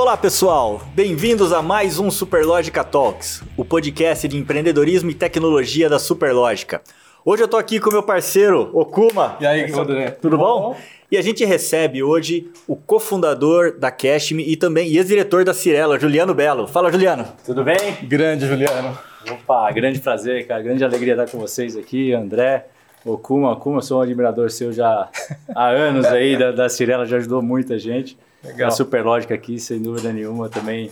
Olá 0.00 0.16
pessoal, 0.16 0.80
bem-vindos 0.94 1.52
a 1.52 1.60
mais 1.60 1.98
um 1.98 2.10
Superlógica 2.10 2.82
Talks, 2.82 3.42
o 3.54 3.66
podcast 3.66 4.26
de 4.26 4.38
empreendedorismo 4.38 5.10
e 5.10 5.14
tecnologia 5.14 5.90
da 5.90 5.98
Superlógica. 5.98 6.80
Hoje 7.22 7.42
eu 7.42 7.46
tô 7.46 7.58
aqui 7.58 7.78
com 7.78 7.90
meu 7.90 8.02
parceiro 8.02 8.70
Okuma. 8.72 9.36
E 9.38 9.46
aí, 9.46 9.70
André? 9.70 10.12
Tudo 10.12 10.38
bom? 10.38 10.74
E 11.12 11.18
a 11.18 11.22
gente 11.22 11.44
recebe 11.44 12.02
hoje 12.02 12.50
o 12.66 12.74
cofundador 12.74 13.78
da 13.78 13.90
Cashme 13.90 14.42
e 14.42 14.56
também 14.56 14.90
ex-diretor 14.96 15.44
da 15.44 15.52
Cirela, 15.52 16.00
Juliano 16.00 16.32
Belo. 16.32 16.66
Fala, 16.66 16.90
Juliano. 16.90 17.26
Tudo 17.44 17.62
bem? 17.62 17.98
Grande, 18.02 18.46
Juliano. 18.46 18.98
Opa, 19.30 19.70
grande 19.70 20.00
prazer, 20.00 20.46
cara. 20.46 20.62
Grande 20.62 20.82
alegria 20.82 21.12
estar 21.12 21.28
com 21.30 21.38
vocês 21.38 21.76
aqui, 21.76 22.14
André. 22.14 22.68
Okuma, 23.04 23.52
Okuma, 23.52 23.82
sou 23.82 23.98
um 23.98 24.02
admirador 24.02 24.50
seu 24.50 24.72
já 24.72 25.10
há 25.54 25.68
anos 25.68 26.06
aí 26.06 26.38
da, 26.38 26.52
da 26.52 26.70
Cirela, 26.70 27.04
já 27.04 27.18
ajudou 27.18 27.42
muita 27.42 27.78
gente. 27.78 28.16
Legal. 28.44 28.68
A 28.68 28.70
Superlógica 28.70 29.34
aqui, 29.34 29.58
sem 29.58 29.82
dúvida 29.82 30.12
nenhuma, 30.12 30.48
também 30.48 30.90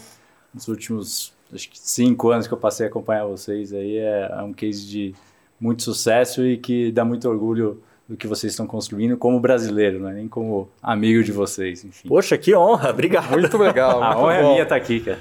nos 0.53 0.69
últimos 0.69 1.33
acho 1.53 1.69
que 1.69 1.79
cinco 1.79 2.31
anos 2.31 2.47
que 2.47 2.53
eu 2.53 2.59
passei 2.59 2.87
a 2.87 2.89
acompanhar 2.89 3.25
vocês 3.25 3.73
aí, 3.73 3.97
é, 3.97 4.31
é 4.31 4.43
um 4.43 4.53
case 4.53 4.87
de 4.87 5.15
muito 5.61 5.83
sucesso 5.83 6.45
e 6.45 6.57
que 6.57 6.93
dá 6.93 7.05
muito 7.05 7.29
orgulho 7.29 7.83
do 8.09 8.17
que 8.17 8.27
vocês 8.27 8.53
estão 8.53 8.67
construindo 8.67 9.17
como 9.17 9.39
brasileiro, 9.39 10.01
não 10.01 10.09
é 10.09 10.15
nem 10.15 10.29
como 10.29 10.69
amigo 10.83 11.23
de 11.23 11.33
vocês, 11.33 11.85
enfim. 11.85 12.09
Poxa, 12.09 12.39
que 12.39 12.55
honra, 12.55 12.91
obrigado. 12.91 13.31
Muito 13.33 13.59
legal. 13.59 14.01
A 14.03 14.09
muito 14.09 14.21
honra 14.21 14.35
é 14.35 14.43
bom. 14.43 14.51
minha 14.53 14.63
estar 14.63 14.77
aqui, 14.77 15.01
cara. 15.01 15.19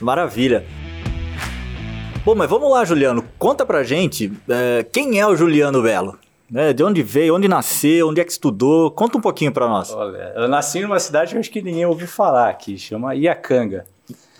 Maravilha. 0.00 0.64
Bom, 2.24 2.34
mas 2.34 2.48
vamos 2.48 2.70
lá, 2.70 2.84
Juliano. 2.84 3.24
Conta 3.38 3.66
pra 3.66 3.82
gente 3.82 4.32
é, 4.48 4.84
quem 4.90 5.18
é 5.20 5.26
o 5.26 5.36
Juliano 5.36 5.82
Belo. 5.82 6.18
Né? 6.50 6.72
de 6.72 6.82
onde 6.82 7.02
veio, 7.02 7.34
onde 7.34 7.48
nasceu, 7.48 8.08
onde 8.08 8.20
é 8.20 8.24
que 8.24 8.32
estudou? 8.32 8.90
Conta 8.90 9.18
um 9.18 9.20
pouquinho 9.20 9.52
pra 9.52 9.68
nós. 9.68 9.92
Olha, 9.92 10.32
eu 10.34 10.48
nasci 10.48 10.80
numa 10.80 10.98
cidade 10.98 11.30
que 11.30 11.36
eu 11.36 11.40
acho 11.40 11.50
que 11.50 11.62
ninguém 11.62 11.86
ouviu 11.86 12.08
falar 12.08 12.48
aqui, 12.48 12.76
chama 12.76 13.14
Iacanga. 13.14 13.84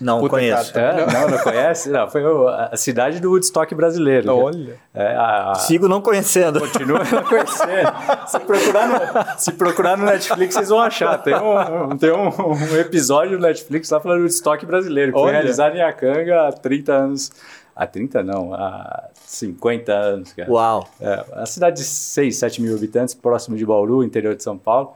Não 0.01 0.19
Puta, 0.19 0.31
conheço. 0.31 0.77
É? 0.77 1.05
Não, 1.05 1.29
não 1.29 1.37
conhece? 1.37 1.89
Não, 1.89 2.09
foi 2.09 2.23
a 2.71 2.75
cidade 2.75 3.19
do 3.19 3.29
Woodstock 3.29 3.73
brasileiro. 3.75 4.35
Olha. 4.35 4.75
É, 4.93 5.15
a, 5.15 5.51
a, 5.51 5.55
Sigo 5.55 5.87
não 5.87 6.01
conhecendo. 6.01 6.59
Continua 6.59 7.03
não 7.11 7.23
conhecendo. 7.23 7.93
Se 8.27 8.39
procurar, 8.39 8.87
no, 8.87 9.39
se 9.39 9.51
procurar 9.51 9.97
no 9.97 10.05
Netflix, 10.05 10.55
vocês 10.55 10.69
vão 10.69 10.81
achar. 10.81 11.19
Tem 11.19 11.35
um, 11.35 11.95
tem 11.97 12.11
um, 12.11 12.29
um 12.29 12.77
episódio 12.77 13.37
no 13.37 13.45
Netflix 13.45 13.91
lá 13.91 13.99
falando 13.99 14.21
do 14.21 14.27
estoque 14.27 14.65
brasileiro, 14.65 15.11
que 15.11 15.19
foi 15.19 15.27
Olha. 15.27 15.33
realizado 15.33 15.75
em 15.75 15.81
Acanga 15.81 16.47
há 16.47 16.51
30 16.51 16.93
anos. 16.93 17.31
Há 17.75 17.87
30 17.87 18.21
não, 18.23 18.53
há 18.53 19.09
50 19.25 19.91
anos, 19.93 20.33
cara. 20.33 20.51
Uau. 20.51 20.89
É, 20.99 21.25
a 21.33 21.45
cidade 21.45 21.77
de 21.77 21.83
6, 21.83 22.35
7 22.37 22.61
mil 22.61 22.75
habitantes, 22.75 23.13
próximo 23.13 23.55
de 23.57 23.65
Bauru, 23.65 24.03
interior 24.03 24.35
de 24.35 24.43
São 24.43 24.57
Paulo. 24.57 24.93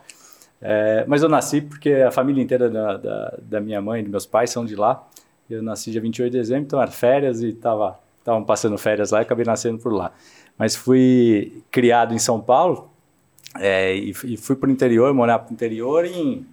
É, 0.62 1.06
mas 1.08 1.22
eu 1.24 1.30
nasci 1.30 1.62
porque 1.62 1.92
a 1.94 2.12
família 2.12 2.42
inteira 2.44 2.70
da, 2.70 2.98
da, 2.98 3.38
da 3.42 3.62
minha 3.62 3.82
mãe 3.82 4.00
e 4.00 4.04
dos 4.04 4.12
meus 4.12 4.26
pais 4.26 4.50
são 4.50 4.66
de 4.66 4.76
lá. 4.76 5.06
Eu 5.50 5.62
nasci 5.62 5.92
dia 5.92 6.02
28 6.02 6.32
de 6.32 6.38
dezembro, 6.38 6.64
então 6.66 6.82
era 6.82 6.90
férias 6.92 7.42
e 7.42 7.54
tava 7.54 8.00
estavam 8.20 8.44
passando 8.44 8.76
férias 8.78 9.12
lá 9.12 9.20
e 9.20 9.22
acabei 9.22 9.46
nascendo 9.46 9.78
por 9.78 9.94
lá. 9.94 10.12
Mas 10.58 10.76
fui 10.76 11.62
criado 11.70 12.14
em 12.14 12.18
São 12.18 12.42
Paulo 12.42 12.90
é, 13.60 13.96
e, 13.96 14.10
e 14.10 14.38
fui 14.38 14.56
para 14.56 14.68
o 14.68 14.72
interior, 14.72 15.14
morar 15.14 15.38
para 15.40 15.52
o 15.52 15.54
interior 15.54 16.04
em, 16.06 16.44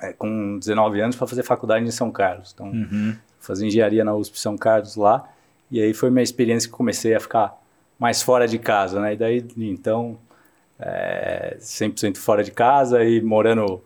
é, 0.00 0.12
com 0.12 0.56
19 0.58 1.00
anos 1.00 1.16
para 1.16 1.26
fazer 1.26 1.42
faculdade 1.42 1.84
em 1.84 1.90
São 1.90 2.12
Carlos. 2.12 2.52
Então, 2.54 2.66
Uhum. 2.66 3.16
fazer 3.40 3.66
engenharia 3.66 4.04
na 4.04 4.14
USP 4.14 4.38
São 4.38 4.56
Carlos 4.56 4.94
lá. 4.94 5.28
E 5.74 5.82
aí 5.82 5.92
foi 5.92 6.08
minha 6.08 6.22
experiência 6.22 6.70
que 6.70 6.76
comecei 6.76 7.16
a 7.16 7.18
ficar 7.18 7.60
mais 7.98 8.22
fora 8.22 8.46
de 8.46 8.60
casa, 8.60 9.00
né? 9.00 9.14
E 9.14 9.16
daí, 9.16 9.44
então, 9.56 10.16
é, 10.78 11.56
100% 11.58 12.16
fora 12.16 12.44
de 12.44 12.52
casa 12.52 13.02
e 13.02 13.20
morando 13.20 13.82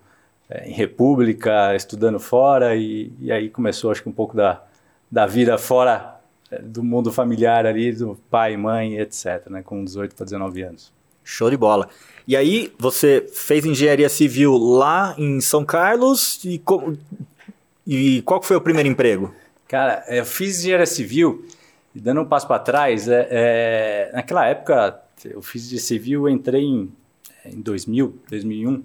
é, 0.50 0.68
em 0.68 0.72
república, 0.74 1.74
estudando 1.74 2.20
fora. 2.20 2.76
E, 2.76 3.10
e 3.18 3.32
aí 3.32 3.48
começou, 3.48 3.90
acho 3.90 4.02
que 4.02 4.08
um 4.08 4.12
pouco 4.12 4.36
da, 4.36 4.62
da 5.10 5.24
vida 5.24 5.56
fora 5.56 6.20
é, 6.50 6.58
do 6.60 6.82
mundo 6.84 7.10
familiar 7.10 7.64
ali, 7.64 7.90
do 7.90 8.18
pai, 8.30 8.54
mãe, 8.54 8.98
etc., 8.98 9.46
né? 9.48 9.62
Com 9.62 9.82
18 9.82 10.14
para 10.14 10.24
19 10.24 10.60
anos. 10.60 10.92
Show 11.24 11.48
de 11.48 11.56
bola. 11.56 11.88
E 12.26 12.36
aí, 12.36 12.70
você 12.78 13.26
fez 13.32 13.64
engenharia 13.64 14.10
civil 14.10 14.58
lá 14.58 15.14
em 15.16 15.40
São 15.40 15.64
Carlos 15.64 16.44
e, 16.44 16.58
co- 16.58 16.92
e 17.86 18.20
qual 18.26 18.42
foi 18.42 18.56
o 18.56 18.60
primeiro 18.60 18.90
emprego? 18.90 19.34
Cara, 19.66 20.04
eu 20.08 20.26
fiz 20.26 20.58
engenharia 20.60 20.84
civil 20.86 21.46
e 21.98 22.00
dando 22.00 22.20
um 22.20 22.24
passo 22.24 22.46
para 22.46 22.60
trás, 22.60 23.08
é, 23.08 23.26
é, 23.28 24.10
naquela 24.14 24.46
época 24.46 25.00
eu 25.24 25.42
fiz 25.42 25.68
engenharia 25.68 25.80
civil, 25.80 26.28
entrei 26.28 26.62
em, 26.62 26.92
em 27.44 27.60
2000, 27.60 28.20
2001. 28.30 28.84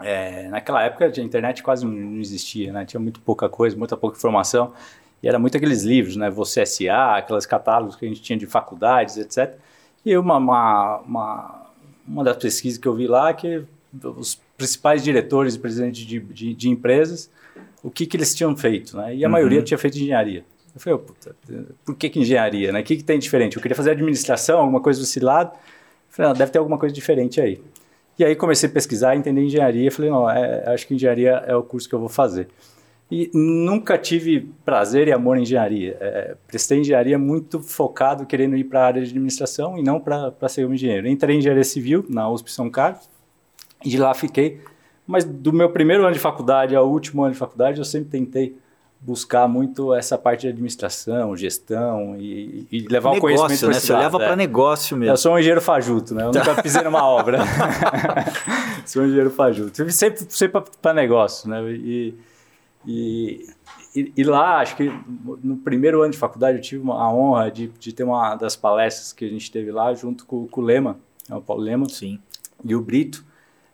É, 0.00 0.46
naquela 0.48 0.84
época 0.84 1.06
a 1.06 1.20
internet 1.20 1.64
quase 1.64 1.84
não 1.84 2.20
existia, 2.20 2.72
né? 2.72 2.84
Tinha 2.84 3.00
muito 3.00 3.18
pouca 3.20 3.48
coisa, 3.48 3.76
muita 3.76 3.96
pouca 3.96 4.16
informação 4.16 4.72
e 5.20 5.26
era 5.26 5.36
muito 5.36 5.56
aqueles 5.56 5.82
livros, 5.82 6.14
né? 6.14 6.30
Você 6.30 6.64
SA, 6.64 7.16
aqueles 7.16 7.44
catálogos 7.44 7.96
que 7.96 8.04
a 8.06 8.08
gente 8.08 8.22
tinha 8.22 8.38
de 8.38 8.46
faculdades, 8.46 9.16
etc. 9.16 9.56
E 10.06 10.16
uma, 10.16 10.36
uma, 10.36 10.98
uma, 10.98 11.66
uma 12.06 12.22
das 12.22 12.36
pesquisas 12.36 12.78
que 12.78 12.86
eu 12.86 12.94
vi 12.94 13.08
lá 13.08 13.30
é 13.30 13.34
que 13.34 13.64
os 14.00 14.40
principais 14.56 15.02
diretores 15.02 15.56
e 15.56 15.58
presidentes 15.58 16.06
de, 16.06 16.20
de, 16.20 16.54
de 16.54 16.68
empresas 16.68 17.28
o 17.82 17.90
que, 17.90 18.06
que 18.06 18.16
eles 18.16 18.32
tinham 18.32 18.56
feito, 18.56 18.96
né? 18.96 19.16
E 19.16 19.24
a 19.24 19.26
Uhum. 19.26 19.32
maioria 19.32 19.60
tinha 19.62 19.78
feito 19.78 19.96
engenharia. 19.96 20.44
Eu 20.78 20.80
falei, 20.80 20.98
puta, 20.98 21.36
por 21.84 21.96
que, 21.96 22.08
que 22.08 22.20
engenharia, 22.20 22.70
né? 22.70 22.80
O 22.80 22.84
que, 22.84 22.96
que 22.96 23.04
tem 23.04 23.18
diferente? 23.18 23.56
Eu 23.56 23.62
queria 23.62 23.74
fazer 23.74 23.90
administração, 23.90 24.60
alguma 24.60 24.80
coisa 24.80 25.00
desse 25.00 25.18
lado. 25.18 25.50
Eu 25.52 25.60
falei, 26.08 26.30
não, 26.30 26.38
deve 26.38 26.52
ter 26.52 26.58
alguma 26.58 26.78
coisa 26.78 26.94
diferente 26.94 27.40
aí. 27.40 27.60
E 28.16 28.24
aí 28.24 28.36
comecei 28.36 28.68
a 28.68 28.72
pesquisar, 28.72 29.16
entender 29.16 29.42
engenharia. 29.42 29.90
Falei, 29.90 30.10
não, 30.10 30.30
é, 30.30 30.72
acho 30.72 30.86
que 30.86 30.94
engenharia 30.94 31.42
é 31.46 31.56
o 31.56 31.62
curso 31.64 31.88
que 31.88 31.94
eu 31.94 31.98
vou 31.98 32.08
fazer. 32.08 32.48
E 33.10 33.28
nunca 33.34 33.98
tive 33.98 34.52
prazer 34.64 35.08
e 35.08 35.12
amor 35.12 35.36
em 35.36 35.42
engenharia. 35.42 35.96
É, 36.00 36.36
prestei 36.46 36.78
engenharia 36.78 37.18
muito 37.18 37.60
focado, 37.60 38.24
querendo 38.24 38.56
ir 38.56 38.64
para 38.64 38.80
a 38.80 38.86
área 38.86 39.02
de 39.02 39.10
administração 39.10 39.76
e 39.76 39.82
não 39.82 39.98
para 39.98 40.48
ser 40.48 40.64
um 40.64 40.74
engenheiro. 40.74 41.08
Entrei 41.08 41.34
em 41.34 41.38
engenharia 41.38 41.64
civil 41.64 42.06
na 42.08 42.30
USP 42.30 42.52
São 42.52 42.70
Carlos 42.70 43.08
e 43.84 43.88
de 43.88 43.98
lá 43.98 44.14
fiquei. 44.14 44.60
Mas 45.06 45.24
do 45.24 45.52
meu 45.52 45.70
primeiro 45.70 46.04
ano 46.04 46.12
de 46.12 46.20
faculdade 46.20 46.76
ao 46.76 46.88
último 46.88 47.24
ano 47.24 47.32
de 47.32 47.38
faculdade, 47.38 47.78
eu 47.78 47.84
sempre 47.84 48.10
tentei 48.10 48.56
buscar 49.00 49.46
muito 49.46 49.94
essa 49.94 50.18
parte 50.18 50.42
de 50.42 50.48
administração, 50.48 51.36
gestão 51.36 52.16
e, 52.18 52.66
e 52.70 52.80
levar 52.88 53.12
o 53.12 53.20
conhecimento 53.20 53.50
negócio, 53.50 53.68
né? 53.68 53.74
Você 53.74 53.92
leva 53.92 54.22
é. 54.22 54.26
para 54.26 54.36
negócio 54.36 54.94
Eu 54.94 54.98
mesmo. 54.98 55.16
sou 55.16 55.34
um 55.34 55.38
engenheiro 55.38 55.60
fajuto, 55.60 56.14
né? 56.14 56.24
Eu 56.24 56.32
nunca 56.32 56.54
pisei 56.62 56.82
numa 56.82 57.04
obra. 57.04 57.38
sou 58.84 59.02
um 59.02 59.06
engenheiro 59.06 59.30
fajuto. 59.30 59.82
Eu 59.82 59.90
Sempre, 59.90 60.26
sempre 60.28 60.62
para 60.82 60.92
negócio, 60.92 61.48
né? 61.48 61.62
E, 61.70 62.14
e, 62.86 63.46
e, 64.16 64.24
lá, 64.24 64.60
acho 64.60 64.76
que 64.76 64.90
no 65.42 65.56
primeiro 65.58 66.02
ano 66.02 66.12
de 66.12 66.18
faculdade, 66.18 66.58
eu 66.58 66.62
tive 66.62 66.90
a 66.90 67.10
honra 67.10 67.50
de, 67.50 67.68
de 67.68 67.92
ter 67.92 68.02
uma 68.02 68.34
das 68.34 68.56
palestras 68.56 69.12
que 69.12 69.24
a 69.24 69.28
gente 69.28 69.50
teve 69.50 69.70
lá, 69.70 69.94
junto 69.94 70.26
com, 70.26 70.46
com 70.48 70.60
o 70.60 70.64
Lema, 70.64 70.98
né, 71.28 71.36
o 71.36 71.40
Paulo 71.40 71.62
Lema, 71.62 71.88
Sim. 71.88 72.18
e 72.64 72.74
o 72.74 72.80
Brito, 72.80 73.24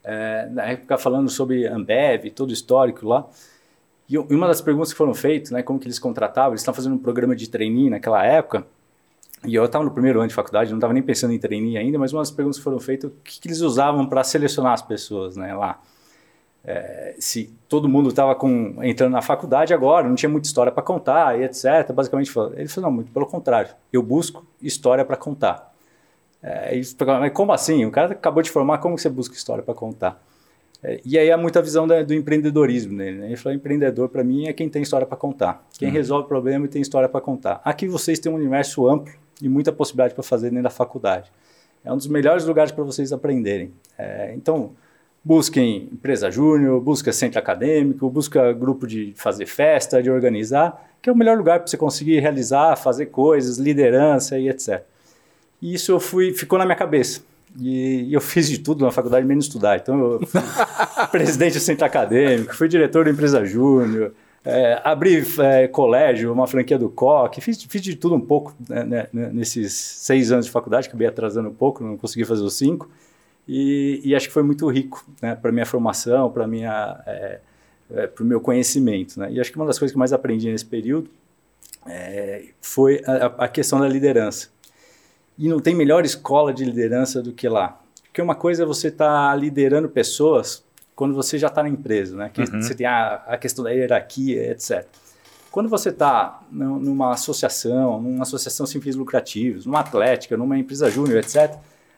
é, 0.02 0.48
na 0.50 0.64
época 0.64 0.98
falando 0.98 1.30
sobre 1.30 1.66
Ambev, 1.66 2.30
todo 2.30 2.50
o 2.50 2.52
histórico 2.52 3.06
lá. 3.06 3.26
E 4.08 4.18
uma 4.18 4.46
das 4.46 4.60
perguntas 4.60 4.92
que 4.92 4.98
foram 4.98 5.14
feitas, 5.14 5.50
né, 5.50 5.62
como 5.62 5.78
que 5.78 5.86
eles 5.86 5.98
contratavam, 5.98 6.52
eles 6.52 6.60
estavam 6.60 6.76
fazendo 6.76 6.94
um 6.94 6.98
programa 6.98 7.34
de 7.34 7.48
trainee 7.48 7.88
naquela 7.88 8.24
época, 8.24 8.66
e 9.46 9.54
eu 9.54 9.64
estava 9.64 9.84
no 9.84 9.90
primeiro 9.90 10.18
ano 10.20 10.28
de 10.28 10.34
faculdade, 10.34 10.70
não 10.70 10.78
estava 10.78 10.92
nem 10.92 11.02
pensando 11.02 11.32
em 11.32 11.38
trainee 11.38 11.76
ainda, 11.76 11.98
mas 11.98 12.12
uma 12.12 12.22
das 12.22 12.30
perguntas 12.30 12.58
que 12.58 12.64
foram 12.64 12.80
feitas, 12.80 13.10
o 13.10 13.14
que, 13.22 13.40
que 13.40 13.48
eles 13.48 13.60
usavam 13.60 14.06
para 14.06 14.24
selecionar 14.24 14.72
as 14.72 14.82
pessoas 14.82 15.36
né, 15.36 15.54
lá. 15.54 15.80
É, 16.66 17.14
se 17.18 17.54
todo 17.68 17.86
mundo 17.86 18.08
estava 18.08 18.34
entrando 18.82 19.12
na 19.12 19.20
faculdade 19.20 19.74
agora, 19.74 20.08
não 20.08 20.14
tinha 20.14 20.30
muita 20.30 20.46
história 20.46 20.72
para 20.72 20.82
contar 20.82 21.38
e 21.38 21.44
etc. 21.44 21.92
Basicamente, 21.92 22.32
ele 22.56 22.68
falou, 22.68 22.90
não, 22.90 22.96
muito 22.96 23.12
pelo 23.12 23.26
contrário, 23.26 23.70
eu 23.92 24.02
busco 24.02 24.46
história 24.62 25.04
para 25.04 25.16
contar. 25.16 25.74
É, 26.42 26.74
eles 26.74 26.96
como 27.34 27.52
assim? 27.52 27.84
O 27.84 27.90
cara 27.90 28.12
acabou 28.12 28.42
de 28.42 28.50
formar, 28.50 28.78
como 28.78 28.98
você 28.98 29.10
busca 29.10 29.34
história 29.34 29.62
para 29.62 29.74
contar? 29.74 30.22
É, 30.86 31.00
e 31.02 31.18
aí 31.18 31.30
há 31.32 31.36
muita 31.38 31.62
visão 31.62 31.86
da- 31.86 32.02
do 32.02 32.12
empreendedorismo 32.12 32.92
nele. 32.92 33.18
Né? 33.18 33.26
Ele 33.28 33.36
falou, 33.36 33.56
empreendedor 33.56 34.10
para 34.10 34.22
mim 34.22 34.46
é 34.46 34.52
quem 34.52 34.68
tem 34.68 34.82
história 34.82 35.06
para 35.06 35.16
contar, 35.16 35.66
quem 35.78 35.88
resolve 35.90 36.28
problema 36.28 36.66
e 36.66 36.68
tem 36.68 36.82
história 36.82 37.08
para 37.08 37.22
contar. 37.22 37.62
Aqui 37.64 37.88
vocês 37.88 38.18
têm 38.18 38.30
um 38.30 38.34
universo 38.34 38.86
amplo 38.86 39.12
e 39.40 39.48
muita 39.48 39.72
possibilidade 39.72 40.12
para 40.12 40.22
fazer 40.22 40.50
dentro 40.50 40.64
da 40.64 40.70
faculdade. 40.70 41.32
É 41.82 41.90
um 41.92 41.96
dos 41.96 42.06
melhores 42.06 42.44
lugares 42.44 42.70
para 42.70 42.84
vocês 42.84 43.12
aprenderem. 43.12 43.72
É, 43.98 44.32
então, 44.34 44.72
busquem 45.24 45.88
empresa 45.92 46.30
júnior, 46.30 46.80
busca 46.80 47.12
centro 47.12 47.38
acadêmico, 47.38 48.08
busca 48.10 48.52
grupo 48.52 48.86
de 48.86 49.12
fazer 49.16 49.46
festa, 49.46 50.02
de 50.02 50.10
organizar, 50.10 50.90
que 51.00 51.08
é 51.08 51.12
o 51.12 51.16
melhor 51.16 51.36
lugar 51.38 51.60
para 51.60 51.66
você 51.66 51.76
conseguir 51.78 52.20
realizar, 52.20 52.76
fazer 52.76 53.06
coisas, 53.06 53.58
liderança 53.58 54.38
e 54.38 54.48
etc. 54.48 54.82
E 55.62 55.74
isso 55.74 55.92
eu 55.92 56.00
fui, 56.00 56.32
ficou 56.32 56.58
na 56.58 56.64
minha 56.66 56.76
cabeça. 56.76 57.22
E, 57.58 58.08
e 58.08 58.14
eu 58.14 58.20
fiz 58.20 58.48
de 58.48 58.58
tudo 58.58 58.84
na 58.84 58.90
faculdade, 58.90 59.26
menos 59.26 59.46
estudar. 59.46 59.76
Então, 59.76 60.12
eu 60.12 60.26
fui 60.26 60.40
presidente 61.10 61.54
do 61.54 61.60
centro 61.60 61.84
acadêmico, 61.84 62.54
fui 62.54 62.68
diretor 62.68 63.04
da 63.04 63.10
empresa 63.10 63.44
júnior, 63.44 64.12
é, 64.44 64.80
abri 64.84 65.24
é, 65.38 65.68
colégio, 65.68 66.32
uma 66.32 66.46
franquia 66.46 66.78
do 66.78 66.88
COC, 66.88 67.40
fiz, 67.40 67.62
fiz 67.62 67.82
de 67.82 67.96
tudo 67.96 68.14
um 68.14 68.20
pouco 68.20 68.54
né, 68.68 68.84
né, 68.84 69.08
nesses 69.12 69.72
seis 69.72 70.30
anos 70.32 70.46
de 70.46 70.52
faculdade, 70.52 70.88
acabei 70.88 71.06
atrasando 71.06 71.48
um 71.48 71.54
pouco, 71.54 71.82
não 71.82 71.96
consegui 71.96 72.24
fazer 72.24 72.42
os 72.42 72.54
cinco. 72.56 72.90
E, 73.46 74.00
e 74.04 74.14
acho 74.14 74.28
que 74.28 74.32
foi 74.32 74.42
muito 74.42 74.66
rico 74.68 75.06
né, 75.22 75.34
para 75.34 75.52
minha 75.52 75.66
formação, 75.66 76.30
para 76.30 76.46
minha 76.46 77.00
é, 77.06 77.40
é, 77.90 78.06
para 78.06 78.22
o 78.22 78.26
meu 78.26 78.40
conhecimento. 78.40 79.18
Né? 79.18 79.32
E 79.32 79.40
acho 79.40 79.50
que 79.50 79.56
uma 79.56 79.66
das 79.66 79.78
coisas 79.78 79.92
que 79.92 79.98
mais 79.98 80.12
aprendi 80.12 80.50
nesse 80.50 80.64
período 80.64 81.10
é, 81.86 82.46
foi 82.60 83.02
a, 83.06 83.44
a, 83.44 83.48
questão 83.48 83.78
da 83.78 83.88
liderança. 83.88 84.48
E 85.36 85.48
não 85.48 85.60
tem 85.60 85.74
melhor 85.74 86.04
escola 86.04 86.52
de 86.52 86.64
liderança 86.64 87.22
do 87.22 87.32
que 87.32 87.48
lá. 87.48 87.80
Porque 88.04 88.22
uma 88.22 88.34
coisa 88.34 88.62
é 88.62 88.66
você 88.66 88.88
estar 88.88 89.30
tá 89.30 89.34
liderando 89.34 89.88
pessoas 89.88 90.64
quando 90.94 91.14
você 91.14 91.38
já 91.38 91.48
está 91.48 91.62
na 91.62 91.68
empresa, 91.68 92.16
né? 92.16 92.30
Que 92.32 92.42
uhum. 92.42 92.62
você 92.62 92.74
tem 92.74 92.86
a, 92.86 93.14
a, 93.26 93.36
questão 93.36 93.64
da 93.64 93.70
hierarquia, 93.70 94.52
etc. 94.52 94.86
Quando 95.50 95.68
você 95.68 95.88
está 95.88 96.40
numa 96.50 97.12
associação, 97.12 98.00
numa 98.00 98.22
associação 98.22 98.66
sem 98.66 98.80
fins 98.80 98.96
lucrativos, 98.96 99.66
numa 99.66 99.80
atlética, 99.80 100.36
numa 100.36 100.58
empresa 100.58 100.90
júnior, 100.90 101.18
etc., 101.18 101.56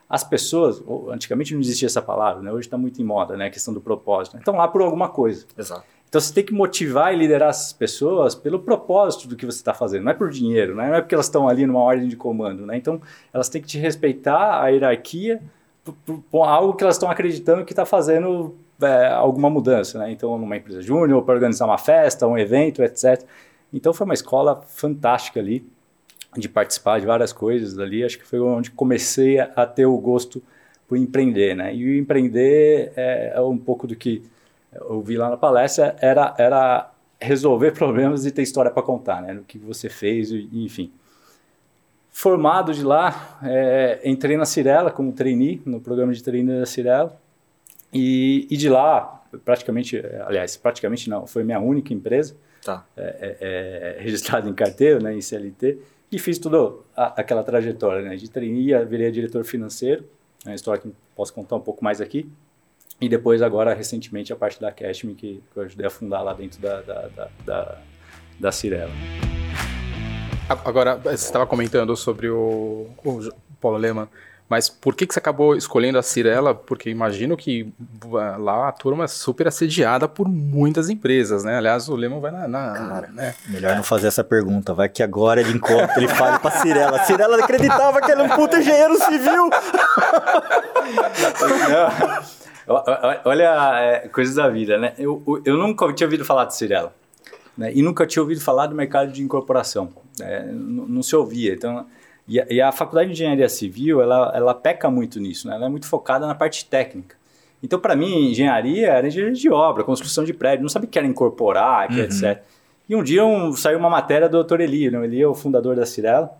as 0.08 0.22
pessoas, 0.22 0.82
antigamente 1.10 1.52
não 1.52 1.60
existia 1.60 1.86
essa 1.86 2.00
palavra, 2.00 2.40
né? 2.40 2.52
hoje 2.52 2.66
está 2.68 2.78
muito 2.78 3.02
em 3.02 3.04
moda, 3.04 3.36
né? 3.36 3.46
a 3.46 3.50
questão 3.50 3.74
do 3.74 3.80
propósito. 3.80 4.34
Né? 4.34 4.40
Estão 4.40 4.54
lá 4.54 4.68
por 4.68 4.80
alguma 4.80 5.08
coisa. 5.08 5.46
Exato. 5.58 5.84
Então 6.08 6.20
você 6.20 6.32
tem 6.32 6.44
que 6.44 6.54
motivar 6.54 7.12
e 7.12 7.16
liderar 7.16 7.50
essas 7.50 7.72
pessoas 7.72 8.34
pelo 8.34 8.60
propósito 8.60 9.28
do 9.28 9.36
que 9.36 9.44
você 9.44 9.58
está 9.58 9.74
fazendo, 9.74 10.04
não 10.04 10.12
é 10.12 10.14
por 10.14 10.30
dinheiro, 10.30 10.74
né? 10.74 10.88
não 10.88 10.94
é 10.94 11.00
porque 11.00 11.14
elas 11.14 11.26
estão 11.26 11.48
ali 11.48 11.66
numa 11.66 11.80
ordem 11.80 12.08
de 12.08 12.16
comando. 12.16 12.64
Né? 12.64 12.76
Então 12.76 13.00
elas 13.32 13.48
têm 13.48 13.60
que 13.60 13.66
te 13.68 13.78
respeitar 13.78 14.62
a 14.62 14.68
hierarquia 14.68 15.42
por, 16.30 16.42
algo 16.42 16.74
que 16.74 16.82
elas 16.82 16.96
estão 16.96 17.10
acreditando 17.10 17.64
que 17.64 17.72
está 17.72 17.84
fazendo 17.84 18.54
é, 18.80 19.08
alguma 19.08 19.50
mudança. 19.50 19.98
Né? 19.98 20.12
Então, 20.12 20.38
numa 20.38 20.56
empresa 20.56 20.80
júnior, 20.80 21.22
para 21.22 21.34
organizar 21.34 21.66
uma 21.66 21.78
festa, 21.78 22.26
um 22.26 22.38
evento, 22.38 22.82
etc. 22.82 23.22
Então 23.72 23.92
foi 23.92 24.04
uma 24.04 24.14
escola 24.14 24.62
fantástica 24.62 25.40
ali 25.40 25.66
de 26.36 26.48
participar 26.48 27.00
de 27.00 27.06
várias 27.06 27.32
coisas 27.32 27.78
ali. 27.78 28.04
Acho 28.04 28.18
que 28.18 28.26
foi 28.26 28.40
onde 28.40 28.70
comecei 28.70 29.38
a, 29.38 29.50
a 29.56 29.66
ter 29.66 29.86
o 29.86 29.96
gosto 29.98 30.42
por 30.86 30.96
empreender, 30.96 31.54
né? 31.56 31.74
E 31.74 31.98
empreender 31.98 32.92
é, 32.96 33.32
é, 33.34 33.40
um 33.40 33.58
pouco 33.58 33.86
do 33.86 33.96
que 33.96 34.22
eu 34.80 35.00
vi 35.00 35.16
lá 35.16 35.30
na 35.30 35.36
palestra, 35.36 35.96
era, 36.00 36.34
era 36.38 36.90
resolver 37.20 37.72
problemas 37.76 38.26
e 38.26 38.30
ter 38.30 38.42
história 38.42 38.70
para 38.70 38.82
contar, 38.82 39.22
né? 39.22 39.34
O 39.34 39.44
que 39.44 39.58
você 39.58 39.88
fez, 39.88 40.30
enfim. 40.30 40.90
Formado 42.10 42.72
de 42.72 42.82
lá, 42.82 43.38
é, 43.42 44.00
entrei 44.04 44.36
na 44.36 44.46
Cirela 44.46 44.90
como 44.90 45.12
trainee, 45.12 45.60
no 45.66 45.80
programa 45.80 46.12
de 46.12 46.22
trainee 46.22 46.60
da 46.60 46.66
Cirela. 46.66 47.18
E, 47.92 48.46
e 48.50 48.56
de 48.56 48.68
lá, 48.68 49.22
praticamente, 49.44 50.02
aliás, 50.24 50.56
praticamente 50.56 51.08
não, 51.10 51.26
foi 51.26 51.44
minha 51.44 51.60
única 51.60 51.92
empresa. 51.92 52.36
Tá. 52.64 52.84
É, 52.96 53.02
é, 53.02 53.96
é 53.98 54.00
registrada 54.02 54.48
em 54.48 54.54
carteira, 54.54 54.98
né, 54.98 55.14
em 55.14 55.20
CLT 55.20 55.78
e 56.10 56.18
fiz 56.18 56.38
toda 56.38 56.74
aquela 56.94 57.42
trajetória, 57.42 58.02
né? 58.02 58.16
De 58.16 58.30
trainee, 58.30 58.84
virei 58.84 59.10
diretor 59.10 59.44
financeiro, 59.44 60.04
é 60.44 60.50
uma 60.50 60.54
história 60.54 60.80
que 60.80 60.92
posso 61.14 61.32
contar 61.32 61.56
um 61.56 61.60
pouco 61.60 61.82
mais 61.82 62.00
aqui. 62.00 62.30
E 63.00 63.08
depois, 63.08 63.42
agora, 63.42 63.74
recentemente, 63.74 64.32
a 64.32 64.36
parte 64.36 64.60
da 64.60 64.72
Cashme, 64.72 65.14
que, 65.14 65.42
que 65.52 65.58
eu 65.58 65.64
ajudei 65.64 65.86
a 65.86 65.90
fundar 65.90 66.22
lá 66.22 66.32
dentro 66.32 66.60
da, 66.60 66.80
da, 66.80 67.08
da, 67.08 67.28
da, 67.44 67.78
da 68.40 68.52
Cirela. 68.52 68.90
Agora, 70.48 70.96
você 70.96 71.14
estava 71.14 71.46
comentando 71.46 71.94
sobre 71.96 72.28
o, 72.28 72.88
o 73.04 73.30
Paulo 73.60 73.76
Lehmann. 73.76 74.08
Mas 74.48 74.68
por 74.68 74.94
que, 74.94 75.06
que 75.06 75.12
você 75.12 75.18
acabou 75.18 75.56
escolhendo 75.56 75.98
a 75.98 76.02
Cirela? 76.02 76.54
Porque 76.54 76.88
imagino 76.88 77.36
que 77.36 77.72
lá 78.38 78.68
a 78.68 78.72
turma 78.72 79.04
é 79.04 79.08
super 79.08 79.48
assediada 79.48 80.06
por 80.06 80.28
muitas 80.28 80.88
empresas, 80.88 81.42
né? 81.42 81.56
Aliás, 81.56 81.88
o 81.88 81.96
Lemon 81.96 82.20
vai 82.20 82.30
na. 82.30 82.46
na 82.46 82.72
Cara, 82.72 83.08
né? 83.08 83.34
melhor 83.48 83.74
não 83.74 83.82
fazer 83.82 84.06
essa 84.06 84.22
pergunta. 84.22 84.72
Vai 84.72 84.88
que 84.88 85.02
agora 85.02 85.40
ele 85.40 85.50
encontra, 85.50 85.94
ele 85.96 86.06
fala 86.06 86.38
pra 86.38 86.52
Cirela. 86.52 87.04
Cirela 87.04 87.42
acreditava 87.42 88.00
que 88.00 88.10
ele 88.10 88.22
era 88.22 88.32
um 88.32 88.36
puta 88.36 88.60
engenheiro 88.60 88.96
civil. 89.02 89.50
Olha, 92.68 93.80
é, 93.80 94.08
coisas 94.08 94.34
da 94.34 94.48
vida, 94.48 94.78
né? 94.78 94.94
Eu, 94.98 95.22
eu 95.44 95.56
nunca 95.56 95.92
tinha 95.92 96.06
ouvido 96.06 96.24
falar 96.24 96.46
de 96.46 96.56
Cirela. 96.56 96.94
Né? 97.56 97.72
E 97.74 97.82
nunca 97.82 98.06
tinha 98.06 98.22
ouvido 98.22 98.40
falar 98.40 98.66
do 98.66 98.74
mercado 98.74 99.12
de 99.12 99.22
incorporação. 99.22 99.90
É, 100.20 100.44
não, 100.46 100.86
não 100.86 101.02
se 101.02 101.14
ouvia. 101.14 101.54
Então 101.54 101.86
e 102.28 102.40
a, 102.40 102.46
e 102.50 102.60
a 102.60 102.72
faculdade 102.72 103.08
de 103.08 103.14
engenharia 103.14 103.48
civil, 103.48 104.02
ela, 104.02 104.32
ela 104.34 104.54
peca 104.54 104.90
muito 104.90 105.20
nisso, 105.20 105.46
né? 105.46 105.54
ela 105.54 105.66
é 105.66 105.68
muito 105.68 105.86
focada 105.86 106.26
na 106.26 106.34
parte 106.34 106.64
técnica. 106.64 107.16
Então, 107.62 107.78
para 107.78 107.96
mim, 107.96 108.30
engenharia 108.30 108.88
era 108.88 109.06
engenharia 109.06 109.34
de 109.34 109.50
obra, 109.50 109.84
construção 109.84 110.24
de 110.24 110.32
prédio, 110.32 110.62
não 110.62 110.68
sabia 110.68 110.88
o 110.88 110.90
que 110.90 110.98
era 110.98 111.06
incorporar, 111.06 111.88
que 111.88 111.94
uhum. 111.94 112.04
etc. 112.04 112.42
E 112.88 112.94
um 112.94 113.02
dia 113.02 113.24
um, 113.24 113.52
saiu 113.52 113.78
uma 113.78 113.88
matéria 113.88 114.28
do 114.28 114.42
Dr. 114.42 114.60
Eli, 114.60 114.90
né? 114.90 115.02
Eli 115.04 115.22
é 115.22 115.26
o 115.26 115.34
fundador 115.34 115.74
da 115.74 115.86
Cirela, 115.86 116.30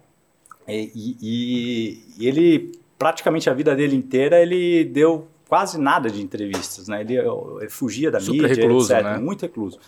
e, 0.69 0.93
e, 0.95 2.03
e, 2.19 2.29
ele, 2.29 2.73
praticamente 2.99 3.49
a 3.49 3.55
vida 3.55 3.75
dele 3.75 3.97
inteira, 3.97 4.41
ele 4.41 4.85
deu 4.85 5.27
quase 5.49 5.79
nada 5.79 6.11
de 6.11 6.23
entrevistas, 6.23 6.89
né? 6.89 7.01
Ele, 7.01 7.17
ele 7.19 7.69
fugia 7.69 8.11
da 8.11 8.21
Super 8.21 8.49
mídia, 8.49 8.65
recluso, 8.65 8.93
etc. 8.93 9.05
Né? 9.05 9.19
Muito 9.19 9.43
recluso. 9.43 9.79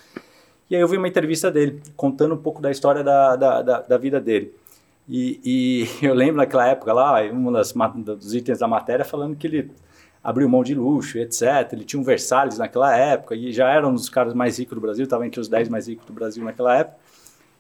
E 0.71 0.77
aí 0.77 0.81
eu 0.81 0.89
vi 0.89 0.97
uma 0.97 1.09
entrevista 1.09 1.51
dele, 1.51 1.83
contando 1.97 2.35
um 2.35 2.39
pouco 2.39 2.61
da 2.61 2.71
história 2.71 3.03
da, 3.03 3.37
da, 3.37 3.63
da, 3.63 3.81
da 3.81 3.99
vida 3.99 4.21
dele. 4.21 4.55
E, 5.09 5.41
e, 5.43 5.89
eu 6.05 6.15
lembro 6.15 6.37
naquela 6.37 6.67
época 6.67 6.93
lá, 6.93 7.23
um 7.23 7.51
das, 7.51 7.73
dos 7.73 8.35
itens 8.35 8.59
da 8.59 8.69
matéria 8.69 9.05
falando 9.05 9.35
que 9.35 9.47
ele 9.47 9.71
abriu 10.23 10.49
mão 10.49 10.63
de 10.63 10.75
luxo, 10.75 11.19
etc. 11.19 11.73
Ele 11.73 11.85
tinha 11.85 11.99
um 11.99 12.05
Versalhes 12.05 12.59
naquela 12.59 12.95
época 12.95 13.35
e 13.35 13.53
já 13.53 13.71
era 13.71 13.87
um 13.89 13.95
dos 13.95 14.09
caras 14.09 14.35
mais 14.35 14.59
ricos 14.59 14.75
do 14.75 14.81
Brasil, 14.81 15.05
estava 15.05 15.27
entre 15.27 15.41
os 15.41 15.49
10 15.49 15.69
mais 15.69 15.89
ricos 15.89 16.05
do 16.05 16.13
Brasil 16.13 16.45
naquela 16.45 16.77
época. 16.77 16.99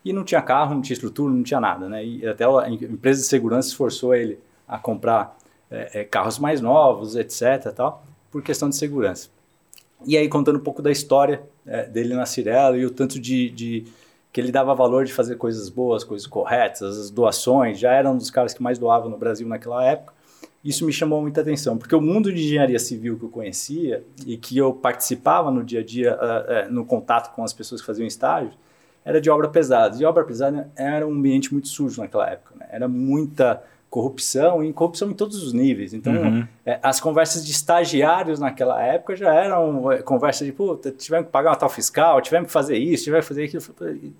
E 0.04 0.12
não 0.12 0.22
tinha 0.22 0.40
carro, 0.40 0.74
não 0.74 0.82
tinha 0.82 0.94
estrutura, 0.94 1.32
não 1.32 1.42
tinha 1.42 1.60
nada, 1.60 1.88
né? 1.88 2.04
E 2.04 2.26
até 2.26 2.44
a 2.44 2.68
empresa 2.68 3.20
de 3.20 3.26
segurança 3.26 3.68
esforçou 3.68 4.14
ele 4.14 4.38
a 4.66 4.78
comprar 4.78 5.36
é, 5.70 6.00
é, 6.00 6.04
carros 6.04 6.38
mais 6.38 6.60
novos, 6.60 7.16
etc. 7.16 7.72
Tal, 7.74 8.04
por 8.30 8.42
questão 8.42 8.68
de 8.68 8.76
segurança. 8.76 9.28
E 10.06 10.16
aí 10.16 10.28
contando 10.28 10.56
um 10.56 10.62
pouco 10.62 10.80
da 10.80 10.90
história 10.90 11.42
é, 11.66 11.84
dele 11.84 12.14
na 12.14 12.26
Cirela 12.26 12.76
e 12.76 12.86
o 12.86 12.90
tanto 12.90 13.18
de, 13.18 13.50
de 13.50 13.84
que 14.32 14.40
ele 14.40 14.52
dava 14.52 14.74
valor 14.74 15.04
de 15.04 15.12
fazer 15.12 15.36
coisas 15.36 15.68
boas, 15.68 16.04
coisas 16.04 16.26
corretas, 16.26 16.98
as 16.98 17.10
doações, 17.10 17.78
já 17.78 17.92
era 17.92 18.10
um 18.10 18.16
dos 18.16 18.30
caras 18.30 18.54
que 18.54 18.62
mais 18.62 18.78
doavam 18.78 19.10
no 19.10 19.18
Brasil 19.18 19.48
naquela 19.48 19.84
época. 19.84 20.12
Isso 20.64 20.84
me 20.84 20.92
chamou 20.92 21.22
muita 21.22 21.40
atenção, 21.40 21.78
porque 21.78 21.94
o 21.94 22.00
mundo 22.00 22.32
de 22.32 22.42
engenharia 22.44 22.78
civil 22.78 23.16
que 23.16 23.24
eu 23.24 23.28
conhecia 23.28 24.04
e 24.26 24.36
que 24.36 24.58
eu 24.58 24.72
participava 24.72 25.50
no 25.50 25.64
dia 25.64 25.80
a 25.80 25.84
dia, 25.84 26.14
uh, 26.16 26.68
uh, 26.68 26.72
no 26.72 26.84
contato 26.84 27.34
com 27.34 27.44
as 27.44 27.52
pessoas 27.52 27.80
que 27.80 27.86
faziam 27.86 28.06
estágio, 28.06 28.52
era 29.04 29.20
de 29.20 29.30
obra 29.30 29.48
pesada. 29.48 29.96
E 30.00 30.04
obra 30.04 30.24
pesada 30.24 30.70
era 30.76 31.06
um 31.06 31.12
ambiente 31.12 31.52
muito 31.52 31.68
sujo 31.68 32.00
naquela 32.02 32.28
época. 32.28 32.54
Né? 32.58 32.66
Era 32.70 32.88
muita 32.88 33.62
corrupção 33.90 34.62
e 34.62 34.72
corrupção 34.72 35.10
em 35.10 35.14
todos 35.14 35.42
os 35.42 35.52
níveis. 35.52 35.94
Então, 35.94 36.12
uhum. 36.12 36.46
é, 36.64 36.78
as 36.82 37.00
conversas 37.00 37.44
de 37.44 37.52
estagiários 37.52 38.38
naquela 38.38 38.82
época 38.82 39.16
já 39.16 39.32
eram 39.32 39.90
é, 39.90 40.02
conversas 40.02 40.46
de, 40.46 40.52
puta, 40.52 40.90
tivemos 40.90 41.26
que 41.26 41.32
pagar 41.32 41.50
uma 41.50 41.56
tal 41.56 41.70
fiscal, 41.70 42.20
tivemos 42.20 42.48
que 42.48 42.52
fazer 42.52 42.76
isso, 42.76 43.04
tivemos 43.04 43.26
que 43.26 43.34
fazer 43.34 43.44
aquilo. 43.44 43.62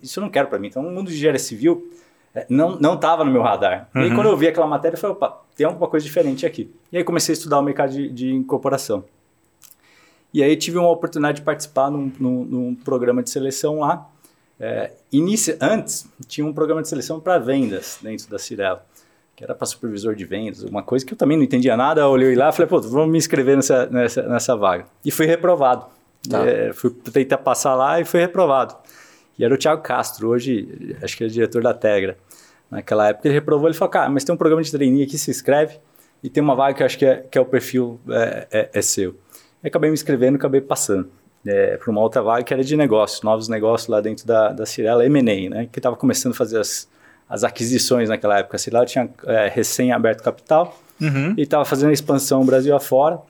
Isso 0.02 0.18
eu 0.18 0.22
não 0.22 0.30
quero 0.30 0.48
para 0.48 0.58
mim. 0.58 0.68
Então, 0.68 0.82
o 0.82 0.90
mundo 0.90 1.08
de 1.08 1.16
engenharia 1.16 1.38
civil 1.38 1.92
é, 2.34 2.46
não 2.48 2.78
não 2.78 2.94
estava 2.94 3.24
no 3.24 3.30
meu 3.30 3.42
radar. 3.42 3.88
Uhum. 3.94 4.00
E 4.00 4.04
aí, 4.04 4.10
uhum. 4.10 4.16
quando 4.16 4.28
eu 4.28 4.36
vi 4.36 4.48
aquela 4.48 4.66
matéria, 4.66 4.96
eu 4.96 5.00
falei, 5.00 5.16
opa, 5.16 5.42
tem 5.54 5.66
alguma 5.66 5.86
coisa 5.86 6.04
diferente 6.04 6.46
aqui. 6.46 6.72
E 6.90 6.96
aí 6.96 7.04
comecei 7.04 7.34
a 7.34 7.36
estudar 7.36 7.58
o 7.58 7.62
mercado 7.62 7.92
de, 7.92 8.08
de 8.08 8.32
incorporação. 8.32 9.04
E 10.32 10.42
aí 10.42 10.56
tive 10.56 10.78
uma 10.78 10.90
oportunidade 10.90 11.38
de 11.38 11.42
participar 11.42 11.90
num, 11.90 12.10
num, 12.18 12.44
num 12.44 12.74
programa 12.74 13.22
de 13.22 13.30
seleção 13.30 13.80
lá. 13.80 14.08
É, 14.60 14.92
inicia, 15.12 15.56
antes, 15.60 16.06
tinha 16.26 16.46
um 16.46 16.52
programa 16.52 16.82
de 16.82 16.88
seleção 16.88 17.20
para 17.20 17.38
vendas 17.38 17.98
dentro 18.02 18.28
da 18.28 18.38
Cirela 18.38 18.84
que 19.38 19.44
era 19.44 19.54
para 19.54 19.68
supervisor 19.68 20.16
de 20.16 20.24
vendas, 20.24 20.64
uma 20.64 20.82
coisa 20.82 21.06
que 21.06 21.14
eu 21.14 21.16
também 21.16 21.36
não 21.36 21.44
entendia 21.44 21.76
nada. 21.76 22.08
Olhei 22.08 22.34
lá 22.34 22.48
e 22.48 22.52
falei, 22.52 22.68
pô, 22.68 22.80
vamos 22.80 23.08
me 23.08 23.18
inscrever 23.18 23.54
nessa, 23.54 23.86
nessa, 23.86 24.22
nessa 24.22 24.56
vaga. 24.56 24.86
E 25.04 25.12
fui 25.12 25.26
reprovado. 25.26 25.86
Tá. 26.28 26.44
É, 26.44 26.72
fui 26.72 26.90
tentar 26.90 27.38
passar 27.38 27.76
lá 27.76 28.00
e 28.00 28.04
fui 28.04 28.18
reprovado. 28.18 28.74
E 29.38 29.44
era 29.44 29.54
o 29.54 29.56
Thiago 29.56 29.80
Castro, 29.80 30.30
hoje 30.30 30.96
acho 31.00 31.16
que 31.16 31.22
é 31.22 31.28
diretor 31.28 31.62
da 31.62 31.72
Tegra. 31.72 32.18
Naquela 32.68 33.10
época 33.10 33.28
ele 33.28 33.34
reprovou, 33.34 33.68
ele 33.68 33.76
falou, 33.76 33.92
cara, 33.92 34.10
mas 34.10 34.24
tem 34.24 34.34
um 34.34 34.38
programa 34.38 34.60
de 34.60 34.72
treininho 34.72 35.06
aqui, 35.06 35.16
se 35.16 35.30
inscreve 35.30 35.78
e 36.20 36.28
tem 36.28 36.42
uma 36.42 36.56
vaga 36.56 36.74
que 36.74 36.82
eu 36.82 36.86
acho 36.86 36.98
que 36.98 37.06
é, 37.06 37.24
que 37.30 37.38
é 37.38 37.40
o 37.40 37.46
perfil 37.46 38.00
é, 38.10 38.48
é, 38.50 38.70
é 38.74 38.82
seu. 38.82 39.14
E 39.62 39.68
acabei 39.68 39.88
me 39.88 39.94
inscrevendo 39.94 40.34
e 40.34 40.38
acabei 40.38 40.60
passando. 40.60 41.08
É, 41.46 41.76
para 41.76 41.90
uma 41.92 42.00
outra 42.00 42.20
vaga 42.22 42.42
que 42.42 42.52
era 42.52 42.64
de 42.64 42.76
negócios, 42.76 43.22
novos 43.22 43.46
negócios 43.46 43.88
lá 43.88 44.00
dentro 44.00 44.26
da, 44.26 44.48
da 44.48 44.66
Cirela 44.66 45.06
M&A, 45.06 45.48
né, 45.48 45.68
que 45.70 45.78
estava 45.78 45.94
começando 45.94 46.32
a 46.32 46.36
fazer 46.36 46.58
as, 46.58 46.88
as 47.28 47.44
aquisições 47.44 48.08
naquela 48.08 48.38
época. 48.38 48.58
Sei 48.58 48.72
lá, 48.72 48.80
eu 48.80 48.86
tinha 48.86 49.08
é, 49.26 49.48
recém-aberto 49.48 50.22
capital 50.22 50.78
uhum. 51.00 51.34
e 51.36 51.42
estava 51.42 51.64
fazendo 51.64 51.90
a 51.90 51.92
expansão 51.92 52.44
Brasil 52.44 52.74
afora. 52.74 53.20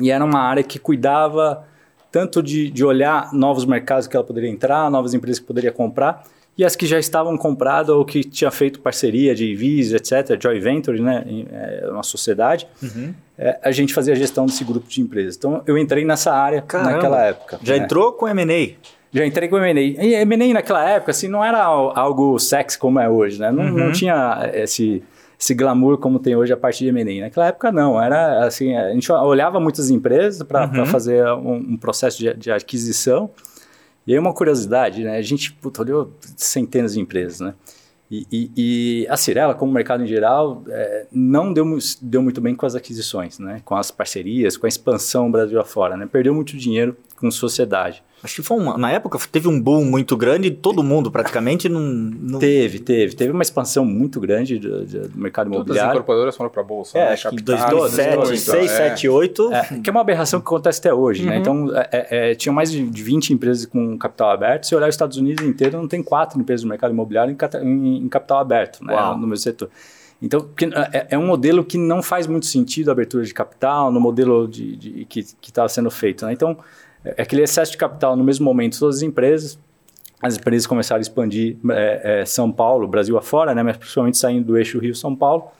E 0.00 0.10
era 0.10 0.24
uma 0.24 0.40
área 0.40 0.62
que 0.62 0.78
cuidava 0.78 1.64
tanto 2.10 2.42
de, 2.42 2.70
de 2.70 2.84
olhar 2.84 3.32
novos 3.32 3.64
mercados 3.64 4.06
que 4.06 4.16
ela 4.16 4.24
poderia 4.24 4.48
entrar, 4.48 4.90
novas 4.90 5.12
empresas 5.12 5.38
que 5.38 5.46
poderia 5.46 5.70
comprar, 5.70 6.24
e 6.56 6.64
as 6.64 6.74
que 6.74 6.86
já 6.86 6.98
estavam 6.98 7.36
compradas 7.36 7.94
ou 7.94 8.04
que 8.04 8.24
tinha 8.24 8.50
feito 8.50 8.80
parceria 8.80 9.32
de 9.32 9.44
IVs, 9.44 9.92
etc., 9.92 10.40
joint 10.42 10.60
venture, 10.60 11.00
né, 11.00 11.24
é 11.52 11.88
uma 11.88 12.02
sociedade, 12.02 12.66
uhum. 12.82 13.14
é, 13.38 13.58
a 13.62 13.70
gente 13.70 13.94
fazia 13.94 14.12
a 14.12 14.16
gestão 14.16 14.44
desse 14.46 14.64
grupo 14.64 14.88
de 14.88 15.00
empresas. 15.00 15.36
Então, 15.36 15.62
eu 15.66 15.78
entrei 15.78 16.04
nessa 16.04 16.32
área 16.32 16.60
Caramba, 16.62 16.92
naquela 16.92 17.24
época. 17.24 17.60
Já 17.62 17.76
né? 17.76 17.84
entrou 17.84 18.12
com 18.12 18.26
M&A? 18.26 18.74
Já 19.12 19.26
entrei 19.26 19.48
com 19.48 19.56
o 19.56 19.64
M&A. 19.64 20.04
E 20.04 20.14
M&A 20.14 20.54
naquela 20.54 20.88
época, 20.88 21.10
assim, 21.10 21.28
não 21.28 21.44
era 21.44 21.62
algo 21.62 22.38
sexy 22.38 22.78
como 22.78 23.00
é 23.00 23.08
hoje, 23.08 23.40
né? 23.40 23.50
Não, 23.50 23.64
uhum. 23.64 23.78
não 23.86 23.92
tinha 23.92 24.50
esse, 24.52 25.02
esse 25.38 25.54
glamour 25.54 25.98
como 25.98 26.18
tem 26.18 26.36
hoje 26.36 26.52
a 26.52 26.56
parte 26.56 26.84
de 26.84 26.88
M&A. 26.88 27.24
Naquela 27.24 27.46
época, 27.46 27.72
não. 27.72 28.00
Era 28.00 28.44
assim, 28.46 28.76
a 28.76 28.92
gente 28.92 29.10
olhava 29.10 29.58
muitas 29.58 29.90
empresas 29.90 30.42
para 30.42 30.66
uhum. 30.66 30.86
fazer 30.86 31.26
um, 31.32 31.54
um, 31.54 31.76
processo 31.76 32.18
de, 32.18 32.34
de 32.34 32.50
aquisição 32.50 33.30
E 34.06 34.12
aí 34.12 34.18
uma 34.18 34.34
curiosidade, 34.34 35.02
né? 35.02 35.16
A 35.16 35.22
gente 35.22 35.52
puta, 35.52 35.82
olhou 35.82 36.12
centenas 36.36 36.92
de 36.94 37.00
empresas, 37.00 37.40
né? 37.40 37.54
E, 38.10 38.26
e, 38.32 38.50
e, 38.56 39.06
a 39.08 39.18
Cirela, 39.18 39.54
como 39.54 39.70
mercado 39.70 40.02
em 40.02 40.06
geral, 40.06 40.62
é, 40.68 41.06
não 41.12 41.52
deu, 41.52 41.78
deu 42.00 42.22
muito 42.22 42.40
bem 42.40 42.54
com 42.54 42.64
as 42.64 42.74
aquisições, 42.74 43.38
né? 43.38 43.60
com 43.66 43.76
as 43.76 43.90
parcerias, 43.90 44.56
com 44.56 44.64
a 44.64 44.68
expansão 44.68 45.30
Brasil 45.30 45.60
afora. 45.60 45.94
Né? 45.94 46.08
Perdeu 46.10 46.34
muito 46.34 46.56
dinheiro 46.56 46.96
com 47.18 47.30
sociedade. 47.30 48.02
Acho 48.22 48.34
que 48.36 48.42
foi 48.42 48.56
uma, 48.56 48.76
na 48.76 48.90
época 48.90 49.16
teve 49.30 49.46
um 49.46 49.60
boom 49.60 49.84
muito 49.84 50.16
grande, 50.16 50.50
todo 50.50 50.82
mundo 50.82 51.08
praticamente 51.08 51.68
não, 51.68 51.80
não... 51.80 52.38
Teve, 52.40 52.80
teve. 52.80 53.14
Teve 53.14 53.30
uma 53.30 53.42
expansão 53.42 53.84
muito 53.84 54.18
grande 54.20 54.58
do, 54.58 54.84
do 54.84 55.18
mercado 55.18 55.46
Todas 55.46 55.58
imobiliário. 55.58 55.90
as 55.90 55.94
incorporadoras 55.94 56.36
foram 56.36 56.50
para 56.50 56.60
a 56.60 56.64
Bolsa. 56.64 56.98
É, 56.98 57.06
né? 57.06 57.12
acho 57.12 57.30
que 57.30 57.36
2007, 57.36 58.38
6, 58.38 58.70
7, 58.70 59.08
8. 59.08 59.50
que 59.84 59.88
é 59.88 59.92
uma 59.92 60.00
aberração 60.00 60.40
que 60.40 60.46
acontece 60.46 60.80
até 60.80 60.92
hoje. 60.92 61.24
Né? 61.24 61.26
Uhum. 61.26 61.34
Né? 61.34 61.40
Então, 61.40 61.76
é, 61.76 61.88
é, 61.92 62.30
é, 62.30 62.34
tinham 62.34 62.52
mais 62.52 62.72
de 62.72 62.82
20 62.82 63.32
empresas 63.32 63.66
com 63.66 63.96
capital 63.96 64.30
aberto. 64.30 64.66
Se 64.66 64.74
olhar 64.74 64.88
os 64.88 64.94
Estados 64.94 65.16
Unidos 65.16 65.46
inteiro, 65.46 65.76
não 65.76 65.86
tem 65.86 66.02
quatro 66.02 66.40
empresas 66.40 66.64
no 66.64 66.70
mercado 66.70 66.90
imobiliário 66.90 67.32
em, 67.32 67.66
em, 67.66 67.98
em 67.98 68.08
capital 68.08 68.38
aberto 68.40 68.84
né? 68.84 68.96
no 69.16 69.28
meu 69.28 69.36
setor. 69.36 69.70
Então, 70.20 70.48
é, 70.92 71.06
é, 71.10 71.18
um 71.18 71.26
modelo 71.26 71.64
que 71.64 71.78
não 71.78 72.02
faz 72.02 72.26
muito 72.26 72.46
sentido 72.46 72.88
a 72.88 72.92
abertura 72.92 73.24
de 73.24 73.32
capital 73.32 73.92
no 73.92 74.00
modelo 74.00 74.48
de, 74.48 74.74
de 74.76 75.04
que 75.04 75.20
estava 75.20 75.68
sendo 75.68 75.90
feito. 75.90 76.26
Né? 76.26 76.32
Então, 76.32 76.50
é 76.50 76.56
aquele 77.16 77.42
excesso 77.42 77.72
de 77.72 77.78
capital 77.78 78.16
no 78.16 78.24
mesmo 78.24 78.44
momento, 78.44 78.78
todas 78.78 78.96
as 78.96 79.02
empresas, 79.02 79.58
as 80.20 80.36
empresas 80.36 80.66
começaram 80.66 80.98
a 80.98 81.02
expandir 81.02 81.56
é, 81.70 82.20
é, 82.20 82.24
São 82.24 82.50
Paulo, 82.50 82.88
Brasil 82.88 83.16
afora, 83.16 83.54
né, 83.54 83.62
mas 83.62 83.76
principalmente 83.76 84.18
saindo 84.18 84.44
do 84.44 84.58
eixo 84.58 84.78
Rio-São 84.78 85.14
Paulo, 85.14 85.50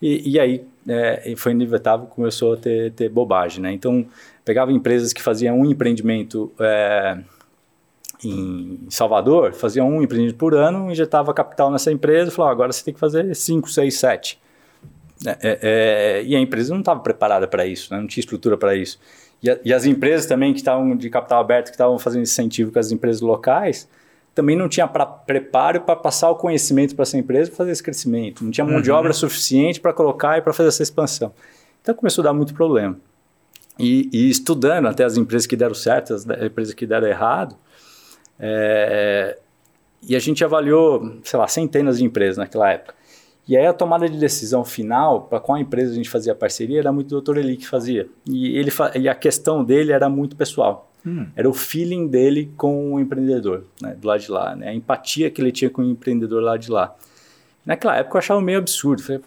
e, 0.00 0.32
e 0.32 0.40
aí 0.40 0.64
é, 0.86 1.34
foi 1.36 1.52
inevitável, 1.52 2.06
começou 2.06 2.54
a 2.54 2.56
ter, 2.56 2.92
ter, 2.92 3.08
bobagem. 3.08 3.62
Né? 3.62 3.72
Então, 3.72 4.06
pegava 4.44 4.70
empresas 4.70 5.12
que 5.12 5.22
faziam 5.22 5.58
um 5.58 5.64
empreendimento 5.64 6.52
é, 6.60 7.18
em 8.22 8.78
Salvador, 8.88 9.52
faziam 9.54 9.88
um 9.88 10.02
empreendimento 10.02 10.36
por 10.36 10.54
ano, 10.54 10.90
injetava 10.90 11.34
capital 11.34 11.70
nessa 11.70 11.90
empresa 11.90 12.30
e 12.30 12.42
agora 12.42 12.72
você 12.72 12.84
tem 12.84 12.94
que 12.94 13.00
fazer 13.00 13.34
5, 13.34 13.68
6, 13.68 13.98
7. 13.98 14.38
e 16.26 16.36
a 16.36 16.38
empresa 16.38 16.72
não 16.72 16.80
estava 16.80 17.00
preparada 17.00 17.48
para 17.48 17.66
isso, 17.66 17.92
né? 17.92 17.98
não 17.98 18.06
tinha 18.06 18.20
estrutura 18.20 18.56
para 18.56 18.76
isso. 18.76 18.98
E, 19.42 19.50
a, 19.50 19.58
e 19.64 19.72
as 19.72 19.84
empresas 19.84 20.26
também 20.26 20.52
que 20.52 20.58
estavam 20.58 20.96
de 20.96 21.10
capital 21.10 21.40
aberto, 21.40 21.66
que 21.66 21.72
estavam 21.72 21.98
fazendo 21.98 22.22
incentivo 22.22 22.72
com 22.72 22.78
as 22.78 22.90
empresas 22.90 23.20
locais, 23.20 23.88
também 24.34 24.56
não 24.56 24.68
tinha 24.68 24.86
pra, 24.86 25.06
preparo 25.06 25.80
para 25.80 25.96
passar 25.96 26.30
o 26.30 26.36
conhecimento 26.36 26.94
para 26.94 27.04
essa 27.04 27.16
empresa 27.16 27.50
para 27.50 27.56
fazer 27.56 27.70
esse 27.72 27.82
crescimento. 27.82 28.44
Não 28.44 28.50
tinha 28.50 28.64
mão 28.64 28.76
uhum. 28.76 28.82
de 28.82 28.90
obra 28.90 29.12
suficiente 29.12 29.80
para 29.80 29.92
colocar 29.92 30.38
e 30.38 30.42
para 30.42 30.52
fazer 30.52 30.68
essa 30.68 30.82
expansão. 30.82 31.32
Então 31.80 31.94
começou 31.94 32.22
a 32.22 32.26
dar 32.26 32.32
muito 32.32 32.52
problema. 32.52 32.96
E, 33.78 34.08
e, 34.12 34.30
estudando 34.30 34.88
até 34.88 35.04
as 35.04 35.16
empresas 35.16 35.46
que 35.46 35.56
deram 35.56 35.74
certo, 35.74 36.14
as 36.14 36.26
empresas 36.26 36.74
que 36.74 36.86
deram 36.86 37.06
errado, 37.06 37.56
é, 38.38 39.38
e 40.02 40.14
a 40.14 40.18
gente 40.18 40.44
avaliou, 40.44 41.18
sei 41.24 41.38
lá, 41.38 41.48
centenas 41.48 41.98
de 41.98 42.04
empresas 42.04 42.36
naquela 42.36 42.70
época. 42.70 42.94
E 43.48 43.56
aí 43.56 43.64
a 43.64 43.72
tomada 43.72 44.08
de 44.08 44.18
decisão 44.18 44.64
final 44.64 45.22
para 45.22 45.38
qual 45.38 45.56
empresa 45.56 45.92
a 45.92 45.94
gente 45.94 46.10
fazia 46.10 46.34
parceria 46.34 46.80
era 46.80 46.92
muito 46.92 47.16
o 47.16 47.20
Dr. 47.20 47.38
Eli 47.38 47.56
que 47.56 47.66
fazia. 47.66 48.08
E, 48.26 48.56
ele 48.56 48.70
e 49.00 49.08
a 49.08 49.14
questão 49.14 49.64
dele 49.64 49.92
era 49.92 50.08
muito 50.08 50.34
pessoal. 50.34 50.90
Hum. 51.06 51.26
Era 51.36 51.48
o 51.48 51.54
feeling 51.54 52.08
dele 52.08 52.50
com 52.56 52.94
o 52.94 53.00
empreendedor, 53.00 53.62
né, 53.80 53.94
do 53.94 54.08
lado 54.08 54.20
de 54.20 54.30
lá. 54.30 54.56
Né, 54.56 54.68
a 54.68 54.74
empatia 54.74 55.30
que 55.30 55.40
ele 55.40 55.52
tinha 55.52 55.70
com 55.70 55.82
o 55.82 55.84
empreendedor 55.84 56.42
lá 56.42 56.56
de 56.56 56.70
lá. 56.70 56.96
Naquela 57.64 57.96
época 57.96 58.16
eu 58.16 58.18
achava 58.18 58.40
meio 58.40 58.58
absurdo. 58.58 59.02
Falei, 59.02 59.20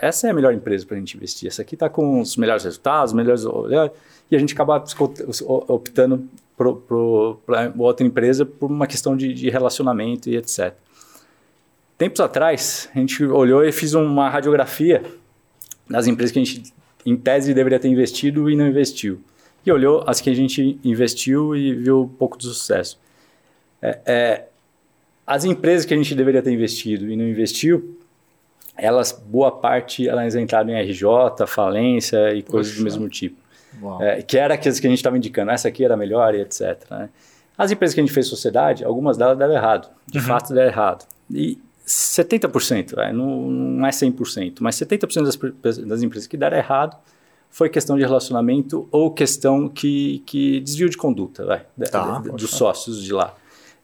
essa 0.00 0.26
é 0.26 0.30
a 0.30 0.34
melhor 0.34 0.52
empresa 0.52 0.86
para 0.86 0.96
a 0.96 0.98
gente 0.98 1.16
investir. 1.16 1.48
Essa 1.48 1.62
aqui 1.62 1.74
está 1.74 1.88
com 1.88 2.20
os 2.20 2.36
melhores 2.36 2.64
resultados, 2.64 3.12
os 3.12 3.16
melhores. 3.16 3.44
E 4.30 4.36
a 4.36 4.38
gente 4.38 4.52
acaba 4.52 4.84
optando 5.68 6.28
para 6.56 7.72
outra 7.78 8.06
empresa 8.06 8.44
por 8.44 8.70
uma 8.70 8.86
questão 8.86 9.16
de, 9.16 9.32
de 9.32 9.48
relacionamento 9.48 10.28
e 10.28 10.36
etc. 10.36 10.74
Tempos 11.98 12.20
atrás, 12.20 12.88
a 12.94 12.98
gente 12.98 13.24
olhou 13.24 13.64
e 13.64 13.70
fiz 13.70 13.94
uma 13.94 14.28
radiografia 14.28 15.02
das 15.88 16.06
empresas 16.06 16.32
que 16.32 16.38
a 16.38 16.44
gente, 16.44 16.72
em 17.04 17.16
tese, 17.16 17.54
deveria 17.54 17.78
ter 17.78 17.88
investido 17.88 18.50
e 18.50 18.56
não 18.56 18.66
investiu. 18.66 19.20
E 19.64 19.70
olhou 19.70 20.02
as 20.06 20.20
que 20.20 20.30
a 20.30 20.34
gente 20.34 20.78
investiu 20.82 21.54
e 21.54 21.74
viu 21.74 22.02
um 22.02 22.08
pouco 22.08 22.36
de 22.36 22.44
sucesso. 22.44 22.98
É, 23.80 23.98
é, 24.06 24.44
as 25.26 25.44
empresas 25.44 25.86
que 25.86 25.94
a 25.94 25.96
gente 25.96 26.14
deveria 26.14 26.42
ter 26.42 26.50
investido 26.50 27.10
e 27.10 27.16
não 27.16 27.26
investiu, 27.26 27.98
elas, 28.76 29.12
boa 29.12 29.50
parte, 29.52 30.08
elas 30.08 30.34
entraram 30.34 30.70
em 30.70 30.82
RJ, 30.82 31.46
falência 31.46 32.34
e 32.34 32.42
Poxa. 32.42 32.52
coisas 32.52 32.76
do 32.76 32.82
mesmo 32.82 33.08
tipo. 33.08 33.42
É, 34.00 34.22
que 34.22 34.36
era 34.36 34.54
aquelas 34.54 34.78
que 34.78 34.86
a 34.86 34.90
gente 34.90 34.98
estava 34.98 35.16
indicando, 35.16 35.50
essa 35.50 35.68
aqui 35.68 35.84
era 35.84 35.96
melhor 35.96 36.34
e 36.34 36.40
etc. 36.40 36.78
Né? 36.90 37.08
As 37.56 37.70
empresas 37.70 37.94
que 37.94 38.00
a 38.00 38.04
gente 38.04 38.12
fez 38.12 38.26
sociedade, 38.26 38.84
algumas 38.84 39.16
delas 39.16 39.38
deram 39.38 39.54
errado. 39.54 39.88
De 40.06 40.18
uhum. 40.18 40.24
fato, 40.24 40.52
deram 40.52 40.70
errado. 40.70 41.06
E 41.30 41.58
70%, 41.86 42.94
vai, 42.94 43.12
não, 43.12 43.50
não 43.50 43.86
é 43.86 43.90
100%, 43.90 44.58
mas 44.60 44.76
70% 44.76 45.52
das, 45.62 45.78
das 45.78 46.02
empresas 46.02 46.26
que 46.26 46.36
deram 46.36 46.56
errado 46.56 46.96
foi 47.52 47.68
questão 47.68 47.96
de 47.96 48.02
relacionamento 48.02 48.88
ou 48.90 49.10
questão 49.10 49.68
que, 49.68 50.22
que 50.24 50.60
desvio 50.60 50.88
de 50.88 50.96
conduta 50.96 51.44
vai, 51.44 51.66
tá, 51.90 52.20
de, 52.20 52.30
dos 52.30 52.50
sócios 52.50 53.02
de 53.02 53.12
lá. 53.12 53.34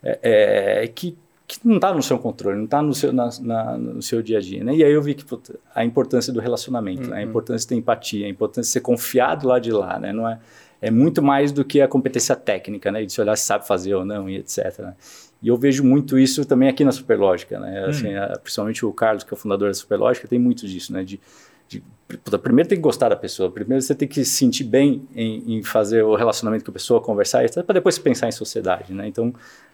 É, 0.03 0.83
é, 0.83 0.89
que, 0.89 1.17
que 1.47 1.59
não 1.63 1.77
está 1.77 1.93
no 1.93 2.03
seu 2.03 2.19
controle, 2.19 2.57
não 2.57 2.65
está 2.65 2.81
no 2.81 2.95
seu, 2.95 3.13
na, 3.13 3.29
na, 3.41 3.77
no 3.77 4.01
seu 4.01 4.23
dia 4.23 4.39
a 4.39 4.41
dia. 4.41 4.65
Né? 4.65 4.77
E 4.77 4.85
aí 4.85 4.91
eu 4.91 5.03
vi 5.03 5.15
que 5.15 5.25
puta, 5.25 5.59
a 5.75 5.85
importância 5.85 6.33
do 6.33 6.41
relacionamento, 6.41 7.03
uhum. 7.03 7.09
né? 7.09 7.17
a 7.17 7.23
uhum. 7.23 7.29
importância 7.29 7.67
de 7.67 7.69
ter 7.69 7.75
empatia, 7.75 8.27
a 8.27 8.31
importância 8.31 8.69
de 8.69 8.73
ser 8.73 8.81
confiado 8.81 9.47
lá 9.47 9.59
de 9.59 9.71
lá. 9.71 9.99
Né? 9.99 10.15
Não 10.15 10.27
é, 10.27 10.39
é 10.81 10.91
muito 10.91 11.23
mais 11.23 11.53
do 11.53 11.63
que 11.63 11.83
a 11.83 11.89
competência 11.89 12.35
técnica, 12.35 12.91
né? 12.91 13.05
de 13.05 13.13
se 13.13 13.21
olhar 13.21 13.37
se 13.37 13.45
sabe 13.45 13.67
fazer 13.67 13.95
ou 13.95 14.05
não 14.05 14.31
e 14.31 14.37
etc. 14.37 14.79
Né? 14.79 14.95
E 15.41 15.49
eu 15.49 15.57
vejo 15.57 15.85
muito 15.85 16.19
isso 16.19 16.45
também 16.45 16.69
aqui 16.69 16.85
na 16.85 16.93
Superlógica, 16.93 17.61
né? 17.61 17.87
Hum. 17.87 17.91
Assim, 17.91 18.15
a, 18.15 18.39
principalmente 18.43 18.85
o 18.85 18.93
Carlos, 18.93 19.23
que 19.25 19.33
é 19.33 19.35
o 19.35 19.39
fundador 19.39 19.69
da 19.69 19.75
Superlógica, 19.75 20.27
tem 20.27 20.39
muito 20.39 20.67
disso, 20.67 20.93
né? 20.93 21.05
De, 21.05 21.21
de, 21.69 21.83
primeiro 22.43 22.69
tem 22.69 22.79
que 22.79 22.83
gostar 22.83 23.09
da 23.09 23.17
pessoa, 23.17 23.51
primeiro 23.51 23.83
você 23.83 23.95
tem 23.95 24.09
que 24.09 24.25
se 24.25 24.31
sentir 24.31 24.65
bem 24.65 25.07
em, 25.15 25.59
em 25.59 25.63
fazer 25.63 26.03
o 26.03 26.17
relacionamento 26.17 26.65
com 26.65 26.71
a 26.71 26.75
pessoa, 26.75 27.01
conversar, 27.01 27.49
para 27.65 27.75
depois 27.75 27.99
pensar 27.99 28.29
em 28.29 28.33
sociedade, 28.33 28.93
né? 28.93 29.07
Então, 29.07 29.33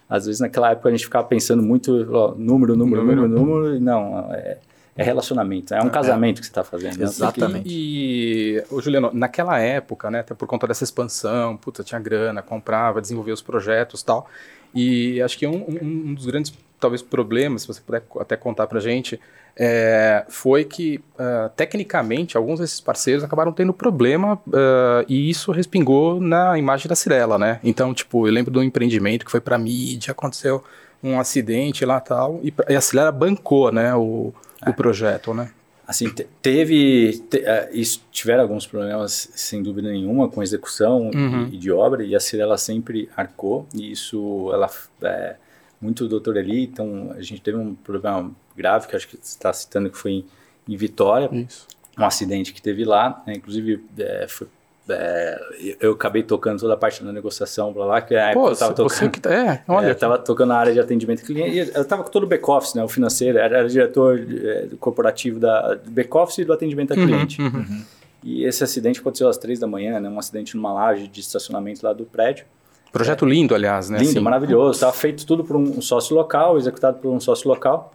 às 0.09 0.26
vezes 0.26 0.40
naquela 0.40 0.71
época 0.71 0.88
a 0.88 0.92
gente 0.92 1.04
ficava 1.04 1.26
pensando 1.26 1.62
muito 1.62 2.06
ó, 2.12 2.35
número, 2.37 2.76
número, 2.76 3.02
número, 3.02 3.28
número, 3.28 3.76
e 3.76 3.80
não, 3.80 4.30
é, 4.33 4.59
é 4.97 5.02
relacionamento, 5.02 5.73
é 5.73 5.83
um 5.83 5.87
é. 5.87 5.90
casamento 5.90 6.40
que 6.40 6.47
você 6.47 6.50
está 6.50 6.62
fazendo. 6.62 6.99
Né? 6.99 7.04
Exatamente. 7.04 7.68
E, 7.68 8.59
e, 8.59 8.80
Juliano, 8.83 9.11
naquela 9.14 9.59
época, 9.59 10.11
né, 10.11 10.21
até 10.21 10.35
por 10.35 10.47
conta 10.47 10.66
dessa 10.66 10.85
expansão, 10.85 11.56
puta, 11.56 11.83
tinha 11.83 12.00
grana, 12.00 12.42
comprava, 12.42 13.00
desenvolvia 13.00 13.33
os 13.33 13.42
projetos 13.42 14.02
tal, 14.02 14.28
e 14.75 15.23
acho 15.23 15.38
que 15.38 15.47
um, 15.47 15.57
um, 15.57 15.78
um 15.83 16.14
dos 16.14 16.26
grandes, 16.26 16.52
talvez, 16.81 17.00
problemas, 17.02 17.62
se 17.62 17.69
você 17.69 17.81
puder 17.81 18.02
até 18.21 18.37
contar 18.37 18.66
para 18.66 18.78
a 18.78 18.83
gente, 18.83 19.21
é, 19.57 20.25
foi 20.28 20.64
que, 20.64 21.00
uh, 21.14 21.49
tecnicamente, 21.57 22.37
alguns 22.37 22.59
desses 22.59 22.81
parceiros 22.81 23.23
acabaram 23.23 23.52
tendo 23.52 23.73
problema 23.73 24.35
uh, 24.49 25.04
e 25.09 25.31
isso 25.31 25.52
respingou 25.52 26.21
na 26.21 26.59
imagem 26.59 26.88
da 26.88 26.97
Cirela, 26.97 27.38
né? 27.38 27.61
Então, 27.62 27.95
tipo, 27.95 28.26
eu 28.26 28.33
lembro 28.33 28.52
de 28.52 28.59
um 28.59 28.62
empreendimento 28.62 29.25
que 29.25 29.31
foi 29.31 29.40
para 29.40 29.57
mídia, 29.57 30.11
aconteceu 30.11 30.64
um 31.02 31.21
acidente 31.21 31.85
lá 31.85 32.00
tal, 32.00 32.40
e, 32.43 32.52
e 32.69 32.75
a 32.75 32.81
Cirela 32.81 33.12
bancou, 33.12 33.71
né, 33.71 33.95
o, 33.95 34.33
o 34.66 34.73
projeto, 34.73 35.33
né? 35.33 35.50
Assim, 35.87 36.11
teve, 36.41 37.19
te, 37.29 37.38
uh, 37.38 37.69
isso, 37.73 38.03
tiveram 38.11 38.43
alguns 38.43 38.67
problemas, 38.67 39.29
sem 39.35 39.62
dúvida 39.62 39.91
nenhuma, 39.91 40.29
com 40.29 40.43
execução 40.43 41.11
uhum. 41.14 41.49
e, 41.53 41.59
de 41.59 41.71
obra, 41.71 42.03
e 42.03 42.17
a 42.17 42.21
Cirela 42.21 42.57
sempre 42.57 43.11
arcou, 43.14 43.67
e 43.75 43.93
isso, 43.93 44.50
ela, 44.53 44.71
é, 45.03 45.37
muito 45.79 46.09
do 46.09 46.19
Dr. 46.19 46.38
Eli, 46.38 46.64
então 46.64 47.12
a 47.14 47.21
gente 47.21 47.43
teve 47.43 47.59
um 47.59 47.75
problema 47.75 48.31
grave, 48.57 48.88
que 48.88 48.97
acho 48.97 49.07
que 49.07 49.17
você 49.17 49.23
está 49.23 49.53
citando, 49.53 49.91
que 49.91 49.99
foi 49.99 50.12
em, 50.12 50.25
em 50.67 50.76
Vitória, 50.76 51.29
isso. 51.33 51.67
um 51.99 52.05
acidente 52.05 52.55
que 52.55 52.62
teve 52.62 52.83
lá, 52.85 53.23
né, 53.26 53.35
inclusive 53.35 53.85
é, 53.99 54.26
foi 54.26 54.49
é, 54.88 55.41
eu 55.81 55.93
acabei 55.93 56.23
tocando 56.23 56.61
toda 56.61 56.75
a 56.75 56.76
parte 56.76 57.03
da 57.03 57.11
negociação 57.11 57.73
para 57.73 57.85
lá, 57.87 58.03
que 58.03 58.14
é 58.14 58.31
a 58.31 58.35
Pô, 58.35 58.50
eu 58.50 58.57
tava 58.57 58.75
tocando. 58.75 59.11
Que, 59.11 59.21
tá, 59.21 59.33
é, 59.33 59.62
olha. 59.67 59.87
É, 59.87 59.91
eu 59.91 59.95
tava 59.95 60.19
tocando 60.19 60.49
na 60.50 60.57
área 60.57 60.73
de 60.75 60.81
atendimento 60.81 61.25
cliente. 61.25 61.73
Eu 61.75 61.85
tava 61.87 62.05
com 62.05 62.11
todo 62.11 62.25
o 62.25 62.26
back-office, 62.26 62.75
né? 62.75 62.85
O 62.85 62.88
financeiro, 62.88 63.38
era, 63.38 63.59
era 63.59 63.69
diretor 63.69 64.21
é, 64.21 64.69
corporativo 64.79 65.41
da, 65.41 65.75
do 65.75 65.91
back-office 65.91 66.38
e 66.38 66.45
do 66.45 66.53
atendimento 66.53 66.93
a 66.93 66.97
uhum, 66.97 67.07
cliente. 67.07 67.41
Uhum, 67.41 67.49
uhum. 67.49 67.83
E 68.23 68.45
esse 68.45 68.62
acidente 68.62 69.00
aconteceu 69.00 69.29
às 69.29 69.38
três 69.38 69.59
da 69.59 69.67
manhã, 69.67 69.99
né? 69.99 70.09
Um 70.09 70.19
acidente 70.19 70.55
numa 70.55 70.73
laje 70.73 71.09
de 71.09 71.21
estacionamento 71.21 71.85
lá 71.85 71.95
do 71.95 72.05
prédio. 72.05 72.45
Projeto 72.93 73.25
lindo, 73.25 73.55
aliás, 73.55 73.88
né? 73.88 73.99
Lindo, 73.99 74.11
assim. 74.11 74.21
maravilhoso. 74.21 74.73
Estava 74.73 74.93
feito 74.93 75.25
tudo 75.25 75.45
por 75.45 75.57
um 75.57 75.81
sócio 75.81 76.14
local, 76.14 76.59
executado 76.59 76.99
por 76.99 77.11
um 77.11 77.19
sócio 77.19 77.49
local. 77.49 77.93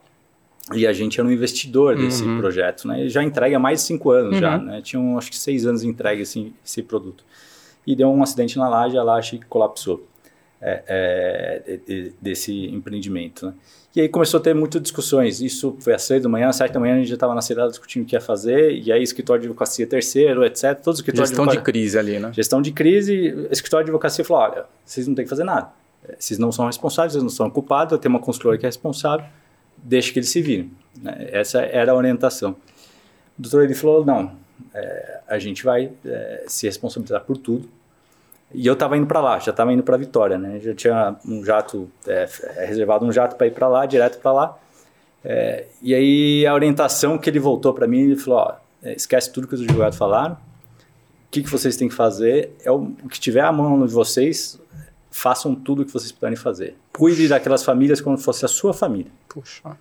E 0.73 0.85
a 0.85 0.93
gente 0.93 1.19
era 1.19 1.27
um 1.27 1.31
investidor 1.31 1.95
desse 1.95 2.23
uhum. 2.23 2.39
projeto, 2.39 2.87
né? 2.87 3.01
Ele 3.01 3.09
já 3.09 3.23
entrega 3.23 3.57
há 3.57 3.59
mais 3.59 3.79
de 3.79 3.85
cinco 3.85 4.11
anos 4.11 4.35
uhum. 4.35 4.39
já, 4.39 4.57
né? 4.57 4.81
Tinham 4.81 5.17
acho 5.17 5.29
que 5.29 5.37
seis 5.37 5.65
anos 5.65 5.81
de 5.81 5.87
entrega 5.87 6.21
esse, 6.21 6.53
esse 6.65 6.83
produto. 6.83 7.23
E 7.85 7.95
deu 7.95 8.09
um 8.09 8.21
acidente 8.21 8.57
na 8.57 8.67
laje, 8.69 8.97
a 8.97 9.03
laje 9.03 9.39
colapsou 9.49 10.05
é, 10.61 10.83
é, 10.87 12.11
desse 12.21 12.67
empreendimento, 12.67 13.47
né? 13.47 13.53
E 13.95 14.01
aí 14.01 14.07
começou 14.07 14.39
a 14.39 14.43
ter 14.43 14.53
muitas 14.53 14.81
discussões. 14.81 15.41
Isso 15.41 15.75
foi 15.79 15.93
às 15.93 16.03
seis 16.03 16.21
da 16.21 16.29
manhã, 16.29 16.49
às 16.49 16.57
sete 16.57 16.71
da 16.71 16.79
manhã 16.79 16.95
a 16.95 16.97
gente 16.99 17.07
já 17.07 17.15
estava 17.15 17.33
na 17.33 17.41
cidade 17.41 17.69
discutindo 17.69 18.03
o 18.03 18.05
que 18.05 18.15
ia 18.15 18.21
fazer. 18.21 18.71
E 18.71 18.91
aí 18.91 19.01
escritório 19.01 19.41
de 19.41 19.47
advocacia 19.47 19.87
terceiro, 19.87 20.45
etc. 20.45 20.75
Todos 20.75 20.99
os 20.99 20.99
escritórios 20.99 21.29
Gestão 21.29 21.47
de, 21.47 21.57
de 21.57 21.63
crise 21.63 21.97
ali, 21.97 22.19
né? 22.19 22.31
Gestão 22.31 22.61
de 22.61 22.71
crise. 22.71 23.47
Escritório 23.49 23.85
de 23.85 23.89
advocacia 23.89 24.23
falou, 24.23 24.43
olha, 24.43 24.65
vocês 24.85 25.07
não 25.07 25.15
têm 25.15 25.25
que 25.25 25.29
fazer 25.29 25.43
nada. 25.43 25.71
Vocês 26.17 26.39
não 26.39 26.51
são 26.51 26.65
responsáveis, 26.65 27.13
vocês 27.13 27.23
não 27.23 27.29
são 27.29 27.49
culpados, 27.49 27.91
eu 27.91 27.97
tenho 27.97 28.13
uma 28.13 28.21
consultora 28.21 28.57
que 28.57 28.65
é 28.65 28.69
responsável, 28.69 29.25
deixe 29.83 30.11
que 30.11 30.19
eles 30.19 30.29
se 30.29 30.41
virem. 30.41 30.71
Né? 31.01 31.29
Essa 31.31 31.61
era 31.61 31.91
a 31.91 31.95
orientação. 31.95 32.51
O 33.37 33.41
doutor 33.41 33.63
ele 33.63 33.73
falou, 33.73 34.05
não, 34.05 34.33
é, 34.73 35.19
a 35.27 35.39
gente 35.39 35.63
vai 35.63 35.91
é, 36.05 36.43
se 36.47 36.65
responsabilizar 36.65 37.21
por 37.21 37.37
tudo. 37.37 37.69
E 38.53 38.65
eu 38.65 38.73
estava 38.73 38.97
indo 38.97 39.05
para 39.05 39.21
lá, 39.21 39.37
já 39.39 39.51
estava 39.51 39.71
indo 39.71 39.83
para 39.83 39.95
Vitória, 39.95 40.37
né? 40.37 40.59
Já 40.59 40.73
tinha 40.73 41.15
um 41.23 41.45
jato, 41.45 41.89
é, 42.07 42.27
é 42.57 42.65
reservado 42.65 43.05
um 43.05 43.11
jato 43.11 43.35
para 43.35 43.45
ir 43.45 43.51
para 43.51 43.67
lá, 43.67 43.85
direto 43.85 44.19
para 44.19 44.31
lá. 44.31 44.57
É, 45.23 45.67
e 45.81 45.93
aí 45.93 46.47
a 46.47 46.53
orientação 46.53 47.17
que 47.17 47.29
ele 47.29 47.39
voltou 47.39 47.73
para 47.73 47.87
mim, 47.87 48.01
ele 48.01 48.15
falou, 48.15 48.39
ó, 48.39 48.55
é, 48.81 48.93
esquece 48.93 49.31
tudo 49.31 49.47
que 49.47 49.53
os 49.53 49.61
advogados 49.61 49.97
falaram, 49.97 50.33
o 50.33 50.37
que, 51.29 51.43
que 51.43 51.49
vocês 51.49 51.77
têm 51.77 51.87
que 51.87 51.93
fazer 51.93 52.55
é 52.63 52.71
o, 52.71 52.91
o 53.03 53.09
que 53.09 53.19
tiver 53.19 53.41
à 53.41 53.51
mão 53.51 53.85
de 53.85 53.93
vocês, 53.93 54.59
façam 55.11 55.55
tudo 55.55 55.81
o 55.81 55.85
que 55.85 55.91
vocês 55.91 56.11
puderem 56.11 56.35
fazer. 56.35 56.75
Cuide 56.93 57.27
daquelas 57.27 57.63
famílias 57.63 58.01
como 58.01 58.17
se 58.17 58.23
fosse 58.23 58.45
a 58.45 58.47
sua 58.47 58.73
família. 58.73 59.11
Puxa. 59.27 59.77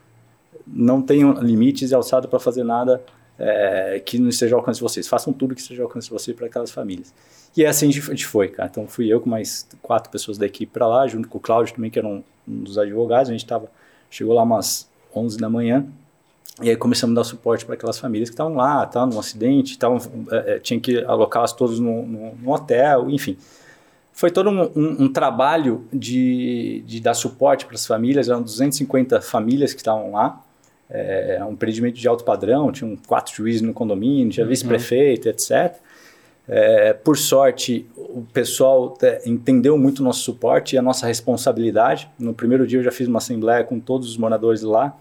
Não 0.66 1.00
tenham 1.00 1.32
limites 1.34 1.90
e 1.90 1.94
alçada 1.94 2.28
para 2.28 2.38
fazer 2.38 2.64
nada 2.64 3.02
é, 3.38 4.02
que 4.04 4.18
não 4.18 4.28
esteja 4.28 4.54
ao 4.54 4.60
alcance 4.60 4.78
de 4.78 4.82
vocês. 4.82 5.06
Façam 5.06 5.32
tudo 5.32 5.54
que 5.54 5.60
esteja 5.60 5.82
ao 5.82 5.88
alcance 5.88 6.08
de 6.08 6.12
vocês 6.12 6.36
para 6.36 6.46
aquelas 6.46 6.70
famílias. 6.70 7.14
E 7.56 7.64
é 7.64 7.68
assim 7.68 7.88
a 7.88 7.92
gente 7.92 8.26
foi, 8.26 8.48
cara. 8.48 8.68
Então 8.70 8.86
fui 8.86 9.12
eu 9.12 9.20
com 9.20 9.30
mais 9.30 9.66
quatro 9.80 10.10
pessoas 10.10 10.38
da 10.38 10.46
equipe 10.46 10.72
para 10.72 10.86
lá, 10.86 11.06
junto 11.06 11.28
com 11.28 11.38
o 11.38 11.40
Cláudio 11.40 11.74
também, 11.74 11.90
que 11.90 11.98
era 11.98 12.06
um, 12.06 12.22
um 12.46 12.62
dos 12.62 12.78
advogados. 12.78 13.30
A 13.30 13.32
gente 13.32 13.46
tava, 13.46 13.70
chegou 14.10 14.34
lá 14.34 14.42
umas 14.42 14.88
11 15.14 15.38
da 15.38 15.48
manhã. 15.48 15.86
E 16.60 16.68
aí 16.68 16.76
começamos 16.76 17.16
a 17.16 17.20
dar 17.20 17.24
suporte 17.24 17.64
para 17.64 17.74
aquelas 17.74 17.98
famílias 17.98 18.28
que 18.28 18.34
estavam 18.34 18.54
lá, 18.54 18.82
estavam 18.82 19.10
num 19.10 19.20
acidente, 19.20 19.72
estavam, 19.72 19.98
é, 20.32 20.54
é, 20.54 20.58
tinha 20.58 20.80
que 20.80 20.98
alocá-las 21.04 21.54
no, 21.78 22.04
no, 22.04 22.50
hotel, 22.50 23.08
enfim. 23.10 23.36
Foi 24.18 24.32
todo 24.32 24.50
um, 24.50 24.62
um, 24.74 25.04
um 25.04 25.12
trabalho 25.12 25.84
de, 25.92 26.82
de 26.84 26.98
dar 26.98 27.14
suporte 27.14 27.64
para 27.64 27.76
as 27.76 27.86
famílias, 27.86 28.28
eram 28.28 28.42
250 28.42 29.20
famílias 29.20 29.72
que 29.72 29.78
estavam 29.78 30.10
lá, 30.10 30.42
é, 30.90 31.38
um 31.48 31.52
empreendimento 31.52 31.94
de 31.94 32.08
alto 32.08 32.24
padrão, 32.24 32.72
tinham 32.72 32.96
quatro 33.06 33.32
juízes 33.32 33.62
no 33.62 33.72
condomínio, 33.72 34.28
tinha 34.28 34.42
uhum. 34.42 34.50
vice-prefeito, 34.50 35.28
etc. 35.28 35.76
É, 36.48 36.94
por 36.94 37.16
sorte, 37.16 37.88
o 37.96 38.26
pessoal 38.32 38.98
é, 39.00 39.22
entendeu 39.24 39.78
muito 39.78 40.00
o 40.00 40.02
nosso 40.02 40.22
suporte 40.22 40.74
e 40.74 40.78
a 40.80 40.82
nossa 40.82 41.06
responsabilidade. 41.06 42.10
No 42.18 42.34
primeiro 42.34 42.66
dia 42.66 42.80
eu 42.80 42.82
já 42.82 42.90
fiz 42.90 43.06
uma 43.06 43.18
assembleia 43.18 43.62
com 43.62 43.78
todos 43.78 44.10
os 44.10 44.16
moradores 44.16 44.62
lá, 44.62 44.98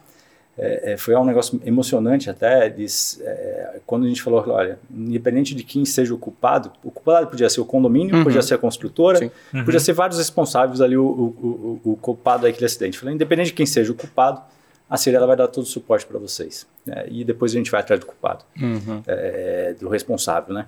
é, 0.58 0.94
é, 0.94 0.98
foi 0.98 1.16
um 1.16 1.24
negócio 1.24 1.62
emocionante 1.66 2.30
até. 2.30 2.66
Eles, 2.66 3.22
é, 3.24 3.80
quando 3.86 4.06
a 4.06 4.08
gente 4.08 4.22
falou, 4.22 4.44
olha, 4.50 4.80
independente 4.90 5.54
de 5.54 5.64
quem 5.64 5.86
seja 5.86 6.14
o 6.14 6.18
culpado, 6.18 6.72
o 6.84 6.90
culpado 6.90 7.28
podia 7.28 7.50
ser 7.50 7.62
o 7.62 7.66
condomínio, 7.66 8.16
uhum. 8.16 8.24
podia 8.24 8.42
ser 8.42 8.56
a 8.56 8.58
construtora, 8.58 9.32
uhum. 9.54 9.64
podia 9.64 9.80
ser 9.80 9.94
vários 9.94 10.18
responsáveis 10.18 10.82
ali, 10.82 10.98
o, 10.98 11.06
o, 11.06 11.80
o, 11.84 11.92
o 11.92 11.96
culpado 11.98 12.44
daquele 12.44 12.66
acidente. 12.66 12.98
Falei, 12.98 13.14
independente 13.14 13.48
de 13.48 13.54
quem 13.54 13.66
seja 13.66 13.92
o 13.92 13.96
culpado, 13.96 14.42
a 14.90 14.98
Cirela 14.98 15.28
vai 15.28 15.36
dar 15.36 15.48
todo 15.48 15.66
o 15.66 15.68
suporte 15.68 16.06
para 16.06 16.18
vocês. 16.18 16.66
Né? 16.86 17.06
E 17.10 17.24
depois 17.24 17.52
a 17.52 17.58
gente 17.58 17.70
vai 17.70 17.82
atrás 17.82 18.00
do 18.00 18.06
culpado, 18.06 18.44
uhum. 18.60 19.04
é, 19.06 19.76
do 19.80 19.90
responsável, 19.90 20.54
né? 20.54 20.66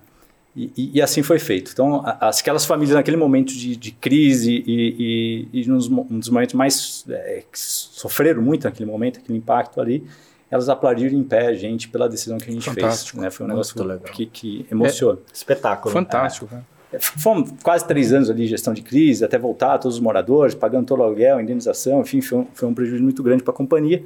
E, 0.55 0.71
e, 0.75 0.91
e, 0.95 1.01
assim 1.01 1.21
foi 1.21 1.39
feito. 1.39 1.71
Então, 1.71 2.03
as, 2.19 2.39
aquelas 2.39 2.65
famílias 2.65 2.95
naquele 2.95 3.17
momento 3.17 3.53
de, 3.53 3.75
de 3.75 3.91
crise 3.91 4.63
e, 4.65 5.47
e, 5.53 5.61
e 5.61 5.69
nos, 5.69 5.87
um 5.87 6.19
dos 6.19 6.29
momentos 6.29 6.55
mais 6.55 7.05
é, 7.07 7.43
que 7.49 7.59
sofreram 7.59 8.41
muito 8.41 8.63
naquele 8.63 8.89
momento, 8.89 9.19
aquele 9.19 9.37
impacto 9.37 9.79
ali, 9.79 10.03
elas 10.49 10.67
aplaudiram 10.67 11.17
em 11.17 11.23
pé 11.23 11.47
a 11.47 11.53
gente 11.53 11.87
pela 11.87 12.09
decisão 12.09 12.37
que 12.37 12.49
a 12.49 12.53
gente 12.53 12.65
Fantástico. 12.65 13.17
fez. 13.17 13.23
Né? 13.23 13.29
Foi 13.29 13.45
um 13.45 13.49
negócio 13.49 13.75
que, 14.11 14.25
que, 14.25 14.65
emociona. 14.71 15.19
É, 15.19 15.31
espetáculo. 15.33 15.93
Fantástico. 15.93 16.49
É. 16.91 16.99
Fomos 16.99 17.51
quase 17.61 17.85
três 17.85 18.11
anos 18.11 18.31
ali 18.31 18.43
de 18.43 18.47
gestão 18.47 18.73
de 18.73 18.81
crise, 18.81 19.23
até 19.23 19.37
voltar 19.37 19.77
todos 19.77 19.97
os 19.97 20.01
moradores, 20.01 20.55
pagando 20.55 20.88
todo 20.88 21.01
o 21.01 21.03
aluguel, 21.03 21.39
indenização, 21.39 22.01
enfim, 22.01 22.19
foi 22.19 22.39
um, 22.39 22.47
foi 22.51 22.67
um 22.67 22.73
prejuízo 22.73 23.03
muito 23.03 23.21
grande 23.21 23.43
para 23.43 23.53
a 23.53 23.55
companhia. 23.55 24.03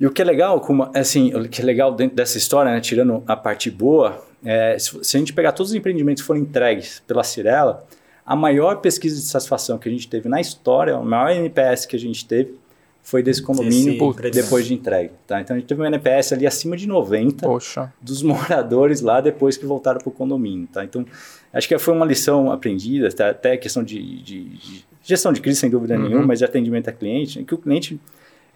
E 0.00 0.06
o 0.06 0.10
que 0.10 0.22
é 0.22 0.24
legal, 0.24 0.60
como, 0.60 0.90
assim, 0.94 1.34
o 1.34 1.46
que 1.46 1.60
é 1.60 1.64
legal 1.64 1.94
dentro 1.94 2.16
dessa 2.16 2.38
história, 2.38 2.72
né, 2.72 2.80
tirando 2.80 3.22
a 3.26 3.36
parte 3.36 3.70
boa, 3.70 4.24
é, 4.44 4.78
se, 4.78 5.02
se, 5.02 5.16
a 5.16 5.20
gente 5.20 5.32
pegar 5.32 5.52
todos 5.52 5.70
os 5.70 5.76
empreendimentos 5.76 6.22
que 6.22 6.26
foram 6.26 6.40
entregues 6.40 7.02
pela 7.06 7.24
Cirela, 7.24 7.86
a 8.24 8.36
maior 8.36 8.76
pesquisa 8.76 9.16
de 9.16 9.26
satisfação 9.26 9.78
que 9.78 9.88
a 9.88 9.92
gente 9.92 10.08
teve 10.08 10.28
na 10.28 10.40
história, 10.40 10.96
o 10.98 11.04
maior 11.04 11.30
NPS 11.30 11.86
que 11.86 11.96
a 11.96 11.98
gente 11.98 12.26
teve, 12.26 12.58
foi 13.04 13.22
desse 13.22 13.42
condomínio 13.42 13.98
depois 14.32 14.66
de 14.66 14.72
entregue. 14.72 15.12
Tá? 15.26 15.38
Então 15.38 15.54
a 15.54 15.58
gente 15.58 15.68
teve 15.68 15.82
um 15.82 15.84
NPS 15.84 16.32
ali 16.32 16.46
acima 16.46 16.74
de 16.74 16.88
90 16.88 17.46
Poxa. 17.46 17.92
dos 18.00 18.22
moradores 18.22 19.02
lá 19.02 19.20
depois 19.20 19.58
que 19.58 19.66
voltaram 19.66 20.00
para 20.00 20.08
o 20.08 20.12
condomínio. 20.12 20.66
Tá? 20.72 20.82
Então 20.82 21.04
acho 21.52 21.68
que 21.68 21.78
foi 21.78 21.92
uma 21.92 22.06
lição 22.06 22.50
aprendida, 22.50 23.12
tá? 23.12 23.28
até 23.28 23.58
questão 23.58 23.84
de, 23.84 24.22
de, 24.22 24.44
de, 24.48 24.84
gestão 25.02 25.34
de 25.34 25.42
crise, 25.42 25.60
sem 25.60 25.68
dúvida 25.68 25.94
uhum. 25.94 26.02
nenhuma, 26.02 26.26
mas 26.26 26.38
de 26.38 26.46
atendimento 26.46 26.88
a 26.88 26.92
cliente, 26.92 27.44
que 27.44 27.54
o 27.54 27.58
cliente 27.58 28.00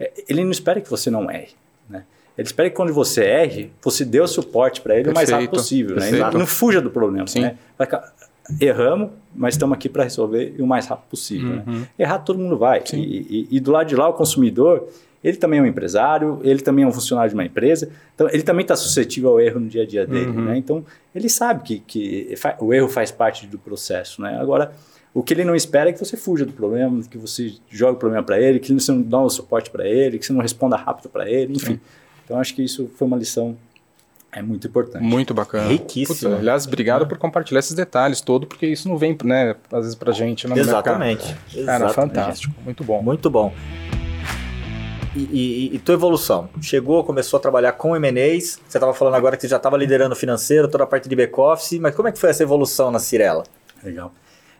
é, 0.01 0.13
ele 0.27 0.43
não 0.43 0.51
espera 0.51 0.81
que 0.81 0.89
você 0.89 1.11
não 1.11 1.31
erre. 1.31 1.53
Né? 1.89 2.05
Ele 2.39 2.47
espera 2.47 2.71
que 2.71 2.77
quando 2.77 2.95
você 2.95 3.25
erre, 3.25 3.73
você 3.83 4.05
dê 4.05 4.21
o 4.21 4.27
suporte 4.29 4.81
para 4.81 4.95
ele 4.95 5.07
Perfeito. 5.07 5.17
o 5.17 5.19
mais 5.19 5.31
rápido 5.31 5.51
possível. 5.51 5.97
Né? 5.97 6.11
E 6.11 6.39
não 6.39 6.47
fuja 6.47 6.81
do 6.81 6.89
problema. 6.89 7.27
Sim. 7.27 7.41
Né? 7.41 7.57
Erramos, 8.61 9.11
mas 9.35 9.55
estamos 9.55 9.77
aqui 9.77 9.89
para 9.89 10.05
resolver 10.05 10.55
o 10.61 10.67
mais 10.67 10.87
rápido 10.87 11.11
possível. 11.11 11.57
Né? 11.57 11.65
Uhum. 11.67 11.79
Né? 11.81 11.89
Errar 11.99 12.21
todo 12.21 12.39
mundo 12.39 12.57
vai. 12.57 12.81
E, 12.93 12.97
e, 12.97 13.49
e, 13.51 13.61
do 13.61 13.73
lado 13.73 13.89
de 13.89 13.97
lá, 13.97 14.09
o 14.09 14.13
consumidor, 14.13 14.87
ele 15.23 15.37
também 15.37 15.59
é 15.59 15.63
um 15.65 15.67
empresário, 15.67 16.39
ele 16.45 16.61
também 16.61 16.85
é 16.85 16.89
um 16.89 16.93
funcionário 16.93 17.29
de 17.29 17.35
uma 17.35 17.45
empresa, 17.45 17.91
então 18.15 18.29
ele 18.31 18.45
também 18.45 18.63
está 18.63 18.77
suscetível 18.77 19.31
ao 19.31 19.41
erro 19.41 19.59
no 19.59 19.67
dia 19.67 19.83
a 19.83 19.87
dia 19.87 20.07
dele. 20.07 20.31
Uhum. 20.31 20.45
Né? 20.45 20.59
Então 20.59 20.85
ele 21.13 21.29
sabe 21.29 21.65
que, 21.65 21.81
que 21.81 22.35
o 22.61 22.73
erro 22.73 22.89
faz 22.89 23.11
parte 23.11 23.49
do 23.49 23.59
processo. 23.59 24.23
Né? 24.23 24.39
Agora, 24.41 24.71
o 25.13 25.25
que 25.25 25.35
ele 25.35 25.43
não 25.45 25.57
espera 25.57 25.91
é 25.91 25.93
que 25.93 25.99
você 25.99 26.17
fuja 26.17 26.47
do 26.47 26.53
problema, 26.53 27.03
que 27.03 27.19
você 27.19 27.53
jogue 27.69 27.97
o 27.97 27.99
problema 27.99 28.23
para 28.23 28.41
ele, 28.41 28.61
que 28.61 28.73
você 28.73 28.93
não 28.93 29.03
dá 29.03 29.21
o 29.21 29.29
suporte 29.29 29.71
para 29.71 29.89
ele, 29.89 30.21
que 30.21 30.25
você 30.25 30.33
não 30.33 30.41
responda 30.41 30.77
rápido 30.77 31.09
para 31.09 31.29
ele, 31.29 31.55
enfim. 31.55 31.75
Sim. 31.75 31.81
Então 32.29 32.39
acho 32.39 32.55
que 32.55 32.63
isso 32.63 32.91
foi 32.95 33.07
uma 33.09 33.17
lição 33.17 33.57
é 34.31 34.43
muito 34.43 34.67
importante. 34.67 35.03
Muito 35.03 35.33
bacana. 35.33 35.69
Riquíssimo. 35.69 36.31
Puta, 36.31 36.37
aliás, 36.37 36.67
obrigado 36.67 37.05
é. 37.05 37.09
por 37.09 37.17
compartilhar 37.17 37.61
esses 37.61 37.73
detalhes 37.73 38.21
todo, 38.21 38.47
porque 38.47 38.67
isso 38.67 38.87
não 38.87 38.99
vem, 38.99 39.17
né, 39.25 39.57
às 39.73 39.81
vezes 39.81 39.95
pra 39.95 40.13
gente. 40.13 40.47
Né, 40.47 40.59
Exatamente. 40.59 41.25
Mercado. 41.25 41.65
Cara, 41.65 41.85
Exatamente. 41.87 41.95
fantástico. 41.95 42.55
Muito 42.63 42.85
bom. 42.85 43.03
Muito 43.03 43.31
bom. 43.31 43.55
E, 45.17 45.21
e, 45.21 45.75
e, 45.75 45.79
tua 45.79 45.95
evolução? 45.95 46.51
Chegou, 46.61 47.03
começou 47.03 47.39
a 47.39 47.41
trabalhar 47.41 47.73
com 47.73 47.97
M&As, 47.97 48.61
você 48.69 48.77
estava 48.77 48.93
falando 48.93 49.15
agora 49.15 49.35
que 49.35 49.43
você 49.43 49.49
já 49.49 49.57
estava 49.57 49.79
liderando 49.79 50.15
financeiro, 50.15 50.69
toda 50.69 50.85
a 50.85 50.87
parte 50.87 51.09
de 51.09 51.17
back-office, 51.17 51.79
mas 51.81 51.95
como 51.95 52.09
é 52.09 52.13
que 52.13 52.19
foi 52.19 52.29
essa 52.29 52.43
evolução 52.43 52.91
na 52.91 52.99
Cirela? 52.99 53.45
Legal. 53.83 54.13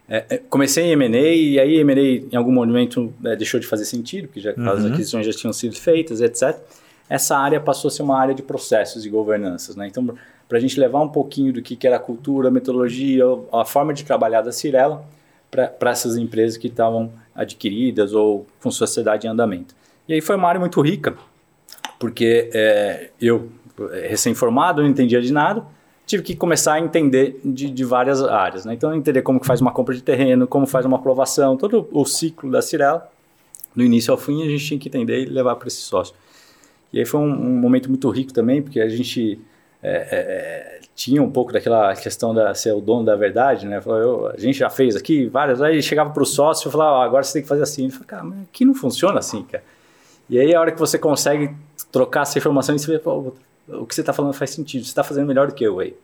É, 0.09 0.25
é, 0.31 0.39
comecei 0.39 0.85
em 0.85 0.93
M&A 0.93 1.19
e 1.19 1.61
aí 1.61 1.77
M&A 1.81 2.33
em 2.33 2.37
algum 2.37 2.51
momento 2.51 3.13
é, 3.27 3.37
deixou 3.37 3.61
de 3.61 3.67
fazer 3.67 3.85
sentido, 3.85 4.29
porque 4.29 4.41
já, 4.41 4.55
uhum. 4.57 4.71
as 4.71 4.85
aquisições 4.87 5.27
já 5.27 5.33
tinham 5.33 5.53
sido 5.53 5.77
feitas, 5.77 6.23
etc. 6.23 6.59
Essa 7.09 7.37
área 7.37 7.61
passou 7.61 7.89
a 7.89 7.91
ser 7.91 8.03
uma 8.03 8.19
área 8.19 8.35
de 8.35 8.43
processos 8.43 9.07
e 9.07 9.11
governanças. 9.11 9.77
Né? 9.77 9.87
Então, 9.87 10.15
para 10.49 10.59
a 10.59 10.61
gente 10.61 10.79
levar 10.79 11.01
um 11.01 11.09
pouquinho 11.09 11.53
do 11.53 11.63
que, 11.63 11.77
que 11.77 11.87
era 11.87 11.97
a 11.97 12.01
cultura, 12.01 12.49
a 12.49 12.51
metodologia, 12.51 13.25
a 13.53 13.65
forma 13.65 13.93
de 13.93 14.05
trabalhar 14.05 14.43
da 14.43 14.53
Cirela 14.53 15.05
para 15.51 15.91
essas 15.91 16.17
empresas 16.17 16.57
que 16.57 16.69
estavam 16.69 17.11
adquiridas 17.35 18.13
ou 18.13 18.47
com 18.63 18.71
sociedade 18.71 19.27
em 19.27 19.31
andamento. 19.31 19.75
E 20.07 20.15
aí 20.15 20.21
foi 20.21 20.37
uma 20.37 20.49
área 20.49 20.61
muito 20.61 20.81
rica, 20.81 21.17
porque 21.99 22.51
é, 22.53 23.11
eu, 23.21 23.51
recém-formado, 24.09 24.83
não 24.83 24.89
entendia 24.89 25.21
de 25.21 25.33
nada, 25.33 25.65
tive 26.07 26.23
que 26.23 26.35
começar 26.35 26.75
a 26.75 26.81
entender 26.81 27.39
de, 27.45 27.71
de 27.71 27.85
várias 27.85 28.23
áreas. 28.23 28.65
Né? 28.65 28.73
Então, 28.75 28.95
entender 28.95 29.23
como 29.23 29.39
que 29.39 29.47
faz 29.47 29.61
uma 29.61 29.71
compra 29.71 29.95
de 29.95 30.03
terreno, 30.03 30.47
como 30.47 30.67
faz 30.67 30.87
uma 30.87 30.97
aprovação, 30.97 31.57
todo 31.57 31.87
o 31.93 32.05
ciclo 32.07 32.51
da 32.51 32.63
Cirela, 32.63 33.11
do 33.77 33.85
início 33.85 34.11
ao 34.11 34.19
fim, 34.19 34.43
a 34.43 34.49
gente 34.49 34.65
tinha 34.65 34.81
que 34.81 34.89
entender 34.89 35.23
e 35.23 35.27
levar 35.27 35.57
para 35.57 35.69
esse 35.69 35.83
sócio. 35.83 36.15
E 36.93 36.99
aí 36.99 37.05
foi 37.05 37.21
um, 37.21 37.31
um, 37.31 37.61
momento 37.61 37.89
muito 37.89 38.09
rico 38.11 38.33
também, 38.33 38.63
porque 38.63 38.81
a 38.81 38.89
gente 38.89 39.41
é, 39.83 39.91
é, 39.91 40.19
é 40.19 40.81
tinha 40.99 41.23
um 41.23 41.31
pouco 41.31 41.53
daquela 41.53 41.95
questão 41.95 42.35
da 42.35 42.53
ser 42.55 42.73
o 42.73 42.81
dono 42.81 43.05
da 43.05 43.15
verdade, 43.15 43.67
né? 43.67 43.81
Falou, 43.81 44.01
eu, 44.01 44.27
a 44.27 44.37
gente 44.37 44.59
já 44.59 44.69
fez 44.69 44.97
aqui 44.97 45.27
várias, 45.27 45.63
aí 45.63 45.81
chegava 45.81 46.11
para 46.11 46.23
o 46.23 46.27
sócio 46.27 46.69
e 46.69 46.73
falava, 46.73 46.97
ah, 46.97 47.05
agora 47.05 47.23
você 47.23 47.35
tem 47.35 47.43
que 47.43 47.49
fazer 47.49 47.63
assim. 47.63 47.83
Ele 47.85 47.93
falou, 47.93 48.07
cara, 48.07 48.25
mas 48.25 48.43
aqui 48.43 48.65
não 48.65 48.75
funciona 48.75 49.21
assim, 49.21 49.45
cara. 49.45 49.63
E 50.29 50.41
aí 50.41 50.53
a 50.53 50.61
hora 50.61 50.73
que 50.73 50.79
você 50.79 50.99
consegue 50.99 51.55
trocar 51.93 52.23
essa 52.23 52.37
informação, 52.37 52.77
você 52.77 52.91
vê, 52.91 52.99
pô, 52.99 53.33
o 53.69 53.87
que 53.87 53.95
você 53.95 54.01
está 54.01 54.13
falando 54.13 54.33
faz 54.33 54.51
sentido, 54.51 54.83
você 54.83 54.89
está 54.89 55.05
fazendo 55.05 55.27
melhor 55.27 55.47
do 55.47 55.55
que 55.55 55.63
eu 55.63 55.79
aí. 55.79 55.95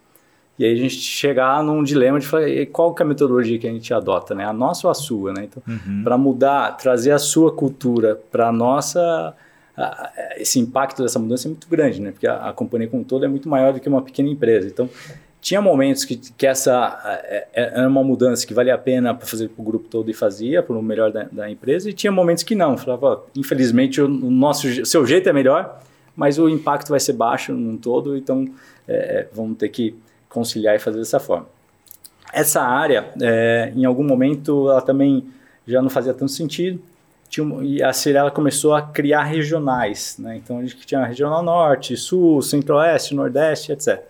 E 0.57 0.65
aí 0.65 0.73
a 0.73 0.77
gente 0.77 0.95
chegar 0.95 1.61
num 1.65 1.83
dilema 1.83 2.21
de 2.21 2.27
falar, 2.29 2.45
qual 2.73 2.95
que 2.95 3.03
é 3.03 3.05
a 3.05 3.09
metodologia 3.09 3.59
que 3.59 3.67
a 3.67 3.73
gente 3.73 3.93
adota, 3.93 4.33
né? 4.33 4.45
A 4.45 4.53
nossa 4.53 4.87
ou 4.87 4.91
a 4.93 4.95
sua, 4.95 5.33
né? 5.33 5.49
Então, 5.51 5.61
uhum. 5.67 6.03
para 6.05 6.17
mudar, 6.17 6.77
trazer 6.77 7.11
a 7.11 7.19
sua 7.19 7.53
cultura 7.53 8.21
para 8.31 8.49
a 8.49 8.53
nossa... 8.53 9.35
A, 9.77 10.13
esse 10.37 10.59
impacto 10.59 11.03
dessa 11.03 11.19
mudança 11.19 11.49
é 11.49 11.51
muito 11.51 11.69
grande, 11.69 12.01
né? 12.01 12.13
Porque 12.13 12.27
a, 12.27 12.49
a, 12.49 12.53
companhia 12.53 12.89
como 12.89 13.03
um 13.03 13.05
todo 13.05 13.25
é 13.25 13.29
muito 13.29 13.49
maior 13.49 13.73
do 13.73 13.81
que 13.81 13.89
uma 13.89 14.03
pequena 14.03 14.29
empresa. 14.29 14.69
Então, 14.69 14.89
tinha 15.41 15.61
momentos 15.61 16.07
que, 16.07 16.17
que 16.17 16.47
essa 16.47 17.01
é, 17.05 17.47
é, 17.53 17.63
era 17.75 17.87
uma 17.87 18.03
mudança 18.03 18.47
que 18.47 18.55
valia 18.55 18.75
a 18.75 18.79
pena 18.79 19.15
para 19.15 19.27
fazer 19.27 19.49
para 19.49 19.61
o 19.61 19.65
grupo 19.65 19.87
todo 19.89 20.11
e 20.11 20.15
fazia, 20.15 20.63
para 20.63 20.75
o 20.75 20.83
melhor 20.83 21.13
da, 21.13 21.25
da, 21.25 21.51
empresa, 21.51 21.91
e 21.91 21.93
tinha 21.93 22.11
momentos 22.11 22.43
que 22.43 22.55
não. 22.55 22.79
Falava, 22.79 23.23
infelizmente, 23.37 24.01
o, 24.01 24.09
nosso 24.09 24.87
seu 24.87 25.05
jeito 25.05 25.29
é 25.29 25.35
melhor, 25.35 25.83
mas 26.17 26.39
o 26.39 26.49
impacto 26.49 26.89
vai 26.89 26.99
ser 26.99 27.13
baixo 27.13 27.53
num 27.53 27.77
todo, 27.77 28.17
então 28.17 28.49
é, 28.89 29.27
vamos 29.35 29.59
ter 29.59 29.69
que 29.69 29.95
conciliar 30.31 30.77
e 30.77 30.79
fazer 30.79 30.99
dessa 30.99 31.21
forma. 31.21 31.47
Essa 32.33 32.63
área, 32.63 33.11
é, 33.21 33.71
em 33.77 33.85
algum 33.85 34.03
momento, 34.03 34.71
ela 34.71 34.81
também 34.81 35.27
já 35.67 35.83
não 35.83 35.91
fazia 35.91 36.15
tanto 36.15 36.33
sentido. 36.33 36.81
Tinha, 37.35 37.65
e 37.65 37.83
a 37.83 37.93
Cirela 37.93 38.31
começou 38.31 38.75
a 38.75 38.83
criar 38.83 39.25
regionais, 39.25 40.15
né? 40.21 40.37
Então 40.37 40.59
a 40.59 40.63
gente 40.63 40.77
tinha 40.87 41.01
a 41.01 41.05
regional 41.05 41.43
norte, 41.43 41.97
sul, 41.97 42.41
centro-oeste, 42.41 43.13
nordeste, 43.13 43.73
etc. 43.73 44.01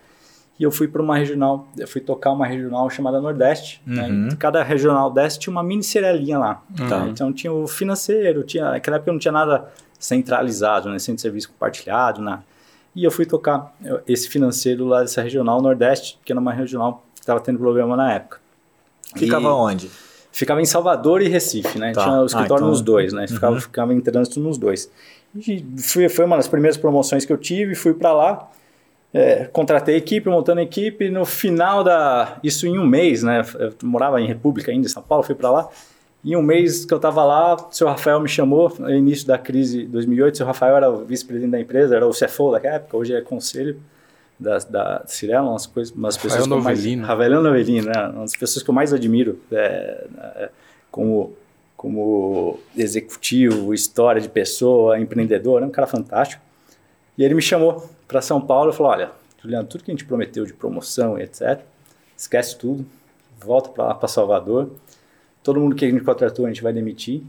E 0.60 0.62
eu 0.62 0.70
fui 0.70 0.86
para 0.86 1.00
uma 1.00 1.16
regional, 1.16 1.66
eu 1.78 1.88
fui 1.88 2.02
tocar 2.02 2.32
uma 2.32 2.46
regional 2.46 2.88
chamada 2.90 3.22
Nordeste. 3.22 3.80
Né? 3.86 4.02
Uhum. 4.02 4.26
Né? 4.26 4.36
Cada 4.38 4.62
regional 4.62 5.10
deste 5.10 5.40
tinha 5.40 5.52
uma 5.52 5.62
mini 5.62 5.82
cerelinha 5.82 6.38
lá. 6.38 6.62
Uhum. 6.78 6.88
Tá? 6.88 7.06
Então 7.08 7.32
tinha 7.32 7.50
o 7.50 7.66
financeiro, 7.66 8.42
tinha, 8.44 8.72
naquela 8.72 8.98
época 8.98 9.10
não 9.10 9.18
tinha 9.18 9.32
nada 9.32 9.72
centralizado, 9.98 10.90
né? 10.90 10.98
centro 10.98 11.16
de 11.16 11.22
serviço 11.22 11.48
compartilhado, 11.48 12.20
nada. 12.20 12.44
E 12.94 13.02
eu 13.02 13.10
fui 13.10 13.24
tocar 13.24 13.74
esse 14.06 14.28
financeiro 14.28 14.84
lá 14.84 15.00
dessa 15.00 15.22
regional 15.22 15.62
Nordeste, 15.62 16.18
que 16.24 16.30
era 16.30 16.40
uma 16.40 16.52
regional 16.52 17.02
que 17.14 17.22
estava 17.22 17.40
tendo 17.40 17.58
problema 17.58 17.96
na 17.96 18.12
época. 18.12 18.38
Ficava 19.16 19.48
e 19.48 19.50
onde? 19.50 19.90
Ficava 20.34 20.60
em 20.60 20.64
Salvador 20.64 21.22
e 21.22 21.28
Recife, 21.28 21.78
né? 21.78 21.92
Tá. 21.92 22.02
Tinha 22.02 22.20
o 22.22 22.26
escritório 22.26 22.54
Ah, 22.54 22.56
então- 22.56 22.68
nos 22.68 22.80
dois, 22.82 23.12
né? 23.12 23.28
Ficava, 23.28 23.54
Uhum. 23.54 23.60
ficava 23.60 23.94
em 23.94 24.00
trânsito 24.00 24.40
nos 24.40 24.58
dois. 24.58 24.90
E 25.36 25.64
fui, 25.78 26.08
foi 26.08 26.24
uma 26.24 26.36
das 26.36 26.48
primeiras 26.48 26.76
promoções 26.76 27.24
que 27.24 27.32
eu 27.32 27.38
tive, 27.38 27.74
fui 27.76 27.94
para 27.94 28.12
lá, 28.12 28.50
é, 29.12 29.44
contratei 29.52 29.94
equipe, 29.96 30.28
montando 30.28 30.58
a 30.58 30.62
equipe, 30.64 31.08
no 31.08 31.24
final 31.24 31.84
da... 31.84 32.36
Isso 32.42 32.66
em 32.66 32.76
um 32.76 32.84
mês, 32.84 33.22
né? 33.22 33.42
Eu 33.60 33.72
morava 33.84 34.20
em 34.20 34.26
República 34.26 34.72
ainda, 34.72 34.86
em 34.86 34.90
São 34.90 35.02
Paulo, 35.04 35.22
fui 35.22 35.36
para 35.36 35.50
lá. 35.52 35.68
Em 36.24 36.34
um 36.34 36.42
mês 36.42 36.84
que 36.84 36.92
eu 36.92 36.96
estava 36.96 37.22
lá, 37.24 37.54
o 37.54 37.68
seu 37.70 37.86
Rafael 37.86 38.18
me 38.18 38.28
chamou, 38.28 38.74
no 38.78 38.90
início 38.90 39.26
da 39.28 39.38
crise 39.38 39.82
de 39.82 39.86
2008, 39.86 40.34
o 40.34 40.36
seu 40.38 40.46
Rafael 40.46 40.76
era 40.76 40.90
o 40.90 41.04
vice-presidente 41.04 41.52
da 41.52 41.60
empresa, 41.60 41.94
era 41.94 42.06
o 42.06 42.10
CFO 42.10 42.50
daquela 42.50 42.74
época, 42.76 42.96
hoje 42.96 43.14
é 43.14 43.20
conselho 43.20 43.76
da, 44.38 44.58
da 44.58 45.02
Cirela, 45.06 45.48
umas, 45.50 45.66
coisas, 45.66 45.94
umas 45.94 46.16
Rafael 46.16 46.32
pessoas 46.32 46.46
que 46.48 46.52
eu 46.52 46.62
mais... 46.62 46.78
Novelino. 46.78 47.06
Rafael 47.06 47.42
Novelino, 47.42 47.86
né? 47.86 48.06
Uma 48.08 48.20
das 48.20 48.36
pessoas 48.36 48.62
que 48.62 48.70
eu 48.70 48.74
mais 48.74 48.92
admiro 48.92 49.40
é, 49.50 50.06
é, 50.36 50.50
como, 50.90 51.34
como 51.76 52.58
executivo, 52.76 53.72
história 53.72 54.20
de 54.20 54.28
pessoa, 54.28 54.98
empreendedor, 54.98 55.62
é 55.62 55.66
um 55.66 55.70
cara 55.70 55.86
fantástico. 55.86 56.42
E 57.16 57.24
ele 57.24 57.34
me 57.34 57.42
chamou 57.42 57.88
para 58.08 58.20
São 58.20 58.40
Paulo 58.40 58.70
e 58.70 58.72
falou, 58.74 58.92
olha, 58.92 59.10
Juliano, 59.42 59.66
tudo 59.66 59.84
que 59.84 59.90
a 59.90 59.94
gente 59.94 60.04
prometeu 60.04 60.44
de 60.44 60.52
promoção 60.52 61.18
e 61.18 61.22
etc., 61.22 61.60
esquece 62.16 62.56
tudo, 62.56 62.84
volta 63.40 63.68
para 63.68 64.08
Salvador, 64.08 64.70
todo 65.42 65.60
mundo 65.60 65.76
que 65.76 65.84
a 65.84 65.90
gente 65.90 66.02
contratou 66.02 66.46
a 66.46 66.48
gente 66.48 66.62
vai 66.62 66.72
demitir, 66.72 67.22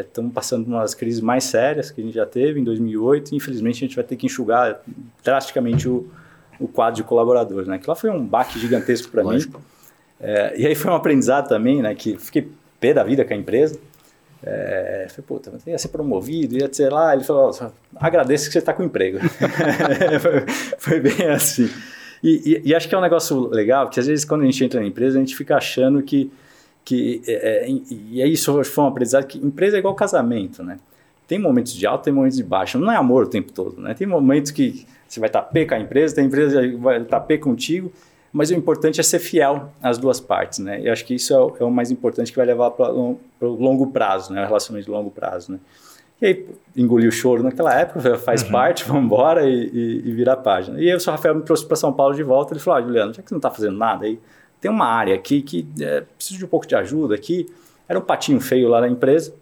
estamos 0.00 0.32
passando 0.32 0.64
por 0.64 0.72
umas 0.72 0.94
crises 0.94 1.20
mais 1.20 1.44
sérias 1.44 1.90
que 1.90 2.00
a 2.00 2.04
gente 2.04 2.14
já 2.14 2.26
teve 2.26 2.60
em 2.60 2.64
2008 2.64 3.32
e 3.32 3.36
infelizmente 3.36 3.76
a 3.76 3.86
gente 3.86 3.96
vai 3.96 4.04
ter 4.04 4.16
que 4.16 4.26
enxugar 4.26 4.80
drasticamente 5.24 5.88
o, 5.88 6.06
o 6.60 6.68
quadro 6.68 6.96
de 6.96 7.02
colaboradores, 7.04 7.66
né? 7.68 7.78
Que 7.78 7.88
lá 7.88 7.94
foi 7.96 8.10
um 8.10 8.24
baque 8.24 8.58
gigantesco 8.58 9.10
para 9.10 9.22
mim. 9.22 9.28
É, 10.20 10.54
e 10.58 10.66
aí 10.66 10.74
foi 10.74 10.90
um 10.90 10.94
aprendizado 10.94 11.48
também, 11.48 11.82
né? 11.82 11.94
Que 11.94 12.16
fiquei 12.16 12.48
pé 12.80 12.94
da 12.94 13.02
vida 13.04 13.24
com 13.24 13.34
a 13.34 13.36
empresa. 13.36 13.78
É, 14.42 15.06
falei, 15.10 15.24
puta, 15.26 15.50
mas 15.52 15.66
ia 15.66 15.78
ser 15.78 15.88
promovido, 15.88 16.56
ia 16.56 16.72
ser 16.72 16.92
lá. 16.92 17.14
Ele 17.14 17.24
falou, 17.24 17.50
"Ó, 17.50 17.70
agradeço 17.96 18.46
que 18.46 18.52
você 18.52 18.58
está 18.58 18.72
com 18.72 18.82
emprego. 18.82 19.18
foi, 20.20 20.44
foi 20.78 21.00
bem 21.00 21.28
assim. 21.30 21.68
E, 22.22 22.62
e- 22.64 22.68
e 22.70 22.74
acho 22.74 22.88
que 22.88 22.94
é 22.94 22.98
um 22.98 23.02
negócio 23.02 23.48
legal, 23.48 23.86
porque 23.86 24.00
às 24.00 24.06
vezes 24.06 24.24
quando 24.24 24.42
a 24.42 24.44
gente 24.44 24.62
entra 24.64 24.80
na 24.80 24.86
empresa, 24.86 25.16
a 25.18 25.20
gente 25.20 25.34
fica 25.36 25.56
achando 25.56 26.02
que. 26.02 26.30
Que 26.86 27.20
é, 27.26 27.66
é, 27.66 27.68
e 27.68 28.22
é 28.22 28.28
isso 28.28 28.62
foi 28.62 28.84
um 28.84 28.86
aprendizado 28.86 29.26
que 29.26 29.44
empresa 29.44 29.76
é 29.76 29.80
igual 29.80 29.92
casamento, 29.94 30.62
né? 30.62 30.78
Tem 31.26 31.36
momentos 31.36 31.74
de 31.74 31.84
alto, 31.84 32.04
tem 32.04 32.12
momentos 32.12 32.36
de 32.36 32.44
baixo. 32.44 32.78
Não 32.78 32.92
é 32.92 32.96
amor 32.96 33.24
o 33.24 33.26
tempo 33.26 33.52
todo, 33.52 33.80
né? 33.80 33.92
Tem 33.92 34.06
momentos 34.06 34.52
que 34.52 34.86
você 35.08 35.18
vai 35.18 35.28
estar 35.28 35.42
pé 35.42 35.64
com 35.64 35.74
a 35.74 35.80
empresa, 35.80 36.14
tem 36.14 36.26
empresa 36.26 36.62
que 36.62 36.76
vai 36.76 37.02
estar 37.02 37.18
pé 37.20 37.38
contigo, 37.38 37.90
mas 38.32 38.50
o 38.50 38.54
importante 38.54 39.00
é 39.00 39.02
ser 39.02 39.18
fiel 39.18 39.72
às 39.82 39.98
duas 39.98 40.20
partes, 40.20 40.60
né? 40.60 40.80
E 40.80 40.88
acho 40.88 41.04
que 41.04 41.16
isso 41.16 41.34
é 41.34 41.38
o, 41.38 41.56
é 41.58 41.64
o 41.64 41.70
mais 41.72 41.90
importante 41.90 42.30
que 42.30 42.36
vai 42.36 42.46
levar 42.46 42.70
para 42.70 42.92
o 42.92 43.18
longo 43.40 43.88
prazo, 43.88 44.32
né? 44.32 44.44
O 44.44 44.46
relacionamento 44.46 44.86
de 44.86 44.92
longo 44.92 45.10
prazo, 45.10 45.52
né? 45.52 45.58
E 46.22 46.26
aí, 46.26 46.46
engoli 46.76 47.08
o 47.08 47.12
choro 47.12 47.42
naquela 47.42 47.74
época, 47.74 48.16
faz 48.16 48.44
parte, 48.44 48.84
vamos 48.86 49.04
embora 49.04 49.44
e, 49.44 49.66
e, 49.66 50.02
e 50.08 50.12
virar 50.12 50.34
a 50.34 50.36
página. 50.36 50.80
E 50.80 50.88
aí 50.88 50.94
o 50.94 51.00
seu 51.00 51.10
Rafael 51.10 51.34
me 51.34 51.42
trouxe 51.42 51.66
para 51.66 51.76
São 51.76 51.92
Paulo 51.92 52.14
de 52.14 52.22
volta, 52.22 52.54
ele 52.54 52.60
falou, 52.60 52.78
ah, 52.78 52.86
Juliano, 52.86 53.12
já 53.12 53.22
que 53.22 53.28
você 53.28 53.34
não 53.34 53.38
está 53.38 53.50
fazendo 53.50 53.76
nada 53.76 54.06
aí, 54.06 54.20
tem 54.66 54.70
uma 54.74 54.86
área 54.86 55.14
aqui 55.14 55.42
que 55.42 55.64
é, 55.80 56.00
precisa 56.16 56.38
de 56.38 56.44
um 56.44 56.48
pouco 56.48 56.66
de 56.66 56.74
ajuda 56.74 57.14
aqui. 57.14 57.46
Era 57.88 57.98
um 58.00 58.02
patinho 58.02 58.40
feio 58.40 58.68
lá 58.68 58.80
na 58.80 58.88
empresa, 58.88 59.32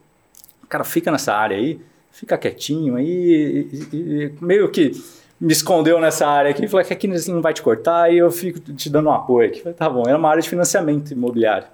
cara, 0.69 0.85
fica 0.85 1.11
nessa 1.11 1.33
área 1.33 1.57
aí, 1.57 1.81
fica 2.13 2.37
quietinho 2.37 2.97
aí, 2.97 3.67
e, 3.73 3.97
e- 3.97 4.25
e 4.25 4.33
meio 4.45 4.71
que 4.71 4.93
me 5.41 5.51
escondeu 5.53 5.99
nessa 5.99 6.27
área 6.27 6.51
aqui, 6.51 6.69
falou 6.69 6.85
que 6.85 6.93
aqui 6.93 7.09
não 7.09 7.41
vai 7.41 7.55
te 7.55 7.63
cortar 7.63 8.13
e 8.13 8.19
eu 8.19 8.31
fico 8.31 8.61
te 8.61 8.91
dando 8.91 9.09
um 9.09 9.13
apoio 9.13 9.49
aqui. 9.49 9.61
Falei, 9.63 9.75
tá 9.75 9.89
bom, 9.89 10.03
era 10.07 10.19
uma 10.19 10.29
área 10.29 10.43
de 10.43 10.49
financiamento 10.49 11.11
imobiliário. 11.13 11.67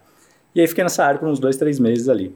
E 0.54 0.60
aí 0.60 0.66
fiquei 0.68 0.84
nessa 0.84 1.04
área 1.04 1.18
por 1.18 1.28
uns 1.28 1.40
dois, 1.40 1.56
três 1.56 1.80
meses 1.80 2.08
ali. 2.08 2.32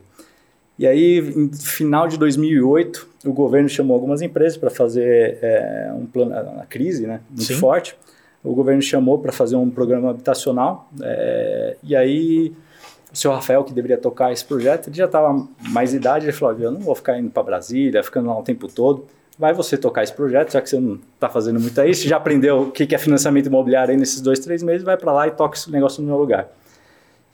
E 0.76 0.84
aí, 0.88 1.18
em 1.20 1.52
final 1.52 2.08
de 2.08 2.18
2008, 2.18 3.06
o 3.24 3.32
governo 3.32 3.68
chamou 3.68 3.94
algumas 3.94 4.20
empresas 4.20 4.56
para 4.56 4.70
fazer 4.70 5.38
é, 5.40 5.92
um 5.94 6.06
plano, 6.06 6.34
a 6.60 6.66
crise, 6.66 7.06
né, 7.06 7.20
muito 7.30 7.44
Sim. 7.44 7.54
forte. 7.54 7.96
O 8.44 8.54
governo 8.54 8.82
chamou 8.82 9.18
para 9.18 9.32
fazer 9.32 9.56
um 9.56 9.70
programa 9.70 10.10
habitacional. 10.10 10.88
é, 11.02 11.76
e 11.82 11.96
aí, 11.96 12.52
o 13.12 13.16
seu 13.16 13.32
Rafael, 13.32 13.64
que 13.64 13.72
deveria 13.72 13.96
tocar 13.96 14.32
esse 14.32 14.44
projeto, 14.44 14.88
ele 14.88 14.96
já 14.96 15.06
estava 15.06 15.48
mais 15.60 15.94
idade, 15.94 16.26
ele 16.26 16.32
falou, 16.32 16.54
"Olha, 16.54 16.64
eu 16.64 16.70
não 16.70 16.80
vou 16.80 16.94
ficar 16.94 17.18
indo 17.18 17.30
para 17.30 17.42
Brasília, 17.42 18.02
ficando 18.02 18.28
lá 18.28 18.38
o 18.38 18.42
tempo 18.42 18.68
todo. 18.68 19.06
Vai 19.38 19.52
você 19.52 19.76
tocar 19.76 20.02
esse 20.02 20.12
projeto, 20.12 20.52
já 20.52 20.60
que 20.60 20.68
você 20.68 20.78
não 20.78 21.00
está 21.14 21.28
fazendo 21.28 21.58
muito 21.58 21.80
aí, 21.80 21.92
já 21.94 22.16
aprendeu 22.16 22.62
o 22.62 22.70
que 22.70 22.94
é 22.94 22.98
financiamento 22.98 23.46
imobiliário 23.46 23.92
aí 23.92 23.96
nesses 23.96 24.20
dois, 24.20 24.38
três 24.38 24.62
meses, 24.62 24.84
vai 24.84 24.96
para 24.96 25.12
lá 25.12 25.26
e 25.26 25.30
toca 25.30 25.56
esse 25.56 25.70
negócio 25.70 26.02
no 26.02 26.08
meu 26.08 26.18
lugar. 26.18 26.48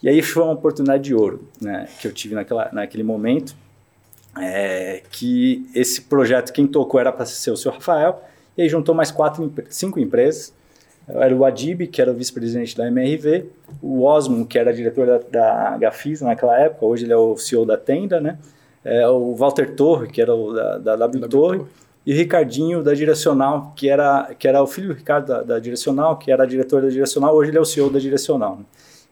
E 0.03 0.09
aí 0.09 0.23
foi 0.23 0.43
uma 0.43 0.53
oportunidade 0.53 1.03
de 1.03 1.15
ouro 1.15 1.47
né, 1.61 1.87
que 2.01 2.07
eu 2.07 2.13
tive 2.13 2.35
naquela, 2.35 2.71
naquele 2.73 3.03
momento, 3.03 3.55
é, 4.39 5.03
que 5.11 5.69
esse 5.75 6.03
projeto, 6.03 6.53
quem 6.53 6.67
tocou 6.67 7.01
era 7.01 7.13
para 7.13 7.27
ser 7.27 7.51
o 7.51 7.57
seu 7.57 7.71
Rafael, 7.71 8.23
e 8.57 8.63
aí 8.63 8.69
juntou 8.69 8.95
mais 8.95 9.11
quatro, 9.11 9.53
cinco 9.69 9.99
empresas, 10.01 10.55
era 11.15 11.35
o 11.35 11.45
Adib, 11.45 11.87
que 11.87 12.01
era 12.01 12.11
o 12.11 12.15
vice-presidente 12.15 12.77
da 12.77 12.87
MRV, 12.87 13.47
o 13.83 14.03
Osmo, 14.03 14.47
que 14.47 14.59
era 14.59 14.73
diretor 14.73 15.07
da, 15.07 15.19
da 15.19 15.79
Gafis 15.79 16.21
naquela 16.21 16.59
época, 16.59 16.87
hoje 16.87 17.05
ele 17.05 17.13
é 17.13 17.17
o 17.17 17.37
CEO 17.37 17.65
da 17.65 17.77
Tenda, 17.77 18.21
né? 18.21 18.39
É, 18.85 19.07
o 19.09 19.35
Walter 19.35 19.75
Torre, 19.75 20.09
que 20.09 20.21
era 20.21 20.35
o 20.35 20.53
da, 20.53 20.79
da 20.79 20.97
W 20.97 21.29
Torre, 21.29 21.61
e 22.07 22.13
o 22.13 22.17
Ricardinho 22.17 22.83
da 22.83 22.95
Direcional, 22.95 23.73
que 23.77 23.89
era, 23.89 24.35
que 24.39 24.49
era 24.49 24.63
o 24.63 24.67
filho 24.67 24.89
do 24.89 24.95
Ricardo 24.95 25.27
da, 25.27 25.43
da 25.43 25.59
Direcional, 25.59 26.17
que 26.17 26.33
era 26.33 26.47
diretor 26.47 26.83
da 26.83 26.89
Direcional, 26.89 27.35
hoje 27.35 27.51
ele 27.51 27.59
é 27.59 27.61
o 27.61 27.65
CEO 27.65 27.91
da 27.91 27.99
Direcional. 27.99 28.57
né? 28.57 28.65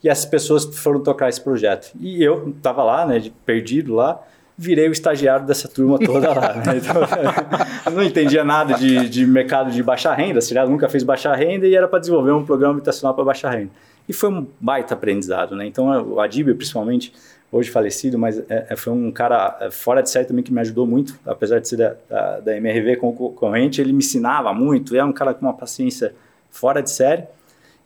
E 0.03 0.09
essas 0.09 0.27
pessoas 0.27 0.65
foram 0.65 1.01
tocar 1.01 1.29
esse 1.29 1.41
projeto. 1.41 1.91
E 2.01 2.23
eu 2.23 2.49
estava 2.51 2.83
lá, 2.83 3.05
né, 3.05 3.19
de 3.19 3.31
perdido 3.31 3.95
lá, 3.95 4.23
virei 4.59 4.89
o 4.89 4.93
estagiário 4.93 5.47
dessa 5.47 5.69
turma 5.69 6.01
toda 6.01 6.35
lá. 6.35 6.55
Né? 6.55 6.79
Então, 6.79 7.93
não 7.95 8.03
entendia 8.03 8.43
nada 8.43 8.75
de, 8.75 9.09
de 9.09 9.25
mercado 9.25 9.71
de 9.71 9.81
baixa 9.85 10.13
renda, 10.13 10.41
se 10.41 10.53
nunca 10.65 10.89
fez 10.89 11.05
baixa 11.05 11.33
renda 11.33 11.65
e 11.65 11.77
era 11.77 11.87
para 11.87 12.01
desenvolver 12.01 12.33
um 12.33 12.45
programa 12.45 12.75
habitacional 12.75 13.15
para 13.15 13.25
baixa 13.25 13.49
renda. 13.49 13.71
E 14.09 14.13
foi 14.13 14.31
um 14.31 14.47
baita 14.59 14.95
aprendizado, 14.95 15.55
né? 15.55 15.65
Então, 15.67 15.87
o 16.09 16.19
Adib, 16.19 16.53
principalmente, 16.55 17.13
hoje 17.53 17.71
falecido, 17.71 18.19
mas 18.19 18.39
é, 18.51 18.67
é, 18.71 18.77
foi 18.77 18.93
um 18.93 19.13
cara 19.13 19.57
é, 19.61 19.71
fora 19.71 20.03
de 20.03 20.11
série 20.11 20.27
também 20.27 20.43
que 20.43 20.53
me 20.53 20.61
ajudou 20.61 20.87
muito, 20.87 21.17
apesar 21.25 21.61
de 21.61 21.69
ser 21.69 21.77
da, 21.77 21.97
da, 22.09 22.41
da 22.41 22.57
MRV 22.57 22.97
concorrente, 22.97 23.81
ele 23.81 23.93
me 23.93 23.99
ensinava 23.99 24.53
muito, 24.53 24.97
é 24.97 25.05
um 25.05 25.13
cara 25.13 25.33
com 25.33 25.47
uma 25.47 25.55
paciência 25.55 26.15
fora 26.51 26.83
de 26.83 26.91
série 26.91 27.25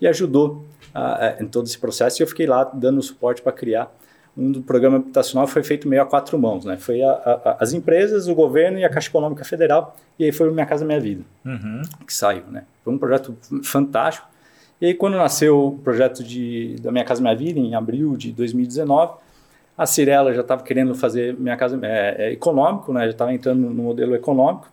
e 0.01 0.07
ajudou 0.07 0.65
ah, 0.95 1.37
em 1.41 1.47
todo 1.47 1.67
esse 1.67 1.79
processo 1.79 2.21
e 2.21 2.23
eu 2.23 2.27
fiquei 2.27 2.47
lá 2.47 2.65
dando 2.65 3.03
suporte 3.03 3.43
para 3.43 3.53
criar 3.53 3.93
um 4.37 4.51
do 4.51 4.63
programa 4.63 4.97
habitacional 4.97 5.47
foi 5.47 5.63
feito 5.63 5.87
meio 5.87 6.03
a 6.03 6.07
quatro 6.07 6.39
mãos, 6.39 6.65
né? 6.65 6.77
Foi 6.79 7.03
a, 7.03 7.11
a, 7.11 7.57
as 7.61 7.73
empresas, 7.73 8.29
o 8.29 8.35
governo 8.35 8.79
e 8.79 8.85
a 8.85 8.89
Caixa 8.89 9.09
Econômica 9.09 9.45
Federal 9.45 9.97
e 10.19 10.25
aí 10.25 10.33
foi 10.33 10.49
o 10.49 10.53
Minha 10.53 10.67
Casa 10.67 10.85
Minha 10.85 11.01
Vida 11.01 11.23
Uhum. 11.45 11.83
que 12.07 12.15
saiu, 12.15 12.45
né? 12.51 12.65
Foi 12.83 12.93
um 12.93 12.99
projeto 12.99 13.37
fantástico. 13.63 14.27
E 14.81 14.87
aí 14.87 14.95
quando 14.95 15.17
nasceu 15.17 15.67
o 15.67 15.79
projeto 15.79 16.25
de 16.25 16.77
da 16.83 16.91
Minha 16.91 17.05
Casa 17.05 17.21
Minha 17.21 17.37
Vida 17.37 17.61
em 17.61 17.75
abril 17.75 18.17
de 18.17 18.33
2019, 18.33 19.15
a 19.77 19.87
Cirela 19.87 20.33
já 20.33 20.41
estava 20.41 20.63
querendo 20.63 20.95
fazer 20.95 21.35
Minha 21.39 21.57
Casa 21.57 21.79
é, 21.83 22.17
é, 22.19 22.33
econômico, 22.33 22.93
né? 22.93 23.05
Já 23.05 23.11
estava 23.11 23.33
entrando 23.33 23.61
no 23.61 23.83
modelo 23.83 24.15
econômico. 24.15 24.69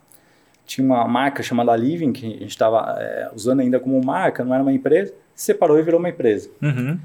Tinha 0.65 0.85
uma 0.85 1.07
marca 1.07 1.41
chamada 1.41 1.75
Living 1.75 2.13
que 2.13 2.25
a 2.25 2.29
gente 2.29 2.47
estava 2.47 2.95
é, 2.99 3.29
usando 3.33 3.59
ainda 3.61 3.79
como 3.79 3.99
marca, 4.05 4.43
não 4.43 4.53
era 4.53 4.61
uma 4.61 4.71
empresa. 4.71 5.13
Separou 5.33 5.79
e 5.79 5.81
virou 5.81 5.99
uma 5.99 6.09
empresa. 6.09 6.49
Uhum. 6.61 6.97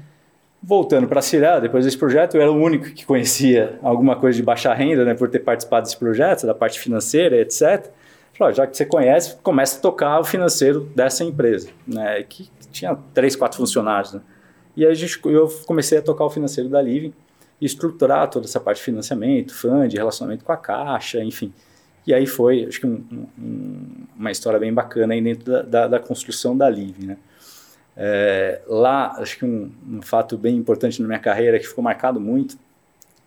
Voltando 0.67 1.07
para 1.07 1.21
Cirela, 1.21 1.61
depois 1.61 1.85
desse 1.85 1.97
projeto, 1.97 2.35
eu 2.35 2.41
era 2.41 2.51
o 2.51 2.55
único 2.55 2.85
que 2.85 3.05
conhecia 3.05 3.77
alguma 3.83 4.15
coisa 4.15 4.35
de 4.35 4.41
baixa 4.41 4.73
renda, 4.73 5.05
né, 5.05 5.13
por 5.13 5.29
ter 5.29 5.37
participado 5.37 5.83
desse 5.83 5.95
projeto, 5.95 6.47
da 6.47 6.55
parte 6.55 6.79
financeira, 6.79 7.37
etc. 7.39 7.87
Falei, 8.35 8.55
já 8.55 8.65
que 8.65 8.75
você 8.75 8.83
conhece, 8.83 9.35
começa 9.43 9.77
a 9.77 9.81
tocar 9.81 10.19
o 10.19 10.23
financeiro 10.23 10.89
dessa 10.95 11.23
empresa, 11.23 11.69
né, 11.87 12.23
que 12.23 12.49
tinha 12.71 12.97
três, 13.13 13.35
quatro 13.35 13.59
funcionários. 13.59 14.13
Né. 14.13 14.21
E 14.75 14.83
aí 14.83 14.95
gente, 14.95 15.19
eu 15.25 15.47
comecei 15.67 15.99
a 15.99 16.01
tocar 16.01 16.25
o 16.25 16.31
financeiro 16.31 16.67
da 16.67 16.81
Living 16.81 17.13
estruturar 17.61 18.27
toda 18.29 18.47
essa 18.47 18.59
parte 18.59 18.77
de 18.77 18.83
financiamento, 18.85 19.53
fund, 19.53 19.93
relacionamento 19.93 20.43
com 20.43 20.51
a 20.51 20.57
caixa, 20.57 21.23
enfim. 21.23 21.53
E 22.07 22.13
aí 22.13 22.25
foi, 22.25 22.65
acho 22.65 22.79
que 22.79 22.87
um, 22.87 23.03
um, 23.37 23.87
uma 24.17 24.31
história 24.31 24.59
bem 24.59 24.73
bacana 24.73 25.13
aí 25.13 25.21
dentro 25.21 25.51
da, 25.51 25.61
da, 25.61 25.87
da 25.87 25.99
construção 25.99 26.57
da 26.57 26.67
Living, 26.67 27.05
né. 27.05 27.17
É, 27.97 28.61
lá, 28.67 29.13
acho 29.19 29.37
que 29.37 29.45
um, 29.45 29.71
um, 29.89 30.01
fato 30.01 30.37
bem 30.37 30.57
importante 30.57 31.01
na 31.01 31.07
minha 31.07 31.19
carreira 31.19 31.57
que 31.57 31.65
ficou 31.65 31.81
marcado 31.81 32.19
muito 32.19 32.57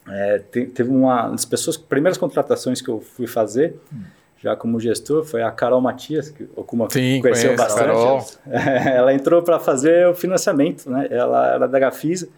É, 0.07 0.39
te, 0.39 0.67
teve 0.67 0.91
uma 0.91 1.29
das 1.29 1.47
pessoas, 1.47 1.77
primeiras 1.77 2.19
contratações 2.19 2.83
que 2.83 2.89
eu 2.89 3.01
fui 3.01 3.27
fazer, 3.27 3.77
hum. 3.93 4.03
já 4.39 4.55
como 4.57 4.79
gestor, 4.79 5.25
foi 5.25 5.43
a 5.43 5.51
Carol 5.51 5.81
Matias, 5.81 6.31
que 6.31 6.49
o 6.55 6.65
Kuma 6.65 6.89
Sim, 6.91 7.21
conheceu 7.21 7.55
conheço, 7.55 7.57
bastante. 7.57 7.87
Carol. 7.87 8.27
Ela 8.95 9.15
entrou 9.15 9.43
para 9.43 9.59
fazer 9.59 10.07
o 10.09 10.15
financiamento, 10.15 10.91
né? 10.91 11.09
Ela 11.11 11.55
era 11.55 11.67
da 11.67 11.79
Gafisa. 11.79 12.29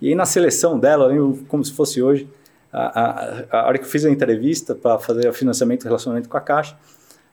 E 0.00 0.08
aí 0.08 0.14
na 0.14 0.26
seleção 0.26 0.78
dela, 0.78 1.10
como 1.48 1.64
se 1.64 1.72
fosse 1.72 2.02
hoje, 2.02 2.28
a, 2.72 3.00
a, 3.00 3.60
a 3.60 3.66
hora 3.66 3.78
que 3.78 3.84
eu 3.84 3.88
fiz 3.88 4.04
a 4.04 4.10
entrevista 4.10 4.74
para 4.74 4.98
fazer 4.98 5.28
o 5.28 5.32
financiamento 5.34 5.82
e 5.82 5.84
relacionamento 5.84 6.28
com 6.28 6.36
a 6.36 6.40
Caixa, 6.40 6.76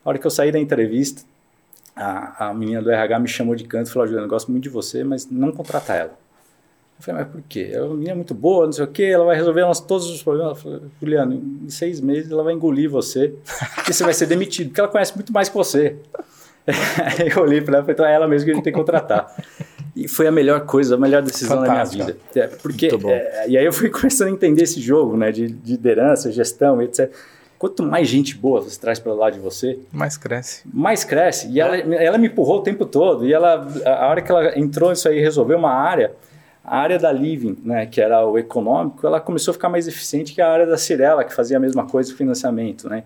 a 0.04 0.08
hora 0.08 0.18
que 0.18 0.26
eu 0.26 0.30
saí 0.30 0.52
da 0.52 0.58
entrevista, 0.58 1.22
a, 2.00 2.48
a 2.48 2.54
menina 2.54 2.80
do 2.80 2.90
RH 2.90 3.18
me 3.18 3.28
chamou 3.28 3.54
de 3.54 3.64
canto 3.64 3.88
e 3.88 3.92
falou, 3.92 4.06
Juliano, 4.06 4.26
eu 4.26 4.30
gosto 4.30 4.50
muito 4.50 4.64
de 4.64 4.70
você, 4.70 5.04
mas 5.04 5.30
não 5.30 5.52
contrata 5.52 5.94
ela. 5.94 6.18
Eu 6.98 7.04
falei, 7.04 7.22
mas 7.22 7.32
por 7.32 7.42
quê? 7.48 7.72
A 7.76 7.86
menina 7.88 8.12
é 8.12 8.14
muito 8.14 8.34
boa, 8.34 8.64
não 8.64 8.72
sei 8.72 8.84
o 8.84 8.88
quê, 8.88 9.04
ela 9.04 9.24
vai 9.24 9.36
resolver 9.36 9.62
todos 9.86 10.08
os 10.08 10.22
problemas. 10.22 10.56
Eu 10.56 10.56
falei, 10.56 10.80
Juliano, 11.00 11.34
em 11.34 11.68
seis 11.68 12.00
meses 12.00 12.30
ela 12.30 12.42
vai 12.42 12.54
engolir 12.54 12.88
você 12.90 13.34
e 13.88 13.92
você 13.92 14.02
vai 14.02 14.14
ser 14.14 14.26
demitido, 14.26 14.68
porque 14.68 14.80
ela 14.80 14.88
conhece 14.88 15.14
muito 15.14 15.32
mais 15.32 15.48
que 15.48 15.54
você. 15.54 15.96
Eu 17.34 17.42
olhei 17.42 17.60
para 17.60 17.78
ela 17.78 17.82
e 17.82 17.86
falei, 17.86 17.92
então 17.92 18.06
é 18.06 18.14
ela 18.14 18.28
mesmo 18.28 18.46
que 18.46 18.52
a 18.52 18.54
gente 18.54 18.64
tem 18.64 18.72
que 18.72 18.78
contratar. 18.78 19.34
E 19.94 20.08
foi 20.08 20.26
a 20.26 20.32
melhor 20.32 20.60
coisa, 20.66 20.94
a 20.94 20.98
melhor 20.98 21.22
decisão 21.22 21.58
Fantástico. 21.58 21.98
da 21.98 22.12
minha 22.12 22.16
vida. 22.16 22.44
É, 22.44 22.46
porque, 22.56 22.88
é, 23.08 23.48
e 23.48 23.58
aí 23.58 23.64
eu 23.64 23.72
fui 23.72 23.88
começando 23.90 24.28
a 24.28 24.30
entender 24.30 24.62
esse 24.62 24.80
jogo 24.80 25.16
né, 25.16 25.32
de, 25.32 25.48
de 25.48 25.72
liderança, 25.72 26.30
gestão, 26.30 26.80
etc. 26.80 27.12
Quanto 27.60 27.82
mais 27.82 28.08
gente 28.08 28.34
boa 28.34 28.62
você 28.62 28.80
traz 28.80 28.98
para 28.98 29.12
lá 29.12 29.28
de 29.28 29.38
você, 29.38 29.78
mais 29.92 30.16
cresce. 30.16 30.62
Mais 30.72 31.04
cresce. 31.04 31.46
E 31.50 31.60
ela, 31.60 31.76
ela 31.76 32.16
me 32.16 32.28
empurrou 32.28 32.60
o 32.60 32.62
tempo 32.62 32.86
todo. 32.86 33.26
E 33.26 33.34
ela, 33.34 33.68
a 33.84 34.08
hora 34.08 34.22
que 34.22 34.32
ela 34.32 34.58
entrou 34.58 34.88
nisso 34.88 35.06
aí, 35.06 35.20
resolveu 35.20 35.58
uma 35.58 35.70
área 35.70 36.10
a 36.64 36.78
área 36.78 36.98
da 36.98 37.10
Living, 37.10 37.58
né, 37.64 37.86
que 37.86 38.00
era 38.00 38.24
o 38.26 38.38
econômico, 38.38 39.06
ela 39.06 39.20
começou 39.20 39.52
a 39.52 39.54
ficar 39.54 39.68
mais 39.68 39.88
eficiente 39.88 40.32
que 40.32 40.40
a 40.40 40.48
área 40.48 40.66
da 40.66 40.76
Cirela, 40.76 41.24
que 41.24 41.34
fazia 41.34 41.56
a 41.56 41.60
mesma 41.60 41.86
coisa, 41.86 42.12
o 42.12 42.16
financiamento, 42.16 42.88
né? 42.88 43.02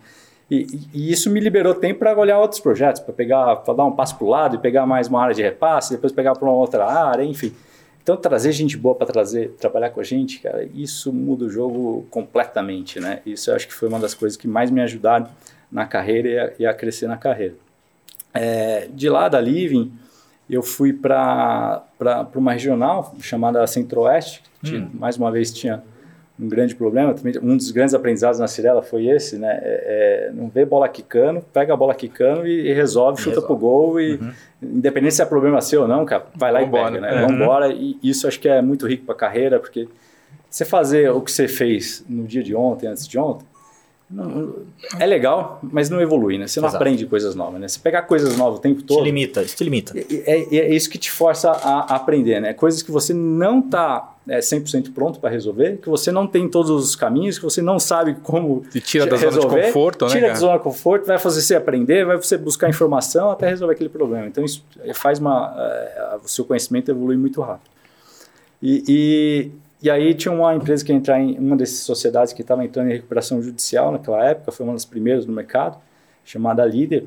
E, 0.51 0.67
e, 0.93 1.11
isso 1.11 1.31
me 1.31 1.41
liberou 1.41 1.75
tempo 1.75 2.01
para 2.01 2.19
olhar 2.19 2.39
outros 2.39 2.61
projetos, 2.61 3.01
para 3.01 3.15
pegar, 3.15 3.57
para 3.57 3.73
dar 3.73 3.85
um 3.87 3.93
passo 3.93 4.17
para 4.17 4.25
o 4.25 4.29
lado 4.29 4.57
e 4.57 4.59
pegar 4.59 4.85
mais 4.87 5.09
uma 5.09 5.23
área 5.23 5.35
de 5.35 5.43
repasse, 5.43 5.95
depois 5.95 6.13
pegar 6.13 6.35
para 6.35 6.47
uma 6.47 6.55
outra 6.55 6.85
área, 6.85 7.25
enfim. 7.25 7.55
Então 8.05 8.19
trazer 8.19 8.53
gente 8.53 8.77
boa 8.77 8.95
para 8.95 9.07
trazer, 9.07 9.53
trabalhar 9.59 9.89
com 9.89 9.99
a 9.99 10.05
gente, 10.05 10.39
cara, 10.39 10.69
isso 10.75 11.11
muda 11.11 11.47
o 11.47 11.51
jogo 11.51 12.07
completamente, 12.11 13.01
né? 13.01 13.23
Isso 13.25 13.51
eu 13.51 13.57
acho 13.57 13.67
que 13.67 13.73
foi 13.73 13.89
uma 13.89 13.99
das 13.99 14.13
coisas 14.13 14.37
que 14.37 14.47
mais 14.47 14.71
me 14.71 14.83
ajudaram 14.83 15.27
na 15.73 15.87
carreira 15.87 16.29
e 16.29 16.39
a, 16.39 16.53
e 16.59 16.67
a 16.67 16.75
crescer 16.75 17.07
na 17.07 17.17
carreira. 17.17 17.55
É, 18.35 18.89
de 18.93 19.09
lá 19.09 19.27
da 19.27 19.41
Living, 19.41 19.91
eu 20.51 20.63
fui 20.63 20.93
para 20.93 21.83
uma 22.35 22.53
regional 22.53 23.15
chamada 23.21 23.67
Centro-Oeste, 23.67 24.43
que 24.63 24.77
hum. 24.77 24.91
mais 24.93 25.17
uma 25.17 25.33
vez 25.33 25.51
tinha 25.51 25.83
um 26.39 26.49
grande 26.49 26.75
problema. 26.75 27.15
Um 27.43 27.57
dos 27.57 27.71
grandes 27.71 27.95
aprendizados 27.95 28.41
na 28.41 28.49
Cirela 28.49 28.83
foi 28.83 29.07
esse, 29.07 29.39
né? 29.39 29.61
É, 29.63 30.29
é, 30.29 30.33
não 30.33 30.49
vê 30.49 30.65
bola 30.65 30.89
quicando, 30.89 31.41
pega 31.53 31.73
a 31.73 31.77
bola 31.77 31.95
quicando 31.95 32.47
e, 32.47 32.69
e 32.69 32.73
resolve, 32.73 33.19
chuta 33.19 33.37
resolve. 33.37 33.47
pro 33.47 33.57
gol 33.57 34.01
e 34.01 34.17
uhum. 34.17 34.33
independente 34.63 35.15
se 35.15 35.23
é 35.23 35.25
problema 35.25 35.61
seu 35.61 35.83
ou 35.83 35.89
não, 35.89 36.05
cara, 36.05 36.27
vai 36.35 36.51
lá 36.51 36.61
Vambora. 36.61 36.91
e 36.91 37.01
pega, 37.01 37.01
né? 37.01 37.23
Uhum. 37.23 37.39
Vambora. 37.39 37.73
E 37.73 37.99
isso 38.03 38.27
acho 38.27 38.41
que 38.41 38.49
é 38.49 38.61
muito 38.61 38.87
rico 38.87 39.05
para 39.05 39.15
a 39.15 39.19
carreira, 39.19 39.61
porque 39.61 39.89
você 40.51 40.65
fazer 40.65 41.11
o 41.11 41.21
que 41.21 41.31
você 41.31 41.47
fez 41.47 42.05
no 42.09 42.25
dia 42.25 42.43
de 42.43 42.55
ontem, 42.55 42.89
antes 42.89 43.07
de 43.07 43.19
ontem, 43.19 43.47
não, 44.11 44.55
é 45.01 45.07
legal, 45.07 45.59
mas 45.63 45.89
não 45.89 46.01
evolui, 46.01 46.37
né? 46.37 46.47
Você 46.47 46.61
não 46.61 46.69
Exato. 46.69 46.83
aprende 46.83 47.07
coisas 47.07 47.35
novas, 47.35 47.61
né? 47.61 47.67
Você 47.67 47.81
pegar 47.81 48.03
coisas 48.03 48.37
novas 48.37 48.59
o 48.59 48.63
tempo 48.63 48.83
todo... 48.83 48.99
Te 48.99 49.05
limita, 49.05 49.43
isso 49.43 49.57
te 49.57 49.65
limita. 49.65 49.99
É, 49.99 50.05
é, 50.27 50.57
é 50.57 50.75
isso 50.75 50.91
que 50.91 50.99
te 50.99 51.11
força 51.11 51.51
a, 51.51 51.95
a, 51.95 51.97
aprender, 51.97 52.41
né? 52.41 52.53
Coisas 52.53 52.83
que 52.83 52.93
você 52.93 53.15
não 53.15 53.61
está 53.61 54.14
é, 54.29 54.39
100% 54.39 54.93
pronto 54.93 55.21
para 55.21 55.31
resolver, 55.31 55.79
que 55.79 55.89
você 55.89 56.11
não 56.11 56.27
tem 56.27 56.49
todos 56.49 56.71
os 56.71 56.97
caminhos, 56.97 57.39
que 57.39 57.45
você 57.45 57.61
não 57.61 57.79
sabe 57.79 58.15
como 58.23 58.65
Te 58.71 58.81
tira 58.81 59.07
da 59.07 59.17
resolver, 59.17 59.41
zona 59.41 59.61
de 59.61 59.67
conforto, 59.67 60.05
né? 60.07 60.11
Tira 60.11 60.29
da 60.29 60.35
zona 60.35 60.57
de 60.57 60.63
conforto, 60.63 61.07
vai 61.07 61.19
fazer 61.19 61.43
você 61.43 61.55
aprender, 61.55 62.05
vai 62.05 62.17
você 62.17 62.37
buscar 62.37 62.69
informação 62.69 63.31
até 63.31 63.49
resolver 63.49 63.75
aquele 63.75 63.91
problema. 63.91 64.27
Então, 64.27 64.45
isso 64.45 64.65
faz 64.95 65.19
uma... 65.19 65.55
É, 65.57 66.19
o 66.25 66.29
seu 66.29 66.45
conhecimento 66.45 66.91
evolui 66.91 67.17
muito 67.17 67.41
rápido. 67.41 67.71
E, 68.63 68.83
e 68.89 69.51
e 69.85 69.91
aí 69.91 70.15
tinha 70.15 70.33
uma 70.33 70.55
empresa 70.55 70.83
que 70.83 70.91
ia 70.91 70.97
entrar 70.97 71.21
em 71.21 71.39
uma 71.39 71.55
dessas 71.55 71.81
sociedades 71.81 72.33
que 72.33 72.41
estava 72.41 72.65
entrando 72.65 72.89
em 72.89 72.95
recuperação 72.95 73.43
judicial 73.43 73.93
naquela 73.93 74.25
época, 74.25 74.51
foi 74.51 74.65
uma 74.65 74.73
das 74.73 74.87
primeiras 74.87 75.27
no 75.27 75.33
mercado, 75.35 75.77
chamada 76.25 76.65
Líder. 76.65 77.05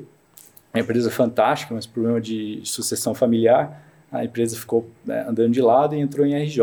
Uma 0.72 0.82
empresa 0.84 1.10
fantástica, 1.10 1.74
mas 1.74 1.88
problema 1.88 2.22
de 2.22 2.62
sucessão 2.66 3.16
familiar. 3.16 3.82
A 4.12 4.24
empresa 4.24 4.56
ficou 4.56 4.88
né, 5.04 5.26
andando 5.28 5.50
de 5.50 5.60
lado 5.60 5.96
e 5.96 6.00
entrou 6.00 6.24
em 6.24 6.36
RJ. 6.36 6.62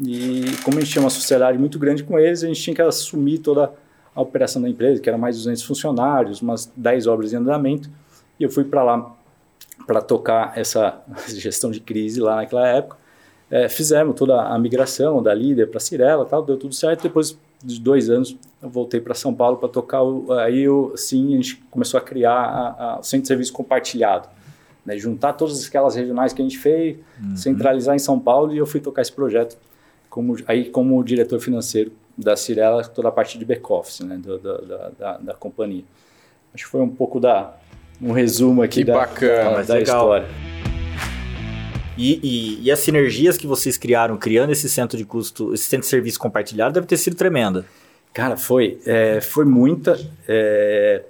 E 0.00 0.44
como 0.62 0.78
a 0.78 0.80
gente 0.80 0.92
tinha 0.92 1.02
uma 1.02 1.10
sociedade 1.10 1.58
muito 1.58 1.78
grande 1.78 2.04
com 2.04 2.18
eles, 2.18 2.44
a 2.44 2.46
gente 2.46 2.60
tinha 2.60 2.74
que 2.74 2.82
assumir 2.82 3.38
toda 3.38 3.72
a 4.14 4.20
operação 4.20 4.60
da 4.60 4.68
empresa, 4.68 5.00
que 5.00 5.08
era 5.08 5.18
mais 5.18 5.36
de 5.36 5.42
200 5.42 5.62
funcionários, 5.62 6.40
umas 6.40 6.70
10 6.76 7.06
obras 7.06 7.32
em 7.32 7.36
andamento. 7.36 7.90
E 8.38 8.44
eu 8.44 8.50
fui 8.50 8.64
para 8.64 8.82
lá 8.82 9.14
para 9.86 10.00
tocar 10.00 10.56
essa 10.56 11.02
gestão 11.28 11.70
de 11.70 11.80
crise 11.80 12.20
lá 12.20 12.36
naquela 12.36 12.66
época 12.66 12.96
é, 13.50 13.68
fizemos 13.68 14.16
toda 14.16 14.42
a 14.42 14.58
migração 14.58 15.22
da 15.22 15.32
líder 15.32 15.70
para 15.70 15.78
Cirela 15.78 16.24
tal, 16.24 16.42
deu 16.42 16.56
tudo 16.56 16.74
certo. 16.74 17.02
Depois 17.02 17.38
de 17.62 17.80
dois 17.80 18.10
anos, 18.10 18.36
eu 18.62 18.68
voltei 18.68 19.00
para 19.00 19.14
São 19.14 19.32
Paulo 19.32 19.56
para 19.56 19.68
tocar. 19.68 20.02
O, 20.02 20.32
aí, 20.32 20.62
eu, 20.62 20.92
sim, 20.96 21.34
a 21.34 21.36
gente 21.36 21.56
começou 21.70 21.98
a 21.98 22.00
criar 22.00 22.32
a, 22.32 22.84
a, 22.84 22.98
o 22.98 23.02
centro 23.02 23.22
de 23.22 23.28
serviço 23.28 23.52
compartilhado. 23.52 24.28
Né, 24.84 24.96
juntar 24.96 25.32
todas 25.32 25.66
aquelas 25.66 25.96
regionais 25.96 26.32
que 26.32 26.40
a 26.40 26.44
gente 26.44 26.58
fez, 26.58 26.96
uhum. 27.20 27.36
centralizar 27.36 27.96
em 27.96 27.98
São 27.98 28.20
Paulo 28.20 28.54
e 28.54 28.58
eu 28.58 28.66
fui 28.66 28.78
tocar 28.78 29.02
esse 29.02 29.10
projeto 29.10 29.58
como, 30.16 30.34
aí 30.46 30.70
como 30.70 31.04
diretor 31.04 31.38
financeiro 31.38 31.92
da 32.16 32.34
Cirela, 32.34 32.82
toda 32.82 33.08
a 33.08 33.12
parte 33.12 33.38
de 33.38 33.44
back-office 33.44 34.00
né, 34.00 34.18
da, 34.18 34.36
da, 34.38 34.90
da, 34.98 35.18
da, 35.18 35.34
companhia. 35.34 35.84
Acho 36.54 36.64
que 36.64 36.70
foi 36.70 36.80
um 36.80 36.88
pouco 36.88 37.20
da 37.20 37.54
um 38.00 38.12
resumo 38.12 38.62
aqui 38.62 38.76
que 38.76 38.84
da, 38.84 38.94
bacana, 38.94 39.62
da, 39.62 39.74
da 39.74 39.80
história. 39.82 40.26
E, 41.98 42.18
e, 42.22 42.62
e, 42.62 42.70
as 42.70 42.78
sinergias 42.78 43.36
que 43.36 43.46
vocês 43.46 43.76
criaram, 43.76 44.16
criando 44.16 44.52
esse 44.52 44.70
centro 44.70 44.96
de 44.96 45.04
custo, 45.04 45.52
esse 45.52 45.64
centro 45.64 45.84
de 45.84 45.90
serviço 45.90 46.18
compartilhado, 46.18 46.72
deve 46.72 46.86
ter 46.86 46.96
sido 46.96 47.14
tremenda. 47.14 47.66
Cara, 48.14 48.38
foi. 48.38 48.80
É, 48.86 49.20
foi 49.20 49.44
muita. 49.44 50.00
É, 50.26 51.02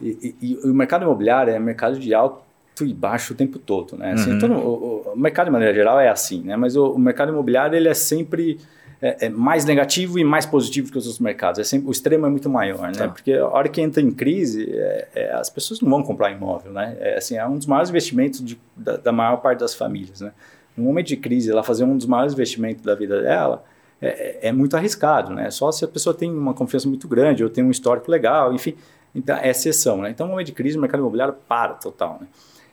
e, 0.00 0.36
e, 0.40 0.54
o 0.62 0.72
mercado 0.72 1.02
imobiliário 1.02 1.52
é 1.52 1.58
um 1.58 1.62
mercado 1.62 1.98
de 1.98 2.14
alto 2.14 2.40
e 2.84 2.94
baixo 2.94 3.32
o 3.32 3.36
tempo 3.36 3.58
todo, 3.58 3.96
né? 3.96 4.12
Assim, 4.12 4.32
uhum. 4.32 4.38
todo, 4.38 4.54
o, 4.54 5.12
o, 5.14 5.16
mercado 5.16 5.46
de 5.46 5.52
maneira 5.52 5.74
geral 5.74 5.98
é 6.00 6.08
assim, 6.08 6.42
né? 6.42 6.56
Mas 6.56 6.76
o, 6.76 6.92
o 6.92 6.98
mercado 6.98 7.30
imobiliário 7.30 7.76
ele 7.76 7.88
é 7.88 7.94
sempre 7.94 8.58
é, 9.00 9.26
é, 9.26 9.28
mais 9.28 9.64
negativo 9.64 10.18
e 10.18 10.24
mais 10.24 10.44
positivo 10.44 10.90
que 10.90 10.98
os 10.98 11.06
outros 11.06 11.20
mercados. 11.20 11.60
É 11.60 11.64
sempre, 11.64 11.88
o 11.88 11.92
extremo 11.92 12.26
é 12.26 12.30
muito 12.30 12.50
maior, 12.50 12.88
né? 12.88 12.92
Tá. 12.92 13.08
Porque 13.08 13.32
a 13.32 13.46
hora 13.46 13.68
que 13.68 13.80
entra 13.80 14.02
em 14.02 14.10
crise, 14.10 14.70
é, 14.72 15.08
é, 15.14 15.32
as 15.34 15.48
pessoas 15.48 15.80
não 15.80 15.88
vão 15.88 16.02
comprar 16.02 16.30
imóvel, 16.30 16.72
né? 16.72 16.96
É, 17.00 17.18
assim, 17.18 17.36
é 17.36 17.46
um 17.46 17.56
dos 17.56 17.66
maiores 17.66 17.90
investimentos 17.90 18.44
de, 18.44 18.58
da, 18.76 18.96
da, 18.96 19.12
maior 19.12 19.36
parte 19.36 19.60
das 19.60 19.74
famílias, 19.74 20.20
né? 20.20 20.32
No 20.76 20.84
momento 20.84 21.06
de 21.06 21.16
crise, 21.16 21.50
ela 21.50 21.62
fazer 21.62 21.84
um 21.84 21.96
dos 21.96 22.06
maiores 22.06 22.32
investimentos 22.32 22.84
da 22.84 22.94
vida 22.94 23.20
dela 23.22 23.64
é, 24.00 24.48
é 24.48 24.52
muito 24.52 24.76
arriscado, 24.76 25.32
né? 25.32 25.50
Só 25.50 25.70
se 25.70 25.84
a 25.84 25.88
pessoa 25.88 26.14
tem 26.14 26.30
uma 26.30 26.54
confiança 26.54 26.88
muito 26.88 27.06
grande 27.08 27.42
ou 27.42 27.50
tem 27.50 27.64
um 27.64 27.70
histórico 27.70 28.10
legal, 28.10 28.52
enfim, 28.52 28.74
então 29.14 29.36
é 29.36 29.50
exceção, 29.50 29.98
né? 29.98 30.10
Então, 30.10 30.26
no 30.26 30.32
momento 30.32 30.46
de 30.46 30.52
crise, 30.52 30.76
o 30.76 30.80
mercado 30.80 31.00
imobiliário 31.00 31.34
para 31.48 31.74
total, 31.74 32.18
né? 32.20 32.26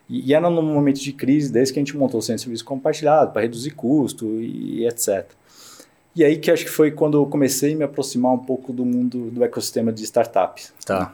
E, 0.10 0.30
e 0.30 0.34
era 0.34 0.50
no 0.50 0.62
momento 0.62 1.00
de 1.00 1.12
crise 1.12 1.52
desse 1.52 1.74
que 1.74 1.80
a 1.80 1.82
gente 1.82 1.98
montou 1.98 2.20
o 2.20 2.22
centro 2.22 2.38
de 2.38 2.44
serviço 2.44 2.66
compartilhado 2.66 3.32
para 3.32 3.42
reduzir 3.42 3.72
custo 3.72 4.26
e, 4.40 4.86
etc. 4.88 5.26
E 6.16 6.24
aí 6.24 6.38
que 6.38 6.50
acho 6.50 6.64
que 6.64 6.72
foi 6.72 6.92
quando 6.92 7.18
eu 7.18 7.26
comecei 7.26 7.74
a 7.74 7.78
me 7.78 7.84
aproximar 7.84 8.32
um 8.32 8.40
pouco 8.40 8.72
do 8.72 8.86
mundo 8.86 9.30
do 9.32 9.44
ecossistema 9.44 9.92
de 9.92 10.04
startups. 10.04 10.74
Tá. 10.86 11.14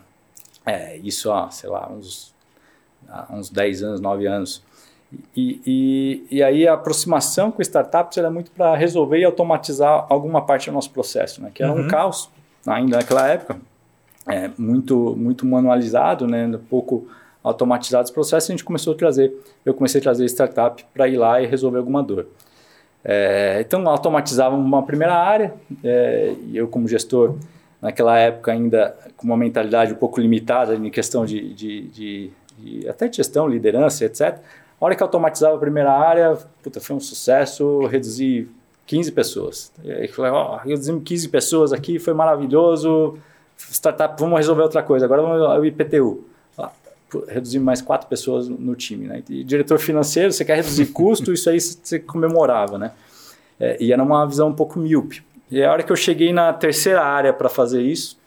É, 0.66 0.98
isso 0.98 1.32
há, 1.32 1.50
sei 1.50 1.70
lá, 1.70 1.92
uns, 1.92 2.34
há 3.10 3.34
uns 3.34 3.50
10 3.50 3.84
anos, 3.84 4.02
9 4.02 4.28
anos. 4.28 4.64
E, 5.36 5.62
e, 5.66 6.38
e 6.38 6.44
aí 6.44 6.68
a 6.68 6.74
aproximação 6.74 7.52
com 7.52 7.62
startups 7.62 8.18
era 8.18 8.30
muito 8.30 8.52
para 8.52 8.76
resolver 8.76 9.20
e 9.20 9.26
automatizar 9.26 10.06
alguma 10.08 10.46
parte 10.46 10.70
do 10.70 10.74
nosso 10.74 10.92
processo, 10.92 11.42
né? 11.42 11.52
Que 11.54 11.64
era 11.64 11.74
uhum. 11.74 11.86
um 11.86 11.88
caos 11.88 12.30
ainda 12.66 12.98
naquela 12.98 13.28
época, 13.28 13.60
é, 14.28 14.50
muito, 14.58 15.16
muito 15.18 15.46
manualizado, 15.46 16.28
né? 16.28 16.50
Pouco 16.70 17.08
automatizado 17.44 18.06
os 18.06 18.12
processos, 18.12 18.50
a 18.50 18.54
gente 18.54 18.64
começou 18.64 18.94
a 18.94 18.96
trazer, 18.96 19.34
eu 19.66 19.74
comecei 19.74 20.00
a 20.00 20.04
trazer 20.04 20.26
startup 20.26 20.86
para 20.94 21.08
ir 21.08 21.18
lá 21.18 21.42
e 21.42 21.48
resolver 21.48 21.80
alguma 21.80 22.04
dor. 22.04 22.28
É, 23.04 23.58
então, 23.66 23.88
automatizava 23.90 24.56
uma 24.56 24.84
primeira 24.84 25.16
área, 25.16 25.54
é, 25.84 26.36
e 26.48 26.58
eu, 26.58 26.68
como 26.68 26.88
gestor, 26.88 27.36
naquela 27.82 28.18
época, 28.18 28.52
ainda 28.52 28.96
com 29.18 29.26
uma 29.26 29.38
mentalidade 29.38 29.94
um 29.94 29.96
pouco 29.96 30.20
limitada 30.20 30.76
em 30.76 30.92
questão 30.92 31.26
de, 31.26 31.54
de, 31.54 31.82
de, 31.88 32.32
de 32.60 32.88
até 32.88 33.08
de 33.08 33.18
gestão, 33.18 33.48
liderança, 33.48 34.06
etc. 34.06 34.38
A 34.80 34.86
hora 34.86 34.96
que 34.96 35.02
automatizava 35.02 35.56
a 35.56 35.60
primeira 35.60 35.92
área, 35.92 36.38
puta, 36.62 36.80
foi 36.80 36.96
um 36.96 37.00
sucesso, 37.00 37.88
reduzi 37.88 38.48
15 38.86 39.12
pessoas. 39.14 39.72
E 39.84 40.08
falei, 40.10 40.32
ó, 40.32 40.56
oh, 40.56 40.58
reduzimos 40.58 41.02
15 41.04 41.30
pessoas 41.30 41.74
aqui, 41.74 41.98
foi 41.98 42.14
maravilhoso, 42.14 43.18
startup, 43.58 44.16
vamos 44.20 44.38
resolver 44.38 44.62
outra 44.62 44.84
coisa, 44.84 45.06
agora 45.06 45.24
vamos 45.24 45.42
ao 45.42 45.66
IPTU 45.66 46.31
reduzir 47.28 47.60
mais 47.60 47.82
quatro 47.82 48.08
pessoas 48.08 48.48
no 48.48 48.76
time, 48.76 49.08
né? 49.08 49.24
E 49.30 49.44
diretor 49.44 49.80
financeiro, 49.80 50.32
você 50.32 50.46
quer 50.46 50.56
reduzir 50.56 50.88
custo, 50.88 51.34
isso 51.34 51.50
aí 51.50 51.60
você 51.60 52.00
comemorava, 52.00 52.78
né? 52.78 52.92
É, 53.60 53.78
e 53.80 53.92
era 53.92 54.02
uma 54.02 54.26
visão 54.26 54.50
um 54.50 54.54
pouco 54.54 54.80
míope. 54.80 55.24
E 55.50 55.64
a 55.64 55.72
hora 55.72 55.84
que 55.84 55.92
eu 55.92 55.96
cheguei 55.96 56.32
na 56.32 56.54
terceira 56.54 57.04
área 57.04 57.34
para 57.34 57.50
fazer 57.50 57.82
isso, 57.82 58.18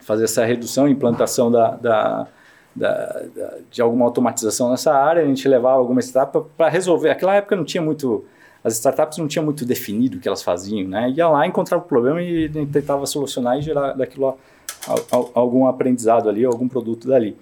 fazer 0.00 0.24
essa 0.24 0.44
redução, 0.44 0.88
implantação 0.88 1.50
da, 1.50 1.70
da, 1.70 2.26
da, 2.74 3.26
de 3.70 3.80
alguma 3.80 4.04
automatização 4.04 4.70
nessa 4.70 4.92
área, 4.92 5.22
a 5.22 5.26
gente 5.26 5.46
levava 5.46 5.78
alguma 5.78 6.00
startup 6.00 6.48
para 6.56 6.68
resolver. 6.68 7.08
Naquela 7.08 7.34
época 7.34 7.54
não 7.54 7.64
tinha 7.64 7.82
muito, 7.82 8.24
as 8.64 8.74
startups 8.74 9.18
não 9.18 9.28
tinham 9.28 9.44
muito 9.44 9.64
definido 9.64 10.18
o 10.18 10.20
que 10.20 10.26
elas 10.26 10.42
faziam, 10.42 10.88
né? 10.88 11.10
Ia 11.10 11.28
lá, 11.28 11.46
encontrava 11.46 11.84
o 11.84 11.86
problema 11.86 12.20
e 12.20 12.48
tentava 12.66 13.06
solucionar 13.06 13.58
e 13.58 13.62
gerar 13.62 13.92
daquilo 13.92 14.36
algum 15.34 15.66
aprendizado 15.66 16.28
ali, 16.28 16.44
algum 16.44 16.68
produto 16.68 17.06
dali. 17.08 17.36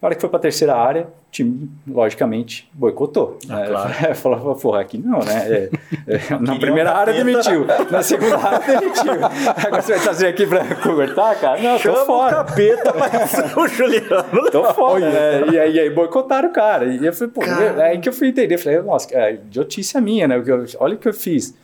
Na 0.00 0.06
hora 0.06 0.14
que 0.14 0.20
foi 0.22 0.30
para 0.30 0.38
a 0.38 0.42
terceira 0.42 0.74
área, 0.74 1.02
o 1.02 1.30
time, 1.30 1.70
logicamente, 1.86 2.66
boicotou. 2.72 3.38
Ah, 3.50 3.56
né? 3.56 3.66
claro. 3.66 4.14
Falava, 4.16 4.54
porra, 4.54 4.80
aqui 4.80 4.96
não, 4.96 5.18
né? 5.18 5.46
É, 5.46 5.70
é, 6.06 6.38
na 6.40 6.58
primeira 6.58 6.92
área 6.92 7.12
demitiu, 7.12 7.66
na 7.90 8.02
segunda 8.02 8.38
área 8.38 8.80
demitiu. 8.80 9.12
Agora 9.12 9.82
você 9.82 9.92
vai 9.92 10.02
trazer 10.02 10.28
aqui 10.28 10.46
para 10.46 10.74
conversar, 10.76 11.38
cara? 11.38 11.60
Não, 11.60 11.78
Chama 11.78 11.98
tô 11.98 12.06
fora. 12.06 12.40
o 12.40 12.44
capeta, 12.46 12.94
mas 12.98 13.56
o 13.56 13.68
Juliano. 13.68 14.50
Tô 14.50 14.72
fora, 14.72 15.10
né? 15.10 15.52
E 15.52 15.58
aí, 15.58 15.78
aí 15.78 15.90
boicotaram 15.90 16.48
o 16.48 16.52
cara. 16.52 16.86
E 16.86 17.04
eu 17.04 17.12
falei, 17.12 17.34
pô, 17.34 17.40
cara. 17.42 17.84
aí 17.84 17.98
que 18.00 18.08
eu 18.08 18.12
fui 18.14 18.28
entender. 18.28 18.56
Falei, 18.56 18.80
nossa, 18.80 19.14
é 19.14 19.34
idiotice 19.34 20.00
minha, 20.00 20.26
né? 20.26 20.42
Olha 20.78 20.94
o 20.94 20.98
que 20.98 21.08
eu 21.08 21.14
fiz. 21.14 21.54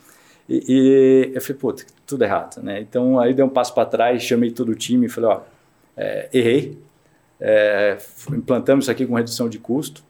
E, 0.47 0.63
e 0.67 1.31
eu 1.33 1.41
falei, 1.41 1.57
puta, 1.57 1.83
tudo 2.05 2.23
errado, 2.23 2.61
né? 2.61 2.79
Então 2.81 3.19
aí 3.19 3.33
dei 3.33 3.43
um 3.43 3.49
passo 3.49 3.73
para 3.73 3.85
trás, 3.85 4.21
chamei 4.21 4.51
todo 4.51 4.69
o 4.69 4.75
time 4.75 5.07
e 5.07 5.09
falei, 5.09 5.31
ó, 5.31 5.39
é, 5.97 6.29
errei, 6.31 6.77
é, 7.39 7.97
implantamos 8.31 8.85
isso 8.85 8.91
aqui 8.91 9.05
com 9.05 9.15
redução 9.15 9.47
de 9.47 9.59
custo, 9.59 10.03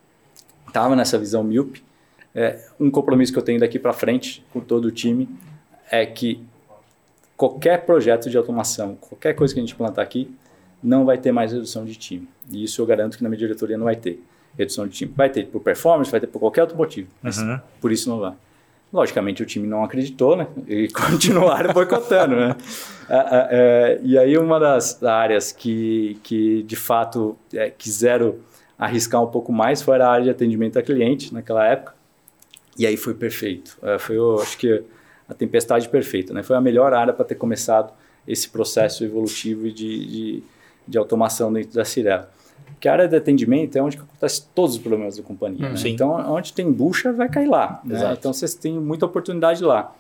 estava 0.67 0.95
nessa 0.95 1.17
visão 1.17 1.43
míope. 1.43 1.83
É, 2.33 2.59
um 2.79 2.91
compromisso 2.91 3.33
que 3.33 3.39
eu 3.39 3.43
tenho 3.43 3.59
daqui 3.59 3.79
para 3.79 3.93
frente 3.93 4.45
com 4.51 4.59
todo 4.59 4.85
o 4.85 4.91
time 4.91 5.27
é 5.89 6.05
que 6.05 6.43
qualquer 7.35 7.85
projeto 7.85 8.29
de 8.29 8.37
automação, 8.37 8.95
qualquer 8.95 9.33
coisa 9.33 9.53
que 9.53 9.59
a 9.59 9.63
gente 9.63 9.73
implantar 9.73 10.03
aqui, 10.03 10.33
não 10.81 11.05
vai 11.05 11.17
ter 11.17 11.31
mais 11.31 11.51
redução 11.51 11.85
de 11.85 11.95
time. 11.95 12.27
E 12.51 12.63
isso 12.63 12.81
eu 12.81 12.85
garanto 12.85 13.17
que 13.17 13.23
na 13.23 13.29
minha 13.29 13.39
diretoria 13.39 13.77
não 13.77 13.85
vai 13.85 13.95
ter 13.95 14.21
redução 14.57 14.87
de 14.87 14.93
time. 14.93 15.13
Vai 15.15 15.29
ter 15.29 15.47
por 15.47 15.61
performance, 15.61 16.11
vai 16.11 16.19
ter 16.19 16.27
por 16.27 16.39
qualquer 16.39 16.61
outro 16.61 16.77
motivo, 16.77 17.09
mas 17.21 17.37
uhum. 17.37 17.59
por 17.81 17.91
isso 17.91 18.09
não 18.09 18.19
vai. 18.19 18.33
Logicamente 18.91 19.43
o 19.43 19.45
time 19.45 19.67
não 19.67 19.83
acreditou, 19.83 20.35
né? 20.35 20.47
E 20.67 20.87
continuaram 20.93 21.73
boicotando, 21.73 22.35
né? 22.35 22.55
É, 23.09 23.15
é, 23.15 23.47
é, 23.51 23.99
e 24.03 24.17
aí 24.17 24.37
uma 24.37 24.59
das 24.59 25.03
áreas 25.03 25.51
que, 25.51 26.19
que 26.23 26.63
de 26.63 26.75
fato 26.75 27.37
é, 27.53 27.69
quiseram 27.69 28.35
arriscar 28.77 29.21
um 29.21 29.27
pouco 29.27 29.51
mais 29.51 29.81
foi 29.81 29.99
a 29.99 30.07
área 30.07 30.25
de 30.25 30.29
atendimento 30.29 30.77
a 30.77 30.81
cliente 30.81 31.33
naquela 31.33 31.65
época. 31.65 31.95
E 32.77 32.85
aí 32.85 32.95
foi 32.95 33.13
perfeito. 33.13 33.77
É, 33.81 33.97
foi, 33.97 34.17
eu 34.17 34.39
acho 34.41 34.57
que 34.57 34.83
a 35.27 35.33
tempestade 35.33 35.89
perfeita, 35.89 36.33
né? 36.33 36.43
Foi 36.43 36.55
a 36.55 36.61
melhor 36.61 36.93
área 36.93 37.13
para 37.13 37.25
ter 37.25 37.35
começado 37.35 37.91
esse 38.27 38.49
processo 38.49 39.03
evolutivo 39.03 39.71
de, 39.71 40.05
de, 40.05 40.43
de 40.87 40.97
automação 40.97 41.51
dentro 41.51 41.73
da 41.73 41.83
Cirela. 41.83 42.31
Porque 42.77 42.87
a 42.87 42.93
área 42.93 43.07
de 43.07 43.15
atendimento 43.15 43.75
é 43.75 43.81
onde 43.81 43.97
acontece 43.97 44.45
todos 44.53 44.75
os 44.75 44.81
problemas 44.81 45.17
da 45.17 45.23
companhia. 45.23 45.69
Né? 45.69 45.75
Então, 45.85 46.11
onde 46.31 46.53
tem 46.53 46.71
bucha, 46.71 47.11
vai 47.11 47.27
cair 47.27 47.47
lá. 47.47 47.81
Né? 47.83 48.13
Então, 48.13 48.31
vocês 48.31 48.53
têm 48.53 48.73
muita 48.73 49.03
oportunidade 49.03 49.63
lá. 49.63 49.95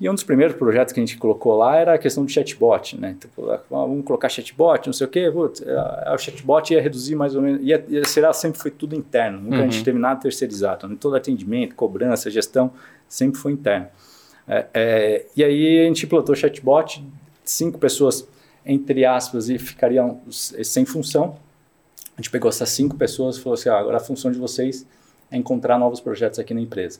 E 0.00 0.10
um 0.10 0.12
dos 0.12 0.24
primeiros 0.24 0.56
projetos 0.56 0.92
que 0.92 0.98
a 0.98 1.06
gente 1.06 1.16
colocou 1.16 1.56
lá 1.56 1.76
era 1.76 1.94
a 1.94 1.98
questão 1.98 2.24
do 2.24 2.30
chatbot, 2.30 3.00
né? 3.00 3.16
Então, 3.16 3.30
vamos 3.70 4.04
colocar 4.04 4.28
chatbot, 4.28 4.86
não 4.86 4.92
sei 4.92 5.06
o 5.06 5.10
quê. 5.10 5.30
Putz, 5.32 5.62
é, 5.62 6.12
o 6.12 6.18
chatbot 6.18 6.74
ia 6.74 6.82
reduzir 6.82 7.14
mais 7.14 7.36
ou 7.36 7.40
menos. 7.40 7.62
Ia, 7.62 7.82
ia 7.88 8.04
será 8.04 8.32
sempre 8.32 8.60
foi 8.60 8.72
tudo 8.72 8.94
interno. 8.96 9.40
Nunca 9.40 9.56
uhum. 9.56 9.62
a 9.62 9.64
gente 9.64 9.78
uhum. 9.78 9.84
teve 9.84 9.98
nada 9.98 10.20
terceirizado. 10.20 10.88
Né? 10.88 10.96
Todo 11.00 11.14
atendimento, 11.14 11.76
cobrança, 11.76 12.28
gestão, 12.28 12.72
sempre 13.08 13.38
foi 13.38 13.52
interno. 13.52 13.86
É, 14.48 14.66
é, 14.74 15.26
e 15.34 15.44
aí 15.44 15.84
a 15.84 15.86
gente 15.86 16.04
implantou 16.04 16.34
chatbot, 16.34 17.02
cinco 17.44 17.78
pessoas, 17.78 18.28
entre 18.66 19.04
aspas, 19.04 19.48
e 19.48 19.58
ficariam 19.58 20.20
sem 20.28 20.84
função. 20.84 21.38
A 22.16 22.22
gente 22.22 22.30
pegou 22.30 22.48
essas 22.48 22.70
cinco 22.70 22.96
pessoas 22.96 23.36
e 23.36 23.40
falou 23.40 23.54
assim: 23.54 23.68
ah, 23.68 23.78
agora 23.78 23.98
a 23.98 24.00
função 24.00 24.32
de 24.32 24.38
vocês 24.38 24.86
é 25.30 25.36
encontrar 25.36 25.78
novos 25.78 26.00
projetos 26.00 26.38
aqui 26.38 26.54
na 26.54 26.60
empresa. 26.60 26.98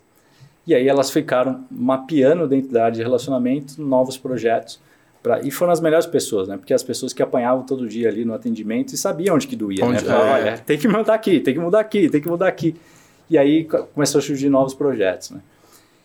E 0.67 0.75
aí 0.75 0.87
elas 0.89 1.11
ficaram 1.11 1.65
mapeando 1.71 2.47
dentro 2.47 2.73
da 2.73 2.85
área 2.85 2.97
de 2.97 3.03
relacionamento 3.03 3.81
novos 3.81 4.19
projetos. 4.19 4.81
Pra, 5.23 5.41
e 5.41 5.51
foram 5.51 5.73
as 5.73 5.81
melhores 5.81 6.07
pessoas, 6.07 6.49
né? 6.49 6.57
Porque 6.57 6.75
as 6.75 6.83
pessoas 6.83 7.13
que 7.13 7.23
apanhavam 7.23 7.65
todo 7.65 7.89
dia 7.89 8.09
ali 8.09 8.25
no 8.25 8.35
atendimento 8.35 8.93
e 8.93 8.97
sabiam 8.97 9.37
onde 9.37 9.47
que 9.47 9.57
doía, 9.57 9.85
né? 9.85 9.91
onde, 9.91 10.05
né? 10.05 10.11
Falavam, 10.11 10.37
é. 10.37 10.41
Olha, 10.43 10.59
tem 10.59 10.79
que 10.79 10.87
mudar 10.87 11.15
aqui, 11.15 11.41
tem 11.41 11.55
que 11.55 11.61
mudar 11.61 11.81
aqui, 11.81 12.09
tem 12.11 12.21
que 12.21 12.29
mudar 12.29 12.49
aqui. 12.49 12.77
E 13.31 13.39
aí 13.39 13.65
começou 13.95 14.19
a 14.19 14.23
surgir 14.23 14.49
novos 14.49 14.75
projetos, 14.75 15.31
né? 15.31 15.41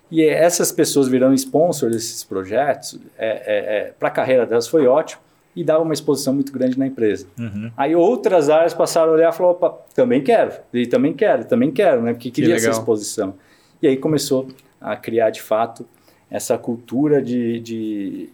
E 0.09 0.23
essas 0.23 0.71
pessoas 0.71 1.07
virando 1.07 1.33
sponsor 1.35 1.89
desses 1.89 2.23
projetos, 2.23 2.99
é, 3.17 3.29
é, 3.29 3.77
é 3.77 3.93
para 3.97 4.09
a 4.09 4.11
carreira 4.11 4.45
delas 4.45 4.67
foi 4.67 4.85
ótimo 4.85 5.21
e 5.55 5.63
dava 5.63 5.83
uma 5.83 5.93
exposição 5.93 6.33
muito 6.33 6.51
grande 6.51 6.77
na 6.77 6.87
empresa. 6.87 7.27
Uhum. 7.37 7.71
Aí 7.75 7.95
outras 7.95 8.49
áreas 8.49 8.73
passaram 8.73 9.11
a 9.11 9.15
olhar 9.15 9.33
e 9.33 9.35
falaram, 9.35 9.57
opa, 9.57 9.69
também 9.93 10.23
quero, 10.23 10.53
e 10.73 10.87
também 10.87 11.13
quero, 11.13 11.45
também 11.45 11.71
quero, 11.71 12.01
né? 12.01 12.13
Porque 12.13 12.31
queria 12.31 12.55
que 12.55 12.61
essa 12.61 12.79
exposição. 12.79 13.35
E 13.81 13.87
aí 13.87 13.97
começou 13.97 14.47
a 14.79 14.95
criar, 14.95 15.29
de 15.29 15.41
fato, 15.41 15.85
essa 16.29 16.57
cultura 16.57 17.21
de, 17.21 17.59
de, 17.59 18.29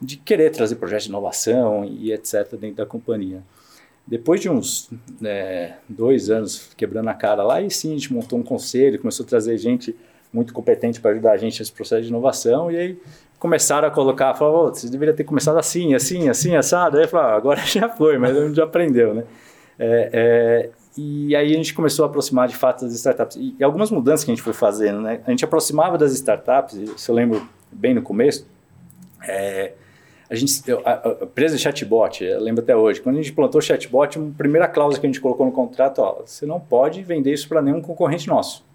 de 0.00 0.16
querer 0.18 0.50
trazer 0.50 0.76
projetos 0.76 1.04
de 1.04 1.10
inovação 1.10 1.84
e 1.84 2.12
etc. 2.12 2.46
dentro 2.52 2.76
da 2.76 2.86
companhia. 2.86 3.42
Depois 4.06 4.40
de 4.40 4.48
uns 4.48 4.90
é, 5.22 5.74
dois 5.88 6.30
anos 6.30 6.70
quebrando 6.76 7.08
a 7.08 7.14
cara 7.14 7.42
lá, 7.42 7.60
e 7.60 7.70
sim, 7.70 7.90
a 7.90 7.94
gente 7.94 8.12
montou 8.12 8.38
um 8.38 8.42
conselho, 8.42 8.98
começou 8.98 9.24
a 9.24 9.28
trazer 9.28 9.56
gente 9.58 9.94
muito 10.32 10.52
competente 10.52 11.00
para 11.00 11.10
ajudar 11.12 11.32
a 11.32 11.36
gente 11.36 11.58
nesse 11.58 11.72
processo 11.72 12.02
de 12.02 12.08
inovação, 12.08 12.70
e 12.70 12.76
aí 12.76 12.98
começaram 13.38 13.88
a 13.88 13.90
colocar, 13.90 14.34
falaram, 14.34 14.66
oh, 14.66 14.68
você 14.68 14.88
deveria 14.88 15.14
ter 15.14 15.24
começado 15.24 15.58
assim, 15.58 15.94
assim, 15.94 16.28
assim, 16.28 16.56
assado. 16.56 16.96
Aí 16.96 17.04
eu 17.04 17.08
falei, 17.08 17.32
ah, 17.32 17.36
agora 17.36 17.60
já 17.64 17.88
foi, 17.88 18.18
mas 18.18 18.36
a 18.36 18.46
gente 18.46 18.56
já 18.56 18.64
aprendeu, 18.64 19.14
né? 19.14 19.24
É, 19.78 20.10
é, 20.12 20.70
e 20.96 21.36
aí 21.36 21.52
a 21.52 21.56
gente 21.56 21.72
começou 21.72 22.04
a 22.04 22.08
aproximar 22.08 22.48
de 22.48 22.56
fato 22.56 22.84
das 22.84 22.94
startups. 22.94 23.36
E, 23.36 23.54
e, 23.58 23.64
algumas 23.64 23.90
mudanças 23.90 24.24
que 24.24 24.30
a 24.30 24.34
gente 24.34 24.42
foi 24.42 24.52
fazendo, 24.52 25.00
né? 25.00 25.20
A 25.26 25.30
gente 25.30 25.44
aproximava 25.44 25.96
das 25.96 26.12
startups, 26.12 26.76
se 26.96 27.08
eu 27.08 27.14
lembro 27.14 27.46
bem 27.70 27.94
no 27.94 28.02
começo, 28.02 28.46
é, 29.26 29.72
a 30.28 30.34
gente, 30.34 30.62
a, 30.84 31.08
a 31.08 31.24
empresa 31.24 31.56
de 31.56 31.62
chatbot, 31.62 32.24
lembro 32.40 32.62
até 32.62 32.76
hoje, 32.76 33.00
quando 33.00 33.16
a 33.16 33.22
gente 33.22 33.32
plantou 33.32 33.60
chatbot, 33.60 34.18
a 34.18 34.22
primeira 34.36 34.68
cláusula 34.68 35.00
que 35.00 35.06
a 35.06 35.08
gente 35.08 35.20
colocou 35.20 35.46
no 35.46 35.52
contrato, 35.52 36.00
ó, 36.00 36.22
você 36.26 36.44
não 36.44 36.60
pode 36.60 37.02
vender 37.02 37.32
isso 37.32 37.48
para 37.48 37.62
nenhum 37.62 37.80
concorrente 37.80 38.28
nosso. 38.28 38.66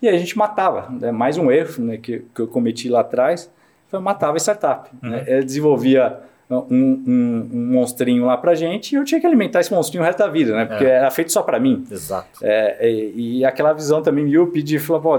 E 0.00 0.08
aí 0.08 0.14
a 0.14 0.18
gente 0.18 0.36
matava, 0.36 0.90
né? 0.90 1.12
mais 1.12 1.38
um 1.38 1.50
erro 1.50 1.84
né, 1.84 1.96
que, 1.96 2.24
que 2.34 2.40
eu 2.40 2.48
cometi 2.48 2.88
lá 2.88 3.00
atrás, 3.00 3.50
matava 3.92 4.36
a 4.36 4.40
startup. 4.40 4.90
Uhum. 5.02 5.10
Né? 5.10 5.24
Ele 5.26 5.44
desenvolvia 5.44 6.20
um, 6.48 6.56
um, 6.56 7.48
um, 7.52 7.72
monstrinho 7.72 8.24
lá 8.24 8.36
pra 8.36 8.54
gente 8.54 8.92
e 8.92 8.94
eu 8.96 9.04
tinha 9.04 9.20
que 9.20 9.26
alimentar 9.26 9.60
esse 9.60 9.72
monstrinho 9.72 10.02
o 10.02 10.06
resto 10.06 10.18
da 10.18 10.28
vida, 10.28 10.54
né? 10.54 10.64
Porque 10.64 10.84
é. 10.84 10.90
era 10.90 11.10
feito 11.10 11.32
só 11.32 11.42
para 11.42 11.58
mim. 11.58 11.84
Exato. 11.90 12.40
É, 12.42 12.88
e, 12.88 13.38
e, 13.38 13.44
aquela 13.44 13.72
visão 13.72 14.00
também 14.00 14.24
míope 14.24 14.62
de 14.62 14.78
falar, 14.78 15.00
pô, 15.00 15.16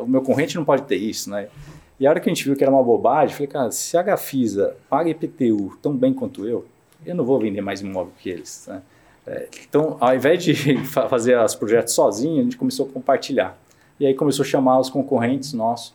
o 0.00 0.06
meu 0.06 0.20
concorrente 0.20 0.56
não 0.56 0.64
pode 0.64 0.82
ter 0.82 0.96
isso, 0.96 1.30
né? 1.30 1.48
E 1.98 2.06
a 2.06 2.10
hora 2.10 2.20
que 2.20 2.28
a 2.28 2.32
gente 2.34 2.44
viu 2.44 2.54
que 2.54 2.62
era 2.62 2.70
uma 2.70 2.82
bobagem, 2.82 3.34
falei, 3.34 3.46
cara, 3.46 3.70
se 3.70 3.96
a 3.96 4.02
Gafisa 4.02 4.76
paga 4.88 5.08
IPTU 5.08 5.78
tão 5.80 5.96
bem 5.96 6.12
quanto 6.12 6.46
eu, 6.46 6.66
eu 7.06 7.14
não 7.14 7.24
vou 7.24 7.38
vender 7.40 7.62
mais 7.62 7.80
imóvel 7.80 8.12
que 8.18 8.28
eles. 8.28 8.66
Né? 8.68 8.82
É, 9.26 9.48
então, 9.66 9.96
ao 9.98 10.14
invés 10.14 10.44
de 10.44 10.76
fazer 11.08 11.38
os 11.38 11.54
projetos 11.54 11.94
sozinho, 11.94 12.40
a 12.40 12.44
gente 12.44 12.58
começou 12.58 12.86
a 12.86 12.92
compartilhar. 12.92 13.56
E 13.98 14.04
aí 14.04 14.12
começou 14.12 14.42
a 14.42 14.46
chamar 14.46 14.78
os 14.78 14.90
concorrentes 14.90 15.54
nossos 15.54 15.94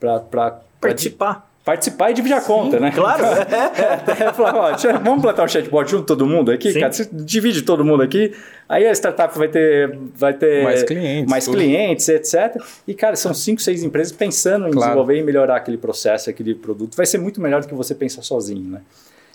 para 0.00 0.60
participar 0.80 1.53
participar 1.64 2.10
e 2.10 2.14
dividir 2.14 2.36
a 2.36 2.42
conta, 2.42 2.78
né? 2.78 2.92
Claro. 2.92 3.24
Até 3.24 4.32
falar, 4.32 4.54
ó, 4.54 4.98
vamos 5.02 5.22
plantar 5.22 5.44
um 5.44 5.48
chatbot 5.48 5.90
junto 5.90 6.04
todo 6.04 6.26
mundo 6.26 6.50
aqui, 6.50 6.72
Sim. 6.72 6.80
cara. 6.80 6.92
Você 6.92 7.08
divide 7.10 7.62
todo 7.62 7.82
mundo 7.84 8.02
aqui, 8.02 8.34
aí 8.68 8.86
a 8.86 8.92
startup 8.92 9.36
vai 9.36 9.48
ter, 9.48 9.98
vai 10.14 10.34
ter 10.34 10.62
mais 10.62 10.82
clientes, 10.82 11.30
mais 11.30 11.48
clientes, 11.48 12.08
etc. 12.08 12.62
E, 12.86 12.92
cara, 12.92 13.16
são 13.16 13.32
cinco, 13.32 13.62
seis 13.62 13.82
empresas 13.82 14.12
pensando 14.12 14.68
em 14.68 14.72
claro. 14.72 14.90
desenvolver 14.90 15.18
e 15.18 15.22
melhorar 15.22 15.56
aquele 15.56 15.78
processo, 15.78 16.28
aquele 16.28 16.54
produto. 16.54 16.94
Vai 16.94 17.06
ser 17.06 17.18
muito 17.18 17.40
melhor 17.40 17.62
do 17.62 17.66
que 17.66 17.74
você 17.74 17.94
pensar 17.94 18.22
sozinho, 18.22 18.70
né? 18.70 18.82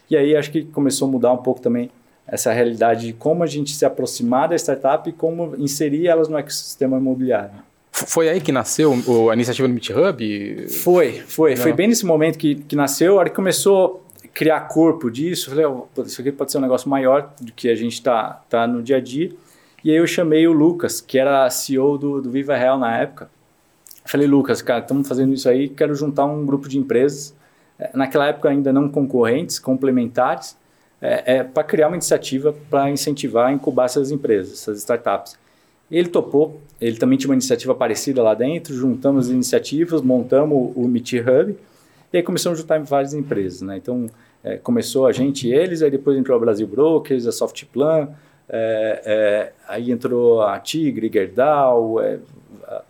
E 0.08 0.16
aí 0.16 0.36
acho 0.36 0.52
que 0.52 0.66
começou 0.66 1.08
a 1.08 1.12
mudar 1.12 1.34
um 1.34 1.38
pouco 1.38 1.60
também 1.60 1.90
essa 2.28 2.54
realidade 2.54 3.08
de 3.08 3.14
como 3.14 3.44
a 3.44 3.48
gente 3.48 3.76
se 3.76 3.86
aproximar 3.86 4.50
da 4.50 4.56
startup 4.56 5.10
e 5.10 5.14
como 5.14 5.56
inserir 5.58 6.08
elas 6.08 6.28
no 6.28 6.38
ecossistema 6.38 6.98
imobiliário. 6.98 7.69
Foi 8.08 8.30
aí 8.30 8.39
que 8.41 8.52
nasceu 8.52 8.93
a 9.30 9.34
iniciativa 9.34 9.68
do 9.68 9.74
Meet 9.74 9.89
Hub? 9.89 10.68
Foi, 10.70 11.14
foi. 11.28 11.56
Não. 11.56 11.62
Foi 11.62 11.74
bem 11.74 11.88
nesse 11.88 12.06
momento 12.06 12.38
que, 12.38 12.56
que 12.56 12.76
nasceu. 12.76 13.16
A 13.16 13.20
hora 13.20 13.30
que 13.30 13.36
começou 13.36 14.06
a 14.24 14.28
criar 14.28 14.62
corpo 14.62 15.10
disso, 15.10 15.50
eu 15.50 15.56
falei, 15.56 15.66
oh, 15.66 16.04
isso 16.04 16.22
aqui 16.22 16.32
pode 16.32 16.52
ser 16.52 16.58
um 16.58 16.62
negócio 16.62 16.89
maior 16.89 17.34
do 17.41 17.52
que 17.52 17.70
a 17.70 17.76
gente 17.76 17.93
está 17.93 18.41
tá 18.50 18.68
no 18.68 18.82
dia 18.82 18.97
a 18.97 19.02
dia. 19.02 19.32
E 19.84 19.91
aí 19.91 19.97
eu 19.97 20.08
chamei 20.08 20.47
o 20.47 20.52
Lucas, 20.52 21.00
que 21.00 21.18
era 21.18 21.50
CEO 21.50 21.97
do, 21.97 22.22
do 22.22 22.30
Viva 22.30 22.56
Real 22.56 22.78
na 22.78 22.97
época. 22.97 23.30
falei, 24.06 24.28
Lucas, 24.28 24.62
cara, 24.62 24.82
estamos 24.82 25.08
fazendo 25.08 25.34
isso 25.34 25.47
aí, 25.47 25.70
quero 25.70 25.95
juntar 25.95 26.26
um 26.26 26.45
grupo 26.45 26.68
de 26.68 26.78
empresas, 26.78 27.34
é, 27.78 27.91
naquela 27.93 28.28
época 28.28 28.50
ainda 28.50 28.74
não 28.74 28.89
concorrentes, 28.89 29.58
complementares, 29.58 30.58
é, 31.02 31.38
é 31.38 31.43
para 31.43 31.64
criar 31.64 31.88
uma 31.88 31.95
iniciativa 31.95 32.54
para 32.70 32.89
incentivar, 32.89 33.54
incubar 33.54 33.86
essas 33.86 34.12
empresas, 34.12 34.54
essas 34.54 34.80
startups. 34.80 35.38
Ele 35.92 36.08
topou, 36.08 36.62
ele 36.80 36.98
também 36.98 37.18
tinha 37.18 37.30
uma 37.30 37.36
iniciativa 37.36 37.74
parecida 37.74 38.22
lá 38.22 38.34
dentro, 38.34 38.74
juntamos 38.74 39.28
as 39.28 39.32
iniciativas, 39.32 40.02
montamos 40.02 40.72
o 40.76 40.88
Meet 40.88 41.14
Hub 41.14 41.58
E 42.14 42.18
aí 42.18 42.24
começamos 42.24 42.60
a 42.60 42.62
juntar 42.62 42.80
várias 42.84 43.14
empresas, 43.14 43.62
né? 43.62 43.78
Então, 43.78 44.08
é, 44.44 44.58
começou 44.58 45.08
a 45.08 45.12
gente 45.12 45.48
e 45.48 45.54
eles, 45.54 45.82
aí 45.82 45.92
depois 45.92 46.18
entrou 46.18 46.38
a 46.38 46.40
Brasil 46.40 46.68
Brokers, 46.68 47.26
a 47.26 47.32
Softplan, 47.32 48.10
é, 48.48 49.02
é, 49.06 49.54
aí 49.68 49.92
entrou 49.92 50.42
a 50.42 50.60
Tigre, 50.60 51.10
Gerdau, 51.12 52.02
é, 52.02 52.20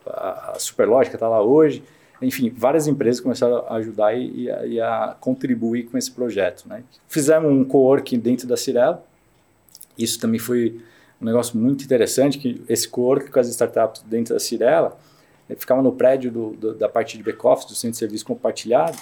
a, 0.05 0.53
a 0.55 0.59
Superlógica 0.59 1.15
está 1.15 1.27
lá 1.27 1.41
hoje. 1.41 1.83
Enfim, 2.21 2.51
várias 2.55 2.85
empresas 2.85 3.21
começaram 3.21 3.65
a 3.67 3.75
ajudar 3.75 4.13
e, 4.13 4.43
e, 4.43 4.51
a, 4.51 4.65
e 4.65 4.81
a, 4.81 5.15
contribuir 5.19 5.83
com 5.83 5.97
esse 5.97 6.11
projeto. 6.11 6.67
Né? 6.67 6.83
Fizemos 7.07 7.51
um 7.51 7.63
co-working 7.63 8.19
dentro 8.19 8.47
da 8.47 8.57
Cirela. 8.57 9.03
Isso 9.97 10.19
também 10.19 10.39
foi 10.39 10.81
um 11.21 11.25
negócio 11.25 11.57
muito 11.57 11.83
interessante, 11.83 12.37
que 12.37 12.61
esse 12.67 12.87
co-working 12.87 13.31
com 13.31 13.39
as 13.39 13.47
startups 13.47 14.03
dentro 14.03 14.33
da 14.33 14.39
Cirela, 14.39 14.97
ficava 15.57 15.81
no 15.81 15.91
prédio 15.91 16.31
do, 16.31 16.49
do, 16.51 16.73
da 16.75 16.87
parte 16.87 17.17
de 17.17 17.23
back-office, 17.23 17.65
do 17.65 17.73
centro 17.73 17.93
de 17.93 17.97
serviço 17.97 18.25
compartilhado, 18.25 18.97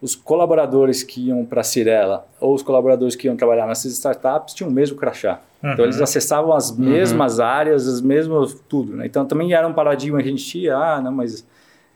os 0.00 0.14
colaboradores 0.14 1.02
que 1.02 1.28
iam 1.28 1.44
para 1.44 1.62
a 1.62 1.64
Cirela 1.64 2.26
ou 2.38 2.54
os 2.54 2.62
colaboradores 2.62 3.16
que 3.16 3.26
iam 3.26 3.36
trabalhar 3.36 3.66
nessas 3.66 3.92
startups 3.92 4.54
tinham 4.54 4.68
o 4.68 4.72
mesmo 4.72 4.96
crachá. 4.96 5.40
Uhum. 5.62 5.72
Então 5.72 5.84
eles 5.84 6.00
acessavam 6.00 6.52
as 6.52 6.70
uhum. 6.70 6.84
mesmas 6.84 7.38
uhum. 7.38 7.44
áreas, 7.44 7.88
as 7.88 8.00
mesmas 8.00 8.54
tudo. 8.68 8.94
Né? 8.94 9.06
Então 9.06 9.24
também 9.24 9.52
era 9.54 9.66
um 9.66 9.72
paradigma 9.72 10.20
que 10.20 10.28
a 10.28 10.30
gente 10.30 10.44
tinha, 10.44 10.76
ah, 10.76 11.00
não, 11.00 11.12
mas 11.12 11.46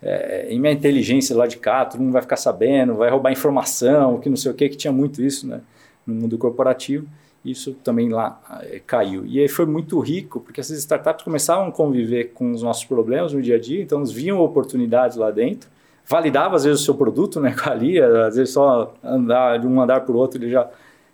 é, 0.03 0.47
em 0.49 0.59
minha 0.59 0.73
inteligência 0.73 1.37
lá 1.37 1.47
de 1.47 1.59
cá, 1.59 1.85
todo 1.85 2.01
mundo 2.01 2.13
vai 2.13 2.23
ficar 2.23 2.37
sabendo, 2.37 2.95
vai 2.95 3.11
roubar 3.11 3.33
informação, 3.33 4.19
que 4.19 4.31
não 4.31 4.37
sei 4.37 4.51
o 4.51 4.55
que, 4.55 4.69
que 4.71 4.77
tinha 4.77 4.93
muito 4.93 5.23
isso 5.23 5.47
né? 5.47 5.61
no 6.07 6.15
mundo 6.15 6.39
corporativo. 6.39 7.07
Isso 7.45 7.73
também 7.85 8.09
lá 8.11 8.41
é, 8.63 8.81
caiu. 8.87 9.25
E 9.27 9.41
aí 9.41 9.49
foi 9.49 9.67
muito 9.67 9.99
rico, 9.99 10.41
porque 10.41 10.61
essas 10.61 10.79
startups 10.79 11.25
começavam 11.25 11.69
a 11.69 11.73
conviver 11.73 12.33
com 12.35 12.53
os 12.53 12.63
nossos 12.63 12.85
problemas 12.85 13.33
no 13.33 13.41
dia 13.41 13.57
a 13.57 13.61
dia, 13.61 13.83
então 13.83 13.99
eles 13.99 14.11
viam 14.11 14.41
oportunidades 14.41 15.17
lá 15.17 15.31
dentro 15.31 15.69
validava 16.11 16.57
às 16.57 16.65
vezes 16.65 16.81
o 16.81 16.85
seu 16.85 16.95
produto, 16.95 17.41
né, 17.41 17.55
ali, 17.65 18.01
às 18.01 18.35
vezes 18.35 18.53
só 18.53 18.93
andar 19.03 19.61
de 19.61 19.67
um 19.67 19.81
andar 19.81 20.01
para 20.01 20.13
o 20.13 20.17
outro 20.17 20.43
ele 20.43 20.51
já 20.51 20.69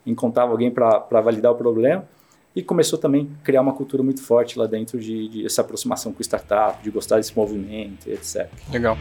encontrava 0.06 0.52
alguém 0.52 0.70
para 0.70 1.20
validar 1.20 1.52
o 1.52 1.54
problema 1.54 2.04
e 2.54 2.62
começou 2.62 2.98
também 2.98 3.28
a 3.42 3.44
criar 3.44 3.60
uma 3.60 3.74
cultura 3.74 4.02
muito 4.02 4.22
forte 4.22 4.58
lá 4.58 4.66
dentro 4.66 4.98
de, 4.98 5.28
de 5.28 5.44
essa 5.44 5.60
aproximação 5.60 6.12
com 6.12 6.22
startup, 6.22 6.82
de 6.82 6.90
gostar 6.90 7.16
desse 7.16 7.36
movimento, 7.36 8.08
etc. 8.08 8.48
Legal. 8.72 8.96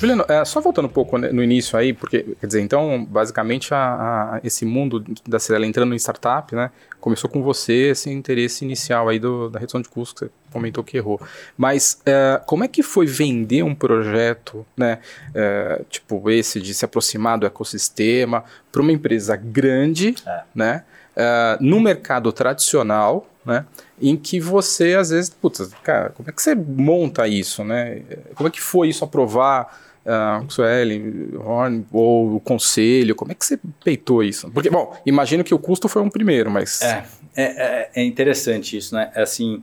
Juliano, 0.00 0.24
é, 0.28 0.42
só 0.46 0.62
voltando 0.62 0.86
um 0.86 0.90
pouco 0.90 1.18
no 1.18 1.42
início 1.42 1.78
aí, 1.78 1.92
porque, 1.92 2.34
quer 2.40 2.46
dizer, 2.46 2.62
então, 2.62 3.04
basicamente, 3.04 3.74
a, 3.74 4.36
a, 4.36 4.40
esse 4.42 4.64
mundo 4.64 5.04
da 5.28 5.38
Cirela 5.38 5.66
entrando 5.66 5.92
em 5.92 5.98
startup, 5.98 6.54
né, 6.54 6.70
começou 6.98 7.28
com 7.28 7.42
você, 7.42 7.90
esse 7.90 8.08
interesse 8.08 8.64
inicial 8.64 9.10
aí 9.10 9.18
do, 9.18 9.50
da 9.50 9.58
redução 9.58 9.78
de 9.82 9.90
custos, 9.90 10.14
que 10.14 10.24
você 10.26 10.32
comentou 10.50 10.82
que 10.82 10.96
errou. 10.96 11.20
Mas, 11.54 12.00
é, 12.06 12.40
como 12.46 12.64
é 12.64 12.68
que 12.68 12.82
foi 12.82 13.04
vender 13.04 13.62
um 13.62 13.74
projeto, 13.74 14.64
né, 14.74 15.00
é, 15.34 15.82
tipo 15.90 16.30
esse, 16.30 16.62
de 16.62 16.72
se 16.72 16.82
aproximar 16.82 17.38
do 17.38 17.44
ecossistema, 17.44 18.42
para 18.72 18.80
uma 18.80 18.92
empresa 18.92 19.36
grande, 19.36 20.14
é. 20.26 20.40
né, 20.54 20.84
é, 21.14 21.58
no 21.60 21.78
mercado 21.78 22.32
tradicional, 22.32 23.28
né, 23.44 23.66
em 24.00 24.16
que 24.16 24.40
você, 24.40 24.94
às 24.94 25.10
vezes, 25.10 25.28
putz, 25.28 25.70
cara, 25.82 26.08
como 26.08 26.30
é 26.30 26.32
que 26.32 26.40
você 26.40 26.54
monta 26.54 27.28
isso, 27.28 27.62
né? 27.62 28.00
Como 28.34 28.48
é 28.48 28.50
que 28.50 28.60
foi 28.60 28.88
isso 28.88 29.04
aprovar? 29.04 29.89
Uh, 30.04 30.50
Sueli, 30.50 31.30
Horn, 31.36 31.86
ou 31.92 32.36
o 32.36 32.40
conselho? 32.40 33.14
Como 33.14 33.32
é 33.32 33.34
que 33.34 33.44
você 33.44 33.58
peitou 33.84 34.22
isso? 34.22 34.50
Porque, 34.50 34.70
bom, 34.70 34.96
imagino 35.04 35.44
que 35.44 35.54
o 35.54 35.58
custo 35.58 35.88
foi 35.88 36.02
um 36.02 36.10
primeiro, 36.10 36.50
mas... 36.50 36.82
É, 36.82 37.04
é, 37.36 37.42
é, 37.44 37.90
é 37.96 38.04
interessante 38.04 38.76
isso, 38.76 38.94
né? 38.94 39.10
É 39.14 39.22
assim, 39.22 39.62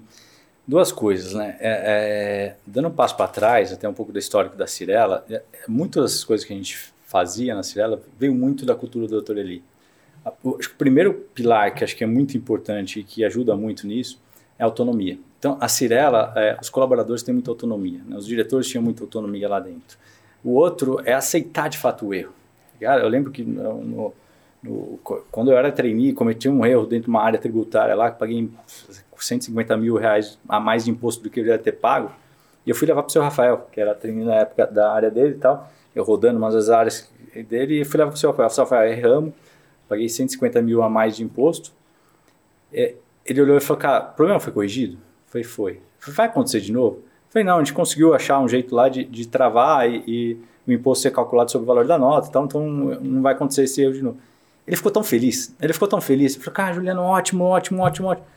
duas 0.67 0.91
coisas, 0.91 1.33
né? 1.33 1.57
É, 1.59 1.69
é, 1.69 2.55
dando 2.65 2.89
um 2.89 2.91
passo 2.91 3.15
para 3.15 3.27
trás, 3.27 3.71
até 3.71 3.87
um 3.87 3.93
pouco 3.93 4.11
do 4.11 4.19
histórico 4.19 4.55
da 4.55 4.67
Cirela, 4.67 5.25
muitas 5.67 6.13
das 6.13 6.23
coisas 6.23 6.45
que 6.45 6.53
a 6.53 6.55
gente 6.55 6.77
fazia 7.05 7.55
na 7.55 7.63
Cirela 7.63 8.01
veio 8.19 8.33
muito 8.33 8.65
da 8.65 8.75
cultura 8.75 9.07
do 9.07 9.21
Dr. 9.21 9.37
Eli. 9.37 9.63
O 10.43 10.57
primeiro 10.77 11.13
pilar 11.33 11.73
que 11.73 11.85
acho 11.85 11.95
que 11.95 12.03
é 12.03 12.07
muito 12.07 12.35
importante 12.35 12.99
e 12.99 13.03
que 13.03 13.23
ajuda 13.23 13.55
muito 13.55 13.87
nisso 13.87 14.19
é 14.59 14.63
a 14.63 14.65
autonomia. 14.65 15.17
Então, 15.39 15.57
a 15.61 15.69
Cirela, 15.69 16.33
é, 16.35 16.57
os 16.61 16.69
colaboradores 16.69 17.23
têm 17.23 17.33
muita 17.33 17.49
autonomia, 17.49 18.01
né? 18.05 18.17
os 18.17 18.25
diretores 18.25 18.67
tinham 18.67 18.83
muita 18.83 19.03
autonomia 19.03 19.47
lá 19.47 19.59
dentro. 19.59 19.97
O 20.47 20.51
outro 20.51 21.01
é 21.03 21.11
aceitar 21.11 21.67
de 21.67 21.77
fato 21.77 22.05
o 22.05 22.13
erro. 22.13 22.31
Cara, 22.79 23.03
eu 23.03 23.09
lembro 23.09 23.33
que 23.33 23.43
no, 23.43 24.13
no, 24.63 24.99
quando 25.29 25.51
eu 25.51 25.57
era 25.57 25.69
trainee, 25.73 26.13
cometi 26.13 26.47
um 26.47 26.65
erro 26.65 26.85
dentro 26.85 27.03
de 27.03 27.09
uma 27.09 27.21
área 27.21 27.37
tributária 27.37 27.93
lá, 27.93 28.09
que 28.09 28.17
paguei 28.17 28.49
150 29.17 29.75
mil 29.75 29.97
reais 29.97 30.39
a 30.47 30.57
mais 30.57 30.85
de 30.85 30.91
imposto 30.91 31.21
do 31.21 31.29
que 31.29 31.41
eu 31.41 31.45
ia 31.45 31.57
ter 31.57 31.73
pago. 31.73 32.13
E 32.65 32.69
eu 32.69 32.75
fui 32.77 32.87
levar 32.87 33.03
para 33.03 33.09
o 33.09 33.11
seu 33.11 33.21
Rafael, 33.21 33.67
que 33.69 33.81
era 33.81 33.93
trainee 33.93 34.23
na 34.23 34.35
época 34.35 34.65
da 34.67 34.93
área 34.93 35.11
dele 35.11 35.35
e 35.35 35.37
tal. 35.37 35.69
Eu 35.93 36.05
rodando 36.05 36.37
umas 36.37 36.53
das 36.53 36.69
áreas 36.69 37.11
dele 37.49 37.81
e 37.81 37.83
fui 37.83 37.97
levar 37.97 38.11
para 38.11 38.15
o 38.15 38.17
seu 38.17 38.29
Rafael. 38.29 38.47
O 38.47 38.51
seu 38.51 38.63
Rafael, 38.63 38.89
erramos, 38.89 39.33
paguei 39.89 40.07
150 40.07 40.61
mil 40.61 40.81
a 40.81 40.87
mais 40.87 41.17
de 41.17 41.25
imposto. 41.25 41.73
É, 42.71 42.95
ele 43.25 43.41
olhou 43.41 43.57
e 43.57 43.59
falou, 43.59 43.81
cara, 43.81 44.11
o 44.11 44.15
problema 44.15 44.39
foi 44.39 44.53
corrigido? 44.53 44.97
Foi, 45.25 45.43
foi. 45.43 45.81
Vai 46.07 46.27
acontecer 46.27 46.61
de 46.61 46.71
novo? 46.71 47.01
Falei, 47.29 47.45
não, 47.45 47.55
a 47.55 47.59
gente 47.59 47.73
conseguiu 47.73 48.13
achar 48.13 48.39
um 48.39 48.47
jeito 48.47 48.73
lá 48.73 48.89
de, 48.89 49.03
de 49.03 49.27
travar 49.27 49.89
e, 49.89 50.03
e, 50.07 50.37
o 50.65 50.71
imposto 50.71 51.03
ser 51.03 51.11
calculado 51.11 51.51
sobre 51.51 51.63
o 51.63 51.67
valor 51.67 51.85
da 51.85 51.97
nota, 51.97 52.27
então, 52.27 52.45
então 52.45 52.61
não 52.67 53.21
vai 53.21 53.33
acontecer 53.33 53.63
esse 53.63 53.81
erro 53.81 53.93
de 53.93 54.01
novo. 54.01 54.17
Ele 54.65 54.75
ficou 54.75 54.91
tão 54.91 55.03
feliz, 55.03 55.55
ele 55.61 55.71
ficou 55.71 55.87
tão 55.87 56.01
feliz. 56.01 56.35
Ele 56.35 56.43
falou, 56.43 56.55
cara, 56.55 56.73
Juliano, 56.73 57.01
ótimo, 57.01 57.45
ótimo, 57.45 57.81
ótimo, 57.81 58.09
ótimo. 58.09 58.27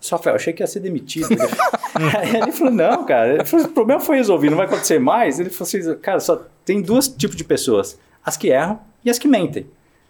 Só 0.00 0.20
eu 0.26 0.34
achei 0.34 0.52
que 0.52 0.62
ia 0.62 0.66
ser 0.66 0.80
demitido. 0.80 1.28
Aí 2.18 2.36
ele 2.36 2.52
falou, 2.52 2.72
não, 2.72 3.06
cara, 3.06 3.42
falou, 3.44 3.66
o 3.66 3.70
problema 3.70 4.00
foi 4.00 4.16
resolvido, 4.16 4.50
não 4.50 4.58
vai 4.58 4.66
acontecer 4.66 4.98
mais. 4.98 5.40
Ele 5.40 5.48
falou 5.48 5.66
assim, 5.66 5.94
cara, 6.00 6.20
só 6.20 6.42
tem 6.64 6.82
dois 6.82 7.08
tipos 7.08 7.36
de 7.36 7.44
pessoas, 7.44 7.98
as 8.22 8.36
que 8.36 8.48
erram 8.48 8.80
e 9.02 9.08
as 9.08 9.18
que 9.18 9.26
mentem. 9.26 9.66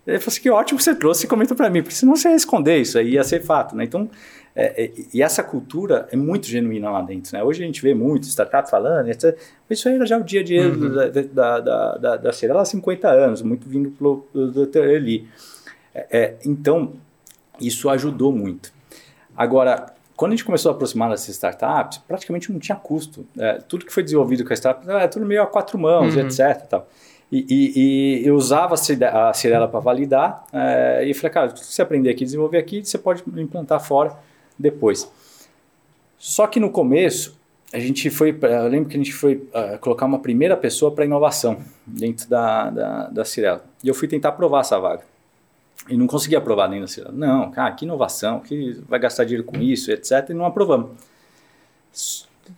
Ele 0.09 0.19
falou 0.19 0.33
assim, 0.33 0.41
que 0.41 0.51
ótimo 0.51 0.79
que 0.79 0.85
você 0.85 0.95
trouxe 0.95 1.27
e 1.27 1.29
comentou 1.29 1.55
para 1.55 1.69
mim, 1.69 1.83
porque 1.83 1.95
senão 1.95 2.17
você 2.17 2.31
ia 2.31 2.35
esconder 2.35 2.79
isso 2.79 2.99
aí, 2.99 3.11
ia 3.11 3.23
ser 3.23 3.43
fato, 3.43 3.77
né? 3.77 3.85
Então, 3.85 4.09
é, 4.57 4.85
é, 4.85 4.93
e 5.13 5.23
essa 5.23 5.43
cultura 5.43 6.09
é 6.11 6.17
muito 6.17 6.47
genuína 6.47 6.91
lá 6.91 7.03
dentro. 7.03 7.37
Né? 7.37 7.45
Hoje 7.45 7.63
a 7.63 7.67
gente 7.67 7.83
vê 7.83 7.95
muito 7.95 8.25
startup 8.25 8.69
falando, 8.71 9.09
etc. 9.09 9.39
Isso 9.69 9.87
aí 9.87 9.97
era 9.97 10.07
já 10.07 10.17
o 10.17 10.25
dia 10.25 10.41
a 10.41 10.43
dia 10.43 10.67
uhum. 10.67 10.95
da, 10.95 11.61
da, 11.61 11.97
da, 11.97 12.17
da, 12.17 12.33
Cirela 12.33 12.63
há 12.63 12.65
50 12.65 13.07
anos, 13.07 13.43
muito 13.43 13.69
vindo 13.69 13.91
do 14.33 14.67
Dr. 14.67 14.85
Eli. 14.85 15.29
É, 15.95 16.07
é, 16.11 16.37
então, 16.47 16.95
isso 17.61 17.91
ajudou 17.91 18.33
muito. 18.33 18.73
Agora, 19.37 19.93
quando 20.17 20.33
a 20.33 20.37
gente 20.37 20.45
começou 20.45 20.73
a 20.73 20.75
aproximar 20.75 21.11
dessas 21.11 21.29
startups, 21.29 21.99
praticamente 21.99 22.51
não 22.51 22.59
tinha 22.59 22.77
custo. 22.77 23.27
É, 23.39 23.59
tudo 23.59 23.85
que 23.85 23.93
foi 23.93 24.03
desenvolvido 24.03 24.43
com 24.43 24.55
a 24.55 24.57
startup 24.57 24.91
é 24.91 25.07
tudo 25.07 25.27
meio 25.27 25.43
a 25.43 25.47
quatro 25.47 25.79
mãos, 25.79 26.17
uhum. 26.17 26.23
etc. 26.23 26.67
Tal. 26.67 26.89
E, 27.31 27.45
e, 27.51 28.26
eu 28.26 28.35
usava 28.35 28.74
a 28.74 29.33
Cirela 29.35 29.68
para 29.68 29.81
validar 29.81 30.47
é, 30.51 31.05
e 31.05 31.12
falei, 31.12 31.33
cara, 31.33 31.57
se 31.57 31.72
você 31.72 31.83
aprender 31.83 32.09
aqui, 32.09 32.24
desenvolver 32.24 32.57
aqui, 32.57 32.83
você 32.83 32.97
pode 32.97 33.22
implantar 33.37 33.81
fora 33.81 34.16
depois. 34.59 35.11
Só 36.18 36.47
que 36.47 36.59
no 36.59 36.70
começo, 36.70 37.39
a 37.72 37.79
gente 37.79 38.09
foi, 38.09 38.37
eu 38.41 38.68
lembro 38.68 38.89
que 38.89 38.97
a 38.97 38.99
gente 38.99 39.12
foi 39.12 39.35
uh, 39.35 39.79
colocar 39.81 40.07
uma 40.07 40.18
primeira 40.18 40.57
pessoa 40.57 40.91
para 40.91 41.05
inovação 41.05 41.59
dentro 41.87 42.29
da, 42.29 42.70
da, 42.70 43.09
da 43.09 43.24
Cirela. 43.24 43.62
E 43.85 43.89
eu 43.89 43.95
fui 43.95 44.09
tentar 44.09 44.31
aprovar 44.31 44.61
essa 44.61 44.79
vaga. 44.79 45.03
E 45.89 45.97
não 45.97 46.07
consegui 46.07 46.35
aprovar 46.35 46.66
dentro 46.66 46.83
da 46.83 46.89
Cirela. 46.89 47.12
Não, 47.14 47.51
cara, 47.51 47.70
que 47.72 47.85
inovação, 47.85 48.41
que 48.41 48.81
vai 48.89 48.99
gastar 48.99 49.24
dinheiro 49.24 49.45
com 49.45 49.59
isso, 49.59 49.93
etc. 49.93 50.31
E 50.31 50.35
não 50.35 50.47
aprovamos. 50.47 50.91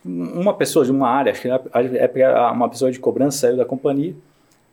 Uma 0.05 0.55
pessoa 0.55 0.85
de 0.85 0.93
uma 0.93 1.09
área, 1.09 1.33
acho 1.33 1.43
que 1.43 1.49
é 1.49 2.51
uma 2.53 2.69
pessoa 2.69 2.93
de 2.93 3.01
cobrança 3.01 3.39
saiu 3.39 3.57
da 3.57 3.65
companhia. 3.65 4.15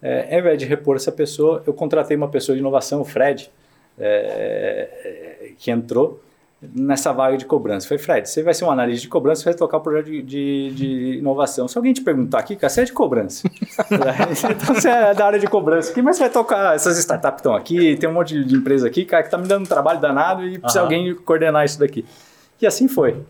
É, 0.01 0.33
ao 0.33 0.39
invés 0.39 0.57
de 0.57 0.65
repor 0.65 0.95
essa 0.95 1.11
pessoa, 1.11 1.63
eu 1.65 1.73
contratei 1.73 2.15
uma 2.15 2.27
pessoa 2.27 2.55
de 2.55 2.59
inovação, 2.59 3.01
o 3.01 3.05
Fred, 3.05 3.49
é, 3.97 5.51
que 5.57 5.71
entrou 5.71 6.21
nessa 6.61 7.13
vaga 7.13 7.37
de 7.37 7.45
cobrança. 7.45 7.87
Falei, 7.87 8.03
Fred, 8.03 8.29
você 8.29 8.41
vai 8.41 8.53
ser 8.53 8.65
um 8.65 8.71
analista 8.71 9.01
de 9.01 9.07
cobrança, 9.07 9.43
você 9.43 9.49
vai 9.49 9.53
tocar 9.53 9.77
o 9.77 9.79
um 9.79 9.83
projeto 9.83 10.05
de, 10.05 10.21
de, 10.23 10.71
de, 10.71 11.17
inovação. 11.17 11.67
Se 11.67 11.77
alguém 11.77 11.93
te 11.93 12.01
perguntar 12.01 12.39
aqui, 12.39 12.55
cara, 12.55 12.69
você 12.69 12.81
é 12.81 12.85
de 12.85 12.93
cobrança. 12.93 13.47
então 14.49 14.75
você 14.75 14.89
é 14.89 15.13
da 15.13 15.25
área 15.25 15.39
de 15.39 15.47
cobrança 15.47 15.91
aqui, 15.91 16.01
mas 16.01 16.15
você 16.15 16.23
vai 16.23 16.31
tocar, 16.31 16.75
essas 16.75 16.97
startups 16.97 17.39
estão 17.39 17.55
aqui, 17.55 17.95
tem 17.97 18.09
um 18.09 18.13
monte 18.13 18.43
de 18.43 18.55
empresa 18.55 18.87
aqui, 18.87 19.05
cara, 19.05 19.21
que 19.21 19.27
está 19.27 19.37
me 19.37 19.47
dando 19.47 19.63
um 19.63 19.67
trabalho 19.67 19.99
danado 19.99 20.43
e 20.43 20.57
precisa 20.57 20.79
uhum. 20.79 20.85
alguém 20.85 21.15
coordenar 21.15 21.63
isso 21.63 21.79
daqui. 21.79 22.03
E 22.59 22.65
assim 22.65 22.87
foi. 22.87 23.21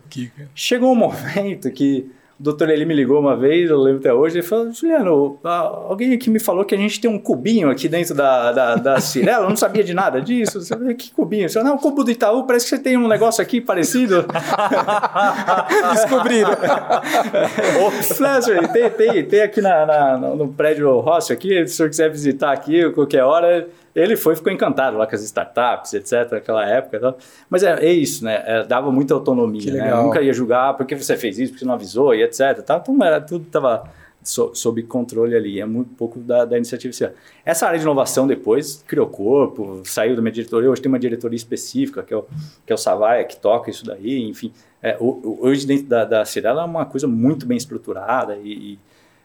Chegou 0.54 0.90
um 0.90 0.94
momento 0.94 1.70
que 1.70 2.10
o 2.38 2.42
doutor 2.42 2.70
Eli 2.70 2.84
me 2.84 2.94
ligou 2.94 3.18
uma 3.18 3.36
vez, 3.36 3.68
eu 3.68 3.78
lembro 3.78 3.98
até 3.98 4.14
hoje, 4.14 4.38
ele 4.38 4.46
falou, 4.46 4.72
Juliano, 4.72 5.38
alguém 5.42 6.14
aqui 6.14 6.30
me 6.30 6.38
falou 6.38 6.64
que 6.64 6.74
a 6.74 6.78
gente 6.78 7.00
tem 7.00 7.10
um 7.10 7.18
cubinho 7.18 7.68
aqui 7.68 7.88
dentro 7.88 8.14
da, 8.14 8.52
da, 8.52 8.74
da 8.76 9.00
Cirela, 9.00 9.44
eu 9.44 9.48
não 9.48 9.56
sabia 9.56 9.82
de 9.82 9.92
nada 9.92 10.20
disso. 10.20 10.60
Que 10.96 11.12
cubinho? 11.12 11.48
Você 11.48 11.54
falou, 11.54 11.70
não, 11.70 11.76
o 11.76 11.80
cubo 11.80 12.04
do 12.04 12.10
Itaú, 12.10 12.46
parece 12.46 12.66
que 12.66 12.76
você 12.76 12.82
tem 12.82 12.96
um 12.96 13.08
negócio 13.08 13.42
aqui 13.42 13.60
parecido. 13.60 14.24
Descobriram. 15.92 16.50
Flash, 18.14 18.46
tem, 18.72 18.90
tem, 18.90 19.24
tem 19.24 19.42
aqui 19.42 19.60
na, 19.60 19.84
na, 19.84 20.18
no 20.18 20.48
prédio 20.48 20.96
Rossi 21.00 21.32
aqui, 21.32 21.66
se 21.66 21.74
o 21.74 21.76
senhor 21.76 21.88
quiser 21.88 22.10
visitar 22.10 22.52
aqui 22.52 22.88
qualquer 22.92 23.24
hora, 23.24 23.68
ele 23.98 24.16
foi 24.16 24.36
ficou 24.36 24.52
encantado 24.52 24.96
lá 24.96 25.06
com 25.06 25.14
as 25.14 25.22
startups, 25.22 25.94
etc., 25.94 26.32
naquela 26.32 26.66
época. 26.66 27.00
Tal. 27.00 27.18
Mas 27.50 27.62
é, 27.62 27.84
é, 27.84 27.92
isso, 27.92 28.24
né? 28.24 28.42
É, 28.46 28.64
dava 28.64 28.90
muita 28.90 29.14
autonomia. 29.14 29.72
Né? 29.72 29.94
Nunca 29.94 30.20
ia 30.20 30.32
julgar 30.32 30.76
porque 30.76 30.94
você 30.94 31.16
fez 31.16 31.38
isso, 31.38 31.52
porque 31.52 31.60
você 31.60 31.66
não 31.66 31.74
avisou 31.74 32.14
e 32.14 32.22
etc. 32.22 32.62
Tal. 32.64 32.78
Então 32.78 33.04
era, 33.04 33.20
tudo 33.20 33.46
estava 33.46 33.90
so, 34.22 34.54
sob 34.54 34.82
controle 34.84 35.34
ali, 35.34 35.60
é 35.60 35.66
muito 35.66 35.94
pouco 35.94 36.18
da, 36.20 36.44
da 36.44 36.56
iniciativa. 36.56 37.14
Essa 37.44 37.66
área 37.66 37.78
de 37.78 37.84
inovação 37.84 38.26
depois 38.26 38.84
criou 38.86 39.06
corpo, 39.06 39.82
saiu 39.84 40.14
da 40.14 40.22
minha 40.22 40.32
diretoria, 40.32 40.70
hoje 40.70 40.82
tem 40.82 40.90
uma 40.90 40.98
diretoria 40.98 41.36
específica, 41.36 42.02
que 42.02 42.12
é 42.12 42.16
o, 42.16 42.24
que 42.66 42.72
é 42.72 42.74
o 42.74 42.78
Savaia, 42.78 43.24
que 43.24 43.36
toca 43.36 43.70
isso 43.70 43.84
daí, 43.84 44.22
enfim. 44.28 44.52
É, 44.82 44.96
hoje 45.00 45.66
dentro 45.66 45.86
da, 45.86 46.04
da 46.04 46.24
Cirela 46.24 46.62
é 46.62 46.64
uma 46.64 46.86
coisa 46.86 47.08
muito 47.08 47.46
bem 47.46 47.56
estruturada 47.56 48.36
e, 48.36 48.74
e 48.74 48.78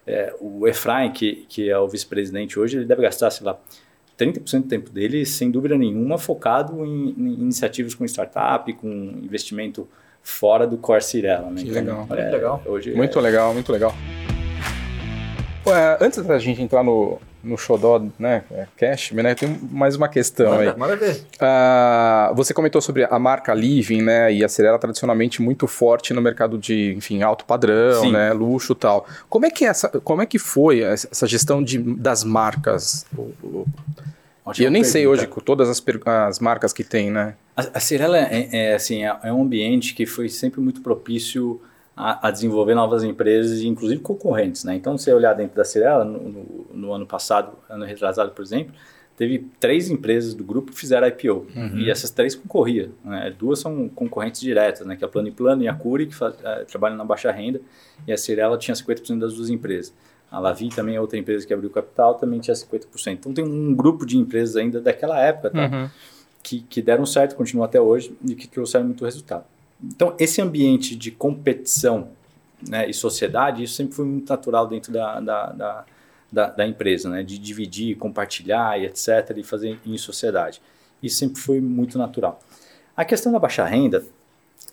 é, 0.05 0.33
o 0.39 0.67
Efraim, 0.67 1.11
que, 1.11 1.45
que 1.47 1.69
é 1.69 1.77
o 1.77 1.87
vice-presidente 1.87 2.59
hoje, 2.59 2.77
ele 2.77 2.85
deve 2.85 3.01
gastar, 3.01 3.29
sei 3.31 3.45
lá, 3.45 3.57
30% 4.17 4.61
do 4.61 4.67
tempo 4.67 4.89
dele, 4.89 5.25
sem 5.25 5.49
dúvida 5.49 5.77
nenhuma, 5.77 6.17
focado 6.17 6.85
em, 6.85 7.09
em 7.09 7.33
iniciativas 7.41 7.95
com 7.95 8.05
startup, 8.05 8.71
com 8.73 8.87
investimento 8.87 9.87
fora 10.21 10.65
do 10.65 10.77
core 10.77 11.03
Cirela. 11.03 11.49
Né? 11.49 11.63
Que 11.63 11.69
então, 11.69 12.07
legal. 12.07 12.07
É, 12.11 12.31
legal. 12.31 12.63
Hoje 12.65 12.93
muito 12.93 13.17
é... 13.19 13.21
legal, 13.21 13.53
muito 13.53 13.71
legal. 13.71 13.93
Ué, 15.65 15.97
antes 16.01 16.21
da 16.23 16.37
gente 16.39 16.61
entrar 16.61 16.83
no, 16.83 17.19
no 17.43 17.57
Xodó, 17.57 18.01
né, 18.17 18.43
é, 18.51 18.65
Cash, 18.77 19.11
né, 19.11 19.35
tem 19.35 19.59
mais 19.69 19.95
uma 19.95 20.07
questão 20.07 20.51
manda, 20.51 20.71
aí. 20.71 20.77
Manda 20.77 20.95
ver. 20.95 21.21
Uh, 21.35 22.33
você 22.35 22.53
comentou 22.53 22.81
sobre 22.81 23.03
a 23.03 23.19
marca 23.19 23.53
Living, 23.53 24.01
né, 24.01 24.33
e 24.33 24.43
a 24.43 24.47
Cirela 24.47 24.79
tradicionalmente 24.79 25.41
muito 25.41 25.67
forte 25.67 26.13
no 26.13 26.21
mercado 26.21 26.57
de, 26.57 26.93
enfim, 26.93 27.21
alto 27.21 27.43
padrão, 27.43 28.01
Sim. 28.01 28.11
né, 28.13 28.31
luxo 28.31 28.71
e 28.71 28.75
tal. 28.75 29.05
Como 29.29 29.45
é 29.45 29.51
que, 29.51 29.65
é 29.65 29.67
essa, 29.67 29.89
como 29.89 30.21
é 30.21 30.25
que 30.25 30.39
foi 30.39 30.81
essa 30.81 31.27
gestão 31.27 31.61
de, 31.61 31.77
das 31.77 32.23
marcas? 32.23 33.05
E 34.57 34.63
eu 34.63 34.71
nem 34.71 34.81
pergunta. 34.81 34.83
sei 34.85 35.07
hoje 35.07 35.27
com 35.27 35.41
todas 35.41 35.69
as, 35.69 35.83
as 36.27 36.39
marcas 36.39 36.71
que 36.71 36.83
tem, 36.83 37.11
né? 37.11 37.35
A, 37.55 37.77
a 37.77 37.79
Cirela 37.79 38.17
é, 38.17 38.49
é, 38.51 38.73
assim, 38.75 39.05
é, 39.05 39.15
é 39.23 39.33
um 39.33 39.41
ambiente 39.41 39.93
que 39.93 40.05
foi 40.05 40.29
sempre 40.29 40.61
muito 40.61 40.81
propício 40.81 41.61
a, 41.95 42.27
a, 42.27 42.31
desenvolver 42.31 42.73
novas 42.73 43.03
empresas, 43.03 43.61
inclusive 43.61 44.01
concorrentes. 44.01 44.63
Né? 44.63 44.75
Então, 44.75 44.97
se 44.97 45.05
você 45.05 45.13
olhar 45.13 45.33
dentro 45.33 45.55
da 45.55 45.63
Cirela, 45.63 46.03
no, 46.03 46.19
no, 46.19 46.67
no, 46.73 46.93
ano 46.93 47.05
passado, 47.05 47.53
ano 47.69 47.85
retrasado, 47.85 48.31
por 48.31 48.43
exemplo, 48.43 48.73
teve 49.15 49.47
três 49.59 49.89
empresas 49.89 50.33
do 50.33 50.43
grupo 50.43 50.71
que 50.71 50.79
fizeram 50.79 51.07
IPO. 51.07 51.45
Uhum. 51.55 51.77
E 51.77 51.91
essas 51.91 52.09
três 52.09 52.33
concorriam. 52.33 52.89
Né? 53.05 53.33
Duas 53.37 53.59
são 53.59 53.87
concorrentes 53.89 54.41
diretas, 54.41 54.85
né? 54.87 54.95
que 54.95 55.03
é 55.03 55.07
a 55.07 55.09
Plano 55.09 55.27
e 55.27 55.31
Plano 55.31 55.63
e 55.63 55.67
a 55.67 55.73
Curi, 55.73 56.07
que 56.07 56.15
faz, 56.15 56.35
é, 56.43 56.63
trabalham 56.65 56.97
na 56.97 57.05
baixa 57.05 57.31
renda. 57.31 57.61
E 58.07 58.11
a 58.11 58.17
Cirela 58.17 58.57
tinha 58.57 58.75
50% 58.75 59.19
das 59.19 59.35
duas 59.35 59.49
empresas. 59.49 59.93
A 60.31 60.39
Lavi 60.39 60.69
também 60.69 60.95
é 60.95 61.01
outra 61.01 61.19
empresa 61.19 61.45
que 61.45 61.53
abriu 61.53 61.69
capital, 61.69 62.15
também 62.15 62.39
tinha 62.39 62.55
50%. 62.55 62.87
Então, 63.11 63.31
tem 63.31 63.45
um 63.45 63.75
grupo 63.75 64.03
de 64.03 64.17
empresas 64.17 64.55
ainda 64.55 64.81
daquela 64.81 65.19
época 65.19 65.51
tá? 65.51 65.65
Uhum. 65.67 65.89
que, 66.41 66.61
que 66.61 66.81
deram 66.81 67.05
certo, 67.05 67.35
continuam 67.35 67.65
até 67.65 67.79
hoje, 67.79 68.17
e 68.27 68.33
que 68.33 68.47
trouxeram 68.47 68.85
muito 68.85 69.05
resultado. 69.05 69.45
Então, 69.83 70.15
esse 70.17 70.41
ambiente 70.41 70.95
de 70.95 71.11
competição 71.11 72.09
né, 72.67 72.89
e 72.89 72.93
sociedade, 72.93 73.63
isso 73.63 73.75
sempre 73.75 73.95
foi 73.95 74.05
muito 74.05 74.29
natural 74.29 74.67
dentro 74.67 74.91
da, 74.91 75.19
da, 75.19 75.45
da, 75.47 75.85
da, 76.31 76.49
da 76.49 76.67
empresa, 76.67 77.09
né, 77.09 77.23
de 77.23 77.37
dividir, 77.37 77.97
compartilhar 77.97 78.79
e 78.79 78.85
etc., 78.85 79.33
e 79.35 79.43
fazer 79.43 79.79
em 79.85 79.97
sociedade. 79.97 80.61
Isso 81.01 81.17
sempre 81.17 81.41
foi 81.41 81.59
muito 81.59 81.97
natural. 81.97 82.39
A 82.95 83.03
questão 83.03 83.31
da 83.31 83.39
baixa 83.39 83.65
renda, 83.65 84.03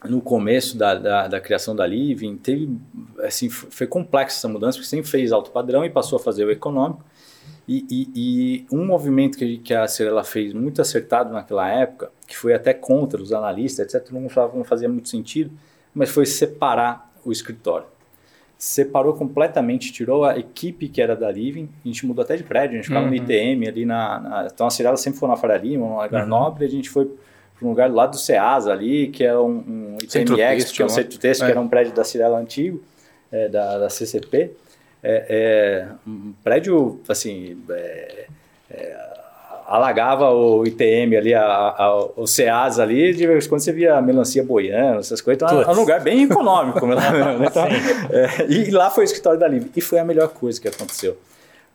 no 0.04 0.20
começo 0.20 0.78
da, 0.78 0.94
da, 0.94 1.28
da, 1.28 1.40
criação 1.40 1.74
da 1.74 1.86
Living, 1.86 2.36
teve, 2.36 2.70
assim, 3.18 3.50
foi 3.50 3.86
complexa 3.86 4.38
essa 4.38 4.48
mudança, 4.48 4.78
porque 4.78 4.88
sempre 4.88 5.10
fez 5.10 5.32
alto 5.32 5.50
padrão 5.50 5.84
e 5.84 5.90
passou 5.90 6.16
a 6.16 6.20
fazer 6.20 6.44
o 6.44 6.50
econômico. 6.50 7.04
E, 7.68 7.86
e, 7.90 8.10
e 8.14 8.66
um 8.72 8.84
movimento 8.84 9.36
que, 9.36 9.58
que 9.58 9.74
a 9.74 9.86
Cirela 9.86 10.24
fez 10.24 10.52
muito 10.52 10.80
acertado 10.80 11.32
naquela 11.32 11.68
época, 11.68 12.10
que 12.30 12.36
foi 12.36 12.54
até 12.54 12.72
contra 12.72 13.20
os 13.20 13.32
analistas, 13.32 13.92
etc., 13.92 14.10
não, 14.12 14.22
não 14.54 14.64
fazia 14.64 14.88
muito 14.88 15.08
sentido, 15.08 15.50
mas 15.92 16.10
foi 16.10 16.24
separar 16.24 17.12
o 17.24 17.32
escritório. 17.32 17.86
Separou 18.56 19.14
completamente, 19.14 19.92
tirou 19.92 20.24
a 20.24 20.38
equipe 20.38 20.88
que 20.88 21.02
era 21.02 21.16
da 21.16 21.30
Living, 21.30 21.68
a 21.84 21.88
gente 21.88 22.06
mudou 22.06 22.22
até 22.22 22.36
de 22.36 22.44
prédio, 22.44 22.74
a 22.74 22.76
gente 22.76 22.86
ficava 22.86 23.04
uhum. 23.04 23.10
no 23.10 23.16
ITM 23.16 23.66
ali 23.66 23.84
na, 23.84 24.20
na, 24.20 24.48
Então 24.52 24.66
a 24.66 24.70
Cirela 24.70 24.96
sempre 24.96 25.18
foi 25.18 25.28
na 25.28 25.36
Faria 25.36 25.56
Lima, 25.56 25.84
um 25.84 26.00
lugar 26.00 26.22
uhum. 26.22 26.28
nobre, 26.28 26.64
a 26.64 26.68
gente 26.68 26.88
foi 26.88 27.06
para 27.06 27.66
um 27.66 27.70
lugar 27.70 27.88
do 27.88 27.96
lado 27.96 28.12
do 28.12 28.18
CEASA 28.18 28.72
ali, 28.72 29.08
que 29.08 29.24
era 29.24 29.42
um, 29.42 29.58
um 29.66 29.96
ITMX, 30.00 30.70
que 30.70 30.82
é 30.82 30.84
um 30.84 30.88
centro 30.88 31.18
texto, 31.18 31.42
é. 31.42 31.46
que 31.46 31.50
era 31.50 31.60
um 31.60 31.68
prédio 31.68 31.92
da 31.92 32.04
Cirela 32.04 32.38
antigo, 32.38 32.80
é, 33.32 33.48
da, 33.48 33.78
da 33.78 33.90
CCP 33.90 34.52
é, 35.02 35.26
é 35.28 35.88
um 36.06 36.32
prédio, 36.44 37.00
assim, 37.08 37.62
é, 37.70 38.26
é, 38.70 39.09
alagava 39.70 40.28
o 40.30 40.66
ITM 40.66 41.16
ali, 41.16 41.32
a, 41.32 41.44
a, 41.44 42.04
o 42.16 42.26
CEAS 42.26 42.80
ali, 42.80 43.14
de 43.14 43.24
vez 43.24 43.46
em 43.46 43.48
quando 43.48 43.60
você 43.60 43.72
via 43.72 43.94
a 43.94 44.02
melancia 44.02 44.42
boiando, 44.42 44.98
essas 44.98 45.20
coisas. 45.20 45.40
Então, 45.40 45.62
é 45.62 45.70
um 45.70 45.76
lugar 45.76 46.00
bem 46.00 46.24
econômico. 46.24 46.84
né? 46.88 46.96
então, 47.46 47.64
é, 48.10 48.50
e 48.50 48.68
lá 48.72 48.90
foi 48.90 49.04
o 49.04 49.06
escritório 49.06 49.38
da 49.38 49.46
Livre. 49.46 49.70
E 49.76 49.80
foi 49.80 50.00
a 50.00 50.04
melhor 50.04 50.26
coisa 50.30 50.60
que 50.60 50.66
aconteceu. 50.66 51.16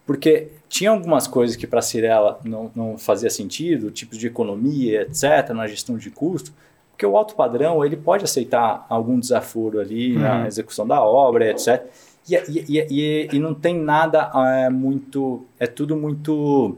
Porque 0.05 0.49
tinha 0.67 0.91
algumas 0.91 1.25
coisas 1.25 1.55
que 1.55 1.65
para 1.65 1.79
a 1.79 1.81
Cirela 1.81 2.37
não, 2.43 2.69
não 2.75 2.97
fazia 2.97 3.29
sentido, 3.29 3.89
tipos 3.89 4.17
de 4.17 4.27
economia, 4.27 5.03
etc., 5.03 5.51
na 5.55 5.65
gestão 5.65 5.97
de 5.97 6.11
custo, 6.11 6.51
porque 6.91 7.05
o 7.05 7.15
alto 7.15 7.33
padrão 7.33 7.83
ele 7.83 7.95
pode 7.95 8.25
aceitar 8.25 8.85
algum 8.89 9.17
desaforo 9.17 9.79
ali 9.79 10.15
uhum. 10.15 10.21
na 10.21 10.47
execução 10.47 10.85
da 10.85 11.01
obra, 11.01 11.49
etc., 11.49 11.81
e, 12.27 12.35
e, 12.35 12.87
e, 12.89 13.29
e 13.33 13.39
não 13.39 13.53
tem 13.53 13.75
nada 13.79 14.31
é, 14.33 14.69
muito. 14.69 15.45
É 15.59 15.67
tudo 15.67 15.95
muito. 15.95 16.75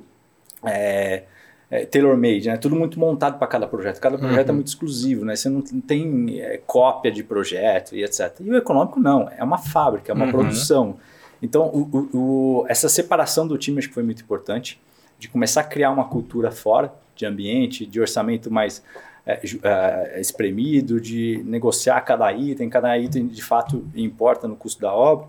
É, 0.69 1.23
é, 1.69 1.85
tailor-made, 1.85 2.47
né? 2.47 2.57
Tudo 2.57 2.75
muito 2.75 2.99
montado 2.99 3.37
para 3.37 3.47
cada 3.47 3.67
projeto. 3.67 3.99
Cada 3.99 4.17
projeto 4.17 4.39
é 4.39 4.43
uhum. 4.43 4.49
é 4.49 4.53
muito 4.53 4.67
exclusivo, 4.67 5.25
né? 5.25 5.35
Você 5.35 5.49
não 5.49 5.61
tem 5.61 6.39
é, 6.39 6.61
cópia 6.65 7.11
de 7.11 7.23
projeto 7.23 7.95
e 7.95 8.03
etc. 8.03 8.39
E 8.39 8.49
o 8.49 8.55
econômico 8.55 8.99
não, 8.99 9.29
é 9.37 9.43
uma 9.43 9.57
fábrica, 9.57 10.11
é 10.11 10.15
uma 10.15 10.25
uhum. 10.25 10.31
produção. 10.31 10.97
Então, 11.41 11.67
o, 11.67 11.81
o, 11.81 12.17
o, 12.17 12.65
essa 12.67 12.89
separação 12.89 13.47
do 13.47 13.57
time 13.57 13.79
acho 13.79 13.89
que 13.89 13.93
foi 13.93 14.03
muito 14.03 14.23
importante, 14.23 14.79
de 15.19 15.27
começar 15.27 15.61
a 15.61 15.63
criar 15.63 15.91
uma 15.91 16.05
cultura 16.05 16.51
fora 16.51 16.93
de 17.15 17.25
ambiente, 17.25 17.85
de 17.85 17.99
orçamento 17.99 18.51
mais 18.51 18.83
é, 19.25 19.41
é, 19.63 20.21
espremido, 20.21 21.01
de 21.01 21.43
negociar 21.45 21.99
cada 22.01 22.31
item, 22.31 22.69
cada 22.69 22.97
item 22.97 23.27
de 23.27 23.43
fato 23.43 23.85
importa 23.95 24.47
no 24.47 24.55
custo 24.55 24.81
da 24.81 24.93
obra. 24.93 25.27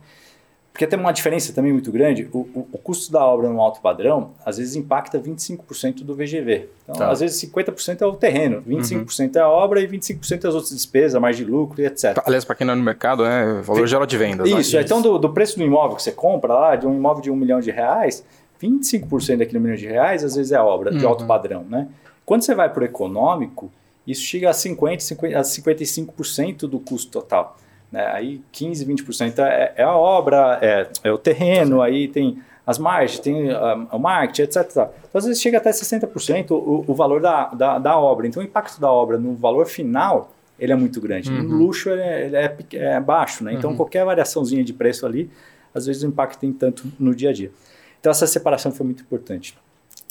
Porque 0.78 0.86
tem 0.86 0.96
uma 0.96 1.10
diferença 1.10 1.52
também 1.52 1.72
muito 1.72 1.90
grande, 1.90 2.28
o, 2.32 2.38
o, 2.38 2.68
o, 2.70 2.78
custo 2.78 3.10
da 3.10 3.26
obra 3.26 3.48
no 3.48 3.60
alto 3.60 3.80
padrão, 3.80 4.30
às 4.46 4.58
vezes 4.58 4.76
impacta 4.76 5.18
25% 5.18 6.04
do 6.04 6.14
VGV. 6.14 6.68
Então, 6.84 6.94
tá. 6.94 7.10
às 7.10 7.18
vezes 7.18 7.42
50% 7.50 8.00
é 8.00 8.06
o 8.06 8.12
terreno, 8.12 8.62
25% 8.62 9.34
uhum. 9.34 9.40
é 9.40 9.40
a 9.40 9.48
obra 9.48 9.80
e 9.80 9.88
25% 9.88 10.44
é 10.44 10.46
as 10.46 10.54
outras 10.54 10.70
despesas, 10.70 11.20
mais 11.20 11.36
de 11.36 11.44
lucro 11.44 11.82
e 11.82 11.84
etc. 11.84 12.14
Tá, 12.14 12.22
aliás, 12.24 12.44
para 12.44 12.54
quem 12.54 12.64
não 12.64 12.74
é 12.74 12.76
no 12.76 12.84
mercado, 12.84 13.24
é 13.24 13.60
valor 13.60 13.88
geral 13.88 14.06
de 14.06 14.16
venda. 14.16 14.44
Né? 14.44 14.50
Isso, 14.50 14.76
né? 14.76 14.82
então 14.82 15.02
do, 15.02 15.18
do, 15.18 15.30
preço 15.30 15.58
do 15.58 15.64
imóvel 15.64 15.96
que 15.96 16.02
você 16.04 16.12
compra 16.12 16.54
lá, 16.54 16.76
de 16.76 16.86
um 16.86 16.94
imóvel 16.94 17.24
de 17.24 17.30
um 17.32 17.34
milhão 17.34 17.58
de 17.58 17.72
reais, 17.72 18.24
25% 18.62 19.38
daquele 19.38 19.58
milhão 19.58 19.76
de 19.76 19.86
reais, 19.88 20.22
às 20.22 20.36
vezes 20.36 20.52
é 20.52 20.60
obra 20.60 20.92
uhum. 20.92 20.98
de 20.98 21.04
alto 21.04 21.26
padrão, 21.26 21.66
né? 21.68 21.88
Quando 22.24 22.42
você 22.42 22.54
vai 22.54 22.72
para 22.72 22.82
o 22.82 22.84
econômico, 22.84 23.68
isso 24.06 24.22
chega 24.22 24.48
a 24.48 24.52
50%, 24.52 25.00
50 25.00 25.38
a 25.40 25.42
55% 25.42 26.68
do 26.68 26.78
custo 26.78 27.10
total. 27.10 27.56
Né? 27.90 28.06
Aí 28.06 28.42
15%, 28.52 28.86
20% 28.86 29.38
é, 29.38 29.72
é 29.76 29.82
a 29.82 29.96
obra, 29.96 30.58
é, 30.60 30.88
é 31.04 31.12
o 31.12 31.18
terreno, 31.18 31.80
aí 31.80 32.08
tem 32.08 32.38
as 32.66 32.78
margens, 32.78 33.18
tem 33.18 33.48
o 33.90 33.98
marketing, 33.98 34.42
etc. 34.42 34.66
Então, 34.68 34.90
às 35.14 35.24
vezes 35.24 35.40
chega 35.40 35.56
até 35.56 35.70
60% 35.70 36.50
o, 36.50 36.84
o 36.86 36.94
valor 36.94 37.18
da, 37.18 37.46
da, 37.46 37.78
da, 37.78 37.98
obra. 37.98 38.26
Então, 38.26 38.42
o 38.42 38.44
impacto 38.44 38.78
da 38.78 38.92
obra 38.92 39.16
no 39.16 39.34
valor 39.34 39.66
final, 39.66 40.34
ele 40.58 40.70
é 40.70 40.76
muito 40.76 41.00
grande. 41.00 41.30
Uhum. 41.30 41.44
No 41.44 41.56
luxo, 41.56 41.88
ele 41.88 42.02
é, 42.02 42.26
ele 42.26 42.36
é, 42.36 42.56
é 42.74 43.00
baixo. 43.00 43.42
Né? 43.42 43.54
Então, 43.54 43.70
uhum. 43.70 43.76
qualquer 43.76 44.04
variaçãozinha 44.04 44.62
de 44.62 44.74
preço 44.74 45.06
ali, 45.06 45.30
às 45.74 45.86
vezes 45.86 46.02
o 46.02 46.08
impacto 46.08 46.38
tem 46.38 46.52
tanto 46.52 46.86
no 47.00 47.14
dia 47.14 47.30
a 47.30 47.32
dia. 47.32 47.50
Então, 47.98 48.10
essa 48.10 48.26
separação 48.26 48.70
foi 48.70 48.84
muito 48.84 49.02
importante. 49.02 49.56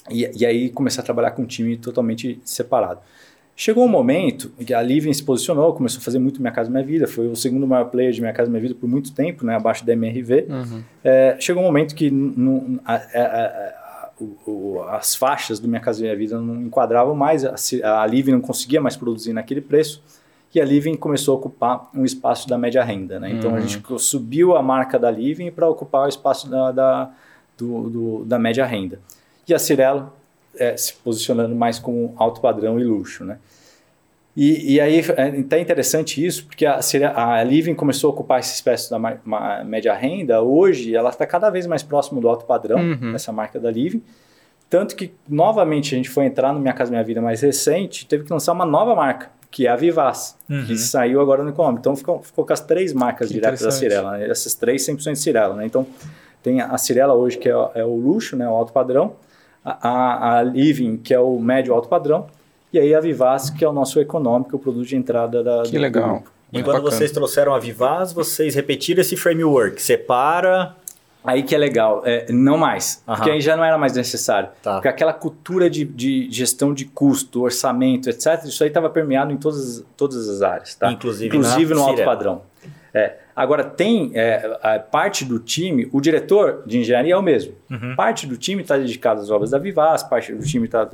E, 0.09 0.27
e 0.35 0.43
aí, 0.43 0.71
começar 0.71 1.03
a 1.03 1.05
trabalhar 1.05 1.31
com 1.31 1.43
um 1.43 1.45
time 1.45 1.77
totalmente 1.77 2.41
separado. 2.43 3.01
Chegou 3.59 3.83
um 3.83 3.87
momento 3.87 4.51
que 4.63 4.71
a 4.71 4.83
Living 4.83 5.11
se 5.11 5.23
posicionou, 5.23 5.73
começou 5.73 5.99
a 5.99 6.03
fazer 6.03 6.19
muito 6.19 6.39
Minha 6.39 6.53
Casa 6.53 6.69
Minha 6.69 6.83
Vida, 6.83 7.07
foi 7.07 7.27
o 7.27 7.35
segundo 7.35 7.65
maior 7.65 7.85
player 7.85 8.11
de 8.11 8.21
Minha 8.21 8.31
Casa 8.31 8.47
Minha 8.51 8.61
Vida 8.61 8.75
por 8.75 8.87
muito 8.87 9.11
tempo, 9.11 9.43
né, 9.43 9.55
abaixo 9.55 9.83
da 9.83 9.93
MRV. 9.93 10.45
Uhum. 10.47 10.83
É, 11.03 11.35
chegou 11.39 11.63
um 11.63 11.65
momento 11.65 11.95
que 11.95 12.13
a, 12.85 12.93
a, 12.93 13.23
a, 13.23 14.09
o, 14.21 14.83
as 14.89 15.15
faixas 15.15 15.59
do 15.59 15.67
Minha 15.67 15.81
Casa 15.81 16.03
Minha 16.03 16.15
Vida 16.15 16.39
não 16.39 16.61
enquadravam 16.61 17.15
mais, 17.15 17.43
a, 17.43 18.03
a 18.03 18.05
Living 18.05 18.33
não 18.33 18.41
conseguia 18.41 18.79
mais 18.79 18.95
produzir 18.95 19.33
naquele 19.33 19.61
preço, 19.61 20.03
e 20.53 20.61
a 20.61 20.65
Living 20.65 20.95
começou 20.95 21.33
a 21.33 21.37
ocupar 21.39 21.89
um 21.95 22.05
espaço 22.05 22.47
da 22.47 22.59
média 22.59 22.83
renda. 22.83 23.19
Né? 23.19 23.31
Então 23.31 23.49
uhum. 23.49 23.57
a 23.57 23.59
gente 23.59 23.81
subiu 23.97 24.55
a 24.55 24.61
marca 24.61 24.99
da 24.99 25.09
Living 25.09 25.49
para 25.49 25.67
ocupar 25.67 26.05
o 26.05 26.07
espaço 26.07 26.47
da, 26.47 26.71
da, 26.71 27.11
do, 27.57 27.89
do, 27.89 28.25
da 28.25 28.37
média 28.37 28.67
renda. 28.67 28.99
E 29.47 29.53
a 29.53 29.57
Cirelo 29.57 30.13
é, 30.59 30.77
se 30.77 30.93
posicionando 30.93 31.55
mais 31.55 31.79
como 31.79 32.13
alto 32.17 32.41
padrão 32.41 32.79
e 32.79 32.83
luxo, 32.83 33.23
né? 33.23 33.37
E, 34.35 34.75
e 34.75 34.79
aí 34.79 34.99
é 34.99 35.39
até 35.39 35.59
interessante 35.59 36.23
isso, 36.23 36.45
porque 36.45 36.63
a, 36.63 36.79
a 37.15 37.43
Living 37.43 37.73
começou 37.73 38.11
a 38.11 38.13
ocupar 38.13 38.39
esse 38.39 38.53
espécie 38.53 38.87
da 38.87 38.99
média 39.65 39.95
renda, 39.95 40.43
hoje 40.43 40.95
ela 40.95 41.09
está 41.09 41.25
cada 41.25 41.49
vez 41.49 41.65
mais 41.65 41.81
próximo 41.81 42.21
do 42.21 42.29
alto 42.29 42.45
padrão, 42.45 42.77
uhum. 42.79 43.15
essa 43.15 43.31
marca 43.31 43.59
da 43.59 43.71
Living, 43.71 44.03
tanto 44.69 44.95
que 44.95 45.11
novamente 45.27 45.95
a 45.95 45.97
gente 45.97 46.09
foi 46.09 46.25
entrar 46.25 46.53
no 46.53 46.59
Minha 46.59 46.73
Casa 46.73 46.91
Minha 46.91 47.03
Vida 47.03 47.19
mais 47.19 47.41
recente, 47.41 48.05
teve 48.05 48.25
que 48.25 48.31
lançar 48.31 48.53
uma 48.53 48.65
nova 48.65 48.93
marca, 48.95 49.31
que 49.49 49.65
é 49.65 49.71
a 49.71 49.75
Vivaz, 49.75 50.37
uhum. 50.47 50.65
que 50.65 50.77
saiu 50.77 51.19
agora 51.19 51.41
no 51.41 51.49
Econômico. 51.49 51.79
Então 51.79 51.95
ficou, 51.95 52.21
ficou 52.21 52.45
com 52.45 52.53
as 52.53 52.61
três 52.61 52.93
marcas 52.93 53.29
que 53.29 53.33
diretas 53.33 53.61
da 53.61 53.71
Cirela, 53.71 54.17
né? 54.17 54.29
essas 54.29 54.53
três 54.53 54.85
100% 54.85 55.15
Cirela. 55.15 55.55
Né? 55.55 55.65
Então 55.65 55.87
tem 56.43 56.61
a 56.61 56.77
Cirela 56.77 57.13
hoje, 57.13 57.37
que 57.37 57.49
é, 57.49 57.53
é, 57.75 57.83
o 57.83 57.95
luxo, 57.95 58.35
né, 58.35 58.47
o 58.47 58.53
alto 58.53 58.71
padrão, 58.71 59.15
a, 59.67 60.37
a, 60.37 60.43
Living, 60.43 60.97
que 60.97 61.13
é 61.13 61.19
o 61.19 61.37
médio 61.39 61.73
alto 61.73 61.89
padrão, 61.89 62.27
e 62.71 62.79
aí 62.79 62.93
a 62.93 62.99
Vivaz, 62.99 63.49
que 63.49 63.65
é 63.65 63.67
o 63.67 63.73
nosso 63.73 63.99
econômico, 63.99 64.55
o 64.55 64.59
produto 64.59 64.85
de 64.85 64.95
entrada 64.95 65.43
da 65.43 65.63
Que 65.63 65.77
legal. 65.77 66.23
E 66.51 66.63
quando 66.63 66.77
bacana. 66.77 66.91
vocês 66.91 67.11
trouxeram 67.11 67.53
a 67.53 67.59
Vivaz, 67.59 68.13
vocês 68.13 68.55
repetiram 68.55 69.01
esse 69.01 69.17
framework, 69.17 69.81
separa... 69.81 70.75
Aí 71.23 71.43
que 71.43 71.53
é 71.53 71.57
legal, 71.57 72.03
é, 72.05 72.31
não 72.31 72.57
mais, 72.57 73.03
uhum. 73.05 73.15
porque 73.15 73.31
aí 73.31 73.41
já 73.41 73.57
não 73.57 73.65
era 73.65 73.77
mais 73.77 73.93
necessário. 73.93 74.47
Tá. 74.63 74.75
Porque 74.75 74.87
aquela 74.87 75.11
cultura 75.11 75.69
de, 75.69 75.83
de, 75.83 76.29
gestão 76.31 76.73
de 76.73 76.85
custo, 76.85 77.41
orçamento, 77.41 78.09
etc., 78.09 78.45
isso 78.45 78.63
aí 78.63 78.69
estava 78.69 78.89
permeado 78.89 79.33
em 79.33 79.35
todas, 79.35 79.83
todas 79.97 80.29
as 80.29 80.41
áreas. 80.41 80.75
Tá? 80.75 80.89
Inclusive, 80.89 81.35
Inclusive 81.35 81.73
no 81.73 81.83
alto 81.83 82.01
padrão. 82.05 82.43
É. 82.93 83.17
Agora, 83.37 83.63
tem 83.63 84.09
é, 84.15 84.57
a 84.63 84.79
parte 84.79 85.23
do 85.23 85.37
time, 85.37 85.87
o 85.93 86.01
diretor 86.01 86.63
de 86.65 86.79
engenharia 86.79 87.13
é 87.13 87.17
o 87.17 87.21
mesmo. 87.21 87.53
Uhum. 87.69 87.95
Parte 87.95 88.25
do 88.25 88.35
time 88.35 88.63
está 88.63 88.75
dedicado 88.79 89.21
às 89.21 89.29
obras 89.29 89.51
da 89.51 89.59
Vivaz, 89.59 90.01
parte 90.01 90.33
do 90.33 90.43
time 90.43 90.65
está 90.65 90.89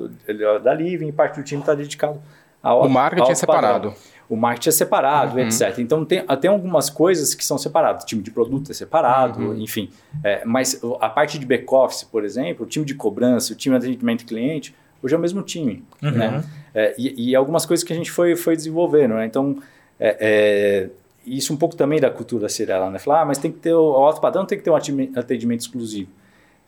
da 0.61 0.73
Living, 0.73 1.09
parte 1.13 1.39
do 1.39 1.43
time 1.45 1.61
está 1.61 1.73
dedicado 1.73 2.21
ao 2.61 2.85
O 2.85 2.89
marketing 2.89 3.31
é 3.31 3.35
separado. 3.35 3.91
Padrão. 3.91 4.13
O 4.27 4.35
marketing 4.35 4.67
é 4.67 4.71
separado, 4.73 5.37
uhum. 5.37 5.47
etc. 5.47 5.79
Então, 5.79 6.03
tem, 6.03 6.21
tem 6.41 6.51
algumas 6.51 6.89
coisas 6.89 7.33
que 7.33 7.45
são 7.45 7.57
separadas. 7.57 8.03
O 8.03 8.07
time 8.07 8.21
de 8.21 8.29
produto 8.29 8.71
é 8.71 8.73
separado, 8.73 9.39
uhum. 9.39 9.61
enfim. 9.61 9.89
É, 10.21 10.43
mas 10.43 10.81
a 10.99 11.07
parte 11.07 11.39
de 11.39 11.45
back-office, 11.45 12.03
por 12.03 12.25
exemplo, 12.25 12.65
o 12.65 12.67
time 12.67 12.85
de 12.85 12.93
cobrança, 12.93 13.53
o 13.53 13.55
time 13.55 13.79
de 13.79 13.87
atendimento 13.87 14.25
cliente, 14.25 14.75
hoje 15.01 15.15
é 15.15 15.17
o 15.17 15.21
mesmo 15.21 15.41
time. 15.43 15.81
Uhum. 16.01 16.11
Né? 16.11 16.43
É, 16.75 16.93
e, 16.97 17.29
e, 17.29 17.35
algumas 17.37 17.65
coisas 17.65 17.85
que 17.85 17.93
a 17.93 17.95
gente 17.95 18.11
foi, 18.11 18.35
foi 18.35 18.57
desenvolvendo. 18.57 19.13
Né? 19.13 19.25
Então, 19.25 19.59
é, 19.97 20.17
é 20.19 21.02
isso 21.25 21.53
um 21.53 21.57
pouco 21.57 21.75
também 21.75 21.99
da 21.99 22.09
cultura 22.09 22.49
Cirela, 22.49 22.89
né? 22.89 22.99
Falar, 22.99 23.21
ah, 23.21 23.25
mas 23.25 23.37
tem 23.37 23.51
que 23.51 23.59
ter 23.59 23.73
o, 23.73 23.81
o 23.81 24.05
alto 24.05 24.19
padrão 24.19 24.45
tem 24.45 24.57
que 24.57 24.63
ter 24.63 24.69
um 24.69 24.75
atendimento 24.75 25.61
exclusivo. 25.61 26.09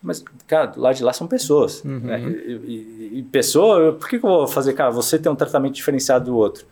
Mas, 0.01 0.23
cara, 0.45 0.67
do 0.67 0.79
lado 0.79 0.95
de 0.95 1.03
lá 1.03 1.11
são 1.13 1.27
pessoas. 1.27 1.83
Uhum. 1.83 1.99
Né? 1.99 2.19
E, 2.21 2.51
e, 2.51 3.19
e, 3.19 3.23
pessoa, 3.23 3.93
por 3.93 4.07
que, 4.07 4.19
que 4.19 4.25
eu 4.25 4.29
vou 4.29 4.47
fazer, 4.47 4.73
cara, 4.73 4.91
você 4.91 5.17
tem 5.17 5.31
um 5.31 5.35
tratamento 5.35 5.73
diferenciado 5.73 6.25
do 6.25 6.37
outro? 6.37 6.65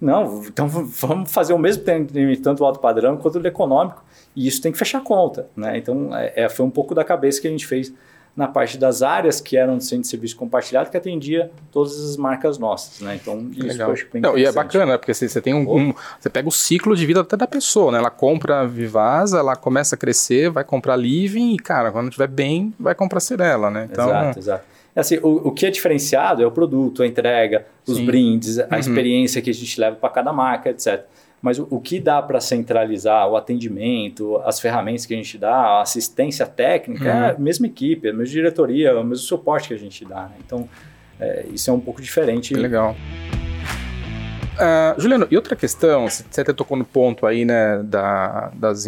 Não, 0.00 0.44
então 0.44 0.68
vamos 0.68 1.32
fazer 1.32 1.52
o 1.52 1.58
mesmo 1.58 1.82
atendimento, 1.82 2.42
tanto 2.42 2.62
o 2.62 2.66
alto 2.66 2.78
padrão 2.80 3.16
quanto 3.16 3.38
o 3.38 3.46
econômico, 3.46 4.04
e 4.34 4.46
isso 4.46 4.60
tem 4.60 4.70
que 4.70 4.78
fechar 4.78 5.02
conta. 5.02 5.48
Né? 5.56 5.78
Então, 5.78 6.14
é, 6.14 6.32
é 6.36 6.48
foi 6.48 6.64
um 6.64 6.70
pouco 6.70 6.94
da 6.94 7.02
cabeça 7.02 7.40
que 7.40 7.48
a 7.48 7.50
gente 7.50 7.66
fez 7.66 7.92
na 8.36 8.46
parte 8.46 8.76
das 8.76 9.02
áreas 9.02 9.40
que 9.40 9.56
eram 9.56 9.78
de 9.78 9.84
centro 9.84 10.02
de 10.02 10.08
serviço 10.08 10.36
compartilhado, 10.36 10.90
que 10.90 10.96
atendia 10.96 11.50
todas 11.72 11.98
as 11.98 12.18
marcas 12.18 12.58
nossas, 12.58 13.00
né? 13.00 13.18
Então, 13.20 13.48
isso 13.52 13.66
Legal. 13.66 13.88
eu 13.88 13.94
acho 13.94 14.06
bem 14.12 14.20
Não, 14.20 14.36
E 14.36 14.44
é 14.44 14.52
bacana, 14.52 14.92
né? 14.92 14.98
porque 14.98 15.14
você, 15.14 15.26
você 15.26 15.40
tem 15.40 15.54
um, 15.54 15.74
um, 15.74 15.94
Você 16.20 16.28
pega 16.28 16.46
o 16.46 16.52
ciclo 16.52 16.94
de 16.94 17.06
vida 17.06 17.22
até 17.22 17.34
da 17.34 17.46
pessoa, 17.46 17.90
né? 17.90 17.98
Ela 17.98 18.10
compra 18.10 18.60
a 18.60 18.66
Vivasa, 18.66 19.38
ela 19.38 19.56
começa 19.56 19.94
a 19.94 19.98
crescer, 19.98 20.50
vai 20.50 20.64
comprar 20.64 20.96
Living 20.96 21.54
e, 21.54 21.56
cara, 21.56 21.90
quando 21.90 22.08
estiver 22.08 22.28
bem, 22.28 22.74
vai 22.78 22.94
comprar 22.94 23.20
Cirela, 23.20 23.70
né? 23.70 23.88
Então, 23.90 24.08
exato, 24.08 24.38
exato. 24.38 24.64
É 24.94 25.00
assim, 25.00 25.18
o, 25.22 25.48
o 25.48 25.52
que 25.52 25.64
é 25.64 25.70
diferenciado 25.70 26.42
é 26.42 26.46
o 26.46 26.50
produto, 26.50 27.02
a 27.02 27.06
entrega, 27.06 27.66
os 27.86 27.96
Sim. 27.96 28.06
brindes, 28.06 28.58
a 28.58 28.66
uhum. 28.70 28.78
experiência 28.78 29.40
que 29.40 29.48
a 29.48 29.54
gente 29.54 29.80
leva 29.80 29.96
para 29.96 30.10
cada 30.10 30.32
marca, 30.32 30.68
etc. 30.68 31.04
Mas 31.46 31.60
o, 31.60 31.68
o 31.70 31.80
que 31.80 32.00
dá 32.00 32.20
para 32.20 32.40
centralizar 32.40 33.28
o 33.28 33.36
atendimento, 33.36 34.36
as 34.38 34.58
ferramentas 34.58 35.06
que 35.06 35.14
a 35.14 35.16
gente 35.16 35.38
dá, 35.38 35.54
a 35.54 35.82
assistência 35.82 36.44
técnica, 36.44 37.04
uhum. 37.04 37.24
é 37.24 37.30
a 37.30 37.38
mesma 37.38 37.68
equipe, 37.68 38.08
a 38.08 38.12
mesma 38.12 38.32
diretoria, 38.32 38.92
o 38.98 39.04
mesmo 39.04 39.24
suporte 39.24 39.68
que 39.68 39.74
a 39.74 39.78
gente 39.78 40.04
dá. 40.04 40.22
Né? 40.22 40.32
Então, 40.44 40.68
é, 41.20 41.46
isso 41.52 41.70
é 41.70 41.72
um 41.72 41.78
pouco 41.78 42.02
diferente. 42.02 42.52
Que 42.52 42.58
legal. 42.58 42.96
Uh, 44.56 45.00
Juliano, 45.00 45.28
e 45.30 45.36
outra 45.36 45.54
questão, 45.54 46.08
você 46.08 46.40
até 46.40 46.52
tocou 46.52 46.76
no 46.76 46.84
ponto 46.84 47.24
aí, 47.26 47.44
né, 47.44 47.80
da, 47.84 48.50
das, 48.52 48.84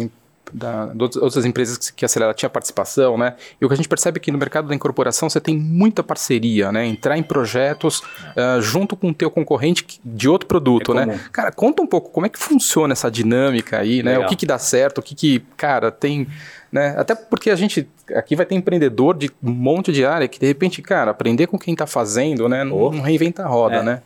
da, 0.53 0.91
outras 1.21 1.45
empresas 1.45 1.77
que, 1.77 1.93
que 1.93 2.05
a 2.05 2.07
Acelera 2.07 2.33
tinha 2.33 2.49
participação, 2.49 3.17
né? 3.17 3.35
E 3.59 3.65
o 3.65 3.67
que 3.67 3.73
a 3.73 3.77
gente 3.77 3.89
percebe 3.89 4.17
é 4.17 4.19
que 4.19 4.31
no 4.31 4.37
mercado 4.37 4.67
da 4.67 4.75
incorporação 4.75 5.29
você 5.29 5.39
tem 5.39 5.57
muita 5.57 6.03
parceria, 6.03 6.71
né? 6.71 6.85
Entrar 6.85 7.17
em 7.17 7.23
projetos 7.23 7.99
uh, 7.99 8.61
junto 8.61 8.95
com 8.95 9.09
o 9.09 9.13
teu 9.13 9.29
concorrente 9.29 9.99
de 10.03 10.29
outro 10.29 10.47
produto, 10.47 10.97
é 10.97 11.05
né? 11.05 11.19
Cara, 11.31 11.51
conta 11.51 11.81
um 11.81 11.87
pouco 11.87 12.09
como 12.09 12.25
é 12.25 12.29
que 12.29 12.39
funciona 12.39 12.93
essa 12.93 13.09
dinâmica 13.09 13.79
aí, 13.79 14.03
né? 14.03 14.11
Legal. 14.11 14.25
O 14.25 14.29
que, 14.29 14.35
que 14.35 14.45
dá 14.45 14.57
certo, 14.57 14.99
o 14.99 15.01
que, 15.01 15.15
que, 15.15 15.39
cara, 15.55 15.91
tem 15.91 16.27
né? 16.71 16.93
Até 16.97 17.15
porque 17.15 17.49
a 17.49 17.55
gente 17.55 17.87
aqui 18.13 18.35
vai 18.35 18.45
ter 18.45 18.55
empreendedor 18.55 19.17
de 19.17 19.31
um 19.43 19.51
monte 19.51 19.91
de 19.91 20.05
área 20.05 20.27
que 20.27 20.39
de 20.39 20.45
repente, 20.45 20.81
cara, 20.81 21.11
aprender 21.11 21.47
com 21.47 21.57
quem 21.57 21.73
está 21.73 21.87
fazendo, 21.87 22.47
né? 22.47 22.63
Não, 22.63 22.77
oh. 22.77 22.91
não, 22.91 23.01
reinventa 23.01 23.43
a 23.43 23.47
roda, 23.47 23.77
é, 23.77 23.83
né? 23.83 24.01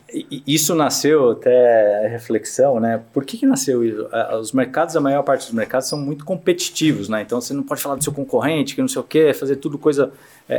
Isso 0.48 0.74
nasceu 0.74 1.32
até 1.32 2.08
reflexão, 2.08 2.80
né? 2.80 3.02
Por 3.14 3.26
que, 3.26 3.38
que 3.38 3.46
nasceu 3.46 3.84
isso? 3.84 4.08
Os 4.40 4.52
mercados, 4.54 4.96
a 4.96 5.02
maior 5.02 5.24
parte 5.24 5.46
dos 5.46 5.54
mercados 5.54 5.88
são 5.90 6.00
muito 6.00 6.24
competitivos, 6.24 7.10
né? 7.10 7.22
Então 7.22 7.40
você 7.40 7.54
não 7.54 7.64
pode 7.64 7.82
falar 7.82 7.96
do 7.96 8.04
seu 8.04 8.14
concorrente, 8.14 8.76
que 8.76 8.82
não 8.82 8.88
sei 8.88 9.02
o 9.02 9.06
quê, 9.06 9.34
fazer 9.34 9.58
tudo 9.58 9.78
coisa. 9.78 10.12
É, 10.48 10.56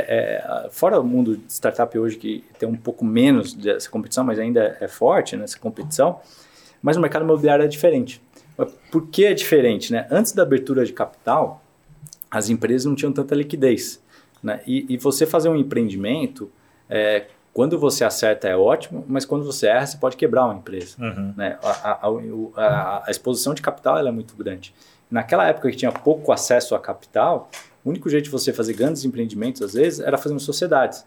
é, 0.65 0.69
fora 0.69 0.99
o 0.99 1.03
mundo 1.03 1.37
de 1.37 1.53
startup 1.53 1.97
hoje 1.97 2.17
que 2.17 2.43
tem 2.59 2.67
um 2.67 2.75
pouco 2.75 3.03
menos 3.03 3.53
dessa 3.53 3.89
competição, 3.89 4.23
mas 4.23 4.39
ainda 4.39 4.77
é 4.79 4.87
forte 4.87 5.35
nessa 5.35 5.57
competição. 5.57 6.19
Mas 6.81 6.97
o 6.97 7.01
mercado 7.01 7.23
imobiliário 7.23 7.65
é 7.65 7.67
diferente. 7.67 8.21
Por 8.91 9.07
que 9.07 9.25
é 9.25 9.33
diferente, 9.33 9.91
né? 9.91 10.07
Antes 10.09 10.31
da 10.31 10.43
abertura 10.43 10.85
de 10.85 10.93
capital, 10.93 11.64
as 12.29 12.49
empresas 12.49 12.85
não 12.85 12.95
tinham 12.95 13.11
tanta 13.11 13.35
liquidez. 13.35 14.01
Né? 14.41 14.61
E, 14.67 14.85
e 14.89 14.97
você 14.97 15.25
fazer 15.25 15.49
um 15.49 15.55
empreendimento, 15.55 16.51
é, 16.89 17.25
quando 17.53 17.79
você 17.79 18.03
acerta 18.03 18.47
é 18.47 18.55
ótimo, 18.55 19.05
mas 19.07 19.25
quando 19.25 19.45
você 19.45 19.67
erra, 19.67 19.85
você 19.87 19.97
pode 19.97 20.17
quebrar 20.17 20.45
uma 20.45 20.55
empresa. 20.55 20.97
Uhum. 20.99 21.33
Né? 21.37 21.57
A, 21.63 21.91
a, 21.91 22.07
a, 22.57 23.03
a, 23.07 23.09
exposição 23.09 23.53
de 23.53 23.61
capital 23.61 23.97
é 23.97 24.11
muito 24.11 24.35
grande. 24.35 24.73
Naquela 25.09 25.47
época 25.47 25.71
que 25.71 25.77
tinha 25.77 25.91
pouco 25.91 26.31
acesso 26.31 26.75
a 26.75 26.79
capital, 26.79 27.49
o 27.83 27.89
único 27.89 28.09
jeito 28.09 28.25
de 28.25 28.29
você 28.29 28.51
fazer 28.51 28.73
grandes 28.73 29.05
empreendimentos, 29.05 29.61
às 29.61 29.73
vezes, 29.73 29.99
era 29.99 30.17
fazendo 30.17 30.39
sociedades. 30.39 31.05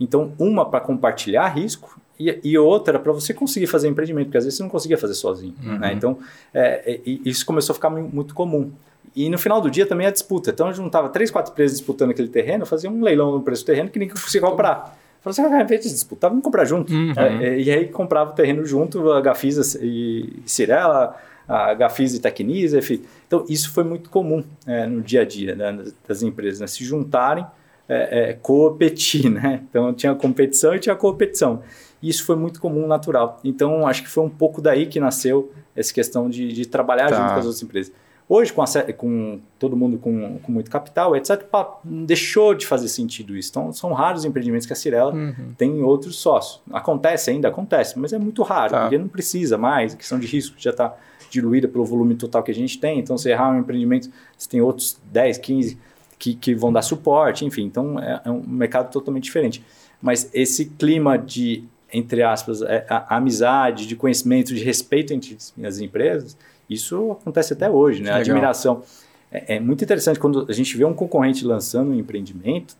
Então, 0.00 0.32
uma 0.38 0.64
para 0.64 0.80
compartilhar 0.80 1.48
risco 1.48 2.00
e, 2.18 2.40
e 2.42 2.58
outra 2.58 2.98
para 2.98 3.12
você 3.12 3.34
conseguir 3.34 3.66
fazer 3.66 3.88
empreendimento, 3.88 4.26
porque 4.26 4.38
às 4.38 4.44
vezes 4.44 4.56
você 4.56 4.62
não 4.62 4.70
conseguia 4.70 4.96
fazer 4.96 5.14
sozinho. 5.14 5.54
Né? 5.62 5.72
Uhum. 5.72 5.78
Né? 5.78 5.92
Então, 5.92 6.18
é, 6.54 6.94
é, 6.94 7.00
isso 7.04 7.44
começou 7.44 7.72
a 7.72 7.74
ficar 7.74 7.90
muito 7.90 8.34
comum. 8.34 8.72
E 9.14 9.28
no 9.28 9.38
final 9.38 9.60
do 9.60 9.70
dia 9.70 9.86
também 9.86 10.06
a 10.06 10.10
disputa. 10.10 10.50
Então, 10.50 10.72
juntava 10.72 11.08
três, 11.08 11.30
quatro 11.30 11.52
empresas 11.52 11.78
disputando 11.78 12.10
aquele 12.10 12.28
terreno, 12.28 12.64
fazia 12.64 12.90
um 12.90 13.02
leilão 13.02 13.32
no 13.32 13.42
preço 13.42 13.62
do 13.64 13.66
terreno 13.66 13.90
que 13.90 13.98
ninguém 13.98 14.14
conseguia 14.14 14.48
comprar. 14.48 14.96
Falou 15.20 15.32
assim, 15.32 15.42
ah, 15.42 15.64
vez 15.64 15.82
de 15.82 15.90
disputar, 15.90 16.30
vamos 16.30 16.42
comprar 16.42 16.64
junto. 16.64 16.92
Uhum. 16.92 17.12
É, 17.16 17.58
e 17.58 17.70
aí 17.70 17.88
comprava 17.88 18.30
o 18.30 18.34
terreno 18.34 18.64
junto, 18.64 19.10
a 19.12 19.20
Gafisa 19.20 19.78
e 19.82 20.32
Cirela, 20.46 21.14
a 21.46 21.74
Gafisa 21.74 22.16
e 22.16 22.20
Tecnisa, 22.20 22.78
enfim. 22.78 23.02
Então, 23.26 23.44
isso 23.48 23.72
foi 23.72 23.84
muito 23.84 24.08
comum 24.08 24.42
é, 24.66 24.86
no 24.86 25.02
dia 25.02 25.22
a 25.22 25.24
dia 25.24 25.54
né, 25.54 25.84
das 26.08 26.22
empresas, 26.22 26.60
né, 26.60 26.66
se 26.66 26.84
juntarem, 26.84 27.44
é, 27.88 28.30
é, 28.30 28.32
competir, 28.34 29.28
né? 29.28 29.62
Então, 29.68 29.92
tinha 29.92 30.14
competição 30.14 30.74
e 30.74 30.78
tinha 30.78 30.94
competição. 30.94 31.60
Isso 32.00 32.24
foi 32.24 32.36
muito 32.36 32.60
comum, 32.60 32.86
natural. 32.86 33.40
Então, 33.44 33.86
acho 33.86 34.02
que 34.02 34.08
foi 34.08 34.24
um 34.24 34.30
pouco 34.30 34.62
daí 34.62 34.86
que 34.86 35.00
nasceu 35.00 35.52
essa 35.76 35.92
questão 35.92 36.30
de, 36.30 36.52
de 36.52 36.66
trabalhar 36.66 37.10
tá. 37.10 37.16
junto 37.16 37.32
com 37.32 37.38
as 37.40 37.44
outras 37.44 37.62
empresas. 37.62 37.92
Hoje, 38.32 38.52
com, 38.52 38.62
a, 38.62 38.66
com 38.96 39.40
todo 39.58 39.76
mundo 39.76 39.98
com, 39.98 40.38
com, 40.38 40.52
muito 40.52 40.70
capital, 40.70 41.16
etc., 41.16 41.44
deixou 41.82 42.54
de 42.54 42.64
fazer 42.64 42.86
sentido 42.86 43.36
isso. 43.36 43.50
Então, 43.50 43.72
são 43.72 43.92
raros 43.92 44.20
os 44.20 44.24
empreendimentos 44.24 44.68
que 44.68 44.72
a 44.72 44.76
Cirela 44.76 45.12
uhum. 45.12 45.52
tem 45.58 45.82
outros 45.82 46.14
sócios. 46.20 46.62
Acontece 46.72 47.28
ainda, 47.32 47.48
acontece, 47.48 47.98
mas 47.98 48.12
é 48.12 48.20
muito 48.20 48.44
raro, 48.44 48.70
tá. 48.70 48.82
porque 48.82 48.96
não 48.96 49.08
precisa 49.08 49.58
mais, 49.58 49.94
a 49.94 49.96
questão 49.96 50.16
de 50.16 50.28
risco 50.28 50.54
já 50.60 50.70
está 50.70 50.96
diluída 51.28 51.66
pelo 51.66 51.84
volume 51.84 52.14
total 52.14 52.44
que 52.44 52.52
a 52.52 52.54
gente 52.54 52.78
tem. 52.78 53.00
Então, 53.00 53.18
se 53.18 53.28
errar 53.28 53.50
um 53.50 53.58
empreendimento, 53.58 54.08
você 54.38 54.48
tem 54.48 54.60
outros 54.60 54.96
10, 55.10 55.38
15 55.38 55.76
que, 56.16 56.34
que 56.34 56.54
vão 56.54 56.72
dar 56.72 56.82
suporte, 56.82 57.44
enfim. 57.44 57.64
Então, 57.64 57.98
é, 57.98 58.22
é 58.26 58.30
um 58.30 58.44
mercado 58.46 58.92
totalmente 58.92 59.24
diferente. 59.24 59.60
Mas 60.00 60.30
esse 60.32 60.66
clima 60.66 61.18
de, 61.18 61.64
entre 61.92 62.22
aspas, 62.22 62.62
é, 62.62 62.86
a, 62.88 63.14
a 63.14 63.16
amizade, 63.16 63.88
de 63.88 63.96
conhecimento, 63.96 64.54
de 64.54 64.62
respeito 64.62 65.12
entre 65.12 65.36
as 65.64 65.80
empresas 65.80 66.36
isso 66.70 67.12
acontece 67.12 67.52
até 67.52 67.68
hoje, 67.68 68.02
né? 68.02 68.12
A 68.12 68.16
admiração. 68.16 68.82
É, 69.30 69.56
é, 69.56 69.60
muito 69.60 69.82
interessante 69.82 70.18
quando 70.18 70.46
a 70.48 70.52
gente 70.52 70.76
vê 70.76 70.84
um 70.84 70.94
concorrente 70.94 71.44
lançando 71.44 71.90
um 71.90 71.94
empreendimento, 71.94 72.76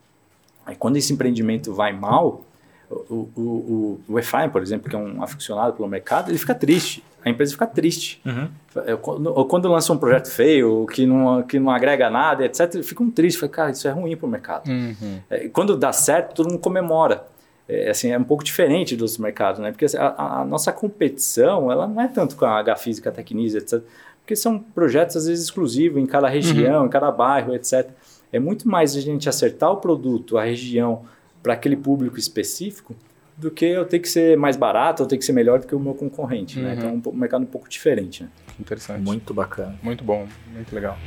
aí 0.64 0.76
quando 0.76 0.96
esse 0.96 1.12
empreendimento 1.12 1.74
vai 1.74 1.92
mal, 1.92 2.44
o, 2.88 3.28
o, 3.36 3.40
o, 3.40 4.00
o 4.08 4.18
Efraim, 4.18 4.48
por 4.48 4.62
exemplo, 4.62 4.88
que 4.88 4.96
é 4.96 4.98
um 4.98 5.22
aficionado 5.22 5.74
pelo 5.74 5.88
mercado, 5.88 6.30
ele 6.30 6.38
fica 6.38 6.54
triste. 6.54 7.04
A 7.24 7.28
empresa 7.28 7.52
fica 7.52 7.66
triste. 7.66 8.20
Uhum. 8.24 8.48
É, 8.86 8.96
quando, 8.96 9.44
quando 9.44 9.68
lança 9.68 9.92
um 9.92 9.98
projeto 9.98 10.30
feio, 10.30 10.86
que 10.86 11.04
não, 11.04 11.42
que 11.42 11.58
não 11.58 11.70
agrega 11.70 12.08
nada, 12.08 12.44
etc., 12.44 12.82
ficam 12.82 13.10
tristes. 13.10 13.38
Fala, 13.38 13.52
cara, 13.52 13.70
isso 13.70 13.86
é 13.86 13.90
ruim 13.90 14.16
para 14.16 14.26
o 14.26 14.28
mercado. 14.28 14.68
Uhum. 14.68 15.20
É, 15.28 15.48
quando 15.48 15.76
dá 15.76 15.92
certo, 15.92 16.34
todo 16.34 16.48
mundo 16.48 16.60
comemora 16.60 17.24
é, 17.70 17.90
assim, 17.90 18.10
é 18.10 18.18
um 18.18 18.24
pouco 18.24 18.42
diferente 18.42 18.96
dos 18.96 19.16
mercados, 19.16 19.60
né? 19.60 19.70
Porque 19.70 19.84
assim, 19.84 19.96
a, 19.96 20.40
a, 20.40 20.44
nossa 20.44 20.72
competição, 20.72 21.70
ela 21.70 21.86
não 21.86 22.02
é 22.02 22.08
tanto 22.08 22.34
com 22.34 22.44
a 22.44 22.58
H 22.58 22.76
Física, 22.76 23.12
Tecnisa, 23.12 23.58
etc. 23.58 23.80
Porque 24.20 24.34
são 24.34 24.58
projetos, 24.58 25.16
às 25.16 25.26
vezes, 25.26 25.44
exclusivos 25.44 26.02
em 26.02 26.06
cada 26.06 26.28
região, 26.28 26.80
uhum. 26.80 26.86
em 26.86 26.90
cada 26.90 27.12
bairro, 27.12 27.54
etc. 27.54 27.88
É 28.32 28.40
muito 28.40 28.68
mais 28.68 28.96
a 28.96 29.00
gente 29.00 29.28
acertar 29.28 29.70
o 29.70 29.76
produto, 29.76 30.36
a 30.36 30.44
região, 30.44 31.02
para 31.42 31.54
aquele 31.54 31.76
público 31.76 32.18
específico, 32.18 32.94
do 33.36 33.50
que 33.50 33.64
eu 33.64 33.84
ter 33.84 34.00
que 34.00 34.08
ser 34.08 34.36
mais 34.36 34.56
barato, 34.56 35.04
ou 35.04 35.08
ter 35.08 35.16
que 35.16 35.24
ser 35.24 35.32
melhor 35.32 35.60
do 35.60 35.66
que 35.66 35.74
o 35.74 35.80
meu 35.80 35.94
concorrente, 35.94 36.58
né? 36.58 36.70
uhum. 36.70 36.74
né? 36.74 36.78
Então, 36.78 36.90
é 36.90 37.14
um, 37.14 37.16
um 37.16 37.18
mercado 37.18 37.42
um 37.42 37.46
pouco 37.46 37.68
diferente, 37.68 38.24
né? 38.24 38.28
Interessante. 38.58 39.00
Muito 39.00 39.32
bacana. 39.32 39.78
Muito 39.82 40.02
bom, 40.02 40.26
muito 40.52 40.74
legal. 40.74 40.98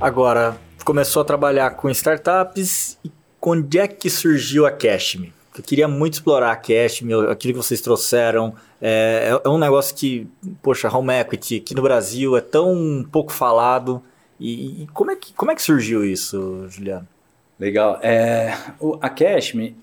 Agora, 0.00 0.56
começou 0.84 1.22
a 1.22 1.24
trabalhar 1.24 1.70
com 1.70 1.88
startups 1.90 2.98
e 3.04 3.10
onde 3.48 3.78
é 3.78 3.88
que 3.88 4.10
surgiu 4.10 4.66
a 4.66 4.70
Cashme? 4.70 5.32
Eu 5.56 5.64
queria 5.64 5.88
muito 5.88 6.14
explorar 6.14 6.52
a 6.52 6.56
Cashme, 6.56 7.12
aquilo 7.30 7.54
que 7.54 7.64
vocês 7.64 7.80
trouxeram. 7.80 8.54
É, 8.80 9.30
é, 9.32 9.40
é 9.44 9.48
um 9.48 9.58
negócio 9.58 9.94
que, 9.96 10.26
poxa, 10.62 10.88
home 10.88 11.12
equity 11.12 11.56
aqui 11.56 11.74
no 11.74 11.82
Brasil 11.82 12.36
é 12.36 12.40
tão 12.40 13.04
pouco 13.10 13.32
falado. 13.32 14.00
E, 14.38 14.84
e 14.84 14.86
como, 14.94 15.10
é 15.10 15.16
que, 15.16 15.32
como 15.32 15.50
é 15.50 15.54
que 15.54 15.62
surgiu 15.62 16.04
isso, 16.04 16.66
Juliano? 16.68 17.06
Legal. 17.58 17.98
É, 18.02 18.56
a 19.00 19.10
Cashme, 19.10 19.76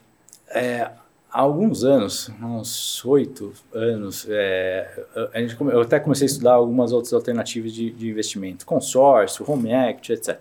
é, 0.49 0.89
há 1.29 1.41
alguns 1.41 1.83
anos, 1.83 2.31
uns 2.41 3.03
oito 3.03 3.51
anos, 3.73 4.25
é, 4.29 5.05
a 5.33 5.41
gente, 5.41 5.57
eu 5.59 5.81
até 5.81 5.99
comecei 5.99 6.25
a 6.25 6.31
estudar 6.31 6.53
algumas 6.53 6.93
outras 6.93 7.11
alternativas 7.11 7.73
de, 7.73 7.91
de 7.91 8.09
investimento, 8.09 8.65
consórcio, 8.65 9.43
home 9.45 9.73
equity, 9.73 10.13
etc. 10.13 10.39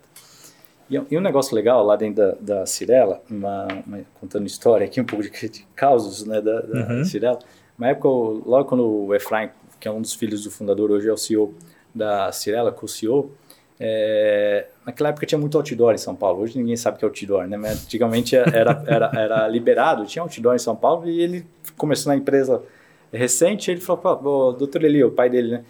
E, 0.90 1.00
e, 1.10 1.18
um 1.18 1.20
negócio 1.20 1.54
legal 1.54 1.84
lá 1.84 1.96
dentro 1.96 2.16
da, 2.16 2.58
da 2.58 2.66
Cirela, 2.66 3.22
uma, 3.30 3.66
uma, 3.86 4.00
contando 4.20 4.46
história 4.46 4.86
aqui, 4.86 5.00
um 5.00 5.04
pouco 5.04 5.22
de, 5.22 5.48
de 5.48 5.66
causos 5.74 6.24
né, 6.24 6.40
da, 6.40 6.60
da 6.60 6.88
uhum. 6.88 7.04
Cirela, 7.04 7.38
uma 7.78 7.88
época, 7.88 8.08
logo 8.08 8.64
quando 8.66 8.86
o 8.86 9.14
Efraim, 9.14 9.50
que 9.80 9.88
é 9.88 9.90
um 9.90 10.00
dos 10.00 10.14
filhos 10.14 10.44
do 10.44 10.50
fundador, 10.50 10.90
hoje 10.90 11.08
é 11.08 11.12
o 11.12 11.16
CEO 11.16 11.54
da 11.94 12.30
Cirela, 12.32 12.70
co-CEO, 12.70 13.30
é, 13.78 14.66
naquela 14.86 15.08
época 15.08 15.26
tinha 15.26 15.38
muito 15.38 15.56
outdoor 15.56 15.94
em 15.94 15.98
São 15.98 16.14
Paulo. 16.14 16.42
Hoje 16.42 16.56
ninguém 16.56 16.76
sabe 16.76 16.96
o 16.96 16.98
que 16.98 17.04
é 17.04 17.08
outdoor, 17.08 17.46
né? 17.46 17.56
Mas 17.56 17.84
antigamente 17.84 18.36
era, 18.36 18.82
era, 18.86 19.10
era 19.14 19.48
liberado, 19.48 20.06
tinha 20.06 20.22
outdoor 20.22 20.54
em 20.54 20.58
São 20.58 20.76
Paulo 20.76 21.08
e 21.08 21.20
ele 21.20 21.44
começou 21.76 22.12
na 22.12 22.16
empresa 22.16 22.62
recente. 23.12 23.70
Ele 23.70 23.80
falou: 23.80 24.52
doutor 24.52 24.84
Eli, 24.84 25.02
o 25.02 25.10
pai 25.10 25.28
dele, 25.28 25.50
né? 25.50 25.64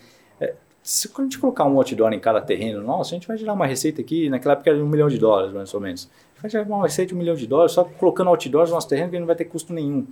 Se 0.87 1.11
a 1.17 1.23
gente 1.23 1.39
colocar 1.39 1.65
um 1.65 1.79
outdoor 1.79 2.13
em 2.13 2.21
cada 2.21 2.43
terreno, 2.43 2.83
nossa, 2.83 3.13
a 3.13 3.15
gente 3.15 3.27
vai 3.27 3.39
gerar 3.39 3.55
uma 3.55 3.67
receita 3.67 4.03
aqui. 4.03 4.29
Naquela 4.29 4.53
época 4.53 4.69
era 4.69 4.79
de 4.79 4.85
um 4.85 4.87
milhão 4.87 5.09
de 5.09 5.17
dólares, 5.17 5.51
mais 5.51 5.73
ou 5.73 5.81
menos. 5.81 6.11
Vai 6.39 6.51
gerar 6.51 6.67
uma 6.67 6.83
receita 6.83 7.09
de 7.09 7.15
um 7.15 7.19
milhão 7.19 7.35
de 7.35 7.47
dólares 7.47 7.73
só 7.73 7.85
colocando 7.85 8.29
outdoors 8.29 8.69
no 8.69 8.75
nosso 8.75 8.87
terreno 8.87 9.11
que 9.11 9.19
não 9.19 9.27
vai 9.27 9.35
ter 9.35 9.47
custo 9.47 9.73
nenhum. 9.73 10.07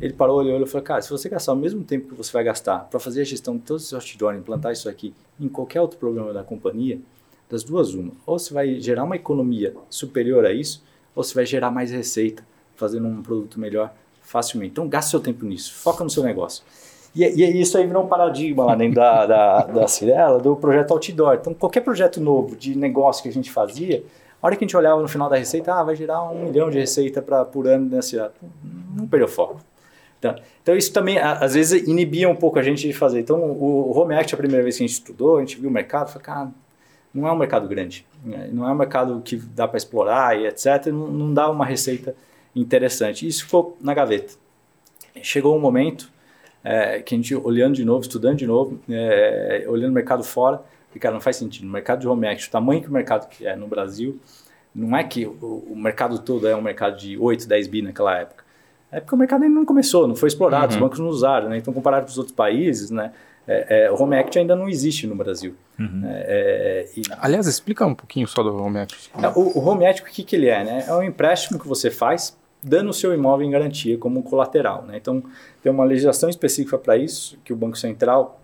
Ele 0.00 0.12
parou, 0.12 0.38
olhou 0.38 0.62
e 0.62 0.66
falou: 0.66 0.84
Cara, 0.84 1.02
se 1.02 1.10
você 1.10 1.28
gastar 1.28 1.52
o 1.52 1.56
mesmo 1.56 1.82
tempo 1.82 2.10
que 2.10 2.14
você 2.14 2.30
vai 2.30 2.44
gastar 2.44 2.84
para 2.88 3.00
fazer 3.00 3.22
a 3.22 3.24
gestão 3.24 3.56
de 3.56 3.64
todos 3.64 3.86
os 3.86 3.92
outdoors, 3.92 4.38
implantar 4.38 4.70
isso 4.70 4.88
aqui 4.88 5.12
em 5.40 5.48
qualquer 5.48 5.80
outro 5.80 5.98
programa 5.98 6.32
da 6.32 6.44
companhia 6.44 7.00
das 7.50 7.64
duas, 7.64 7.92
uma. 7.92 8.12
Ou 8.24 8.38
você 8.38 8.54
vai 8.54 8.78
gerar 8.78 9.02
uma 9.02 9.16
economia 9.16 9.74
superior 9.90 10.46
a 10.46 10.52
isso, 10.52 10.84
ou 11.12 11.24
você 11.24 11.34
vai 11.34 11.44
gerar 11.44 11.72
mais 11.72 11.90
receita, 11.90 12.46
fazendo 12.76 13.08
um 13.08 13.20
produto 13.20 13.58
melhor 13.58 13.92
facilmente. 14.22 14.70
Então, 14.70 14.88
gaste 14.88 15.10
seu 15.10 15.18
tempo 15.18 15.44
nisso, 15.44 15.74
foca 15.74 16.04
no 16.04 16.10
seu 16.10 16.22
negócio. 16.22 16.62
E, 17.14 17.22
e 17.22 17.60
isso 17.60 17.78
aí 17.78 17.86
virou 17.86 18.04
um 18.04 18.08
paradigma 18.08 18.64
lá 18.64 18.74
dentro 18.74 18.96
da, 18.96 19.26
da, 19.26 19.62
da 19.62 19.88
Cirela, 19.88 20.38
do 20.38 20.56
projeto 20.56 20.92
Outdoor. 20.92 21.34
Então, 21.34 21.54
qualquer 21.54 21.80
projeto 21.80 22.20
novo 22.20 22.56
de 22.56 22.76
negócio 22.76 23.22
que 23.22 23.28
a 23.28 23.32
gente 23.32 23.50
fazia, 23.50 24.02
a 24.42 24.46
hora 24.46 24.56
que 24.56 24.64
a 24.64 24.66
gente 24.66 24.76
olhava 24.76 25.00
no 25.00 25.08
final 25.08 25.28
da 25.28 25.36
receita, 25.36 25.72
ah, 25.72 25.84
vai 25.84 25.94
gerar 25.94 26.22
um 26.30 26.46
milhão 26.46 26.68
de 26.70 26.78
receita 26.78 27.22
pra, 27.22 27.44
por 27.44 27.66
ano 27.68 27.88
na 27.94 28.02
cidade. 28.02 28.34
Não 28.96 29.06
perdeu 29.06 29.28
foco. 29.28 29.60
Então, 30.18 30.34
então, 30.62 30.76
isso 30.76 30.92
também, 30.92 31.18
às 31.18 31.54
vezes, 31.54 31.86
inibia 31.86 32.28
um 32.28 32.34
pouco 32.34 32.58
a 32.58 32.62
gente 32.62 32.86
de 32.86 32.92
fazer. 32.92 33.20
Então, 33.20 33.38
o, 33.40 33.90
o 33.90 33.98
Home 33.98 34.14
Act, 34.14 34.34
a 34.34 34.38
primeira 34.38 34.62
vez 34.62 34.76
que 34.76 34.82
a 34.82 34.86
gente 34.86 34.96
estudou, 34.96 35.36
a 35.36 35.40
gente 35.40 35.60
viu 35.60 35.68
o 35.68 35.72
mercado, 35.72 36.08
falou, 36.08 36.22
cara, 36.22 36.50
não 37.14 37.28
é 37.28 37.32
um 37.32 37.36
mercado 37.36 37.68
grande, 37.68 38.04
né? 38.24 38.48
não 38.52 38.68
é 38.68 38.72
um 38.72 38.74
mercado 38.74 39.20
que 39.24 39.36
dá 39.36 39.68
para 39.68 39.76
explorar 39.76 40.36
e 40.36 40.46
etc. 40.46 40.86
Não, 40.86 41.06
não, 41.06 41.32
dá 41.32 41.48
uma 41.48 41.64
receita 41.64 42.16
interessante. 42.56 43.26
Isso 43.26 43.44
ficou 43.44 43.76
na 43.80 43.94
gaveta. 43.94 44.34
Chegou 45.22 45.56
um 45.56 45.60
momento 45.60 46.10
é, 46.64 47.00
que 47.00 47.14
a 47.14 47.18
gente, 47.18 47.34
olhando 47.34 47.74
de 47.74 47.84
novo, 47.84 48.00
estudando 48.00 48.38
de 48.38 48.46
novo, 48.46 48.80
é, 48.88 49.66
olhando 49.68 49.90
o 49.90 49.94
mercado 49.94 50.24
fora, 50.24 50.62
e 50.94 50.98
cara, 50.98 51.12
não 51.12 51.20
faz 51.20 51.36
sentido. 51.36 51.68
O 51.68 51.70
mercado 51.70 52.00
de 52.00 52.08
home 52.08 52.26
action, 52.26 52.48
o 52.48 52.50
tamanho 52.50 52.80
que 52.80 52.88
o 52.88 52.92
mercado 52.92 53.28
que 53.28 53.46
é 53.46 53.54
no 53.54 53.66
Brasil, 53.66 54.18
não 54.74 54.96
é 54.96 55.04
que 55.04 55.26
o, 55.26 55.64
o, 55.70 55.76
mercado 55.76 56.18
todo 56.18 56.48
é 56.48 56.56
um 56.56 56.62
mercado 56.62 56.96
de 56.96 57.18
8, 57.18 57.46
10 57.46 57.66
bi 57.68 57.82
naquela 57.82 58.16
época. 58.18 58.44
É 58.90 59.00
porque 59.00 59.14
o 59.14 59.18
mercado 59.18 59.42
ainda 59.42 59.54
não 59.54 59.64
começou, 59.64 60.08
não 60.08 60.16
foi 60.16 60.28
explorado, 60.28 60.66
uhum. 60.66 60.70
os 60.70 60.76
bancos 60.76 60.98
não 61.00 61.08
usaram, 61.08 61.48
né? 61.48 61.58
Então, 61.58 61.74
comparado 61.74 62.06
com 62.06 62.12
os 62.12 62.18
outros 62.18 62.34
países, 62.34 62.90
né? 62.90 63.12
É, 63.46 63.84
é, 63.84 63.90
o 63.90 64.00
Home 64.00 64.16
Act 64.16 64.38
ainda 64.38 64.56
não 64.56 64.68
existe 64.68 65.06
no 65.06 65.14
Brasil. 65.14 65.54
Uhum. 65.78 66.02
É, 66.04 66.88
e... 66.96 67.02
Aliás, 67.18 67.46
explica 67.46 67.84
um 67.84 67.94
pouquinho 67.94 68.26
só 68.26 68.42
do 68.42 68.56
Home 68.56 68.78
Act. 68.78 69.10
É, 69.20 69.28
o, 69.28 69.58
o, 69.58 69.68
Home 69.68 69.84
Act, 69.84 70.02
o 70.02 70.06
que, 70.06 70.22
que 70.22 70.34
ele 70.34 70.48
é? 70.48 70.64
Né? 70.64 70.84
É 70.88 70.94
um 70.94 71.02
empréstimo 71.02 71.58
que 71.58 71.68
você 71.68 71.90
faz 71.90 72.36
dando 72.64 72.90
o 72.90 72.92
seu 72.92 73.12
imóvel 73.14 73.46
em 73.46 73.50
garantia 73.50 73.98
como 73.98 74.22
colateral. 74.22 74.84
Né? 74.84 74.96
Então, 74.96 75.22
tem 75.62 75.70
uma 75.70 75.84
legislação 75.84 76.28
específica 76.30 76.78
para 76.78 76.96
isso, 76.96 77.38
que 77.44 77.52
o 77.52 77.56
Banco 77.56 77.76
Central 77.76 78.40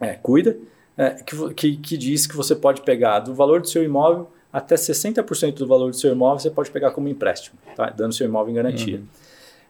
é, 0.00 0.14
cuida, 0.14 0.56
é, 0.96 1.10
que, 1.10 1.54
que, 1.54 1.76
que, 1.76 1.96
diz 1.96 2.26
que 2.26 2.36
você 2.36 2.54
pode 2.54 2.82
pegar 2.82 3.20
do 3.20 3.34
valor 3.34 3.60
do 3.60 3.68
seu 3.68 3.84
imóvel 3.84 4.28
até 4.52 4.76
60% 4.76 5.54
do 5.54 5.66
valor 5.66 5.90
do 5.90 5.96
seu 5.96 6.12
imóvel 6.12 6.38
você 6.38 6.50
pode 6.50 6.70
pegar 6.70 6.90
como 6.92 7.08
empréstimo, 7.08 7.58
tá? 7.76 7.90
dando 7.90 8.10
o 8.10 8.14
seu 8.14 8.26
imóvel 8.26 8.52
em 8.52 8.54
garantia. 8.54 8.98
Uhum. 8.98 9.06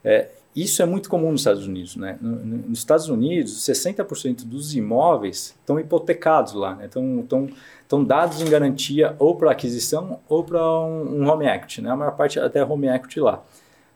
É, 0.04 0.28
isso 0.54 0.82
é 0.82 0.86
muito 0.86 1.08
comum 1.08 1.30
nos 1.30 1.42
Estados 1.42 1.66
Unidos. 1.66 1.96
Né? 1.96 2.18
Nos 2.20 2.78
Estados 2.78 3.08
Unidos, 3.08 3.60
60% 3.60 4.44
dos 4.44 4.74
imóveis 4.74 5.54
estão 5.60 5.78
hipotecados 5.78 6.52
lá, 6.52 6.74
né? 6.74 6.86
estão, 6.86 7.20
estão, 7.20 7.48
estão 7.82 8.04
dados 8.04 8.40
em 8.40 8.48
garantia 8.48 9.14
ou 9.18 9.36
para 9.36 9.52
aquisição 9.52 10.20
ou 10.28 10.42
para 10.42 10.60
um, 10.60 11.22
um, 11.22 11.28
home 11.28 11.46
equity. 11.46 11.82
Né? 11.82 11.90
A 11.90 11.96
maior 11.96 12.16
parte 12.16 12.38
até 12.40 12.64
home 12.64 12.88
equity 12.88 13.20
lá. 13.20 13.42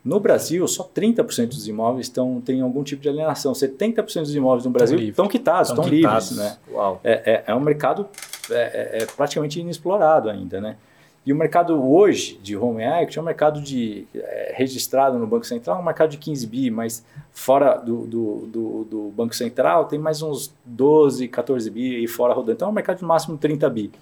No 0.05 0.19
Brasil, 0.19 0.67
só 0.67 0.83
30% 0.83 1.49
dos 1.49 1.69
imóveis 1.69 2.07
estão, 2.07 2.41
têm 2.41 2.61
algum 2.61 2.83
tipo 2.83 3.01
de 3.01 3.09
alienação. 3.09 3.53
70% 3.53 4.23
dos 4.23 4.35
imóveis 4.35 4.65
no 4.65 4.71
Brasil 4.71 4.99
estão 4.99 5.29
quitados, 5.29 5.71
estão, 5.71 5.87
livres. 5.87 6.33
Né? 6.33 6.57
É, 7.05 7.13
é, 7.13 7.45
é, 7.47 7.55
um 7.55 7.61
mercado 7.61 8.09
é, 8.51 8.55
é, 8.55 9.03
é 9.03 9.07
praticamente 9.07 9.61
inexplorado 9.61 10.29
ainda. 10.29 10.61
Né? 10.61 10.77
E 11.25 11.33
o 11.33 11.37
mercado 11.37 11.81
hoje 11.81 12.37
de 12.43 12.57
home 12.57 12.83
equity 12.83 13.19
é 13.19 13.23
um 13.23 13.25
mercado 13.25 13.61
de, 13.61 14.09
é, 14.13 14.55
registrado 14.57 15.21
no 15.21 15.27
Banco 15.27 15.47
Central, 15.47 15.81
um 15.81 15.85
mercado 15.85 16.11
de 16.11 16.19
15 16.19 16.47
bi, 16.49 16.69
mas 16.69 17.05
fora 17.33 17.77
do, 17.77 18.05
do, 18.07 18.47
do, 18.49 18.85
do, 18.91 19.13
Banco 19.17 19.37
Central 19.37 19.85
tem 19.85 20.01
mais 20.01 20.21
uns 20.21 20.53
12, 20.65 21.29
14 21.29 21.71
bi 21.71 22.03
e 22.03 22.09
fora 22.09 22.35
rodando. 22.35 22.53
Então 22.53 22.67
é 22.67 22.71
um 22.73 22.75
mercado 22.75 22.99
de 22.99 23.05
máximo 23.05 23.39
30 23.39 23.71
bi, 23.71 23.93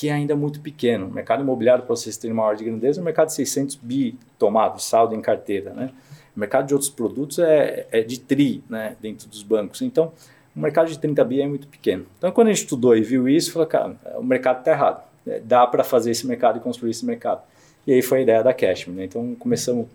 que 0.00 0.08
é 0.08 0.12
ainda 0.12 0.34
muito 0.34 0.60
pequeno. 0.60 1.08
O 1.08 1.12
mercado 1.12 1.42
imobiliário, 1.42 1.84
para 1.84 1.94
vocês 1.94 2.16
terem 2.16 2.32
uma 2.32 2.42
ordem 2.42 2.64
de 2.64 2.70
grandeza, 2.70 2.98
é 2.98 3.02
um 3.02 3.04
mercado 3.04 3.26
de 3.26 3.34
600 3.34 3.76
bi 3.76 4.18
tomado, 4.38 4.80
saldo 4.80 5.14
em 5.14 5.20
carteira. 5.20 5.74
Né? 5.74 5.90
O 6.34 6.40
mercado 6.40 6.66
de 6.66 6.72
outros 6.72 6.90
produtos 6.90 7.38
é, 7.38 7.86
é 7.92 8.00
de 8.00 8.18
TRI 8.18 8.64
né, 8.66 8.96
dentro 8.98 9.28
dos 9.28 9.42
bancos. 9.42 9.82
Então, 9.82 10.10
o 10.56 10.58
mercado 10.58 10.88
de 10.88 10.98
30 10.98 11.22
bi 11.22 11.42
é 11.42 11.46
muito 11.46 11.66
pequeno. 11.68 12.06
Então, 12.16 12.32
quando 12.32 12.48
a 12.48 12.50
gente 12.50 12.62
estudou 12.62 12.96
e 12.96 13.02
viu 13.02 13.28
isso, 13.28 13.52
falou, 13.52 13.68
cara, 13.68 13.94
o 14.16 14.22
mercado 14.22 14.60
está 14.60 14.70
errado 14.70 15.02
é, 15.26 15.38
dá 15.40 15.66
para 15.66 15.84
fazer 15.84 16.12
esse 16.12 16.26
mercado 16.26 16.56
e 16.56 16.60
construir 16.60 16.92
esse 16.92 17.04
mercado. 17.04 17.42
E 17.86 17.92
aí 17.92 18.00
foi 18.00 18.20
a 18.20 18.22
ideia 18.22 18.42
da 18.42 18.54
Cashme. 18.54 18.94
Né? 18.94 19.04
Então 19.04 19.34
começamos 19.38 19.86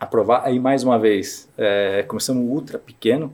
a 0.00 0.04
provar, 0.04 0.42
aí 0.44 0.58
mais 0.58 0.82
uma 0.82 0.98
vez, 0.98 1.48
é, 1.56 2.02
começamos 2.08 2.44
ultra 2.50 2.76
pequeno, 2.76 3.32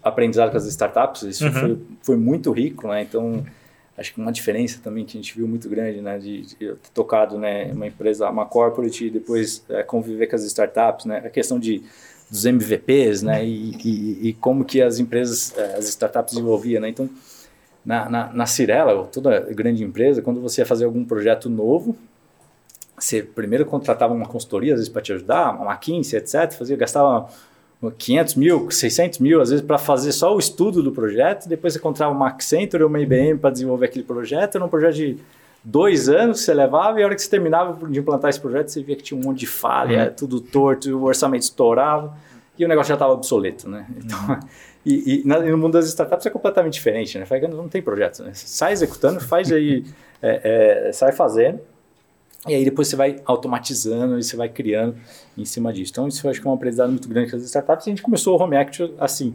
aprendizado 0.00 0.52
com 0.52 0.56
as 0.56 0.66
startups, 0.66 1.22
isso 1.22 1.44
uhum. 1.44 1.52
foi, 1.52 1.78
foi 2.02 2.16
muito 2.16 2.52
rico, 2.52 2.86
né? 2.86 3.02
então 3.02 3.44
acho 3.98 4.14
que 4.14 4.20
uma 4.20 4.32
diferença 4.32 4.80
também 4.82 5.04
que 5.04 5.18
a 5.18 5.20
gente 5.20 5.34
viu 5.36 5.46
muito 5.48 5.68
grande, 5.68 6.00
né, 6.00 6.18
de, 6.18 6.42
de 6.42 6.54
ter 6.54 6.76
tocado, 6.94 7.38
né, 7.38 7.72
uma 7.72 7.86
empresa, 7.86 8.30
uma 8.30 8.46
corporate 8.46 9.06
e 9.06 9.10
depois 9.10 9.64
é, 9.68 9.82
conviver 9.82 10.26
com 10.28 10.36
as 10.36 10.44
startups, 10.44 11.04
né, 11.04 11.18
a 11.18 11.30
questão 11.30 11.58
de 11.58 11.82
dos 12.30 12.44
MVPs, 12.44 13.22
né, 13.22 13.44
e, 13.44 13.74
e, 13.84 14.28
e 14.28 14.32
como 14.34 14.64
que 14.64 14.82
as 14.82 14.98
empresas, 14.98 15.56
é, 15.56 15.76
as 15.76 15.88
startups 15.88 16.34
desenvolviam, 16.34 16.82
né, 16.82 16.88
então 16.90 17.08
na, 17.84 18.08
na, 18.08 18.32
na 18.32 18.46
Cirela, 18.46 19.04
toda 19.10 19.40
grande 19.40 19.82
empresa, 19.82 20.20
quando 20.20 20.40
você 20.40 20.60
ia 20.60 20.66
fazer 20.66 20.84
algum 20.84 21.04
projeto 21.04 21.48
novo, 21.48 21.96
você 22.98 23.22
primeiro 23.22 23.64
contratava 23.64 24.12
uma 24.12 24.26
consultoria, 24.26 24.74
às 24.74 24.80
vezes 24.80 24.92
para 24.92 25.00
te 25.00 25.12
ajudar, 25.12 25.54
uma 25.54 25.72
McKinsey, 25.72 26.18
etc. 26.18 26.52
Fazia, 26.52 26.76
gastava 26.76 27.28
500 27.96 28.34
mil, 28.34 28.70
600 28.70 29.18
mil, 29.20 29.40
às 29.40 29.50
vezes, 29.50 29.64
para 29.64 29.78
fazer 29.78 30.12
só 30.12 30.34
o 30.34 30.38
estudo 30.38 30.82
do 30.82 30.90
projeto. 30.90 31.48
Depois 31.48 31.72
você 31.72 31.78
encontrava 31.78 32.12
uma 32.12 32.28
Accenture 32.28 32.82
ou 32.82 32.88
uma 32.88 33.00
IBM 33.00 33.38
para 33.38 33.50
desenvolver 33.50 33.86
aquele 33.86 34.04
projeto. 34.04 34.56
Era 34.56 34.64
um 34.64 34.68
projeto 34.68 34.94
de 34.94 35.18
dois 35.62 36.08
anos 36.08 36.40
que 36.40 36.44
você 36.44 36.54
levava 36.54 36.98
e 36.98 37.02
a 37.02 37.06
hora 37.06 37.14
que 37.14 37.22
você 37.22 37.30
terminava 37.30 37.86
de 37.88 37.98
implantar 37.98 38.30
esse 38.30 38.40
projeto, 38.40 38.68
você 38.68 38.82
via 38.82 38.96
que 38.96 39.02
tinha 39.02 39.20
um 39.20 39.22
monte 39.22 39.40
de 39.40 39.46
falha, 39.46 40.08
uhum. 40.08 40.14
tudo 40.14 40.40
torto, 40.40 40.90
o 40.96 41.04
orçamento 41.04 41.42
estourava 41.42 42.16
e 42.58 42.64
o 42.64 42.68
negócio 42.68 42.88
já 42.88 42.94
estava 42.94 43.12
obsoleto, 43.12 43.68
né? 43.68 43.86
Então, 43.96 44.18
uhum. 44.28 44.40
E, 44.86 45.22
e, 45.22 45.28
no 45.28 45.58
mundo 45.58 45.74
das 45.74 45.86
startups 45.86 46.24
é 46.24 46.30
completamente 46.30 46.74
diferente, 46.74 47.18
né? 47.18 47.26
Não 47.50 47.68
tem 47.68 47.82
projeto, 47.82 48.22
né? 48.22 48.30
Você 48.32 48.46
sai 48.46 48.72
executando, 48.72 49.20
faz 49.20 49.52
aí, 49.52 49.84
é, 50.22 50.86
é, 50.88 50.92
sai 50.92 51.12
fazendo, 51.12 51.60
e 52.48 52.54
aí 52.54 52.64
depois 52.64 52.88
você 52.88 52.96
vai 52.96 53.16
automatizando 53.24 54.18
e 54.18 54.22
você 54.22 54.36
vai 54.36 54.48
criando 54.48 54.96
em 55.36 55.44
cima 55.44 55.72
disso. 55.72 55.92
Então 55.92 56.08
isso 56.08 56.26
eu 56.26 56.30
acho 56.30 56.40
que 56.40 56.46
é 56.46 56.50
um 56.50 56.54
aprendizado 56.54 56.90
muito 56.90 57.08
grande 57.08 57.30
com 57.30 57.36
as 57.36 57.42
startups 57.42 57.86
e 57.86 57.90
a 57.90 57.92
gente 57.92 58.02
começou 58.02 58.38
o 58.38 58.42
Home 58.42 58.56
Act 58.56 58.94
assim. 58.98 59.34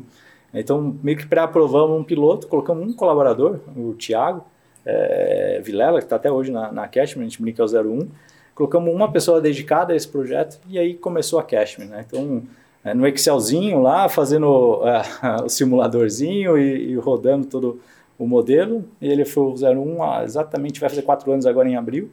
Então 0.54 0.96
meio 1.02 1.18
que 1.18 1.26
pré-aprovamos 1.26 2.00
um 2.00 2.04
piloto, 2.04 2.48
colocamos 2.48 2.88
um 2.88 2.94
colaborador, 2.94 3.60
o 3.76 3.94
Thiago 3.94 4.44
é, 4.86 5.62
Vilela, 5.64 6.00
que 6.00 6.06
está 6.06 6.16
até 6.16 6.32
hoje 6.32 6.52
na, 6.52 6.72
na 6.72 6.88
Cashman, 6.88 7.26
a 7.26 7.30
gente 7.30 7.42
brinca 7.42 7.64
é 7.64 7.66
o 7.66 7.84
01, 7.84 8.10
colocamos 8.54 8.94
uma 8.94 9.12
pessoa 9.12 9.42
dedicada 9.42 9.94
a 9.94 9.96
esse 9.96 10.08
projeto 10.08 10.60
e 10.68 10.78
aí 10.78 10.94
começou 10.94 11.40
a 11.40 11.44
Cashman, 11.44 11.88
né? 11.88 12.06
Então 12.08 12.44
é, 12.84 12.94
no 12.94 13.08
Excelzinho 13.08 13.82
lá, 13.82 14.10
fazendo 14.10 14.82
uh, 14.82 15.44
o 15.46 15.50
simuladorzinho 15.50 16.58
e, 16.58 16.92
e, 16.92 16.96
rodando 16.96 17.48
todo 17.48 17.80
o 18.20 18.28
modelo. 18.28 18.84
Ele 19.02 19.24
foi 19.24 19.44
o 19.44 19.54
01, 19.54 20.04
ah, 20.04 20.24
exatamente 20.24 20.80
vai 20.80 20.90
fazer 20.90 21.04
quatro 21.04 21.32
anos 21.32 21.46
agora 21.46 21.70
em 21.70 21.78
abril. 21.78 22.10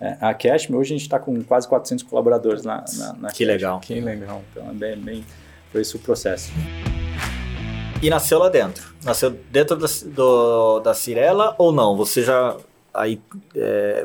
É, 0.00 0.16
a 0.20 0.32
Cashme. 0.34 0.76
Hoje 0.76 0.94
a 0.94 0.96
gente 0.96 1.06
está 1.06 1.18
com 1.18 1.42
quase 1.42 1.68
400 1.68 2.04
colaboradores 2.04 2.62
na, 2.62 2.84
na, 2.96 3.12
na 3.14 3.28
Que 3.30 3.44
legal. 3.44 3.80
Que 3.80 4.00
legal. 4.00 4.42
Então, 4.50 4.70
é 4.70 4.72
bem, 4.72 4.96
bem, 4.96 5.24
foi 5.72 5.82
esse 5.82 5.96
o 5.96 5.98
processo. 5.98 6.52
E 8.00 8.08
nasceu 8.08 8.38
lá 8.38 8.48
dentro? 8.48 8.94
Nasceu 9.04 9.30
dentro 9.50 9.76
da, 9.76 9.86
do, 10.06 10.80
da 10.80 10.94
Cirela 10.94 11.54
ou 11.58 11.72
não? 11.72 11.96
Você 11.96 12.22
já 12.22 12.56
aí 12.94 13.20
é, 13.56 14.04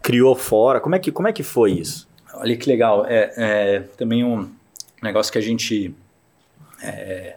criou 0.00 0.34
fora? 0.34 0.80
Como 0.80 0.94
é 0.94 0.98
que, 0.98 1.12
como 1.12 1.28
é 1.28 1.32
que 1.32 1.42
foi 1.42 1.72
isso? 1.72 2.08
Olha 2.34 2.56
que 2.56 2.68
legal. 2.68 3.04
É, 3.06 3.32
é 3.36 3.80
também 3.98 4.24
um 4.24 4.50
negócio 5.02 5.30
que 5.30 5.38
a 5.38 5.42
gente 5.42 5.94
é, 6.82 7.36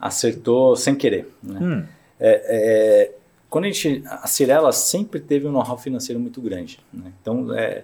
acertou 0.00 0.74
sem 0.74 0.94
querer. 0.94 1.28
Né? 1.42 1.58
Hum, 1.60 1.84
É, 2.18 2.42
é, 2.48 3.12
quando 3.50 3.64
a 3.64 3.66
gente, 3.70 4.02
a 4.06 4.28
Cirela 4.28 4.72
sempre 4.72 5.18
teve 5.18 5.46
um 5.46 5.50
know-how 5.50 5.76
financeiro 5.76 6.20
muito 6.20 6.40
grande. 6.40 6.78
Né? 6.92 7.12
Então, 7.20 7.52
é, 7.52 7.82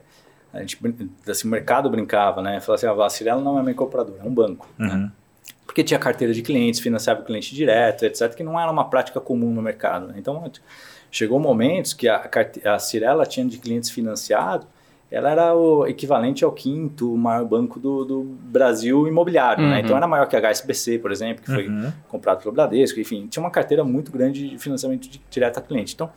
a 0.54 0.60
gente, 0.60 0.78
assim, 1.28 1.48
o 1.48 1.50
mercado 1.50 1.90
brincava, 1.90 2.40
né? 2.40 2.60
Falava 2.60 2.74
assim, 2.74 3.00
ah, 3.00 3.04
a 3.04 3.10
Cirela 3.10 3.42
não 3.42 3.58
é 3.58 3.60
uma 3.60 3.70
incorporadora, 3.70 4.22
é 4.22 4.24
um 4.24 4.32
banco. 4.32 4.68
Né? 4.78 4.88
uhum. 4.88 5.10
Porque 5.66 5.82
tinha 5.82 5.98
carteira 5.98 6.32
de 6.32 6.40
clientes, 6.40 6.80
financiava 6.80 7.20
o 7.20 7.24
cliente 7.24 7.52
direto, 7.52 8.04
etc., 8.04 8.32
que 8.34 8.44
não 8.44 8.58
era 8.58 8.70
uma 8.70 8.88
prática 8.88 9.20
comum 9.20 9.52
no 9.52 9.60
mercado. 9.60 10.06
né? 10.06 10.14
Então, 10.16 10.50
chegou 11.10 11.40
momentos 11.40 11.92
que 11.92 12.08
a, 12.08 12.30
a 12.64 12.78
Cirela 12.78 13.26
tinha 13.26 13.44
de 13.44 13.58
clientes 13.58 13.90
financiados, 13.90 14.68
ela 15.10 15.30
era 15.30 15.54
o 15.54 15.86
equivalente 15.86 16.44
ao 16.44 16.50
quinto 16.52 17.16
maior 17.16 17.44
banco 17.44 17.78
do, 17.78 18.04
do 18.04 18.22
Brasil 18.22 19.06
imobiliário. 19.06 19.62
Né? 19.66 19.76
Uhum. 19.76 19.80
Então, 19.84 19.96
era 19.96 20.06
maior 20.06 20.26
que 20.26 20.34
a 20.36 20.40
HSBC, 20.40 20.98
por 20.98 21.12
exemplo, 21.12 21.42
que 21.44 21.50
foi 21.52 21.68
Uhum. 21.68 21.92
comprado 22.08 22.42
pelo 22.42 22.52
Bradesco, 22.54 22.98
enfim, 22.98 23.26
tinha 23.28 23.42
uma 23.42 23.50
carteira 23.50 23.84
muito 23.84 24.10
grande 24.10 24.48
de 24.50 24.58
financiamento 24.58 25.08
de, 25.08 25.20
direto 25.30 25.58
a 25.58 25.62
cliente. 25.62 25.94
Então, 25.94 26.10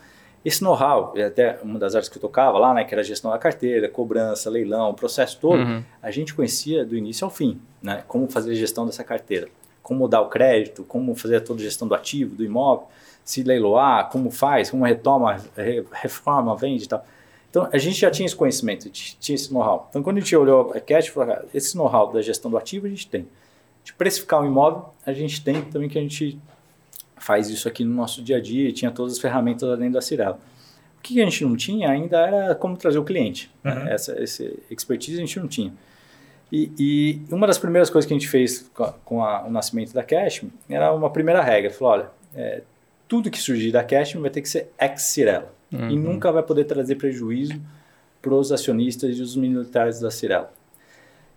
esse 0.44 0.64
know-how, 0.64 1.14
até 1.24 1.60
uma 1.62 1.78
das 1.78 1.94
áreas 1.96 2.08
que 2.10 2.18
eu 2.18 2.22
tocava 2.22 2.58
lá, 2.58 2.74
né, 2.74 2.84
que 2.84 2.94
era 2.94 3.02
a 3.02 3.04
gestão 3.04 3.30
da 3.30 3.38
carteira, 3.38 3.88
cobrança, 3.90 4.50
leilão, 4.50 4.90
o 4.90 4.94
processo 4.94 5.38
todo, 5.40 5.60
Uhum. 5.62 5.84
a 6.02 6.10
gente 6.12 6.34
conhecia 6.34 6.84
do 6.86 6.96
início 6.96 7.26
ao 7.26 7.30
fim, 7.32 7.60
né, 7.84 8.04
como 8.08 8.28
fazer 8.30 8.52
a 8.52 8.56
gestão 8.56 8.86
dessa 8.86 9.04
carteira, 9.04 9.50
como 9.84 10.08
dar 10.08 10.22
o 10.22 10.30
crédito, 10.30 10.84
como 10.84 11.14
fazer 11.14 11.42
toda 11.42 11.60
a 11.60 11.64
gestão 11.64 11.88
do 11.88 11.94
ativo, 11.94 12.36
do 12.36 12.44
imóvel, 12.44 12.88
se 13.24 13.44
leiloar, 13.44 14.10
como 14.10 14.32
faz, 14.32 14.72
como 14.72 14.84
retoma, 14.86 15.38
re- 15.56 15.84
reforma, 15.92 16.56
vende 16.56 16.86
e 16.86 16.88
tal. 16.88 17.06
Então, 17.50 17.68
a 17.72 17.78
gente 17.78 18.00
já 18.00 18.12
tinha 18.12 18.26
esse 18.26 18.36
conhecimento, 18.36 18.90
tinha 18.90 19.36
esse 19.36 19.52
know-how. 19.52 19.88
Então, 19.90 20.04
quando 20.04 20.18
a 20.18 20.20
gente 20.20 20.36
olhou 20.36 20.72
a 20.74 20.80
Cash, 20.80 21.08
falou, 21.08 21.30
cara, 21.34 21.46
esse 21.54 21.76
know-how 21.76 22.12
da 22.14 22.22
gestão 22.22 22.50
do 22.52 22.58
ativo 22.58 22.86
a 22.86 22.90
gente 22.90 23.08
tem. 23.08 23.28
De 23.84 23.92
precificar 23.94 24.42
o 24.42 24.46
imóvel, 24.46 24.86
a 25.06 25.12
gente 25.14 25.44
tem 25.44 25.62
também 25.64 25.90
que 25.90 25.98
a 25.98 26.02
gente 26.02 26.38
faz 27.18 27.50
isso 27.50 27.68
aqui 27.68 27.84
no 27.84 27.94
nosso 27.94 28.22
dia 28.22 28.38
a 28.38 28.40
dia 28.42 28.70
e 28.70 28.72
tinha 28.72 28.92
todas 28.92 29.14
as 29.14 29.20
ferramentas 29.20 29.68
lá 29.68 29.76
dentro 29.76 29.94
da 29.94 30.02
Cirela. 30.02 30.40
O 30.98 31.02
que 31.02 31.20
a 31.22 31.26
gente 31.26 31.44
não 31.44 31.56
tinha 31.56 31.90
ainda 31.90 32.18
era 32.20 32.56
como 32.56 32.78
trazer 32.78 33.00
o 33.00 33.04
cliente. 33.04 33.50
né? 33.64 33.74
Uhum. 33.74 33.88
Essa, 33.88 34.22
esse 34.22 34.60
expertise 34.70 35.18
a 35.18 35.22
gente 35.22 35.40
não 35.40 35.48
tinha. 35.48 35.74
E, 36.52 36.72
e 36.78 37.22
uma 37.34 37.48
das 37.48 37.58
primeiras 37.58 37.90
coisas 37.90 38.08
que 38.08 38.14
a 38.14 38.18
gente 38.18 38.28
fez 38.28 38.70
com, 38.74 38.84
a- 38.84 38.94
com 39.06 39.24
a- 39.24 39.44
o 39.46 39.52
nascimento 39.52 39.94
da 39.94 40.04
Cashme 40.04 40.52
era 40.70 40.94
uma 40.94 41.10
primeira 41.10 41.42
regra. 41.42 41.72
Falou, 41.72 41.94
olha, 41.94 42.12
é, 42.36 42.62
tudo 43.08 43.30
que 43.32 43.40
surgir 43.40 43.72
da 43.72 43.84
Cashme 43.84 44.22
vai 44.22 44.30
ter 44.30 44.42
que 44.42 44.50
ser 44.50 44.70
ex-Cirela. 44.80 45.54
E 45.72 45.96
nunca 45.96 46.32
vai 46.32 46.42
poder 46.44 46.66
trazer 46.66 46.96
prejuízo 46.96 47.60
para 48.22 48.34
os 48.34 48.52
acionistas 48.52 49.18
e 49.18 49.22
os 49.22 49.36
minoritários 49.36 50.00
da 50.00 50.10
Cirela. 50.12 50.52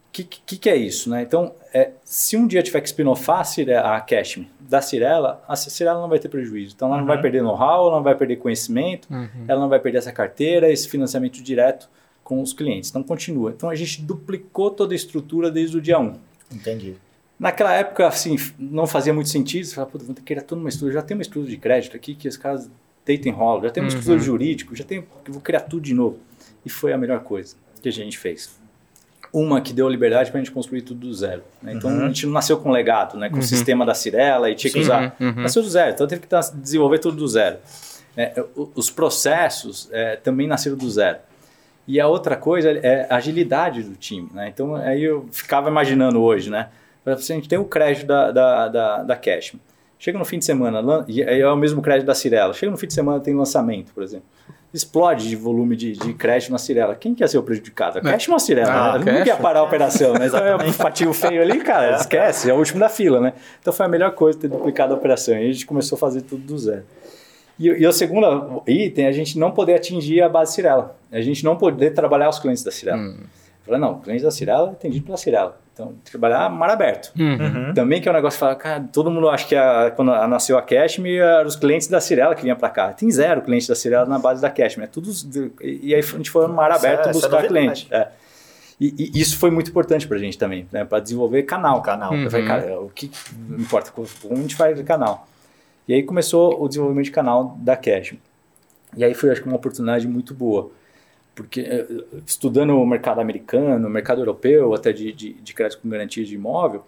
O 0.09 0.13
que, 0.13 0.25
que, 0.25 0.59
que 0.59 0.69
é 0.69 0.77
isso? 0.77 1.09
Né? 1.09 1.23
Então, 1.23 1.55
é, 1.73 1.91
se 2.05 2.37
um 2.37 2.47
dia 2.47 2.63
tiver 2.63 2.81
que 2.83 2.89
spin-offar 2.89 3.41
a, 3.41 3.45
Cire- 3.45 3.75
a 3.75 3.99
Cashme 4.01 4.51
da 4.61 4.83
Cirela, 4.83 5.43
a 5.49 5.57
Cirela 5.57 6.01
não 6.03 6.09
vai 6.09 6.19
ter 6.19 6.29
prejuízo. 6.29 6.75
Então, 6.77 6.89
ela 6.89 6.99
não 6.99 7.07
vai 7.07 7.21
perder 7.21 7.43
know-how, 7.43 7.87
ela 7.87 7.97
não 7.97 8.03
vai 8.03 8.15
perder 8.15 8.37
conhecimento, 8.37 9.09
ela 9.49 9.61
não 9.61 9.69
vai 9.71 9.81
perder 9.81 9.99
essa 9.99 10.13
carteira, 10.13 10.71
esse 10.71 10.87
financiamento 10.89 11.43
direto 11.43 11.89
com 12.23 12.43
os 12.43 12.53
clientes. 12.53 12.91
Então, 12.91 13.03
continua. 13.03 13.51
Então, 13.57 13.71
a 13.71 13.75
gente 13.75 14.03
duplicou 14.03 14.71
toda 14.71 14.93
a 14.93 14.97
estrutura 14.97 15.51
desde 15.51 15.79
o 15.79 15.81
dia 15.81 15.99
1. 15.99 16.13
Entendi. 16.53 16.97
Naquela 17.39 17.73
época, 17.73 18.07
assim, 18.07 18.37
não 18.59 18.87
fazia 18.87 19.15
muito 19.15 19.31
sentido. 19.31 19.65
Você 19.65 19.75
fala, 19.75 19.87
puta, 19.87 20.05
vou 20.05 20.15
ter 20.15 20.21
que 20.21 20.27
criar 20.27 20.43
todo 20.43 20.59
uma 20.59 20.69
estrutura. 20.69 20.93
Já 20.95 21.03
tem 21.03 21.17
uma 21.17 21.23
estrutura 21.23 21.51
de 21.51 21.57
crédito 21.57 21.97
aqui 21.97 22.15
que 22.15 22.29
os 22.29 22.37
caras 22.37 22.71
deitam 23.05 23.31
e 23.31 23.35
enrolam. 23.35 23.63
Já 23.63 23.71
tem 23.71 23.83
uma 23.83 23.89
estrutura 23.89 24.19
jurídica, 24.19 24.75
já 24.75 24.85
tem. 24.85 25.05
Vou 25.29 25.41
criar 25.41 25.61
tudo 25.61 25.83
de 25.83 25.95
novo. 25.95 26.19
E 26.65 26.71
foi 26.71 26.93
a 26.93 26.99
melhor 26.99 27.21
coisa 27.21 27.57
que 27.83 27.89
a 27.89 27.93
gente 27.93 28.17
fez. 28.19 28.61
Uma 29.33 29.61
que 29.63 29.73
deu 29.73 29.89
liberdade 29.89 30.31
para 30.31 30.41
a 30.41 30.45
gente 30.45 30.53
construir 30.53 30.83
tudo 30.83 31.01
do 31.01 31.15
zero. 31.15 31.43
né? 31.63 31.73
Então 31.73 31.91
a 31.91 32.09
gente 32.09 32.27
não 32.27 32.33
nasceu 32.35 32.59
com 32.59 32.71
legado, 32.71 33.17
né? 33.19 33.31
com 33.31 33.39
o 33.39 33.43
sistema 33.43 33.85
da 33.87 33.95
Cirela 33.95 34.51
e 34.51 34.55
tinha 34.55 34.71
que 34.71 34.79
Sim. 34.79 34.85
usar. 34.85 35.17
Uhum, 35.19 35.29
uhum. 35.29 35.35
Nasceu 35.43 35.63
do 35.63 35.69
zero, 35.71 35.93
então 35.93 36.07
teve 36.07 36.21
que 36.21 36.29
desenvolver 36.57 36.99
tudo 36.99 37.17
do 37.17 37.27
zero. 37.27 37.57
É, 38.15 38.45
o- 38.55 38.71
os 38.75 38.91
processos 38.91 39.89
é, 39.91 40.17
também 40.17 40.47
nasceram 40.47 40.77
do 40.77 40.89
zero. 40.91 41.19
E 41.89 41.99
a 41.99 42.07
outra 42.07 42.37
coisa 42.37 42.71
é 42.73 43.07
a 43.09 43.17
agilidade 43.17 43.83
do 43.83 43.97
time. 43.97 44.29
Né? 44.35 44.49
Então 44.49 44.75
aí 44.77 45.03
eu 45.03 45.27
ficava 45.33 45.69
imaginando 45.71 46.21
hoje, 46.23 46.51
né? 46.51 46.69
A 47.05 47.15
gente 47.17 47.49
tem 47.49 47.59
o 47.59 47.65
crédito 47.65 48.07
da, 48.07 48.31
da, 48.31 48.69
da, 48.69 49.03
da 49.03 49.17
Cash. 49.17 49.55
Chega 50.03 50.19
no 50.19 50.25
fim 50.25 50.41
de 50.41 50.45
semana, 50.45 51.05
aí 51.07 51.41
é 51.41 51.49
o 51.49 51.55
mesmo 51.55 51.81
crédito 51.81 52.09
da 52.09 52.15
Cirela. 52.15 52.53
Chega 52.53 52.73
no 52.73 52.77
fim 52.77 52.89
de 52.89 52.93
semana 52.93 53.21
tem 53.21 53.37
lançamento, 53.37 53.95
por 53.95 54.03
exemplo. 54.03 54.27
Explode 54.75 55.29
de 55.29 55.37
volume 55.37 55.77
de, 55.77 55.93
de 55.93 56.13
crédito 56.13 56.51
na 56.51 56.59
Cirela. 56.59 56.97
Quem 56.97 57.15
que 57.15 57.23
ia 57.23 57.29
ser 57.29 57.39
o 57.39 57.43
prejudicado? 57.45 58.01
A 58.01 58.03
Cash 58.03 58.29
ou 58.29 58.35
a 58.35 58.41
Cirela? 58.41 58.73
Ah, 58.73 58.93
né? 58.95 58.99
Nunca 58.99 59.19
Cash. 59.19 59.27
ia 59.29 59.37
parar 59.37 59.61
a 59.61 59.63
operação, 59.63 60.15
né? 60.15 60.27
Então 60.27 60.45
é 60.45 60.57
um 60.57 60.73
fatinho 60.73 61.13
feio 61.13 61.41
ali, 61.41 61.61
cara, 61.61 61.95
esquece, 62.03 62.51
é 62.51 62.53
o 62.53 62.57
último 62.59 62.81
da 62.81 62.89
fila, 62.89 63.21
né? 63.21 63.33
Então 63.61 63.73
foi 63.73 63.87
a 63.87 63.89
melhor 63.89 64.11
coisa 64.11 64.37
ter 64.37 64.49
duplicado 64.49 64.93
a 64.93 64.97
operação. 64.97 65.37
E 65.37 65.49
a 65.49 65.53
gente 65.53 65.65
começou 65.67 65.95
a 65.95 65.99
fazer 66.01 66.23
tudo 66.23 66.43
do 66.43 66.59
zero. 66.59 66.83
E, 67.57 67.69
e 67.69 67.87
o 67.87 67.93
segundo 67.93 68.61
item 68.67 69.05
é 69.05 69.09
a 69.09 69.13
gente 69.13 69.39
não 69.39 69.53
poder 69.53 69.77
atingir 69.77 70.21
a 70.21 70.29
base 70.29 70.53
Cirela. 70.53 70.97
A 71.13 71.21
gente 71.21 71.45
não 71.45 71.55
poder 71.55 71.93
trabalhar 71.93 72.29
os 72.29 72.41
clientes 72.41 72.65
da 72.65 72.73
Cirela. 72.73 72.99
Hum. 72.99 73.19
Eu 73.21 73.67
falei, 73.67 73.81
não, 73.81 73.93
o 73.93 74.01
cliente 74.01 74.25
da 74.25 74.33
Cirela 74.33 74.71
é 74.71 74.73
atendido 74.73 75.05
pela 75.05 75.17
Cirela. 75.17 75.62
Então, 75.75 75.95
trabalhar 76.05 76.51
mar 76.51 76.69
aberto. 76.69 77.11
Uhum. 77.19 77.73
Também 77.75 78.01
que 78.01 78.07
é 78.07 78.13
um 78.13 78.15
negócio 78.15 78.37
que 78.37 78.41
fala, 78.41 78.55
cara, 78.55 78.85
todo 78.93 79.11
mundo 79.11 79.29
acha 79.31 79.47
que 79.49 79.57
a- 79.57 79.91
quando 79.97 80.13
a- 80.13 80.29
nasceu 80.29 80.59
a 80.59 80.63
Cashme, 80.63 81.17
eram 81.17 81.47
os 81.49 81.57
clientes 81.57 81.89
da 81.89 81.99
Cirela 81.99 82.35
que 82.35 82.43
vinham 82.43 82.57
para 82.57 82.69
cá. 82.69 82.93
Tem 82.93 83.11
zero 83.11 83.41
clientes 83.41 83.67
da 83.67 83.75
Cirela 83.75 84.05
na 84.05 84.19
base 84.19 84.43
da 84.43 84.51
Cashme. 84.51 84.85
É 84.85 84.87
tudo, 84.87 85.11
e 85.63 85.95
aí 85.95 86.01
a 86.01 86.03
gente 86.03 86.31
foi 86.31 86.47
no 86.47 86.53
mar 86.53 86.71
é- 86.71 86.75
aberto 86.75 87.01
isso 87.01 87.09
é 87.09 87.13
buscar 87.13 87.29
novidade. 87.43 87.49
cliente. 87.49 87.89
É. 87.91 88.09
E, 88.79 89.11
e 89.15 89.21
isso 89.21 89.39
foi 89.39 89.51
muito 89.51 89.71
importante 89.71 90.07
para 90.07 90.17
a 90.17 90.21
gente 90.21 90.37
também, 90.37 90.67
né, 90.73 90.85
para 90.85 90.99
desenvolver 91.01 91.43
canal. 91.45 91.81
Canal. 91.83 92.13
Hum. 92.13 92.25
Eu 92.25 92.31
falei, 92.31 92.47
cara, 92.47 92.81
o 92.81 92.91
que 92.91 93.11
importa, 93.59 93.91
como 93.93 94.07
a 94.33 94.35
gente 94.37 94.57
faz 94.57 94.79
o 94.79 94.85
canal. 94.85 95.27
E 95.89 95.95
aí 95.95 96.03
começou 96.03 96.63
o 96.63 96.69
desenvolvimento 96.69 97.07
de 97.07 97.13
canal 97.13 97.57
da 97.61 97.77
Cash. 97.77 98.15
E 98.97 99.03
aí 99.05 99.15
foi, 99.15 99.31
acho 99.31 99.41
que, 99.41 99.47
uma 99.49 99.57
oportunidade 99.57 100.07
muito 100.07 100.35
boa. 100.35 100.71
Porque 101.35 101.61
eh, 101.61 101.87
estudando 102.27 102.75
o 102.77 102.87
mercado 102.87 103.21
americano, 103.21 103.87
o 103.87 103.91
mercado 103.91 104.21
europeu, 104.21 104.75
até 104.75 104.93
de, 104.93 105.13
de, 105.13 105.33
de 105.35 105.55
crédito 105.55 105.81
com 105.81 105.89
garantia 105.89 106.25
de 106.25 106.35
imóvel, 106.35 106.85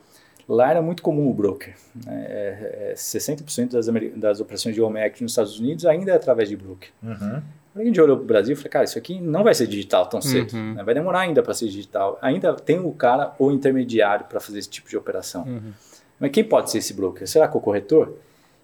lá 0.49 0.70
era 0.70 0.82
muito 0.82 1.03
comum 1.03 1.28
o 1.30 1.34
broker. 1.34 1.74
Né? 2.05 2.26
É, 2.28 2.90
é, 2.90 2.95
60% 2.95 3.70
das, 3.70 3.86
das 4.16 4.40
operações 4.40 4.74
de 4.74 4.82
home 4.82 5.01
equity 5.01 5.22
nos 5.22 5.32
Estados 5.32 5.59
Unidos 5.59 5.86
ainda 5.86 6.12
é 6.12 6.16
através 6.16 6.49
de 6.49 6.57
broker. 6.57 6.90
Uhum. 7.03 7.42
A 7.74 7.82
gente 7.82 8.01
olhou 8.01 8.16
para 8.16 8.24
o 8.24 8.26
Brasil, 8.26 8.53
eu 8.53 8.57
falei, 8.57 8.70
cara, 8.70 8.84
isso 8.84 8.97
aqui 8.97 9.20
não 9.20 9.42
vai 9.42 9.53
ser 9.53 9.66
digital 9.66 10.07
tão 10.07 10.20
cedo. 10.20 10.55
Uhum. 10.55 10.74
né? 10.74 10.84
Vai 10.84 10.95
demorar 10.95 11.20
ainda 11.20 11.42
para 11.42 11.55
ser 11.55 11.66
digital. 11.66 12.18
Ainda 12.22 12.55
tem 12.55 12.78
o 12.78 12.92
cara 12.92 13.34
ou 13.38 13.51
intermediário 13.51 14.26
para 14.26 14.38
fazer 14.38 14.59
esse 14.59 14.68
tipo 14.68 14.88
de 14.88 14.97
operação. 14.97 15.45
Uhum. 15.45 15.72
Mas 16.20 16.30
quem 16.30 16.45
pode 16.45 16.70
ser 16.70 16.78
esse 16.78 16.95
broker? 16.95 17.26
Será 17.26 17.49
que 17.49 17.57
é 17.57 17.59
o 17.59 17.61
corretor? 17.61 18.16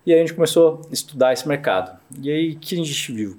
E 0.06 0.12
aí 0.12 0.18
a 0.18 0.22
gente 0.22 0.34
começou 0.34 0.82
a 0.88 0.92
estudar 0.92 1.32
esse 1.32 1.46
mercado. 1.48 1.98
E 2.20 2.30
aí 2.30 2.52
o 2.52 2.58
que 2.58 2.74
a 2.74 2.78
gente 2.78 3.12
viu? 3.12 3.38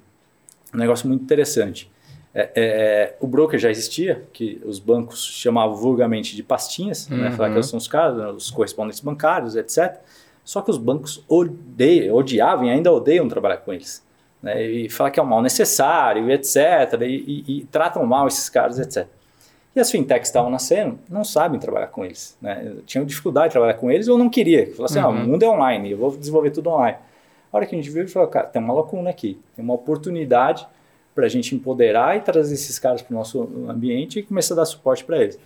Um 0.74 0.78
negócio 0.78 1.08
muito 1.08 1.24
interessante. 1.24 1.91
É, 2.34 2.50
é, 2.56 3.16
o 3.20 3.28
broker 3.28 3.60
já 3.60 3.70
existia, 3.70 4.24
que 4.32 4.62
os 4.66 4.80
bancos 4.80 5.26
chamavam 5.26 5.76
vulgarmente 5.76 6.36
de 6.36 6.42
pastinhas, 6.42 7.10
né? 7.10 7.28
Uhum. 7.28 7.32
Falar 7.34 7.54
que 7.54 7.64
são 7.64 7.78
os 7.78 7.88
caras, 7.88 8.16
né? 8.18 8.28
os 8.28 8.50
correspondentes 8.50 9.02
bancários, 9.02 9.56
etc. 9.56 9.98
Só 10.46 10.62
que 10.62 10.72
os 10.72 10.78
bancos 10.78 11.24
odeiam, 11.28 12.16
odiavam 12.16 12.66
e 12.66 12.70
ainda 12.70 12.92
odeiam 12.92 13.28
trabalhar 13.28 13.58
com 13.58 13.74
eles. 13.74 14.02
Né? 14.42 14.64
E 14.64 14.90
falar 14.90 15.12
que 15.12 15.20
é 15.20 15.24
um 15.24 15.26
mal 15.26 15.42
necessário, 15.42 16.32
etc. 16.32 16.56
E, 17.02 17.06
e- 17.06 17.58
e 17.60 17.66
tratam 17.66 18.06
mal 18.06 18.28
esses 18.28 18.50
caras, 18.50 18.80
etc. 18.80 19.06
E 19.76 19.80
as 19.80 19.92
fintechs 19.92 20.28
estavam 20.30 20.50
nascendo 20.50 20.98
não 21.10 21.24
sabem 21.24 21.60
trabalhar 21.60 21.88
com 21.88 22.04
eles. 22.04 22.38
Né? 22.42 22.74
Tinham 22.86 23.06
dificuldade 23.06 23.48
de 23.50 23.52
trabalhar 23.52 23.76
com 23.76 23.92
eles 23.92 24.08
ou 24.08 24.18
não 24.18 24.30
queria. 24.30 24.66
Falaram 24.68 24.86
assim, 24.86 25.00
ah, 25.00 25.08
o 25.10 25.12
Uhum. 25.12 25.28
mundo 25.32 25.44
é 25.44 25.50
online, 25.50 25.92
eu 25.92 25.98
vou 25.98 26.16
desenvolver 26.18 26.52
tudo 26.52 26.70
online. 26.70 26.98
A 27.52 27.58
hora 27.58 27.66
que 27.66 27.76
a 27.76 27.78
gente 27.78 27.90
viu, 27.90 28.02
a 28.02 28.06
gente 28.06 28.14
falou, 28.14 28.28
cara, 28.30 28.48
tem 28.48 28.62
uma 28.62 28.74
lacuna 28.74 29.10
aqui. 29.10 29.38
Tem 29.56 29.64
uma 29.64 29.74
oportunidade 29.74 30.66
para 31.14 31.26
a 31.26 31.30
gente 31.30 31.53
empoderar 31.55 32.18
e 32.18 32.22
trazer 32.22 32.53
esses 32.53 32.80
caras 32.80 33.01
para 33.01 33.14
o 33.14 33.18
nosso 33.18 33.41
ambiente 33.70 34.20
e 34.20 34.24
começar 34.24 34.53
a 34.53 34.57
dar 34.57 34.66
suporte 34.66 35.03
para 35.03 35.22
eles. 35.22 35.38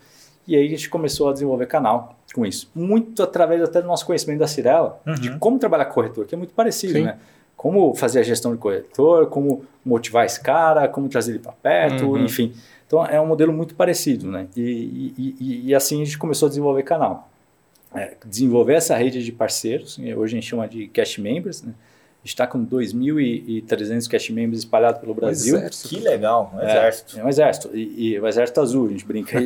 E 0.48 0.56
aí 0.56 0.66
a 0.66 0.70
gente 0.70 0.90
começou 0.90 1.30
a 1.30 1.34
desenvolver 1.34 1.66
canal 1.66 2.18
com 2.34 2.46
isso. 2.46 2.70
Muito 2.76 3.24
através 3.24 3.62
até 3.64 3.82
do 3.82 3.88
nosso 3.88 4.06
conhecimento 4.06 4.40
da 4.40 4.48
Cirela, 4.48 5.02
de 5.20 5.36
como 5.40 5.58
trabalhar 5.58 5.86
com 5.86 5.94
corretor, 5.96 6.26
que 6.26 6.36
é 6.36 6.38
muito 6.38 6.54
parecido, 6.54 6.94
Sim. 6.94 7.04
né? 7.06 7.18
Como 7.58 7.96
fazer 7.96 8.20
a 8.20 8.24
gestão 8.24 8.52
de 8.52 8.60
corretor, 8.60 9.28
como 9.28 9.64
motivar 9.84 10.26
esse 10.26 10.40
cara, 10.40 10.88
como 10.88 11.10
trazer 11.10 11.32
ele 11.32 11.40
para 11.40 11.54
perto, 11.54 12.06
Uhum. 12.12 12.24
enfim. 12.26 12.54
Então 12.86 13.04
é 13.04 13.20
um 13.20 13.26
modelo 13.26 13.52
muito 13.52 13.74
parecido, 13.74 14.30
né? 14.30 14.48
E, 14.56 14.62
e- 15.18 15.36
e- 15.40 15.62
e 15.70 15.74
assim 15.76 16.02
a 16.02 16.06
gente 16.06 16.18
começou 16.20 16.46
a 16.46 16.50
desenvolver 16.50 16.84
canal. 16.84 17.28
É, 17.96 18.14
desenvolver 18.26 18.74
essa 18.74 18.96
rede 18.96 19.24
de 19.24 19.32
parceiros, 19.32 19.98
hoje 19.98 20.36
a 20.38 20.40
gente 20.40 20.48
chama 20.50 20.68
de 20.68 20.88
cash 20.90 21.18
members, 21.18 21.64
né? 21.64 21.74
Está 22.26 22.48
com 22.48 22.66
2.300 22.66 24.10
cash 24.10 24.30
members 24.32 24.60
espalhados 24.60 25.00
pelo 25.00 25.14
Brasil. 25.14 25.58
Que 25.84 26.00
legal, 26.00 26.52
um 26.56 26.62
exército. 26.62 27.18
É, 27.18 27.20
é 27.20 27.24
um 27.24 27.30
exército. 27.30 27.70
E, 27.74 28.14
e, 28.14 28.20
o 28.20 28.28
exército 28.28 28.62
azul, 28.62 28.88
a 28.88 28.90
gente 28.90 29.06
brinca. 29.06 29.38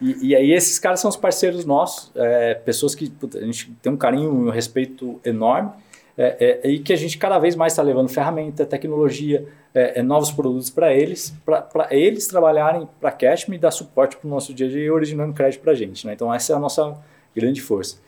E, 0.00 0.06
e, 0.06 0.28
e 0.28 0.36
aí 0.36 0.52
esses 0.52 0.78
caras 0.78 1.00
são 1.00 1.08
os 1.08 1.16
parceiros 1.16 1.64
nossos, 1.64 2.10
é, 2.14 2.54
pessoas 2.54 2.94
que 2.94 3.08
puta, 3.10 3.38
a 3.38 3.44
gente 3.44 3.70
tem 3.80 3.92
um 3.92 3.96
carinho 3.96 4.24
e 4.24 4.48
um 4.48 4.50
respeito 4.50 5.20
enorme. 5.24 5.70
É, 6.16 6.60
é, 6.62 6.68
e 6.68 6.78
que 6.78 6.92
a 6.92 6.96
gente 6.96 7.18
cada 7.18 7.38
vez 7.38 7.56
mais 7.56 7.72
está 7.72 7.82
levando 7.82 8.08
ferramenta, 8.08 8.64
tecnologia, 8.64 9.46
é, 9.74 9.98
é 9.98 10.02
novos 10.02 10.30
produtos 10.30 10.70
para 10.70 10.94
eles, 10.94 11.34
para 11.44 11.88
eles 11.90 12.26
trabalharem 12.28 12.88
para 13.00 13.08
a 13.08 13.12
Cashme 13.12 13.56
e 13.56 13.58
dar 13.58 13.72
suporte 13.72 14.16
para 14.16 14.26
o 14.26 14.30
nosso 14.30 14.54
dia 14.54 14.66
a 14.66 14.70
dia 14.70 14.92
originando 14.92 15.34
crédito 15.34 15.60
para 15.60 15.72
a 15.72 15.74
gente. 15.74 16.06
Né? 16.06 16.14
Então, 16.14 16.32
essa 16.32 16.52
é 16.52 16.56
a 16.56 16.58
nossa 16.58 16.96
grande 17.34 17.60
força. 17.60 17.98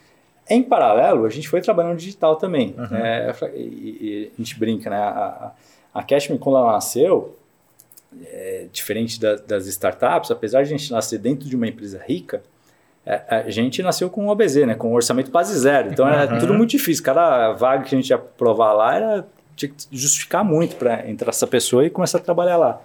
Em 0.48 0.62
paralelo, 0.62 1.26
a 1.26 1.30
gente 1.30 1.48
foi 1.48 1.60
trabalhando 1.60 1.96
digital 1.96 2.36
também. 2.36 2.74
Uhum. 2.78 2.88
Né? 2.88 3.34
E, 3.54 3.58
e, 3.58 4.32
a 4.34 4.36
gente 4.38 4.58
brinca, 4.58 4.88
né? 4.88 4.96
A, 4.96 5.08
a, 5.08 5.52
a 6.00 6.02
Cashme, 6.02 6.38
quando 6.38 6.58
ela 6.58 6.72
nasceu, 6.72 7.36
é, 8.24 8.66
diferente 8.72 9.20
da, 9.20 9.36
das 9.36 9.66
startups, 9.66 10.30
apesar 10.30 10.62
de 10.62 10.72
a 10.72 10.76
gente 10.78 10.90
nascer 10.92 11.18
dentro 11.18 11.48
de 11.48 11.56
uma 11.56 11.66
empresa 11.66 12.00
rica, 12.06 12.42
é, 13.04 13.22
a 13.28 13.50
gente 13.50 13.82
nasceu 13.82 14.08
com 14.08 14.26
um 14.26 14.28
OBZ, 14.28 14.66
né? 14.66 14.74
Com 14.74 14.90
um 14.90 14.94
orçamento 14.94 15.30
base 15.30 15.56
zero. 15.58 15.90
Então 15.90 16.08
era 16.08 16.32
uhum. 16.32 16.38
tudo 16.38 16.54
muito 16.54 16.70
difícil. 16.70 17.02
Cada 17.02 17.52
vaga 17.52 17.84
que 17.84 17.94
a 17.94 17.98
gente 17.98 18.10
ia 18.10 18.18
provar 18.18 18.72
lá 18.72 18.94
era, 18.94 19.28
tinha 19.56 19.70
que 19.70 19.76
justificar 19.90 20.44
muito 20.44 20.76
para 20.76 21.08
entrar 21.08 21.30
essa 21.30 21.46
pessoa 21.46 21.84
e 21.84 21.90
começar 21.90 22.18
a 22.18 22.20
trabalhar 22.20 22.56
lá. 22.56 22.80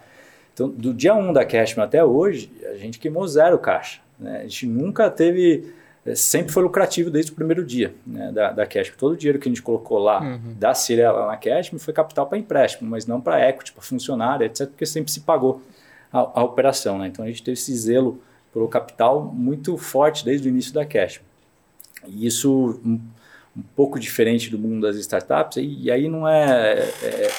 Então, 0.53 0.67
do 0.67 0.93
dia 0.93 1.15
1 1.15 1.29
um 1.29 1.33
da 1.33 1.45
Cashman 1.45 1.85
até 1.85 2.03
hoje, 2.03 2.51
a 2.71 2.75
gente 2.75 2.99
queimou 2.99 3.25
zero 3.27 3.57
caixa. 3.57 3.99
Né? 4.19 4.39
A 4.39 4.43
gente 4.43 4.67
nunca 4.67 5.09
teve 5.09 5.63
é, 5.63 5.71
sempre 6.15 6.51
foi 6.51 6.63
lucrativo 6.63 7.11
desde 7.11 7.31
o 7.31 7.35
primeiro 7.35 7.63
dia 7.63 7.93
né, 8.05 8.31
da, 8.31 8.51
da 8.51 8.65
Cashme. 8.65 8.95
Todo 8.97 9.13
o 9.13 9.17
dinheiro 9.17 9.37
que 9.37 9.47
a 9.47 9.51
gente 9.51 9.61
colocou 9.61 9.99
lá 9.99 10.21
uhum. 10.21 10.55
da 10.57 10.73
Cirela 10.73 11.27
na 11.27 11.37
Cashme 11.37 11.77
foi 11.77 11.93
capital 11.93 12.25
para 12.25 12.37
empréstimo, 12.37 12.89
mas 12.89 13.05
não 13.05 13.21
para 13.21 13.47
equity, 13.47 13.71
para 13.71 13.83
funcionário, 13.83 14.45
etc., 14.45 14.67
porque 14.67 14.85
sempre 14.85 15.11
se 15.11 15.21
pagou 15.21 15.61
a, 16.11 16.19
a, 16.19 16.43
operação. 16.43 16.97
Né? 16.97 17.07
Então 17.07 17.23
a 17.23 17.27
gente 17.27 17.43
teve 17.43 17.53
esse 17.53 17.75
zelo 17.75 18.19
pelo 18.51 18.67
capital 18.67 19.23
muito 19.23 19.77
forte 19.77 20.25
desde 20.25 20.47
o 20.47 20.49
início 20.49 20.73
da 20.73 20.83
Cashme. 20.85 21.23
E 22.07 22.25
isso 22.25 22.81
um, 22.83 22.99
um 23.55 23.61
pouco 23.75 23.99
diferente 23.99 24.49
do 24.49 24.57
mundo 24.57 24.81
das 24.81 24.95
startups, 24.95 25.57
e, 25.57 25.83
e 25.83 25.91
aí 25.91 26.09
não 26.09 26.27
é, 26.27 26.79
é, 27.03 27.31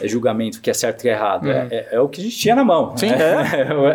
é, 0.00 0.08
julgamento 0.08 0.60
que 0.60 0.68
é 0.68 0.74
certo 0.74 1.00
e 1.00 1.02
que 1.02 1.08
é 1.08 1.12
errado, 1.12 1.44
uhum. 1.44 1.52
é, 1.52 1.68
é, 1.70 1.88
é, 1.92 2.00
o 2.00 2.08
que 2.08 2.20
a 2.20 2.24
gente 2.24 2.36
tinha 2.36 2.56
na 2.56 2.64
mão. 2.64 2.96
Sim, 2.96 3.10
né? 3.10 3.16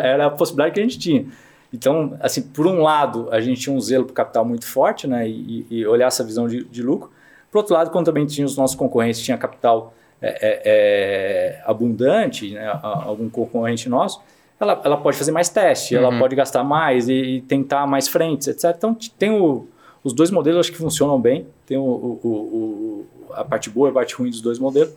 Era 0.02 0.26
a 0.26 0.30
possibilidade 0.30 0.72
que 0.72 0.80
a 0.80 0.82
gente 0.82 0.98
tinha. 0.98 1.26
Então, 1.74 2.16
assim, 2.20 2.40
por 2.40 2.68
um 2.68 2.82
lado, 2.82 3.28
a 3.32 3.40
gente 3.40 3.62
tinha 3.62 3.74
um 3.74 3.80
zelo 3.80 4.04
para 4.04 4.12
o 4.12 4.14
capital 4.14 4.44
muito 4.44 4.64
forte, 4.64 5.08
né, 5.08 5.28
e, 5.28 5.66
e, 5.68 5.84
olhar 5.84 6.06
essa 6.06 6.22
visão 6.22 6.46
de, 6.46 6.62
de, 6.62 6.80
lucro. 6.84 7.10
Por 7.50 7.58
outro 7.58 7.74
lado, 7.74 7.90
quando 7.90 8.06
também 8.06 8.24
tinha 8.24 8.46
os 8.46 8.56
nossos 8.56 8.76
concorrentes, 8.76 9.20
tinha 9.20 9.36
capital 9.36 9.92
é, 10.22 10.28
é, 10.28 10.62
é, 10.64 11.62
abundante, 11.66 12.52
né, 12.52 12.78
algum 12.80 13.28
concorrente 13.28 13.88
nosso, 13.88 14.22
ela, 14.60 14.80
ela 14.84 14.96
pode 14.96 15.16
fazer 15.16 15.32
mais 15.32 15.48
teste, 15.48 15.96
uhum. 15.96 16.04
ela 16.04 16.16
pode 16.16 16.36
gastar 16.36 16.62
mais 16.62 17.08
e, 17.08 17.14
e, 17.14 17.40
tentar 17.40 17.88
mais 17.88 18.06
frentes, 18.06 18.46
etc. 18.46 18.72
Então, 18.76 18.96
tem 19.18 19.32
o, 19.32 19.66
os 20.04 20.12
dois 20.12 20.30
modelos 20.30 20.60
acho 20.60 20.70
que 20.70 20.78
funcionam 20.78 21.20
bem, 21.20 21.44
tem 21.66 21.76
o, 21.76 21.82
o, 21.82 23.06
a 23.32 23.44
parte 23.44 23.68
boa 23.68 23.88
e 23.88 23.90
a 23.90 23.94
parte 23.94 24.14
ruim 24.14 24.30
dos 24.30 24.40
dois 24.40 24.60
modelos 24.60 24.94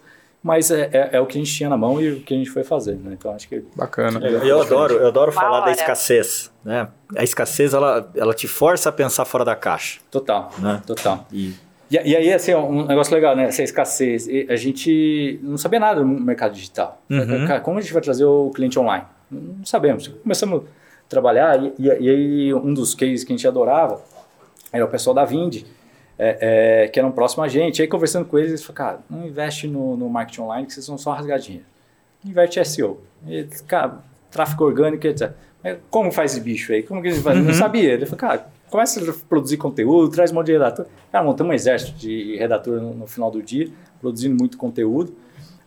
mas 0.48 0.72
é, 0.72 0.90
é, 0.94 1.10
é, 1.12 1.20
o 1.20 1.26
que 1.26 1.38
a 1.38 1.42
gente 1.44 1.54
tinha 1.54 1.70
na 1.70 1.76
mão 1.76 2.00
e 2.02 2.10
o 2.10 2.22
que 2.22 2.34
a 2.34 2.38
gente 2.38 2.50
foi 2.50 2.64
fazer, 2.64 2.96
né? 2.96 3.12
Então 3.12 3.36
acho 3.36 3.50
que 3.50 3.66
bacana. 3.76 4.26
É, 4.26 4.50
eu 4.50 4.62
adoro, 4.62 4.94
eu 4.94 5.08
adoro 5.08 5.30
falar 5.30 5.66
da 5.66 5.72
escassez, 5.74 6.50
né? 6.64 6.88
A 7.18 7.22
escassez 7.22 7.74
ela, 7.74 8.10
ela 8.16 8.34
te 8.34 8.48
força 8.48 8.88
a 8.88 8.92
pensar 8.94 9.26
fora 9.26 9.44
da 9.44 9.58
caixa. 9.58 10.00
Total, 10.10 10.50
né? 10.60 10.82
Total. 10.88 11.28
E, 11.34 11.54
e, 11.92 11.96
e 11.96 12.16
aí 12.16 12.32
assim 12.32 12.56
um 12.56 12.86
negócio 12.86 13.14
legal, 13.14 13.36
né? 13.36 13.44
Essa 13.44 13.62
escassez, 13.62 14.26
a 14.48 14.56
gente 14.56 15.38
não 15.44 15.58
sabia 15.58 15.82
nada 15.82 16.00
do 16.00 16.08
mercado 16.08 16.54
digital. 16.54 17.02
Uhum. 17.10 17.46
Como 17.62 17.78
a 17.78 17.82
gente 17.82 17.92
vai 17.92 18.02
trazer 18.02 18.24
o 18.24 18.50
cliente 18.52 18.80
online? 18.80 19.04
Não 19.30 19.66
sabemos. 19.66 20.08
Começamos 20.08 20.64
a 20.64 21.10
trabalhar 21.10 21.62
e, 21.62 21.74
e, 21.78 21.88
e 21.88 22.10
aí 22.10 22.54
um 22.54 22.74
dos 22.74 22.96
cases 22.96 23.26
que 23.26 23.34
a 23.34 23.36
gente 23.36 23.46
adorava 23.46 24.02
era 24.72 24.86
o 24.86 24.88
pessoal 24.88 25.14
da 25.14 25.26
Vind 25.26 25.64
é, 26.18 26.84
é, 26.84 26.88
que 26.88 27.00
eram 27.00 27.12
próximos 27.12 27.46
a 27.46 27.48
gente. 27.48 27.82
Aí 27.82 27.88
conversando 27.88 28.26
com 28.26 28.38
eles, 28.38 28.52
eles 28.52 28.64
falaram, 28.64 28.76
cara, 28.76 29.00
não 29.10 29.28
investe 29.28 29.68
no, 29.68 29.96
no 29.96 30.10
marketing 30.10 30.42
online 30.42 30.68
que 30.68 30.74
vocês 30.74 30.88
vão 30.88 30.98
só 30.98 31.12
rasgar 31.14 31.40
dinheiro. 31.40 31.66
Investe 32.26 32.64
SEO. 32.66 33.00
E, 33.28 33.44
cara, 33.68 34.00
tráfego 34.32 34.66
orgânico, 34.66 35.06
etc. 35.06 35.32
Mas 35.64 35.78
como 35.90 36.12
faz 36.12 36.32
esse 36.32 36.42
bicho 36.42 36.74
aí? 36.74 36.84
Como 36.84 37.02
que 37.02 37.08
eles 37.10 37.22
fazem? 37.22 37.42
Uhum. 37.42 37.48
Não 37.48 37.54
sabia. 37.54 37.94
Ele 37.94 38.06
falou, 38.06 38.20
cara, 38.20 38.48
começa 38.70 39.00
a 39.10 39.14
produzir 39.28 39.58
conteúdo, 39.58 40.12
traz 40.12 40.32
um 40.32 40.36
monte 40.36 40.48
de 40.48 40.54
redator. 40.54 40.86
Cara, 41.12 41.24
montamos 41.24 41.52
um 41.52 41.54
exército 41.54 41.98
de 41.98 42.36
redator 42.38 42.82
no, 42.82 42.94
no 42.94 43.08
final 43.08 43.32
do 43.32 43.42
dia, 43.42 43.70
produzindo 44.00 44.36
muito 44.36 44.58
conteúdo. 44.58 45.14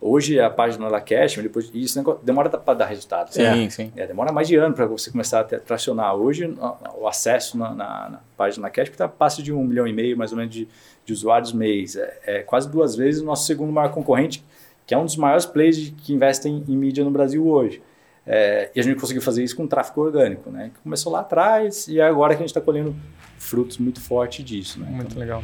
Hoje 0.02 0.40
a 0.40 0.48
página 0.48 0.88
da 0.88 0.98
Cash, 0.98 1.36
depois 1.36 1.70
isso 1.74 2.02
demora 2.22 2.48
para 2.48 2.72
dar 2.72 2.86
resultado. 2.86 3.34
Sim, 3.34 3.68
sim. 3.68 3.92
É, 3.94 4.06
demora 4.06 4.32
mais 4.32 4.48
de 4.48 4.56
ano 4.56 4.74
para 4.74 4.86
você 4.86 5.10
começar 5.10 5.40
a 5.40 5.44
tracionar. 5.44 6.14
Hoje 6.14 6.56
o 6.98 7.06
acesso 7.06 7.58
na, 7.58 7.74
na, 7.74 8.08
na 8.08 8.20
página 8.34 8.62
da 8.62 8.70
Cash 8.70 8.88
está 8.88 9.06
passa 9.06 9.42
de 9.42 9.52
um 9.52 9.62
milhão 9.62 9.86
e 9.86 9.92
meio 9.92 10.16
mais 10.16 10.32
ou 10.32 10.38
menos 10.38 10.54
de, 10.54 10.66
de 11.04 11.12
usuários 11.12 11.52
mês. 11.52 11.96
É, 11.96 12.18
é, 12.24 12.38
quase 12.40 12.70
duas 12.70 12.96
vezes 12.96 13.20
o 13.20 13.26
nosso 13.26 13.44
segundo 13.46 13.70
maior 13.70 13.90
concorrente, 13.90 14.42
que 14.86 14.94
é 14.94 14.96
um 14.96 15.04
dos 15.04 15.16
maiores 15.16 15.44
players 15.44 15.92
que 15.98 16.14
investem 16.14 16.64
em 16.66 16.76
mídia 16.76 17.04
no 17.04 17.10
Brasil 17.10 17.46
hoje. 17.46 17.82
É, 18.26 18.70
e 18.74 18.80
a 18.80 18.82
gente 18.82 18.98
conseguiu 18.98 19.20
fazer 19.20 19.44
isso 19.44 19.54
com 19.54 19.66
tráfego 19.66 20.00
orgânico, 20.00 20.50
né? 20.50 20.70
Começou 20.82 21.12
lá 21.12 21.20
atrás 21.20 21.88
e 21.88 22.00
é 22.00 22.04
agora 22.04 22.34
que 22.34 22.38
a 22.38 22.46
gente 22.46 22.50
está 22.50 22.60
colhendo 22.60 22.94
frutos 23.36 23.76
muito 23.76 24.00
fortes 24.00 24.42
disso. 24.44 24.80
Né? 24.80 24.86
Muito 24.88 25.08
então, 25.08 25.18
legal. 25.18 25.42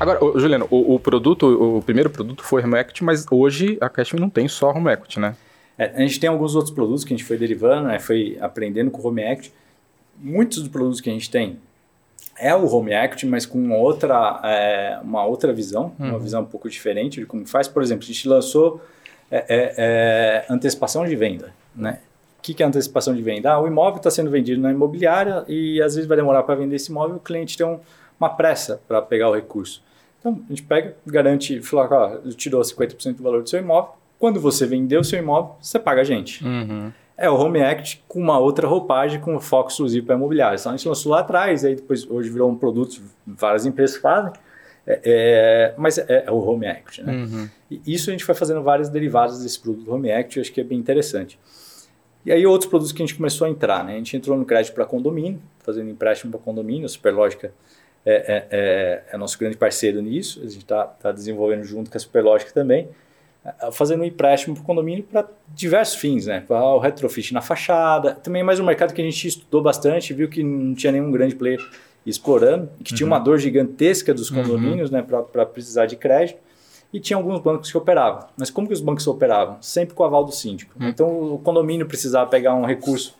Agora, 0.00 0.20
Juliano, 0.38 0.66
o, 0.70 0.94
o, 0.94 1.00
produto, 1.00 1.78
o 1.78 1.82
primeiro 1.82 2.08
produto 2.08 2.44
foi 2.44 2.62
Home 2.62 2.78
Equity, 2.78 3.02
mas 3.02 3.26
hoje 3.30 3.76
a 3.80 3.88
Cashme 3.88 4.20
não 4.20 4.30
tem 4.30 4.46
só 4.46 4.70
Home 4.70 4.92
Equity, 4.92 5.18
né? 5.18 5.34
É, 5.76 5.92
a 5.94 6.00
gente 6.00 6.20
tem 6.20 6.28
alguns 6.28 6.54
outros 6.54 6.72
produtos 6.72 7.04
que 7.04 7.12
a 7.12 7.16
gente 7.16 7.26
foi 7.26 7.36
derivando, 7.36 7.88
né, 7.88 7.98
foi 7.98 8.36
aprendendo 8.40 8.90
com 8.90 9.00
o 9.00 9.06
Home 9.06 9.22
Equity. 9.22 9.52
Muitos 10.16 10.58
dos 10.58 10.68
produtos 10.68 11.00
que 11.00 11.10
a 11.10 11.12
gente 11.12 11.30
tem 11.30 11.58
é 12.38 12.54
o 12.54 12.66
Home 12.72 12.92
Equity, 12.92 13.26
mas 13.26 13.44
com 13.44 13.70
outra, 13.72 14.40
é, 14.44 14.98
uma 15.02 15.24
outra 15.24 15.52
visão, 15.52 15.92
uhum. 15.98 16.10
uma 16.10 16.18
visão 16.18 16.42
um 16.42 16.46
pouco 16.46 16.68
diferente 16.68 17.20
de 17.20 17.26
como 17.26 17.46
faz. 17.46 17.66
Por 17.66 17.82
exemplo, 17.82 18.04
a 18.04 18.06
gente 18.06 18.28
lançou 18.28 18.80
é, 19.30 19.44
é, 19.48 19.74
é 19.76 20.46
antecipação 20.52 21.04
de 21.04 21.14
venda, 21.16 21.52
né? 21.74 22.00
O 22.38 22.42
que, 22.42 22.54
que 22.54 22.62
é 22.62 22.66
antecipação 22.66 23.14
de 23.14 23.20
venda? 23.20 23.52
Ah, 23.52 23.60
o 23.60 23.66
imóvel 23.66 23.98
está 23.98 24.10
sendo 24.10 24.30
vendido 24.30 24.60
na 24.60 24.70
imobiliária 24.70 25.44
e 25.48 25.82
às 25.82 25.96
vezes 25.96 26.08
vai 26.08 26.16
demorar 26.16 26.44
para 26.44 26.54
vender 26.54 26.76
esse 26.76 26.90
imóvel, 26.90 27.16
o 27.16 27.20
cliente 27.20 27.58
tem 27.58 27.66
um, 27.66 27.80
uma 28.18 28.30
pressa 28.30 28.80
para 28.86 29.02
pegar 29.02 29.28
o 29.28 29.34
recurso. 29.34 29.82
Então, 30.28 30.44
a 30.46 30.48
gente 30.48 30.62
pega, 30.62 30.96
garante, 31.06 31.60
fala, 31.62 31.88
ó, 31.90 32.08
dou 32.18 32.60
50% 32.60 33.16
do 33.16 33.22
valor 33.22 33.42
do 33.42 33.48
seu 33.48 33.60
imóvel. 33.60 33.92
Quando 34.18 34.40
você 34.40 34.66
vender 34.66 34.98
o 34.98 35.04
seu 35.04 35.18
imóvel, 35.18 35.56
você 35.60 35.78
paga 35.78 36.00
a 36.02 36.04
gente. 36.04 36.44
Uhum. 36.44 36.92
É 37.16 37.28
o 37.28 37.34
Home 37.34 37.60
Act 37.60 38.04
com 38.06 38.20
uma 38.20 38.38
outra 38.38 38.66
roupagem, 38.66 39.20
com 39.20 39.38
foco 39.40 39.70
exclusivo 39.70 40.06
para 40.06 40.16
imobiliário. 40.16 40.58
Então, 40.58 40.72
a 40.72 40.76
gente 40.76 40.86
lançou 40.86 41.12
lá 41.12 41.20
atrás, 41.20 41.64
aí 41.64 41.74
depois, 41.74 42.08
hoje 42.08 42.30
virou 42.30 42.50
um 42.50 42.56
produto, 42.56 43.00
várias 43.26 43.66
empresas 43.66 43.96
fazem, 43.96 44.32
é, 44.86 45.00
é, 45.04 45.74
mas 45.76 45.98
é, 45.98 46.24
é, 46.26 46.30
o 46.30 46.38
Home 46.38 46.66
Act. 46.66 47.02
Né? 47.02 47.12
Uhum. 47.12 47.48
E 47.70 47.80
isso 47.86 48.10
a 48.10 48.12
gente 48.12 48.24
vai 48.24 48.36
fazendo 48.36 48.62
várias 48.62 48.88
derivadas 48.88 49.42
desse 49.42 49.58
produto 49.58 49.92
Home 49.92 50.10
Act, 50.10 50.36
eu 50.36 50.40
acho 50.42 50.52
que 50.52 50.60
é 50.60 50.64
bem 50.64 50.78
interessante. 50.78 51.38
E 52.24 52.32
aí 52.32 52.46
outros 52.46 52.68
produtos 52.68 52.92
que 52.92 53.02
a 53.02 53.06
gente 53.06 53.16
começou 53.16 53.46
a 53.46 53.50
entrar, 53.50 53.84
né? 53.84 53.94
A 53.94 53.96
gente 53.96 54.16
entrou 54.16 54.36
no 54.36 54.44
crédito 54.44 54.74
para 54.74 54.84
condomínio, 54.84 55.40
fazendo 55.60 55.88
empréstimo 55.88 56.30
para 56.30 56.40
condomínio, 56.40 56.88
Superlógica 56.88 57.46
é, 57.46 57.50
é, 58.10 58.48
é, 58.50 59.02
é, 59.12 59.16
nosso 59.18 59.38
grande 59.38 59.56
parceiro 59.56 60.00
nisso, 60.00 60.40
a 60.40 60.44
gente 60.44 60.58
está 60.58 60.84
tá 60.84 61.12
desenvolvendo 61.12 61.62
junto 61.62 61.90
com 61.90 61.96
a 61.98 62.00
Superlógica 62.00 62.50
também, 62.52 62.88
é, 63.44 63.70
fazendo 63.70 64.00
um 64.00 64.04
empréstimo 64.04 64.54
para 64.54 64.62
o 64.62 64.64
condomínio 64.64 65.04
para 65.04 65.28
diversos 65.54 65.96
fins, 65.96 66.26
né? 66.26 66.40
Para 66.40 66.58
o 66.74 66.78
retrofit 66.78 67.34
na 67.34 67.42
fachada, 67.42 68.14
também 68.14 68.40
é 68.40 68.44
mais 68.44 68.58
um 68.58 68.64
mercado 68.64 68.94
que 68.94 69.02
a 69.02 69.04
gente 69.04 69.28
estudou 69.28 69.60
bastante, 69.62 70.14
viu 70.14 70.26
que 70.26 70.42
não 70.42 70.74
tinha 70.74 70.90
nenhum 70.90 71.10
grande 71.12 71.34
player 71.34 71.60
explorando, 72.06 72.70
que 72.82 72.92
uhum. 72.92 72.96
tinha 72.96 73.06
uma 73.06 73.18
dor 73.18 73.38
gigantesca 73.38 74.14
dos 74.14 74.30
uhum. 74.30 74.42
condomínios, 74.42 74.90
uhum. 74.90 74.96
né, 74.96 75.02
para 75.30 75.44
precisar 75.44 75.84
de 75.84 75.96
crédito, 75.96 76.38
e 76.90 76.98
tinha 76.98 77.18
alguns 77.18 77.38
bancos 77.40 77.70
que 77.70 77.76
operavam. 77.76 78.26
Mas 78.38 78.48
como 78.48 78.66
que 78.66 78.72
os 78.72 78.80
bancos 78.80 79.06
operavam? 79.06 79.58
Sempre 79.60 79.94
com 79.94 80.02
o 80.02 80.06
aval 80.06 80.24
do 80.24 80.32
síndico. 80.32 80.74
Uhum. 80.80 80.88
Então 80.88 81.34
o 81.34 81.38
condomínio 81.38 81.86
precisava 81.86 82.30
pegar 82.30 82.54
um 82.54 82.64
recurso 82.64 83.14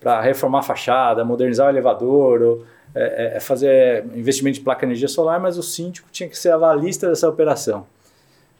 para 0.00 0.18
reformar 0.22 0.60
a 0.60 0.62
fachada, 0.62 1.22
modernizar 1.26 1.66
o 1.66 1.70
elevador, 1.70 2.40
ou 2.40 2.64
é, 2.94 3.34
é, 3.34 3.36
é, 3.36 3.40
fazer 3.40 4.04
investimento 4.14 4.58
de 4.58 4.64
placa 4.64 4.80
de 4.80 4.86
energia 4.86 5.08
solar, 5.08 5.38
mas 5.40 5.56
o 5.56 5.62
síndico 5.62 6.08
tinha 6.10 6.28
que 6.28 6.36
ser 6.36 6.52
avalista 6.52 7.08
dessa 7.08 7.28
operação. 7.28 7.86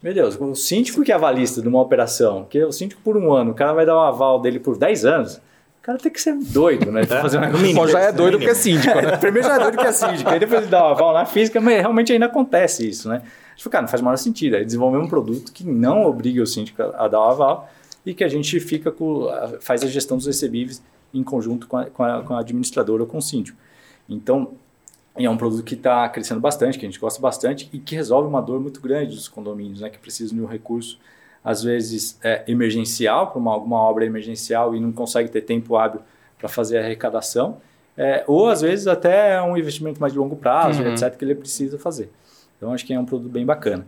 Meu 0.01 0.13
Deus, 0.13 0.39
o 0.39 0.55
síndico 0.55 1.03
que 1.03 1.11
é 1.11 1.15
avalista 1.15 1.61
de 1.61 1.67
uma 1.67 1.81
operação, 1.81 2.45
que 2.49 2.63
o 2.63 2.71
síndico 2.71 3.01
por 3.03 3.17
um 3.17 3.31
ano, 3.31 3.51
o 3.51 3.53
cara 3.53 3.73
vai 3.73 3.85
dar 3.85 3.95
um 3.95 4.01
aval 4.01 4.41
dele 4.41 4.59
por 4.59 4.77
10 4.77 5.05
anos, 5.05 5.35
o 5.35 5.83
cara 5.83 5.97
tem 5.97 6.11
que 6.11 6.21
ser 6.21 6.35
doido, 6.35 6.91
né? 6.91 7.03
fazer 7.05 7.39
um 7.39 7.57
mínimo, 7.57 7.87
já 7.87 7.99
é 7.99 8.11
doido 8.11 8.37
porque 8.37 8.51
é 8.51 8.55
síndico, 8.55 8.95
né? 8.95 9.17
Primeiro 9.19 9.47
já 9.47 9.55
é 9.55 9.59
doido 9.59 9.75
porque 9.75 9.89
é 9.89 9.91
síndico, 9.91 10.29
aí 10.29 10.39
depois 10.39 10.61
ele 10.61 10.71
dá 10.71 10.87
um 10.87 10.91
aval 10.91 11.13
na 11.13 11.25
física, 11.25 11.59
mas 11.59 11.79
realmente 11.79 12.13
ainda 12.13 12.27
acontece 12.27 12.87
isso, 12.87 13.09
né? 13.09 13.15
A 13.15 13.53
gente 13.55 13.63
falou, 13.63 13.71
cara, 13.71 13.81
não 13.81 13.89
faz 13.89 14.01
o 14.01 14.03
menor 14.05 14.17
sentido. 14.17 14.55
Aí 14.55 14.65
desenvolver 14.65 14.97
um 14.97 15.07
produto 15.07 15.51
que 15.51 15.63
não 15.63 16.05
obrigue 16.05 16.39
o 16.39 16.47
síndico 16.47 16.81
a, 16.81 17.07
dar 17.07 17.19
o 17.19 17.23
aval 17.23 17.69
e 18.05 18.13
que 18.13 18.23
a 18.23 18.27
gente 18.27 18.59
fica 18.59 18.91
com, 18.91 19.27
faz 19.59 19.83
a 19.83 19.87
gestão 19.87 20.17
dos 20.17 20.25
recebíveis 20.25 20.81
em 21.13 21.23
conjunto 21.23 21.67
com 21.67 21.77
a, 21.77 21.85
com 21.85 22.03
a, 22.03 22.23
com 22.23 22.33
a 22.33 22.39
administradora 22.39 23.03
ou 23.03 23.07
com 23.07 23.17
o 23.17 23.21
síndico. 23.21 23.57
Então, 24.15 24.51
é 25.15 25.29
um 25.29 25.37
produto 25.37 25.63
que 25.63 25.75
está 25.75 26.07
crescendo 26.09 26.39
bastante, 26.39 26.79
que 26.79 26.85
a 26.85 26.89
gente 26.89 26.99
gosta 26.99 27.21
bastante 27.21 27.69
e 27.73 27.79
que 27.79 27.95
resolve 27.95 28.27
uma 28.27 28.41
dor 28.41 28.59
muito 28.59 28.79
grande 28.81 29.15
dos 29.15 29.27
condomínios, 29.27 29.81
né? 29.81 29.89
Que 29.89 29.97
precisam 29.97 30.37
de 30.37 30.43
um 30.43 30.47
recurso, 30.47 30.99
às 31.43 31.63
vezes, 31.63 32.17
é, 32.23 32.43
emergencial, 32.47 33.31
para 33.31 33.41
alguma 33.51 33.77
obra 33.77 34.05
emergencial 34.05 34.75
e 34.75 34.79
não 34.79 34.91
consegue 34.91 35.29
ter 35.29 35.41
tempo 35.41 35.75
hábil 35.75 36.01
para 36.37 36.47
fazer 36.47 36.77
a 36.77 36.81
arrecadação. 36.81 37.57
É, 37.97 38.23
ou, 38.25 38.49
às 38.49 38.61
vezes, 38.61 38.87
até 38.87 39.41
um 39.41 39.57
investimento 39.57 39.99
mais 39.99 40.13
de 40.13 40.19
longo 40.19 40.35
prazo, 40.35 40.81
uhum. 40.81 40.93
etc., 40.93 41.15
que 41.15 41.25
ele 41.25 41.35
precisa 41.35 41.77
fazer. 41.77 42.09
Então, 42.57 42.73
acho 42.73 42.85
que 42.85 42.93
é 42.93 42.99
um 42.99 43.05
produto 43.05 43.31
bem 43.31 43.45
bacana. 43.45 43.85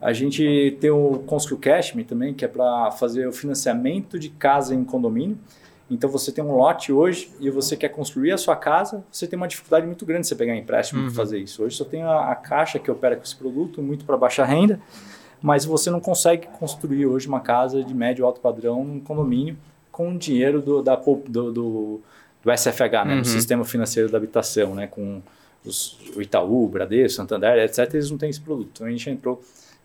A 0.00 0.12
gente 0.12 0.76
tem 0.78 0.90
o 0.90 1.22
Constru 1.26 1.56
Cashme 1.56 2.04
também, 2.04 2.34
que 2.34 2.44
é 2.44 2.48
para 2.48 2.90
fazer 2.90 3.26
o 3.26 3.32
financiamento 3.32 4.18
de 4.18 4.28
casa 4.28 4.74
em 4.74 4.84
condomínio. 4.84 5.38
Então 5.90 6.10
você 6.10 6.32
tem 6.32 6.42
um 6.42 6.56
lote 6.56 6.92
hoje 6.92 7.30
e 7.38 7.48
você 7.48 7.76
quer 7.76 7.90
construir 7.90 8.32
a 8.32 8.38
sua 8.38 8.56
casa, 8.56 9.04
você 9.10 9.26
tem 9.26 9.36
uma 9.36 9.46
dificuldade 9.46 9.86
muito 9.86 10.04
grande 10.04 10.22
de 10.22 10.28
você 10.28 10.34
pegar 10.34 10.56
empréstimo 10.56 11.00
uhum. 11.00 11.06
para 11.06 11.14
fazer 11.14 11.38
isso. 11.38 11.62
Hoje 11.62 11.76
só 11.76 11.84
tem 11.84 12.02
a, 12.02 12.30
a, 12.30 12.34
caixa 12.34 12.78
que 12.78 12.90
opera 12.90 13.14
com 13.14 13.22
esse 13.22 13.36
produto, 13.36 13.80
muito 13.80 14.04
para 14.04 14.16
baixa 14.16 14.44
renda, 14.44 14.80
mas 15.40 15.64
você 15.64 15.88
não 15.88 16.00
consegue 16.00 16.48
construir 16.58 17.06
hoje 17.06 17.28
uma 17.28 17.40
casa 17.40 17.84
de 17.84 17.94
médio 17.94 18.26
alto 18.26 18.40
padrão 18.40 18.84
num 18.84 18.98
condomínio 18.98 19.56
com 19.92 20.16
dinheiro 20.16 20.60
do, 20.60 20.82
da, 20.82 20.96
do, 20.96 21.52
do, 21.52 22.00
do 22.42 22.56
SFH, 22.56 22.80
né, 22.80 23.14
uhum. 23.14 23.22
do 23.22 23.28
Sistema 23.28 23.64
Financeiro 23.64 24.10
da 24.10 24.18
Habitação, 24.18 24.74
né, 24.74 24.88
com 24.88 25.22
os, 25.64 25.98
o 26.16 26.20
Itaú, 26.20 26.64
o 26.64 26.68
Bradesco, 26.68 27.16
Santander, 27.16 27.58
etc. 27.64 27.94
Eles 27.94 28.10
não 28.10 28.18
têm 28.18 28.28
esse 28.28 28.40
produto. 28.40 28.70
Então 28.72 28.86
a 28.86 28.90
gente 28.90 29.08
entrou 29.08 29.40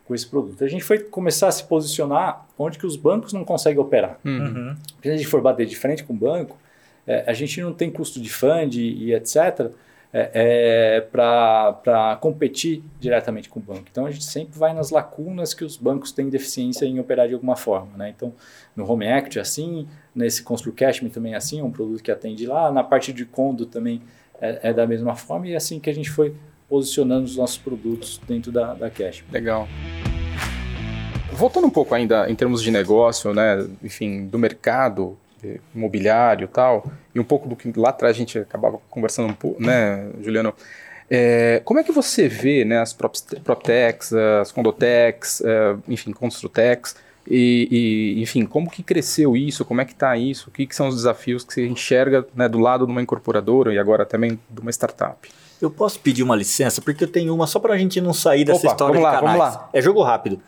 com 0.06 0.14
esse 0.14 0.26
produto. 0.26 0.64
A 0.64 0.68
gente 0.68 0.84
foi 0.84 0.98
começar 0.98 1.48
a 1.48 1.52
se 1.52 1.64
posicionar 1.64 2.46
onde 2.58 2.78
que 2.78 2.86
os 2.86 2.96
bancos 2.96 3.32
não 3.32 3.44
conseguem 3.44 3.80
operar. 3.80 4.18
Uhum. 4.24 4.76
Se 5.02 5.08
a 5.08 5.16
gente 5.16 5.26
for 5.26 5.40
bater 5.40 5.66
de 5.66 5.76
frente 5.76 6.04
com 6.04 6.12
o 6.12 6.16
banco, 6.16 6.56
é, 7.06 7.24
a 7.26 7.32
gente 7.32 7.60
não 7.60 7.72
tem 7.72 7.90
custo 7.90 8.20
de 8.20 8.30
fund 8.30 8.74
e, 8.74 9.04
e 9.04 9.14
etc. 9.14 9.70
É, 10.14 10.30
é, 10.34 11.00
para 11.00 12.18
competir 12.20 12.84
diretamente 13.00 13.48
com 13.48 13.58
o 13.58 13.62
banco. 13.62 13.84
Então 13.90 14.04
a 14.04 14.10
gente 14.10 14.24
sempre 14.24 14.58
vai 14.58 14.74
nas 14.74 14.90
lacunas 14.90 15.54
que 15.54 15.64
os 15.64 15.78
bancos 15.78 16.12
têm 16.12 16.28
deficiência 16.28 16.84
em 16.84 17.00
operar 17.00 17.28
de 17.28 17.32
alguma 17.32 17.56
forma. 17.56 17.96
Né? 17.96 18.12
Então 18.14 18.34
no 18.76 18.86
Home 18.90 19.08
Act 19.08 19.38
é 19.38 19.40
assim, 19.40 19.88
nesse 20.14 20.42
Constru 20.42 20.72
Cashme 20.72 21.08
também 21.08 21.32
é 21.32 21.36
assim, 21.36 21.60
é 21.60 21.64
um 21.64 21.70
produto 21.70 22.02
que 22.02 22.10
atende 22.10 22.44
lá, 22.44 22.70
na 22.70 22.84
parte 22.84 23.10
de 23.10 23.24
condo 23.24 23.64
também 23.64 24.02
é, 24.38 24.68
é 24.68 24.72
da 24.74 24.86
mesma 24.86 25.16
forma 25.16 25.46
e 25.46 25.54
é 25.54 25.56
assim 25.56 25.80
que 25.80 25.88
a 25.88 25.94
gente 25.94 26.10
foi 26.10 26.34
posicionando 26.72 27.26
os 27.26 27.36
nossos 27.36 27.58
produtos 27.58 28.18
dentro 28.26 28.50
da, 28.50 28.72
da 28.72 28.88
Cash. 28.88 29.22
Legal. 29.30 29.68
Voltando 31.30 31.66
um 31.66 31.70
pouco 31.70 31.94
ainda 31.94 32.30
em 32.30 32.34
termos 32.34 32.62
de 32.62 32.70
negócio, 32.70 33.34
né, 33.34 33.68
enfim, 33.84 34.26
do 34.26 34.38
mercado 34.38 35.18
imobiliário 35.74 36.46
e 36.46 36.48
tal, 36.48 36.90
e 37.14 37.20
um 37.20 37.24
pouco 37.24 37.46
do 37.46 37.54
que 37.54 37.70
lá 37.76 37.90
atrás 37.90 38.16
a 38.16 38.18
gente 38.18 38.38
acabava 38.38 38.78
conversando 38.88 39.28
um 39.28 39.34
pouco, 39.34 39.62
né, 39.62 40.08
Juliano? 40.22 40.54
É, 41.10 41.60
como 41.62 41.78
é 41.78 41.84
que 41.84 41.92
você 41.92 42.26
vê 42.26 42.64
né, 42.64 42.78
as 42.78 42.94
PropTechs, 42.94 44.14
as 44.40 44.50
Condotecs, 44.50 45.42
é, 45.44 45.76
enfim, 45.86 46.10
Construtecs, 46.10 46.96
e, 47.28 48.14
e, 48.16 48.22
enfim, 48.22 48.46
como 48.46 48.70
que 48.70 48.82
cresceu 48.82 49.36
isso, 49.36 49.62
como 49.62 49.82
é 49.82 49.84
que 49.84 49.92
está 49.92 50.16
isso, 50.16 50.48
o 50.48 50.50
que, 50.50 50.66
que, 50.66 50.74
são 50.74 50.88
os 50.88 50.94
desafios 50.94 51.44
que 51.44 51.52
você 51.52 51.66
enxerga 51.66 52.26
né, 52.34 52.48
do 52.48 52.58
lado 52.58 52.86
de 52.86 52.92
uma 52.92 53.02
incorporadora 53.02 53.74
e 53.74 53.78
agora 53.78 54.06
também 54.06 54.40
de 54.48 54.60
uma 54.60 54.70
startup? 54.70 55.28
Eu 55.62 55.70
posso 55.70 56.00
pedir 56.00 56.24
uma 56.24 56.34
licença, 56.34 56.82
porque 56.82 57.04
eu 57.04 57.08
tenho 57.08 57.32
uma 57.32 57.46
só 57.46 57.60
para 57.60 57.74
a 57.74 57.78
gente 57.78 58.00
não 58.00 58.12
sair 58.12 58.44
dessa 58.44 58.66
Opa, 58.66 58.72
história 58.72 58.94
vamos 58.94 59.04
lá, 59.04 59.10
de 59.10 59.20
canais. 59.20 59.38
Vamos 59.38 59.54
lá. 59.54 59.68
É 59.72 59.80
jogo 59.80 60.02
rápido. 60.02 60.40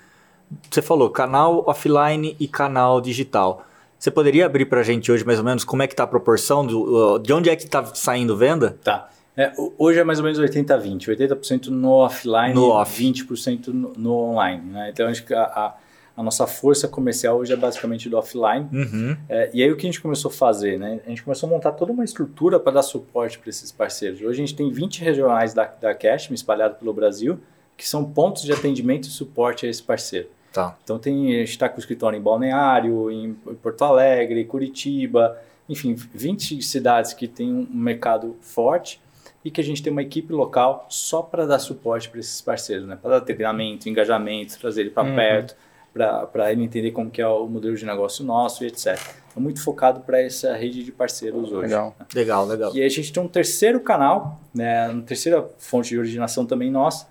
Você 0.69 0.83
falou 0.83 1.09
canal 1.09 1.65
offline 1.69 2.37
e 2.41 2.49
canal 2.49 3.01
digital. 3.01 3.65
Você 3.97 4.11
poderia 4.11 4.45
abrir 4.45 4.67
para 4.67 4.81
a 4.81 4.83
gente 4.83 5.13
hoje 5.13 5.25
mais 5.25 5.39
ou 5.39 5.45
menos 5.45 5.65
como 5.65 5.85
é 5.85 5.87
que 5.87 5.93
está 5.93 6.03
a 6.03 6.07
proporção, 6.07 6.67
do, 6.67 7.19
de 7.19 7.33
onde 7.33 7.49
é 7.49 7.55
que 7.55 7.63
está 7.63 7.85
saindo 7.95 8.37
venda? 8.37 8.77
Tá. 8.83 9.09
É, 9.37 9.53
hoje 9.79 10.01
é 10.01 10.05
mais 10.05 10.19
ou 10.19 10.25
menos 10.25 10.39
80-20. 10.39 11.17
80%, 11.17 11.67
no 11.69 11.91
offline 11.91 12.53
no 12.53 12.71
off. 12.71 13.03
20% 13.03 13.69
no, 13.69 13.93
no 13.97 14.13
online. 14.13 14.63
Né? 14.71 14.91
Então, 14.93 15.09
acho 15.09 15.25
que 15.25 15.33
a, 15.33 15.43
a 15.43 15.75
a 16.17 16.23
nossa 16.23 16.47
força 16.47 16.87
comercial 16.87 17.39
hoje 17.39 17.53
é 17.53 17.57
basicamente 17.57 18.09
do 18.09 18.17
offline. 18.17 18.69
Uhum. 18.73 19.17
É, 19.29 19.51
e 19.53 19.63
aí 19.63 19.71
o 19.73 19.77
que 19.77 19.87
a 19.87 19.91
gente 19.91 20.01
começou 20.01 20.31
a 20.31 20.35
fazer? 20.35 20.79
Né? 20.79 21.01
A 21.05 21.09
gente 21.09 21.23
começou 21.23 21.49
a 21.49 21.51
montar 21.51 21.73
toda 21.73 21.93
uma 21.93 22.05
estrutura 22.05 22.61
para 22.61 22.75
dar 22.75 22.83
suporte 22.83 23.39
para 23.39 23.51
esses 23.51 23.73
parceiros. 23.73 24.21
Hoje 24.21 24.43
a 24.43 24.47
gente 24.47 24.55
tem 24.55 24.71
20 24.71 25.03
regionais 25.03 25.53
da, 25.53 25.65
da 25.65 25.93
Cashme 25.93 26.37
espalhados 26.37 26.79
pelo 26.79 26.93
Brasil, 26.93 27.41
que 27.77 27.87
são 27.87 28.05
pontos 28.05 28.43
de 28.43 28.53
atendimento 28.53 29.09
e 29.09 29.11
suporte 29.11 29.67
a 29.67 29.69
esse 29.69 29.83
parceiro. 29.83 30.29
Tá. 30.53 30.77
Então 30.85 31.01
tem, 31.01 31.35
a 31.35 31.39
gente 31.41 31.51
está 31.51 31.69
com 31.69 31.77
o 31.77 31.81
escritório 31.81 32.17
em 32.17 32.23
Balneário, 32.23 33.11
em 33.11 33.35
Porto 33.61 33.83
Alegre, 33.83 34.45
Curitiba, 34.45 35.37
enfim, 35.69 35.97
20 36.15 36.63
cidades 36.63 37.13
que 37.13 37.27
têm 37.27 37.53
um 37.53 37.67
mercado 37.73 38.37
forte 38.41 39.01
e 39.45 39.51
que 39.51 39.61
a 39.61 39.65
gente 39.65 39.83
tem 39.83 39.91
uma 39.91 40.03
equipe 40.03 40.33
local 40.33 40.87
só 40.89 41.23
para 41.23 41.45
dar 41.45 41.59
suporte 41.59 42.09
para 42.09 42.21
esses 42.21 42.41
parceiros, 42.41 42.87
né? 42.87 42.97
para 43.01 43.19
dar 43.19 43.21
treinamento, 43.23 43.89
engajamento, 43.89 44.57
trazer 44.61 44.83
ele 44.83 44.91
para 44.91 45.09
uhum. 45.09 45.17
perto 45.17 45.57
para 45.95 46.51
ele 46.51 46.65
entender 46.65 46.91
como 46.91 47.09
que 47.09 47.23
é 47.23 47.27
o 47.27 47.47
modelo 47.47 47.77
de 47.77 47.87
negócio 47.87 48.25
nosso 48.25 48.65
e 48.65 48.67
etc. 48.67 48.99
É 49.37 49.41
muito 49.41 49.63
focado 49.63 50.01
para 50.01 50.21
essa 50.21 50.55
rede 50.57 50.83
de 50.83 50.91
parceiros 50.91 51.53
hoje. 51.53 51.69
Legal, 51.69 51.95
né? 51.99 52.07
legal, 52.13 52.47
legal. 52.47 52.77
E 52.77 52.83
a 52.83 52.89
gente 52.89 53.13
tem 53.13 53.23
um 53.23 53.29
terceiro 53.29 53.81
canal, 53.81 54.41
né, 54.53 54.89
uma 54.89 55.03
terceira 55.03 55.49
fonte 55.59 55.91
de 55.91 55.99
originação 55.99 56.45
também 56.45 56.71
nossa. 56.71 57.07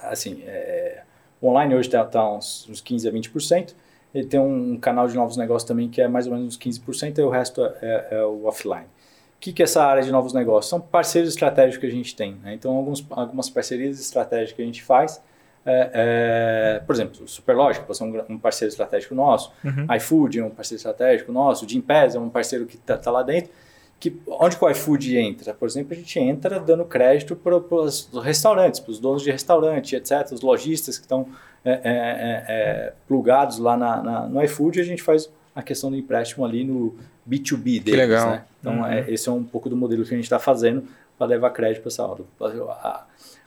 Assim, 0.00 0.42
é, 0.46 1.02
online 1.42 1.74
hoje 1.74 1.88
está 1.88 2.04
tá 2.04 2.32
uns, 2.32 2.68
uns 2.68 2.80
15 2.80 3.08
a 3.08 3.12
20%. 3.12 3.74
Ele 4.14 4.26
tem 4.26 4.38
um 4.38 4.78
canal 4.78 5.08
de 5.08 5.14
novos 5.16 5.36
negócios 5.36 5.66
também 5.66 5.88
que 5.88 6.00
é 6.00 6.06
mais 6.06 6.26
ou 6.26 6.32
menos 6.32 6.56
uns 6.56 6.58
15% 6.58 7.18
e 7.18 7.22
o 7.22 7.28
resto 7.28 7.64
é, 7.64 7.72
é, 7.82 8.08
é 8.12 8.24
o 8.24 8.46
offline. 8.46 8.86
O 9.36 9.40
que, 9.40 9.52
que 9.52 9.62
é 9.62 9.64
essa 9.64 9.84
área 9.84 10.02
de 10.02 10.10
novos 10.10 10.32
negócios? 10.32 10.70
São 10.70 10.80
parceiros 10.80 11.30
estratégicos 11.30 11.80
que 11.80 11.86
a 11.86 11.90
gente 11.90 12.14
tem. 12.14 12.34
Né? 12.42 12.54
Então, 12.54 12.74
alguns, 12.74 13.04
algumas 13.10 13.50
parcerias 13.50 14.00
estratégicas 14.00 14.56
que 14.56 14.62
a 14.62 14.64
gente 14.64 14.82
faz 14.82 15.20
é, 15.70 15.90
é, 15.92 16.80
por 16.80 16.94
exemplo, 16.94 17.28
Superlógica, 17.28 17.84
você 17.86 18.02
é 18.02 18.06
um, 18.06 18.24
um 18.30 18.38
parceiro 18.38 18.70
estratégico 18.70 19.14
nosso, 19.14 19.52
uhum. 19.62 19.94
iFood 19.96 20.38
é 20.38 20.44
um 20.44 20.48
parceiro 20.48 20.78
estratégico 20.78 21.30
nosso, 21.30 21.66
o 21.66 21.68
Gimpass 21.68 22.14
é 22.14 22.18
um 22.18 22.30
parceiro 22.30 22.64
que 22.64 22.76
está 22.76 22.96
tá 22.96 23.10
lá 23.10 23.22
dentro. 23.22 23.50
Que, 24.00 24.16
onde 24.28 24.56
que 24.56 24.64
o 24.64 24.70
iFood 24.70 25.18
entra? 25.18 25.52
Por 25.52 25.68
exemplo, 25.68 25.92
a 25.92 25.96
gente 25.96 26.18
entra 26.20 26.60
dando 26.60 26.84
crédito 26.84 27.34
para 27.34 27.56
os 27.56 28.08
restaurantes, 28.22 28.78
para 28.80 28.92
os 28.92 29.00
donos 29.00 29.22
de 29.22 29.30
restaurante, 29.30 29.96
etc., 29.96 30.32
os 30.32 30.40
lojistas 30.40 30.96
que 30.96 31.04
estão 31.04 31.26
é, 31.64 31.72
é, 31.72 31.78
é, 31.82 32.44
é, 32.48 32.92
plugados 33.06 33.58
lá 33.58 33.76
na, 33.76 34.02
na, 34.02 34.26
no 34.26 34.42
iFood, 34.44 34.80
a 34.80 34.84
gente 34.84 35.02
faz 35.02 35.28
a 35.54 35.62
questão 35.62 35.90
do 35.90 35.96
empréstimo 35.96 36.46
ali 36.46 36.64
no 36.64 36.96
B2B 37.28 37.62
deles. 37.62 37.84
Que 37.84 37.96
legal. 37.96 38.30
Né? 38.30 38.44
Então, 38.60 38.80
uhum. 38.80 38.98
esse 39.08 39.28
é 39.28 39.32
um 39.32 39.42
pouco 39.42 39.68
do 39.68 39.76
modelo 39.76 40.04
que 40.04 40.14
a 40.14 40.16
gente 40.16 40.24
está 40.24 40.38
fazendo 40.38 40.84
para 41.18 41.26
levar 41.26 41.50
crédito 41.50 41.82
para 41.82 41.88
essa 41.88 42.02
aula. 42.04 42.24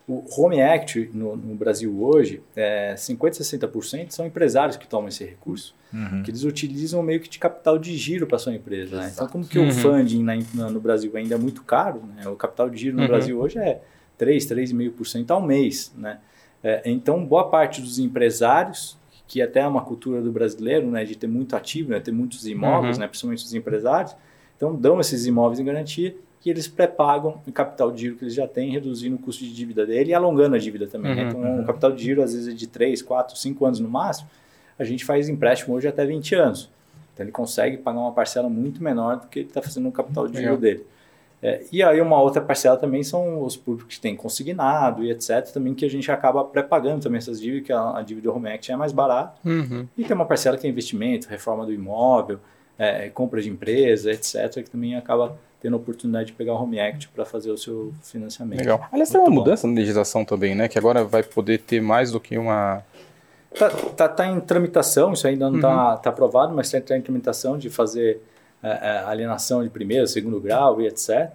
O 0.07 0.23
Home 0.37 0.61
Act 0.61 1.11
no, 1.13 1.35
no 1.35 1.55
Brasil 1.55 2.01
hoje, 2.01 2.41
é, 2.55 2.95
50% 2.95 3.41
60% 3.41 4.11
são 4.11 4.25
empresários 4.25 4.75
que 4.75 4.87
tomam 4.87 5.07
esse 5.07 5.23
recurso, 5.23 5.75
uhum. 5.93 6.23
que 6.23 6.31
eles 6.31 6.43
utilizam 6.43 7.01
meio 7.03 7.19
que 7.19 7.29
de 7.29 7.39
capital 7.39 7.77
de 7.77 7.95
giro 7.95 8.27
para 8.27 8.37
sua 8.37 8.53
empresa. 8.53 8.97
Né? 8.97 9.11
Então, 9.13 9.27
como 9.27 9.45
que 9.45 9.59
uhum. 9.59 9.69
o 9.69 9.71
funding 9.71 10.23
na, 10.23 10.33
na, 10.53 10.69
no 10.69 10.79
Brasil 10.79 11.11
ainda 11.15 11.35
é 11.35 11.37
muito 11.37 11.63
caro, 11.63 12.01
né? 12.15 12.27
o 12.27 12.35
capital 12.35 12.69
de 12.69 12.79
giro 12.79 12.97
no 12.97 13.03
uhum. 13.03 13.07
Brasil 13.07 13.39
hoje 13.39 13.59
é 13.59 13.81
3, 14.17 14.45
3,5% 14.45 15.31
ao 15.31 15.41
mês. 15.41 15.93
Né? 15.97 16.19
É, 16.63 16.81
então, 16.85 17.23
boa 17.25 17.49
parte 17.49 17.81
dos 17.81 17.99
empresários, 17.99 18.97
que 19.27 19.41
até 19.41 19.61
é 19.61 19.67
uma 19.67 19.81
cultura 19.81 20.21
do 20.21 20.31
brasileiro, 20.31 20.91
né, 20.91 21.05
de 21.05 21.15
ter 21.15 21.27
muito 21.27 21.55
ativo, 21.55 21.91
né, 21.91 21.99
ter 22.01 22.11
muitos 22.11 22.45
imóveis, 22.45 22.97
uhum. 22.97 23.01
né, 23.01 23.07
principalmente 23.07 23.45
os 23.45 23.53
empresários, 23.53 24.15
então 24.57 24.75
dão 24.75 24.99
esses 24.99 25.25
imóveis 25.25 25.59
em 25.59 25.63
garantia 25.63 26.15
que 26.41 26.49
eles 26.49 26.67
pré-pagam 26.67 27.39
o 27.45 27.51
capital 27.51 27.91
de 27.91 28.01
giro 28.01 28.15
que 28.15 28.23
eles 28.23 28.33
já 28.33 28.47
têm, 28.47 28.71
reduzindo 28.71 29.15
o 29.15 29.19
custo 29.19 29.43
de 29.43 29.53
dívida 29.53 29.85
dele 29.85 30.09
e 30.09 30.13
alongando 30.13 30.55
a 30.55 30.59
dívida 30.59 30.87
também. 30.87 31.15
Né? 31.15 31.21
Uhum, 31.21 31.27
né? 31.27 31.29
Então, 31.39 31.55
uhum. 31.55 31.61
o 31.61 31.65
capital 31.65 31.91
de 31.91 32.03
giro 32.03 32.23
às 32.23 32.33
vezes 32.33 32.47
é 32.51 32.57
de 32.57 32.67
3, 32.67 33.01
4, 33.03 33.37
5 33.37 33.65
anos 33.65 33.79
no 33.79 33.87
máximo. 33.87 34.27
A 34.77 34.83
gente 34.83 35.05
faz 35.05 35.29
empréstimo 35.29 35.75
hoje 35.75 35.87
até 35.87 36.03
20 36.03 36.33
anos. 36.33 36.69
Então, 37.13 37.23
ele 37.23 37.31
consegue 37.31 37.77
pagar 37.77 37.99
uma 37.99 38.11
parcela 38.11 38.49
muito 38.49 38.83
menor 38.83 39.17
do 39.17 39.27
que 39.27 39.39
ele 39.39 39.47
está 39.49 39.61
fazendo 39.61 39.83
no 39.83 39.91
capital 39.91 40.27
de 40.27 40.39
giro 40.39 40.57
dele. 40.57 40.83
É, 41.43 41.63
e 41.71 41.83
aí, 41.83 42.01
uma 42.01 42.19
outra 42.19 42.41
parcela 42.41 42.77
também 42.77 43.03
são 43.03 43.43
os 43.43 43.55
públicos 43.55 43.95
que 43.95 44.01
têm 44.01 44.15
consignado 44.15 45.03
e 45.03 45.11
etc. 45.11 45.43
Também 45.53 45.75
que 45.75 45.85
a 45.85 45.89
gente 45.89 46.11
acaba 46.11 46.43
pré-pagando 46.43 47.03
também 47.03 47.19
essas 47.19 47.39
dívidas, 47.39 47.67
que 47.67 47.73
a, 47.73 47.97
a 47.97 48.01
dívida 48.01 48.29
do 48.29 48.35
Home 48.35 48.49
Act 48.49 48.71
é 48.71 48.75
mais 48.75 48.91
barata. 48.91 49.39
Uhum. 49.45 49.87
E 49.95 50.03
tem 50.03 50.15
uma 50.15 50.25
parcela 50.25 50.57
que 50.57 50.65
é 50.65 50.69
investimento, 50.69 51.27
reforma 51.27 51.65
do 51.65 51.73
imóvel, 51.73 52.39
é, 52.79 53.09
compra 53.09 53.41
de 53.41 53.49
empresa, 53.49 54.11
etc., 54.11 54.63
que 54.63 54.69
também 54.71 54.95
acaba 54.95 55.37
tendo 55.61 55.75
a 55.75 55.77
oportunidade 55.77 56.27
de 56.27 56.33
pegar 56.33 56.53
o 56.53 56.61
Home 56.61 56.79
Act 56.79 57.09
para 57.09 57.23
fazer 57.23 57.51
o 57.51 57.57
seu 57.57 57.93
financiamento. 58.01 58.59
Legal. 58.59 58.87
Aliás, 58.91 59.09
tem 59.09 59.21
uma 59.21 59.29
bom. 59.29 59.35
mudança 59.35 59.67
na 59.67 59.73
legislação 59.73 60.25
também, 60.25 60.55
né? 60.55 60.67
Que 60.67 60.79
agora 60.79 61.03
vai 61.03 61.21
poder 61.21 61.59
ter 61.59 61.81
mais 61.81 62.11
do 62.11 62.19
que 62.19 62.37
uma. 62.37 62.81
Tá, 63.57 63.69
tá, 63.69 64.09
tá 64.09 64.27
em 64.27 64.39
tramitação, 64.39 65.13
isso 65.13 65.27
ainda 65.27 65.49
não 65.49 65.57
está 65.57 65.91
uhum. 65.91 65.97
tá 65.97 66.09
aprovado, 66.09 66.53
mas 66.55 66.73
está 66.73 66.97
em 66.97 67.01
tramitação 67.01 67.57
de 67.57 67.69
fazer 67.69 68.21
é, 68.63 68.69
é, 68.69 68.97
alienação 69.05 69.61
de 69.61 69.69
primeiro, 69.69 70.07
segundo 70.07 70.39
grau 70.39 70.81
e 70.81 70.87
etc. 70.87 71.31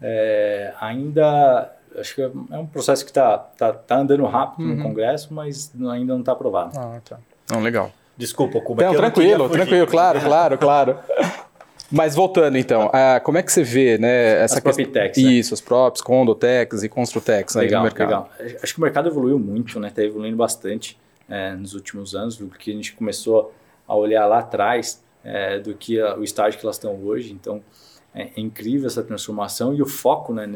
É, 0.00 0.72
ainda 0.80 1.74
acho 1.98 2.14
que 2.14 2.22
é 2.22 2.56
um 2.56 2.66
processo 2.66 3.04
que 3.04 3.10
está 3.10 3.38
tá, 3.38 3.72
tá 3.72 3.98
andando 3.98 4.24
rápido 4.24 4.66
uhum. 4.66 4.76
no 4.76 4.82
Congresso, 4.82 5.34
mas 5.34 5.72
ainda 5.90 6.12
não 6.12 6.20
está 6.20 6.32
aprovado. 6.32 6.78
Ah, 6.78 7.00
tá. 7.04 7.18
Não, 7.50 7.60
legal. 7.60 7.90
Desculpa, 8.16 8.60
Cuba. 8.60 8.84
Não, 8.84 8.94
tranquilo, 8.94 9.48
tranquilo, 9.48 9.86
claro, 9.86 10.20
claro, 10.20 10.58
claro. 10.58 10.98
Mas 11.90 12.14
voltando 12.14 12.58
então, 12.58 12.88
uh, 12.88 13.22
como 13.24 13.38
é 13.38 13.42
que 13.42 13.50
você 13.50 13.62
vê, 13.62 13.96
né, 13.96 14.42
essa 14.42 14.56
as 14.56 14.62
questão... 14.62 14.84
Propitex, 14.84 15.16
né? 15.16 15.32
Isso, 15.32 15.54
as 15.54 15.60
props, 15.60 16.02
Condotex 16.02 16.82
e 16.82 16.88
Construtex 16.88 17.54
legal, 17.54 17.68
aí 17.68 17.76
no 17.76 17.82
mercado. 17.84 18.08
Legal. 18.38 18.58
Acho 18.62 18.74
que 18.74 18.78
o 18.78 18.82
mercado 18.82 19.08
evoluiu 19.08 19.38
muito, 19.38 19.80
né? 19.80 19.88
Está 19.88 20.02
evoluindo 20.02 20.36
bastante 20.36 20.98
é, 21.28 21.54
nos 21.54 21.74
últimos 21.74 22.14
anos, 22.14 22.36
do 22.36 22.46
que 22.48 22.70
a 22.70 22.74
gente 22.74 22.92
começou 22.94 23.54
a 23.86 23.94
olhar 23.94 24.26
lá 24.26 24.40
atrás 24.40 25.02
é, 25.24 25.58
do 25.58 25.74
que 25.74 26.00
a, 26.00 26.16
o 26.16 26.22
estágio 26.22 26.58
que 26.58 26.66
elas 26.66 26.76
estão 26.76 26.94
hoje. 27.02 27.32
Então, 27.32 27.62
é, 28.14 28.24
é, 28.24 28.40
incrível 28.40 28.86
essa 28.86 29.02
transformação 29.02 29.74
e 29.74 29.80
o 29.80 29.86
foco 29.86 30.34
né, 30.34 30.46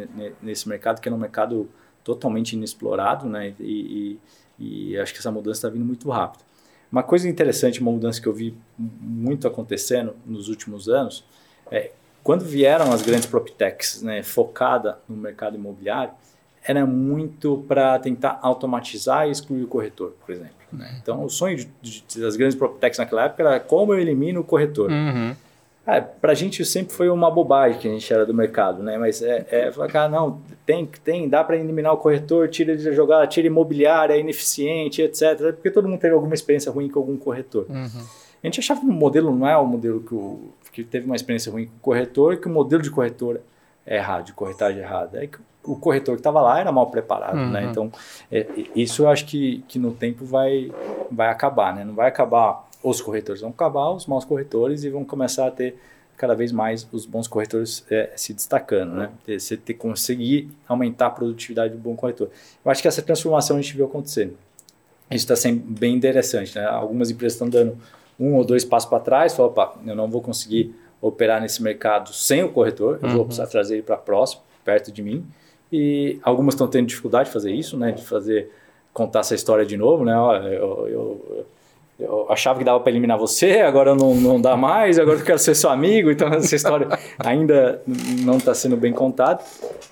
nesse 0.43 0.69
mercado, 0.69 1.01
que 1.01 1.09
é 1.09 1.13
um 1.13 1.19
mercado 1.19 1.69
totalmente 2.05 2.53
inexplorado, 2.53 3.27
né? 3.27 3.55
E, 3.59 4.19
e, 4.59 4.93
e 4.93 4.99
acho 4.99 5.13
que 5.13 5.19
essa 5.19 5.31
mudança 5.31 5.59
está 5.59 5.69
vindo 5.69 5.85
muito 5.85 6.11
rápido. 6.11 6.45
Uma 6.93 7.03
coisa 7.03 7.27
interessante, 7.27 7.81
uma 7.81 7.91
mudança 7.91 8.21
que 8.21 8.27
eu 8.29 8.35
vi 8.35 8.55
muito 8.79 9.49
acontecendo 9.49 10.15
nos 10.27 10.51
últimos 10.51 10.91
anos, 10.91 11.25
é 11.71 11.91
quando 12.23 12.45
vieram 12.45 12.93
as 12.93 13.01
grandes 13.01 13.25
proptechs 13.25 14.03
né, 14.03 14.23
focada 14.23 14.99
no 15.09 15.17
mercado 15.17 15.57
imobiliário, 15.57 16.13
era 16.63 16.87
muito 16.87 17.65
para 17.67 17.99
tentar 17.99 18.39
automatizar 18.43 19.27
e 19.27 19.31
excluir 19.31 19.65
o 19.65 19.67
corretor, 19.67 20.15
por 20.25 20.33
exemplo. 20.33 20.55
Né? 20.73 20.99
Então, 21.03 21.25
o 21.25 21.31
sonho 21.31 21.57
de, 21.57 21.69
de, 21.81 22.21
das 22.21 22.37
grandes 22.37 22.57
proptechs 22.57 22.99
naquela 22.99 23.25
época 23.25 23.43
era 23.43 23.59
como 23.59 23.93
eu 23.93 23.99
elimino 23.99 24.41
o 24.41 24.45
corretor. 24.45 24.91
Uhum. 24.91 25.35
É, 25.85 26.01
para 26.01 26.31
a 26.31 26.35
gente 26.35 26.65
sempre 26.65 26.95
foi 26.95 27.09
uma 27.09 27.29
bobagem 27.29 27.81
que 27.81 27.89
a 27.89 27.91
gente 27.91 28.13
era 28.13 28.25
do 28.25 28.33
mercado, 28.33 28.83
né? 28.83 28.97
Mas 28.97 29.21
é, 29.21 29.47
é 29.51 29.73
falar, 29.73 29.89
cara, 29.89 30.09
não, 30.09 30.41
tem, 30.65 30.89
tem, 31.03 31.29
dá 31.29 31.43
para 31.43 31.57
eliminar 31.57 31.93
o 31.93 31.97
corretor, 31.97 32.49
tira 32.49 32.77
de 32.77 32.93
jogada, 32.95 33.27
tira 33.27 33.49
imobiliária, 33.49 34.15
é 34.15 34.21
ineficiente, 34.21 35.03
etc. 35.03 35.53
Porque 35.55 35.71
todo 35.71 35.89
mundo 35.89 35.99
teve 35.99 36.15
alguma 36.15 36.35
experiência 36.35 36.71
ruim 36.71 36.89
com 36.89 37.01
algum 37.01 37.17
corretor. 37.17 37.67
Uhum. 37.69 38.07
A 38.43 38.47
gente 38.47 38.61
achava 38.61 38.81
que 38.81 38.87
o 38.87 38.93
modelo 38.93 39.35
não 39.35 39.47
é 39.47 39.57
o 39.57 39.67
modelo 39.67 40.01
que, 40.01 40.15
o, 40.15 40.53
que 40.73 40.85
teve 40.85 41.07
uma 41.07 41.17
experiência 41.17 41.51
ruim 41.51 41.67
com 41.67 41.77
o 41.77 41.81
corretor, 41.81 42.37
que 42.37 42.47
o 42.47 42.51
modelo 42.51 42.83
de 42.83 42.91
corretor 42.91 43.41
é 43.85 43.97
errado, 43.97 44.27
de 44.27 44.33
corretagem 44.33 44.81
errada. 44.81 45.23
É 45.23 45.27
que 45.27 45.39
o 45.65 45.77
corretor 45.77 46.15
que 46.15 46.21
estava 46.21 46.41
lá 46.41 46.61
era 46.61 46.71
mal 46.71 46.91
preparado, 46.91 47.37
né? 47.37 47.45
uhum. 47.45 47.51
né? 47.51 47.65
Então, 47.65 47.93
é, 48.31 48.47
isso 48.75 49.03
eu 49.03 49.09
acho 49.09 49.27
que, 49.27 49.65
que 49.67 49.81
no 49.81 49.93
tempo 49.93 50.25
vai, 50.25 50.71
vai 51.11 51.29
acabar, 51.29 51.75
né? 51.75 51.85
Não 51.85 51.95
vai 51.95 52.09
acabar 52.09 52.69
os 52.83 53.01
corretores 53.01 53.41
vão 53.41 53.51
acabar, 53.51 53.91
os 53.91 54.07
maus 54.07 54.25
corretores, 54.25 54.85
e 54.85 54.91
vão 54.91 55.05
começar 55.05 55.47
a 55.47 55.51
ter 55.51 55.77
cada 56.17 56.35
vez 56.35 56.53
mais 56.53 56.87
os 56.93 57.05
bons 57.07 57.27
corretores 57.27 57.85
é, 57.91 58.11
se 58.15 58.33
destacando, 58.33 58.93
né? 58.95 59.11
Você 59.27 59.57
ter, 59.57 59.75
conseguir 59.75 60.51
aumentar 60.69 61.07
a 61.07 61.11
produtividade 61.11 61.75
do 61.75 61.81
bom 61.81 61.97
corretor. 61.97 62.31
Eu 62.65 62.71
acho 62.71 62.81
que 62.81 62.89
essa 62.89 63.03
transformação 63.03 63.57
a 63.57 63.61
gente 63.61 63.75
viu 63.75 63.87
acontecendo. 63.87 64.37
Isso 65.11 65.25
está 65.25 65.35
sendo 65.35 65.61
bem 65.61 65.95
interessante, 65.95 66.57
né? 66.57 66.65
Algumas 66.65 67.11
empresas 67.11 67.35
estão 67.35 67.49
dando 67.49 67.77
um 68.19 68.35
ou 68.35 68.45
dois 68.45 68.65
passos 68.65 68.89
para 68.89 69.01
trás, 69.01 69.35
falam, 69.35 69.51
opa, 69.51 69.75
eu 69.85 69.97
não 69.97 70.09
vou 70.09 70.23
conseguir 70.23 70.75
operar 71.01 71.41
nesse 71.41 71.63
mercado 71.63 72.13
sem 72.13 72.45
o 72.45 72.49
corretor, 72.51 73.01
eu 73.03 73.09
uhum. 73.09 73.17
vou 73.17 73.25
precisar 73.25 73.49
trazer 73.49 73.75
ele 73.75 73.83
para 73.83 73.97
próximo, 73.97 74.43
perto 74.65 74.93
de 74.93 75.03
mim. 75.03 75.27
E 75.73 76.21
algumas 76.23 76.55
estão 76.55 76.69
tendo 76.69 76.87
dificuldade 76.87 77.29
de 77.29 77.33
fazer 77.33 77.51
isso, 77.51 77.77
né? 77.77 77.93
De 77.93 78.05
fazer 78.05 78.51
contar 78.93 79.21
essa 79.21 79.35
história 79.35 79.65
de 79.65 79.77
novo, 79.77 80.05
né? 80.05 80.15
Olha, 80.17 80.47
eu, 80.49 80.87
eu, 80.87 81.27
eu 81.31 81.47
achava 82.29 82.59
que 82.59 82.65
dava 82.65 82.81
para 82.81 82.91
eliminar 82.91 83.19
você, 83.19 83.61
agora 83.61 83.95
não, 83.95 84.15
não 84.15 84.41
dá 84.41 84.57
mais, 84.57 84.99
agora 84.99 85.19
eu 85.19 85.25
quero 85.25 85.39
ser 85.39 85.55
seu 85.55 85.71
amigo, 85.71 86.11
então 86.11 86.29
essa 86.35 86.55
história 86.55 86.89
ainda 87.19 87.83
não 88.25 88.37
está 88.37 88.55
sendo 88.55 88.77
bem 88.77 88.93
contada. 88.93 89.43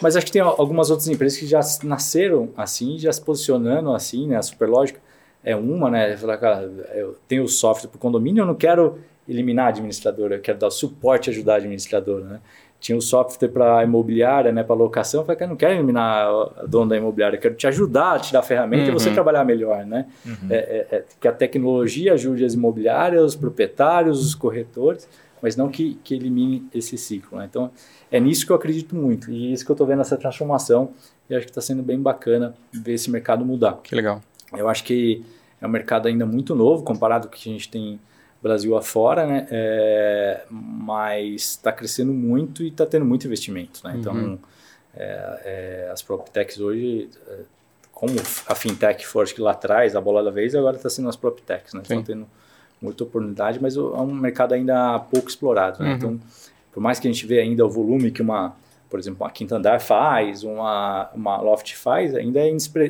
Mas 0.00 0.16
acho 0.16 0.26
que 0.26 0.32
tem 0.32 0.42
algumas 0.42 0.90
outras 0.90 1.08
empresas 1.08 1.38
que 1.38 1.46
já 1.46 1.60
nasceram 1.84 2.50
assim, 2.56 2.98
já 2.98 3.12
se 3.12 3.20
posicionando 3.20 3.92
assim, 3.92 4.26
né? 4.26 4.36
A 4.36 4.42
Superlógica 4.42 5.00
é 5.44 5.54
uma, 5.54 5.90
né? 5.90 6.16
Falar, 6.16 6.38
cara, 6.38 6.70
eu 6.94 7.16
tenho 7.28 7.44
o 7.44 7.48
software 7.48 7.88
para 7.88 7.96
o 7.96 8.00
condomínio, 8.00 8.42
eu 8.42 8.46
não 8.46 8.54
quero 8.54 8.98
eliminar 9.28 9.66
a 9.66 9.68
administradora, 9.68 10.36
eu 10.36 10.40
quero 10.40 10.58
dar 10.58 10.70
suporte 10.70 11.28
e 11.28 11.30
ajudar 11.30 11.54
a 11.54 11.56
administradora, 11.56 12.24
né? 12.24 12.40
Tinha 12.80 12.96
o 12.96 13.02
software 13.02 13.48
para 13.48 13.84
imobiliária, 13.84 14.50
né, 14.50 14.64
para 14.64 14.74
locação. 14.74 15.20
Eu 15.20 15.26
falei, 15.26 15.38
cara, 15.38 15.50
não 15.50 15.56
quero 15.56 15.74
eliminar 15.74 16.32
o 16.32 16.66
dono 16.66 16.88
da 16.88 16.96
imobiliária, 16.96 17.38
quero 17.38 17.54
te 17.54 17.66
ajudar 17.66 18.14
a 18.14 18.18
te 18.18 18.32
dar 18.32 18.40
a 18.40 18.42
ferramenta 18.42 18.84
uhum. 18.84 18.88
e 18.88 18.92
você 18.92 19.08
uhum. 19.10 19.14
trabalhar 19.14 19.44
melhor, 19.44 19.84
né? 19.84 20.06
Uhum. 20.24 20.48
É, 20.48 20.56
é, 20.56 20.96
é, 20.96 21.04
que 21.20 21.28
a 21.28 21.32
tecnologia 21.32 22.14
ajude 22.14 22.44
as 22.44 22.54
imobiliárias, 22.54 23.22
os 23.22 23.36
proprietários, 23.36 24.24
os 24.24 24.34
corretores, 24.34 25.06
mas 25.42 25.56
não 25.56 25.68
que, 25.68 25.98
que 26.02 26.14
elimine 26.14 26.66
esse 26.74 26.96
ciclo. 26.96 27.38
Né? 27.38 27.46
Então, 27.48 27.70
é 28.10 28.18
nisso 28.18 28.46
que 28.46 28.52
eu 28.52 28.56
acredito 28.56 28.96
muito 28.96 29.30
e 29.30 29.50
é 29.50 29.52
isso 29.52 29.64
que 29.64 29.70
eu 29.70 29.74
estou 29.74 29.86
vendo 29.86 30.00
essa 30.00 30.16
transformação 30.16 30.90
e 31.28 31.34
acho 31.34 31.44
que 31.44 31.50
está 31.50 31.60
sendo 31.60 31.82
bem 31.82 32.00
bacana 32.00 32.54
ver 32.72 32.94
esse 32.94 33.10
mercado 33.10 33.44
mudar. 33.44 33.78
Que 33.82 33.94
legal. 33.94 34.22
Eu 34.56 34.68
acho 34.68 34.84
que 34.84 35.22
é 35.60 35.66
um 35.66 35.70
mercado 35.70 36.08
ainda 36.08 36.24
muito 36.24 36.54
novo 36.54 36.82
comparado 36.82 37.28
com 37.28 37.34
o 37.34 37.38
que 37.38 37.48
a 37.48 37.52
gente 37.52 37.68
tem 37.68 38.00
Brasil 38.42 38.76
afora, 38.76 39.26
né? 39.26 39.46
É, 39.50 40.42
mas 40.50 41.42
está 41.42 41.70
crescendo 41.70 42.12
muito 42.12 42.62
e 42.62 42.68
está 42.68 42.86
tendo 42.86 43.04
muito 43.04 43.26
investimento, 43.26 43.80
né? 43.84 43.94
Então, 43.98 44.14
uhum. 44.14 44.38
é, 44.94 45.40
é, 45.44 45.90
as 45.92 46.00
PropTechs 46.02 46.58
hoje, 46.58 47.10
é, 47.28 47.38
como 47.92 48.14
a 48.46 48.54
fintech 48.54 49.06
forte 49.06 49.34
que 49.34 49.40
lá 49.42 49.50
atrás, 49.50 49.94
a 49.94 50.00
bola 50.00 50.24
da 50.24 50.30
vez, 50.30 50.54
agora 50.54 50.76
está 50.76 50.88
sendo 50.88 51.08
as 51.08 51.16
PropTechs, 51.16 51.74
né? 51.74 51.82
Estão 51.82 52.02
tendo 52.02 52.26
muita 52.80 53.04
oportunidade, 53.04 53.60
mas 53.60 53.76
é 53.76 53.80
um 53.80 54.14
mercado 54.14 54.54
ainda 54.54 54.98
pouco 54.98 55.28
explorado, 55.28 55.82
né? 55.82 55.90
Uhum. 55.90 55.96
Então, 55.96 56.20
por 56.72 56.80
mais 56.80 56.98
que 56.98 57.06
a 57.06 57.12
gente 57.12 57.26
vê 57.26 57.40
ainda 57.40 57.64
o 57.66 57.68
volume 57.68 58.10
que 58.10 58.22
uma, 58.22 58.56
por 58.88 58.98
exemplo, 58.98 59.22
uma 59.22 59.30
Quinta 59.30 59.56
Andar 59.56 59.80
faz, 59.80 60.44
uma, 60.44 61.10
uma 61.14 61.40
Loft 61.42 61.74
faz, 61.76 62.14
ainda 62.14 62.40
é 62.40 62.48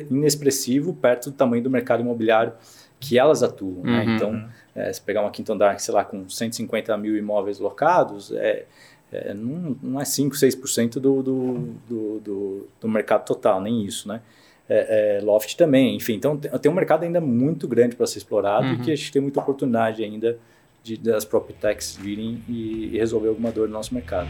inexpressivo 0.09 0.93
perto 0.93 1.29
do 1.29 1.35
tamanho 1.35 1.61
do 1.61 1.69
mercado 1.69 2.01
imobiliário 2.01 2.53
que 3.01 3.17
elas 3.17 3.43
atuam, 3.43 3.83
né? 3.83 3.99
uhum. 3.99 4.05
né? 4.05 4.15
Então, 4.15 4.49
é, 4.75 4.91
se 4.91 5.01
pegar 5.01 5.21
uma 5.21 5.31
quinta 5.31 5.53
andar, 5.53 5.79
sei 5.79 5.93
lá, 5.93 6.03
com 6.03 6.27
150 6.29 6.95
mil 6.97 7.17
imóveis 7.17 7.59
locados, 7.59 8.31
é, 8.31 8.65
é, 9.11 9.33
não, 9.33 9.75
não 9.81 10.01
é 10.01 10.05
5, 10.05 10.35
6% 10.35 10.93
do, 10.93 11.21
do, 11.21 11.53
do, 11.87 12.19
do, 12.19 12.67
do 12.79 12.87
mercado 12.87 13.25
total, 13.25 13.61
nem 13.61 13.83
isso, 13.83 14.07
né? 14.07 14.21
É, 14.69 15.17
é, 15.17 15.21
loft 15.21 15.55
também, 15.57 15.97
enfim, 15.97 16.13
então 16.13 16.37
tem, 16.37 16.49
tem 16.51 16.71
um 16.71 16.75
mercado 16.75 17.03
ainda 17.03 17.19
muito 17.19 17.67
grande 17.67 17.93
para 17.93 18.07
ser 18.07 18.19
explorado 18.19 18.67
uhum. 18.67 18.73
e 18.75 18.77
que 18.77 18.91
a 18.91 18.95
gente 18.95 19.11
tem 19.11 19.21
muita 19.21 19.41
oportunidade 19.41 20.01
ainda 20.01 20.39
de, 20.81 20.95
das 20.95 21.27
techs 21.59 21.97
virem 21.97 22.41
e, 22.47 22.91
e 22.93 22.97
resolver 22.97 23.27
alguma 23.27 23.51
dor 23.51 23.67
no 23.67 23.73
nosso 23.73 23.93
mercado. 23.93 24.29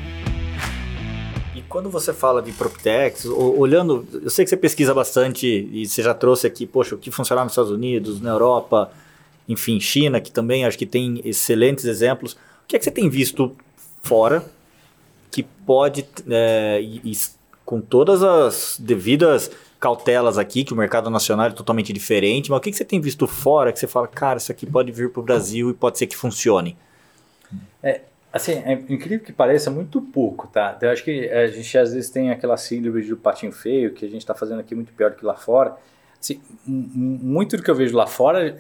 E 1.56 1.62
quando 1.64 1.92
você 1.92 2.12
fala 2.12 2.42
de 2.42 2.52
PropTechs, 2.54 3.26
olhando, 3.26 4.08
eu 4.14 4.30
sei 4.32 4.44
que 4.44 4.50
você 4.50 4.58
pesquisa 4.58 4.94
bastante 4.96 5.46
e 5.46 5.86
você 5.86 6.02
já 6.02 6.14
trouxe 6.14 6.48
aqui, 6.48 6.66
poxa, 6.66 6.96
o 6.96 6.98
que 6.98 7.12
funcionava 7.12 7.46
nos 7.46 7.52
Estados 7.52 7.72
Unidos, 7.72 8.20
na 8.20 8.32
Europa, 8.32 8.92
enfim, 9.52 9.80
China, 9.80 10.20
que 10.20 10.32
também 10.32 10.66
acho 10.66 10.78
que 10.78 10.86
tem 10.86 11.22
excelentes 11.24 11.86
exemplos. 11.86 12.34
O 12.34 12.68
que 12.68 12.76
é 12.76 12.80
que 12.80 12.86
você 12.86 12.92
tem 12.92 13.10
visto 13.10 13.56
fora 14.02 14.44
que 15.32 15.44
pode, 15.44 16.06
é, 16.30 16.80
e, 16.82 17.12
e, 17.12 17.18
com 17.64 17.80
todas 17.80 18.22
as 18.22 18.78
devidas 18.80 19.50
cautelas 19.80 20.38
aqui, 20.38 20.64
que 20.64 20.74
o 20.74 20.76
mercado 20.76 21.10
nacional 21.10 21.48
é 21.48 21.52
totalmente 21.52 21.92
diferente, 21.92 22.52
mas 22.52 22.58
o 22.58 22.62
que, 22.62 22.70
que 22.70 22.78
você 22.78 22.86
tem 22.86 23.00
visto 23.00 23.26
fora 23.26 23.72
que 23.72 23.80
você 23.80 23.88
fala, 23.88 24.08
cara, 24.08 24.38
isso 24.38 24.52
aqui 24.52 24.66
pode 24.66 24.92
vir 24.92 25.10
para 25.10 25.20
o 25.22 25.24
Brasil 25.24 25.70
e 25.70 25.74
pode 25.74 25.98
ser 25.98 26.06
que 26.06 26.16
funcione? 26.16 26.78
É, 27.82 28.02
assim, 28.32 28.62
é 28.66 28.74
incrível 28.74 29.22
que 29.22 29.34
pareça 29.34 29.72
muito 29.72 30.02
pouco, 30.02 30.48
tá? 30.48 30.78
Eu 30.82 30.92
acho 30.92 31.04
que 31.04 31.28
a 31.30 31.48
gente 31.48 31.78
às 31.78 31.94
vezes 31.94 32.10
tem 32.10 32.30
aquela 32.30 32.58
síndrome 32.58 33.02
do 33.02 33.18
patinho 33.18 33.52
feio, 33.52 33.94
que 33.94 34.06
a 34.06 34.10
gente 34.10 34.22
está 34.22 34.36
fazendo 34.36 34.60
aqui 34.60 34.76
muito 34.76 34.94
pior 34.94 35.12
do 35.12 35.18
que 35.18 35.26
lá 35.26 35.36
fora. 35.36 35.76
Assim, 36.20 36.40
muito 36.66 37.58
do 37.58 37.64
que 37.64 37.72
eu 37.72 37.76
vejo 37.76 37.98
lá 37.98 38.06
fora 38.06 38.56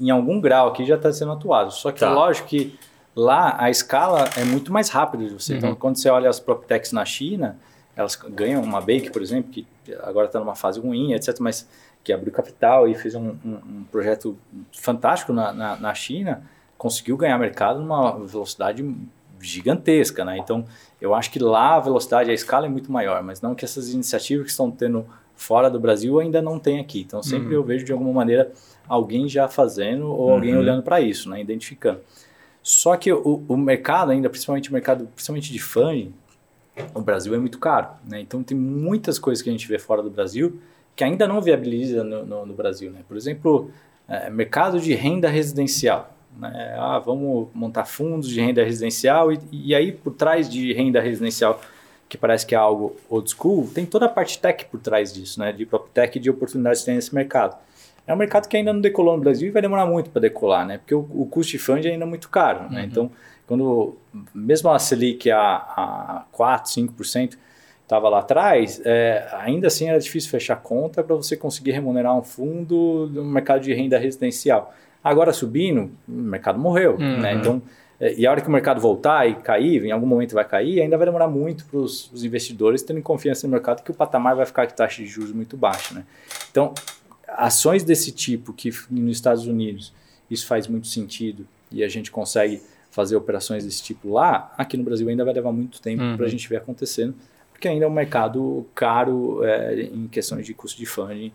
em 0.00 0.10
algum 0.10 0.40
grau 0.40 0.68
aqui 0.68 0.84
já 0.84 0.96
está 0.96 1.12
sendo 1.12 1.32
atuado. 1.32 1.70
Só 1.72 1.92
que 1.92 2.00
tá. 2.00 2.12
lógico 2.12 2.48
que 2.48 2.78
lá 3.14 3.56
a 3.58 3.70
escala 3.70 4.24
é 4.36 4.44
muito 4.44 4.72
mais 4.72 4.88
rápida 4.88 5.24
de 5.24 5.34
você. 5.34 5.56
Então, 5.56 5.68
uhum. 5.68 5.72
Então, 5.74 5.80
quando 5.80 5.96
você 5.96 6.08
olha 6.08 6.28
as 6.28 6.40
PropTechs 6.40 6.92
na 6.92 7.04
China, 7.04 7.58
elas 7.94 8.16
ganham 8.16 8.62
uma 8.62 8.80
Bake, 8.80 9.10
por 9.10 9.20
exemplo, 9.20 9.50
que 9.50 9.66
agora 10.02 10.26
está 10.26 10.38
numa 10.40 10.54
fase 10.54 10.80
ruim, 10.80 11.12
etc., 11.12 11.36
mas 11.40 11.68
que 12.02 12.12
abriu 12.12 12.32
capital 12.32 12.88
e 12.88 12.94
fez 12.94 13.14
um, 13.14 13.34
um, 13.44 13.54
um 13.54 13.84
projeto 13.90 14.36
fantástico 14.72 15.32
na, 15.32 15.52
na, 15.52 15.76
na, 15.76 15.94
China, 15.94 16.42
conseguiu 16.78 17.14
ganhar 17.16 17.36
mercado 17.38 17.78
numa 17.78 18.18
velocidade 18.18 18.82
gigantesca, 19.38 20.24
né? 20.24 20.38
Então, 20.38 20.64
eu 20.98 21.14
acho 21.14 21.30
que 21.30 21.38
lá 21.38 21.76
a 21.76 21.80
velocidade, 21.80 22.30
a 22.30 22.34
escala 22.34 22.66
é 22.66 22.68
muito 22.70 22.90
maior, 22.90 23.22
mas 23.22 23.42
não 23.42 23.54
que 23.54 23.66
essas 23.66 23.92
iniciativas 23.92 24.44
que 24.46 24.50
estão 24.50 24.70
tendo 24.70 25.06
fora 25.40 25.70
do 25.70 25.80
Brasil 25.80 26.20
ainda 26.20 26.42
não 26.42 26.58
tem 26.58 26.78
aqui. 26.78 27.00
Então, 27.00 27.22
sempre 27.22 27.48
uhum. 27.48 27.54
eu 27.54 27.64
vejo 27.64 27.82
de 27.82 27.92
alguma 27.92 28.12
maneira 28.12 28.52
alguém 28.86 29.26
já 29.26 29.48
fazendo 29.48 30.06
ou 30.06 30.26
uhum. 30.26 30.34
alguém 30.34 30.54
olhando 30.54 30.82
para 30.82 31.00
isso, 31.00 31.30
né, 31.30 31.40
identificando. 31.40 32.00
Só 32.62 32.94
que 32.94 33.10
o, 33.10 33.42
o, 33.48 33.56
mercado 33.56 34.10
ainda, 34.10 34.28
principalmente 34.28 34.68
o 34.68 34.72
mercado, 34.72 35.06
principalmente 35.14 35.50
de 35.50 35.58
funding, 35.58 36.12
o 36.94 37.00
Brasil 37.00 37.34
é 37.34 37.38
muito 37.38 37.58
caro, 37.58 37.88
né? 38.06 38.20
Então 38.20 38.42
tem 38.42 38.56
muitas 38.56 39.18
coisas 39.18 39.42
que 39.42 39.48
a 39.48 39.52
gente 39.52 39.66
vê 39.66 39.78
fora 39.78 40.02
do 40.02 40.10
Brasil 40.10 40.60
que 40.94 41.02
ainda 41.02 41.26
não 41.26 41.40
viabiliza 41.40 42.04
no, 42.04 42.26
no, 42.26 42.46
no 42.46 42.52
Brasil, 42.52 42.90
né? 42.90 43.00
Por 43.08 43.16
exemplo, 43.16 43.70
é, 44.06 44.28
mercado 44.28 44.78
de 44.78 44.92
renda 44.92 45.30
residencial. 45.30 46.14
Né? 46.38 46.74
Ah, 46.78 46.98
vamos 46.98 47.48
montar 47.54 47.86
fundos 47.86 48.28
de 48.28 48.38
renda 48.38 48.62
residencial 48.62 49.32
e, 49.32 49.40
e 49.50 49.74
aí 49.74 49.90
por 49.90 50.12
trás 50.12 50.50
de 50.50 50.72
renda 50.74 51.00
residencial 51.00 51.58
que 52.10 52.18
parece 52.18 52.44
que 52.44 52.56
é 52.56 52.58
algo 52.58 52.96
old 53.08 53.30
school, 53.30 53.70
tem 53.72 53.86
toda 53.86 54.06
a 54.06 54.08
parte 54.08 54.40
tech 54.40 54.64
por 54.64 54.80
trás 54.80 55.14
disso, 55.14 55.38
né? 55.38 55.52
De 55.52 55.64
prop 55.64 55.88
tech 55.94 56.18
e 56.18 56.20
de 56.20 56.28
oportunidades 56.28 56.80
que 56.80 56.86
tem 56.86 56.96
nesse 56.96 57.14
mercado. 57.14 57.56
é 58.04 58.12
um 58.12 58.16
mercado 58.16 58.48
que 58.48 58.56
ainda 58.56 58.72
não 58.72 58.80
decolou 58.80 59.16
no 59.16 59.22
Brasil 59.22 59.46
e 59.46 59.50
vai 59.52 59.62
demorar 59.62 59.86
muito 59.86 60.10
para 60.10 60.20
decolar, 60.20 60.66
né? 60.66 60.78
Porque 60.78 60.94
o, 60.94 61.06
o 61.14 61.24
custo 61.30 61.52
de 61.52 61.58
funding 61.58 61.90
ainda 61.90 62.04
é 62.04 62.08
muito 62.08 62.28
caro, 62.28 62.68
né? 62.68 62.80
Uhum. 62.80 62.86
Então, 62.86 63.10
quando 63.46 63.96
mesmo 64.34 64.70
a 64.70 64.78
Selic 64.80 65.30
a, 65.30 65.38
a 65.40 66.24
4, 66.32 66.72
5% 66.72 67.38
estava 67.84 68.08
lá 68.08 68.18
atrás, 68.18 68.82
é, 68.84 69.28
ainda 69.38 69.68
assim 69.68 69.88
era 69.88 70.00
difícil 70.00 70.30
fechar 70.30 70.56
conta 70.56 71.04
para 71.04 71.14
você 71.14 71.36
conseguir 71.36 71.70
remunerar 71.70 72.18
um 72.18 72.22
fundo 72.24 73.08
no 73.12 73.24
mercado 73.24 73.60
de 73.60 73.72
renda 73.72 73.96
residencial. 73.98 74.74
Agora 75.02 75.32
subindo, 75.32 75.92
o 76.08 76.12
mercado 76.12 76.58
morreu, 76.58 76.96
uhum. 76.96 77.20
né? 77.20 77.34
Então, 77.34 77.62
e 78.00 78.26
a 78.26 78.30
hora 78.30 78.40
que 78.40 78.48
o 78.48 78.50
mercado 78.50 78.80
voltar 78.80 79.28
e 79.28 79.34
cair, 79.34 79.84
em 79.84 79.90
algum 79.90 80.06
momento 80.06 80.32
vai 80.32 80.44
cair, 80.44 80.80
ainda 80.80 80.96
vai 80.96 81.06
demorar 81.06 81.28
muito 81.28 81.66
para 81.66 81.78
os 81.78 82.24
investidores 82.24 82.82
terem 82.82 83.02
confiança 83.02 83.46
no 83.46 83.52
mercado 83.52 83.82
que 83.82 83.90
o 83.90 83.94
patamar 83.94 84.34
vai 84.34 84.46
ficar 84.46 84.66
com 84.66 84.74
taxa 84.74 85.02
de 85.02 85.08
juros 85.08 85.32
muito 85.32 85.56
baixa, 85.56 85.94
né? 85.94 86.04
Então, 86.50 86.72
ações 87.28 87.84
desse 87.84 88.10
tipo 88.10 88.52
que 88.52 88.70
nos 88.90 89.16
Estados 89.16 89.46
Unidos 89.46 89.92
isso 90.30 90.46
faz 90.46 90.66
muito 90.66 90.86
sentido 90.86 91.46
e 91.70 91.84
a 91.84 91.88
gente 91.88 92.10
consegue 92.10 92.62
fazer 92.90 93.16
operações 93.16 93.64
desse 93.64 93.82
tipo 93.82 94.12
lá, 94.12 94.52
aqui 94.56 94.76
no 94.76 94.82
Brasil 94.82 95.08
ainda 95.08 95.24
vai 95.24 95.34
levar 95.34 95.52
muito 95.52 95.80
tempo 95.80 96.02
uhum. 96.02 96.16
para 96.16 96.26
a 96.26 96.28
gente 96.28 96.48
ver 96.48 96.56
acontecendo, 96.56 97.14
porque 97.52 97.68
ainda 97.68 97.84
é 97.84 97.88
um 97.88 97.92
mercado 97.92 98.66
caro 98.74 99.44
é, 99.44 99.82
em 99.82 100.08
questões 100.08 100.46
de 100.46 100.54
custo 100.54 100.78
de 100.78 100.86
funding 100.86 101.32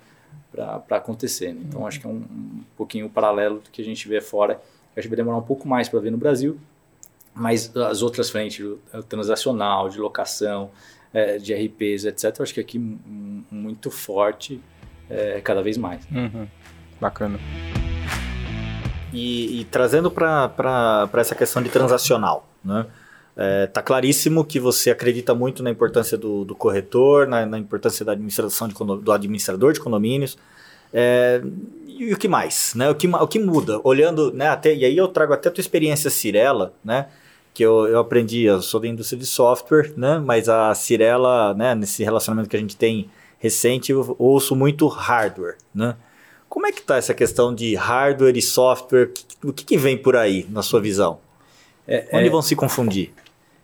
para 0.52 0.98
acontecer. 0.98 1.54
Né? 1.54 1.62
Então, 1.68 1.82
uhum. 1.82 1.88
acho 1.88 2.00
que 2.00 2.08
é 2.08 2.10
um, 2.10 2.16
um 2.16 2.64
pouquinho 2.76 3.10
paralelo 3.10 3.60
do 3.60 3.70
que 3.70 3.82
a 3.82 3.86
gente 3.86 4.08
vê 4.08 4.20
fora. 4.20 4.60
A 4.96 5.02
gente 5.02 5.10
vai 5.10 5.18
demorar 5.18 5.38
um 5.38 5.44
pouco 5.44 5.68
mais 5.68 5.90
para 5.90 6.00
ver 6.00 6.12
no 6.12 6.18
Brasil, 6.18 6.58
mas 7.34 7.76
as 7.76 8.02
outras 8.02 8.30
frentes, 8.30 8.66
o 8.66 9.04
transacional, 9.04 9.90
de 9.90 10.00
locação, 10.00 10.72
é, 11.14 11.38
de 11.38 11.54
RPs, 11.54 12.06
etc., 12.06 12.42
acho 12.42 12.54
que 12.54 12.60
aqui 12.60 12.80
muito 12.80 13.92
forte 13.92 14.62
é, 15.10 15.42
cada 15.42 15.62
vez 15.62 15.78
mais. 15.78 16.06
Uhum. 16.12 16.48
Bacana. 17.00 17.40
E, 19.14 19.62
e 19.62 19.66
trazendo 19.66 20.10
para 20.10 21.10
essa 21.14 21.36
questão 21.36 21.62
de 21.62 21.70
transacional, 21.70 22.48
né? 22.64 22.86
É, 23.38 23.68
tá 23.68 23.82
claríssimo 23.82 24.46
que 24.46 24.62
você 24.62 24.90
acredita 24.90 25.36
muito 25.36 25.62
na 25.62 25.70
importância 25.70 26.18
do, 26.18 26.46
do 26.46 26.56
corretor, 26.56 27.28
na, 27.28 27.46
na, 27.46 27.60
importância 27.60 28.06
da 28.06 28.14
administração 28.14 28.66
de, 28.70 28.74
do 28.74 29.12
administrador 29.12 29.74
de 29.74 29.82
condomínios. 29.82 30.38
É, 30.98 31.42
e 31.86 32.14
o 32.14 32.18
que 32.18 32.26
mais? 32.26 32.74
Né? 32.74 32.90
O, 32.90 32.96
que, 32.96 33.06
o 33.06 33.28
que 33.28 33.38
muda? 33.38 33.82
Olhando, 33.84 34.32
né, 34.32 34.48
até, 34.48 34.74
e 34.74 34.86
aí 34.86 34.96
eu 34.96 35.10
trago 35.10 35.34
até 35.34 35.50
a 35.50 35.52
tua 35.52 35.60
experiência 35.62 36.10
Cirela, 36.10 36.74
né? 36.84 37.08
Que 37.54 37.64
eu, 37.64 37.86
eu 37.86 38.00
aprendi, 38.00 38.44
eu 38.44 38.62
sou 38.62 38.80
da 38.80 38.88
indústria 38.88 39.20
de 39.20 39.26
software, 39.26 39.92
né? 39.98 40.20
Mas 40.20 40.48
a 40.48 40.74
Cirela, 40.74 41.54
né, 41.54 41.76
nesse 41.76 42.02
relacionamento 42.02 42.48
que 42.48 42.56
a 42.56 42.60
gente 42.60 42.78
tem 42.78 43.10
recente, 43.38 43.92
eu 43.92 44.16
ouço 44.18 44.56
muito 44.56 44.88
hardware, 44.88 45.58
né? 45.74 45.98
Como 46.48 46.66
é 46.66 46.72
que 46.72 46.80
está 46.80 46.96
essa 46.96 47.14
questão 47.14 47.54
de 47.54 47.76
hardware 47.76 48.38
e 48.38 48.42
software? 48.42 49.12
O 49.44 49.52
que, 49.52 49.66
que 49.66 49.78
vem 49.78 49.98
por 49.98 50.16
aí, 50.16 50.48
na 50.50 50.62
sua 50.62 50.80
visão? 50.80 51.20
É, 51.86 52.08
Onde 52.14 52.28
é, 52.28 52.30
vão 52.30 52.42
se 52.42 52.56
confundir? 52.56 53.12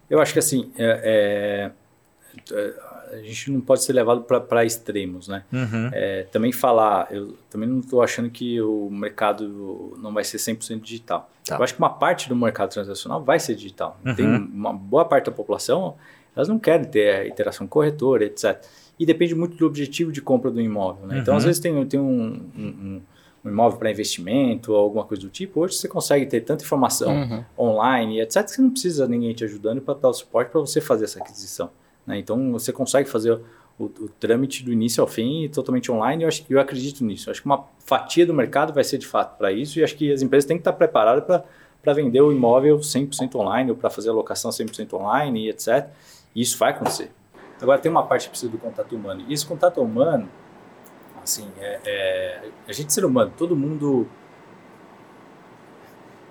Eu 0.09 0.19
acho 0.19 0.33
que 0.33 0.39
assim, 0.39 0.69
é, 0.77 1.71
é 2.53 2.73
a 3.11 3.17
gente 3.17 3.51
não 3.51 3.61
pode 3.61 3.83
ser 3.83 3.93
levado 3.93 4.21
para 4.21 4.65
extremos, 4.65 5.27
né? 5.27 5.43
Uhum. 5.51 5.89
É, 5.91 6.23
também 6.31 6.51
falar, 6.51 7.07
eu 7.11 7.37
também 7.49 7.67
não 7.67 7.79
estou 7.79 8.01
achando 8.01 8.29
que 8.29 8.61
o 8.61 8.89
mercado 8.89 9.97
não 10.01 10.13
vai 10.13 10.23
ser 10.23 10.37
100% 10.37 10.81
digital. 10.81 11.29
Tá. 11.45 11.57
Eu 11.57 11.63
acho 11.63 11.73
que 11.73 11.79
uma 11.79 11.89
parte 11.89 12.29
do 12.29 12.35
mercado 12.35 12.69
transacional 12.69 13.23
vai 13.23 13.39
ser 13.39 13.55
digital. 13.55 13.99
Uhum. 14.05 14.15
Tem 14.15 14.25
uma 14.25 14.73
boa 14.73 15.05
parte 15.05 15.25
da 15.25 15.31
população, 15.31 15.95
elas 16.35 16.47
não 16.47 16.57
querem 16.57 16.85
ter 16.85 17.27
interação 17.27 17.67
corretora, 17.67 18.25
etc 18.25 18.63
e 19.01 19.05
depende 19.05 19.33
muito 19.33 19.57
do 19.57 19.65
objetivo 19.65 20.11
de 20.11 20.21
compra 20.21 20.51
do 20.51 20.61
imóvel. 20.61 21.07
Né? 21.07 21.15
Uhum. 21.15 21.21
Então, 21.21 21.35
às 21.35 21.41
uhum. 21.41 21.47
vezes, 21.47 21.59
tem, 21.59 21.85
tem 21.87 21.99
um, 21.99 22.39
um, 22.55 23.01
um 23.43 23.49
imóvel 23.49 23.79
para 23.79 23.89
investimento 23.89 24.73
ou 24.73 24.77
alguma 24.77 25.03
coisa 25.03 25.23
do 25.23 25.29
tipo. 25.29 25.59
Hoje, 25.59 25.73
você 25.73 25.87
consegue 25.87 26.27
ter 26.27 26.41
tanta 26.41 26.63
informação 26.63 27.11
uhum. 27.11 27.43
online, 27.57 28.21
etc., 28.21 28.43
que 28.43 28.51
você 28.51 28.61
não 28.61 28.69
precisa 28.69 29.05
de 29.05 29.11
ninguém 29.11 29.33
te 29.33 29.43
ajudando 29.43 29.81
para 29.81 29.95
dar 29.95 30.09
o 30.09 30.13
suporte 30.13 30.51
para 30.51 30.61
você 30.61 30.79
fazer 30.79 31.05
essa 31.05 31.19
aquisição. 31.19 31.71
Né? 32.05 32.19
Então, 32.19 32.51
você 32.51 32.71
consegue 32.71 33.09
fazer 33.09 33.39
o, 33.79 33.85
o, 33.85 34.09
trâmite 34.19 34.63
do 34.63 34.71
início 34.71 35.01
ao 35.01 35.07
fim 35.07 35.49
totalmente 35.49 35.91
online. 35.91 36.23
Eu, 36.23 36.27
acho, 36.27 36.43
eu 36.49 36.59
acredito 36.59 37.03
nisso. 37.03 37.29
Eu 37.29 37.31
acho 37.31 37.41
que 37.41 37.45
uma 37.45 37.65
fatia 37.79 38.25
do 38.25 38.33
mercado 38.33 38.73
vai 38.73 38.83
ser 38.83 38.97
de 38.97 39.07
fato 39.07 39.37
para 39.37 39.51
isso 39.51 39.79
e 39.79 39.83
acho 39.83 39.95
que 39.95 40.11
as 40.11 40.21
empresas 40.21 40.47
têm 40.47 40.57
que 40.57 40.61
estar 40.61 40.73
preparadas 40.73 41.23
para 41.23 41.43
para 41.81 41.93
vender 41.93 42.21
o 42.21 42.31
imóvel 42.31 42.77
100% 42.77 43.35
online 43.35 43.71
ou 43.71 43.77
para 43.77 43.89
fazer 43.89 44.09
a 44.09 44.13
locação 44.13 44.51
100% 44.51 44.93
online, 44.93 45.49
etc. 45.49 45.87
E 46.35 46.41
isso 46.41 46.57
vai 46.57 46.71
acontecer. 46.71 47.11
Agora, 47.61 47.79
tem 47.79 47.91
uma 47.91 48.03
parte 48.03 48.23
que 48.23 48.29
precisa 48.29 48.51
do 48.51 48.57
contato 48.57 48.95
humano. 48.95 49.23
E 49.27 49.33
esse 49.33 49.45
contato 49.45 49.81
humano, 49.81 50.29
assim, 51.23 51.47
é, 51.59 51.79
é 51.85 52.49
a 52.67 52.73
gente 52.73 52.93
ser 52.93 53.05
humano, 53.05 53.31
todo 53.37 53.55
mundo 53.55 54.07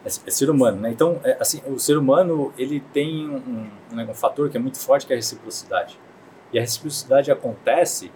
é, 0.05 0.09
é 0.09 0.31
ser 0.31 0.51
humano, 0.51 0.81
né? 0.81 0.91
Então, 0.91 1.21
é, 1.23 1.37
assim, 1.41 1.61
o 1.67 1.79
ser 1.79 1.97
humano, 1.97 2.53
ele 2.57 2.81
tem 2.93 3.29
um, 3.29 3.37
um, 3.37 3.97
né, 3.97 4.07
um, 4.09 4.15
fator 4.15 4.49
que 4.49 4.57
é 4.57 4.61
muito 4.61 4.79
forte, 4.79 5.07
que 5.07 5.13
é 5.13 5.17
a 5.17 5.19
reciprocidade. 5.19 5.99
E 6.53 6.59
a 6.59 6.63
reciprocidade 6.63 7.31
acontece 7.31 8.11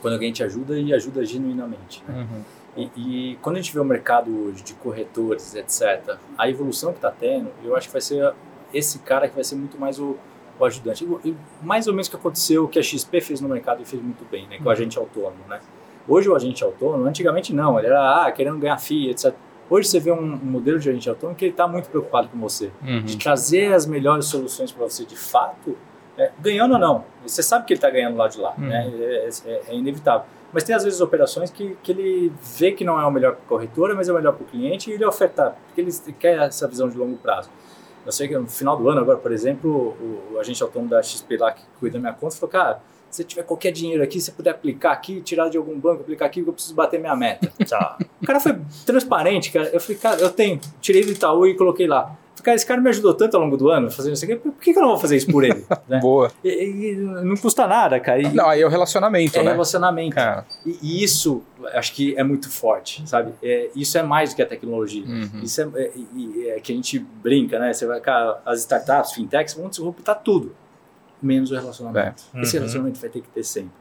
quando 0.00 0.14
alguém 0.14 0.32
te 0.32 0.42
ajuda 0.42 0.78
e 0.78 0.92
ajuda 0.92 1.24
genuinamente, 1.24 2.02
né? 2.08 2.26
Uhum. 2.28 2.42
E, 2.74 2.90
e, 2.96 3.38
quando 3.42 3.56
a 3.56 3.60
gente 3.60 3.72
vê 3.72 3.78
o 3.78 3.84
mercado 3.84 4.46
hoje 4.46 4.64
de 4.64 4.72
corretores, 4.74 5.54
etc., 5.54 6.16
a 6.38 6.48
evolução 6.48 6.90
que 6.90 6.98
está 6.98 7.10
tendo, 7.10 7.50
eu 7.62 7.76
acho 7.76 7.86
que 7.86 7.92
vai 7.92 8.00
ser 8.00 8.32
esse 8.72 8.98
cara 9.00 9.28
que 9.28 9.34
vai 9.34 9.44
ser 9.44 9.56
muito 9.56 9.78
mais 9.78 9.98
o, 9.98 10.16
o 10.58 10.64
ajudante. 10.64 11.06
E, 11.22 11.36
mais 11.62 11.86
ou 11.86 11.92
menos 11.92 12.08
o 12.08 12.10
que 12.10 12.16
aconteceu, 12.16 12.64
o 12.64 12.68
que 12.68 12.78
a 12.78 12.82
XP 12.82 13.20
fez 13.20 13.40
no 13.42 13.48
mercado 13.48 13.82
e 13.82 13.84
fez 13.84 14.02
muito 14.02 14.24
bem, 14.30 14.48
né? 14.48 14.56
Com 14.56 14.64
o 14.64 14.66
uhum. 14.66 14.72
agente 14.72 14.98
autônomo, 14.98 15.44
né? 15.48 15.60
Hoje 16.08 16.28
o 16.28 16.34
agente 16.34 16.64
autônomo, 16.64 17.04
antigamente 17.04 17.54
não, 17.54 17.78
ele 17.78 17.86
era 17.86 18.24
ah, 18.24 18.32
querendo 18.32 18.58
ganhar 18.58 18.78
FII, 18.78 19.10
etc. 19.10 19.34
Hoje 19.72 19.88
você 19.88 19.98
vê 19.98 20.12
um, 20.12 20.34
um 20.34 20.36
modelo 20.36 20.78
de 20.78 20.90
agente 20.90 21.08
autônomo 21.08 21.34
que 21.34 21.46
ele 21.46 21.52
está 21.52 21.66
muito 21.66 21.88
preocupado 21.88 22.28
com 22.28 22.38
você, 22.38 22.70
uhum. 22.82 23.04
de 23.06 23.16
trazer 23.16 23.72
as 23.72 23.86
melhores 23.86 24.26
soluções 24.26 24.70
para 24.70 24.86
você 24.86 25.06
de 25.06 25.16
fato, 25.16 25.78
é, 26.18 26.30
ganhando 26.38 26.74
ou 26.74 26.78
não. 26.78 27.06
Você 27.26 27.42
sabe 27.42 27.64
que 27.64 27.72
ele 27.72 27.78
está 27.78 27.88
ganhando 27.88 28.14
lá 28.14 28.28
de 28.28 28.38
lá, 28.38 28.52
uhum. 28.58 28.66
né? 28.66 28.92
É, 28.94 29.30
é, 29.46 29.62
é, 29.68 29.74
inevitável. 29.74 30.26
Mas 30.52 30.62
tem 30.62 30.76
às 30.76 30.84
vezes 30.84 31.00
operações 31.00 31.50
que, 31.50 31.74
que 31.82 31.90
ele 31.90 32.30
vê 32.58 32.72
que 32.72 32.84
não 32.84 33.00
é 33.00 33.06
o 33.06 33.10
melhor 33.10 33.32
para 33.32 33.44
a 33.46 33.48
corretora, 33.48 33.94
mas 33.94 34.10
é 34.10 34.12
o 34.12 34.14
melhor 34.14 34.34
para 34.34 34.44
o 34.44 34.46
cliente 34.46 34.90
e 34.90 34.92
ele 34.92 35.06
oferta, 35.06 35.56
porque 35.66 35.80
ele 35.80 35.90
quer 36.20 36.36
essa 36.42 36.68
visão 36.68 36.90
de 36.90 36.98
longo 36.98 37.16
prazo. 37.16 37.48
Eu 38.04 38.12
sei 38.12 38.28
que 38.28 38.36
no 38.36 38.46
final 38.46 38.76
do 38.76 38.86
ano, 38.90 39.00
agora, 39.00 39.16
por 39.16 39.32
exemplo, 39.32 39.96
o, 39.98 40.34
o 40.34 40.38
agente 40.38 40.62
autônomo 40.62 40.90
da 40.90 41.02
XP 41.02 41.38
lá 41.38 41.50
que 41.50 41.62
cuida 41.80 41.94
da 41.94 42.00
minha 42.00 42.12
conta 42.12 42.36
falou, 42.36 42.50
cara, 42.50 42.82
se 43.12 43.22
tiver 43.24 43.42
qualquer 43.42 43.70
dinheiro 43.70 44.02
aqui, 44.02 44.20
se 44.20 44.32
puder 44.32 44.50
aplicar 44.50 44.92
aqui, 44.92 45.20
tirar 45.20 45.50
de 45.50 45.58
algum 45.58 45.78
banco, 45.78 46.00
aplicar 46.00 46.26
aqui, 46.26 46.40
eu 46.40 46.52
preciso 46.52 46.74
bater 46.74 46.98
minha 46.98 47.14
meta. 47.14 47.52
Tá. 47.72 47.96
o 48.20 48.26
cara 48.26 48.38
foi 48.38 48.58
transparente, 48.84 49.50
cara. 49.50 49.70
Eu 49.72 49.80
falei, 49.80 49.96
cara, 49.96 50.20
eu 50.20 50.28
tenho, 50.28 50.60
tirei 50.80 51.02
do 51.02 51.12
Itaú 51.12 51.46
e 51.46 51.54
coloquei 51.54 51.86
lá. 51.86 52.18
Cara, 52.42 52.56
esse 52.56 52.66
cara 52.66 52.80
me 52.80 52.88
ajudou 52.90 53.14
tanto 53.14 53.36
ao 53.36 53.42
longo 53.42 53.56
do 53.56 53.70
ano 53.70 53.90
fazendo 53.90 54.14
isso 54.14 54.24
aqui, 54.24 54.36
por 54.36 54.52
que, 54.54 54.72
que 54.72 54.78
eu 54.78 54.82
não 54.82 54.90
vou 54.90 54.98
fazer 54.98 55.16
isso 55.16 55.28
por 55.28 55.44
ele? 55.44 55.64
Né? 55.88 56.00
Boa. 56.00 56.30
E, 56.42 56.48
e, 56.48 56.96
não 56.96 57.36
custa 57.36 57.66
nada, 57.66 57.98
cara. 58.00 58.20
E, 58.20 58.32
não, 58.32 58.48
aí 58.48 58.62
é 58.62 58.66
o 58.66 58.68
relacionamento, 58.68 59.38
é 59.38 59.42
né? 59.42 59.50
É 59.50 59.52
relacionamento. 59.52 60.14
Cara. 60.14 60.46
E, 60.64 60.78
e, 60.82 61.04
isso, 61.04 61.42
acho 61.74 61.92
que 61.92 62.16
é 62.16 62.22
muito 62.22 62.50
forte, 62.50 63.02
sabe? 63.06 63.32
É, 63.42 63.68
isso 63.74 63.96
é 63.98 64.02
mais 64.02 64.30
do 64.30 64.36
que 64.36 64.42
a 64.42 64.46
tecnologia. 64.46 65.04
Uhum. 65.04 65.40
Isso 65.42 65.60
é, 65.60 65.66
é, 65.74 65.90
é, 66.56 66.60
que 66.60 66.72
a 66.72 66.74
gente 66.74 66.98
brinca, 66.98 67.58
né? 67.58 67.72
Você 67.72 67.86
vai, 67.86 68.00
cara, 68.00 68.40
as 68.44 68.60
startups, 68.60 69.12
fintechs 69.12 69.54
vão 69.54 69.68
disruptar 69.68 70.20
tudo, 70.22 70.54
menos 71.22 71.50
o 71.50 71.54
relacionamento. 71.54 72.22
É. 72.34 72.42
Esse 72.42 72.56
uhum. 72.56 72.62
relacionamento 72.62 73.00
vai 73.00 73.10
ter 73.10 73.20
que 73.20 73.28
ter 73.28 73.44
sempre. 73.44 73.72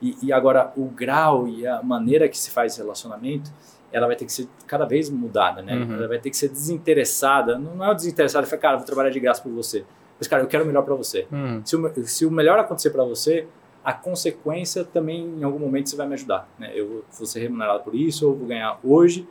E, 0.00 0.16
e 0.22 0.32
agora, 0.32 0.72
o 0.76 0.84
grau 0.86 1.48
e 1.48 1.66
a 1.66 1.82
maneira 1.82 2.28
que 2.28 2.38
se 2.38 2.50
faz 2.50 2.72
esse 2.72 2.80
relacionamento 2.80 3.50
ela 3.92 4.06
vai 4.06 4.16
ter 4.16 4.24
que 4.24 4.32
ser 4.32 4.48
cada 4.66 4.84
vez 4.84 5.08
mudada, 5.08 5.62
né? 5.62 5.74
Uhum. 5.74 5.94
Ela 5.94 6.08
vai 6.08 6.18
ter 6.18 6.30
que 6.30 6.36
ser 6.36 6.48
desinteressada. 6.48 7.58
Não 7.58 7.82
é 7.84 7.90
o 7.90 7.94
desinteressado, 7.94 8.46
fala, 8.46 8.60
cara, 8.60 8.76
vou 8.76 8.86
trabalhar 8.86 9.10
de 9.10 9.20
graça 9.20 9.42
por 9.42 9.50
você. 9.50 9.84
Mas, 10.18 10.28
cara, 10.28 10.42
eu 10.42 10.46
quero 10.46 10.64
o 10.64 10.66
melhor 10.66 10.82
para 10.82 10.94
você. 10.94 11.26
Uhum. 11.30 11.62
Se, 11.64 11.76
o, 11.76 12.06
se 12.06 12.26
o 12.26 12.30
melhor 12.30 12.58
acontecer 12.58 12.90
para 12.90 13.04
você, 13.04 13.46
a 13.84 13.92
consequência 13.92 14.84
também, 14.84 15.38
em 15.38 15.42
algum 15.42 15.58
momento, 15.58 15.88
você 15.88 15.96
vai 15.96 16.06
me 16.06 16.14
ajudar. 16.14 16.48
Né? 16.58 16.72
Eu 16.74 17.04
vou 17.10 17.26
ser 17.26 17.40
remunerado 17.40 17.82
por 17.82 17.94
isso, 17.94 18.28
ou 18.28 18.36
vou 18.36 18.46
ganhar 18.46 18.78
hoje, 18.84 19.26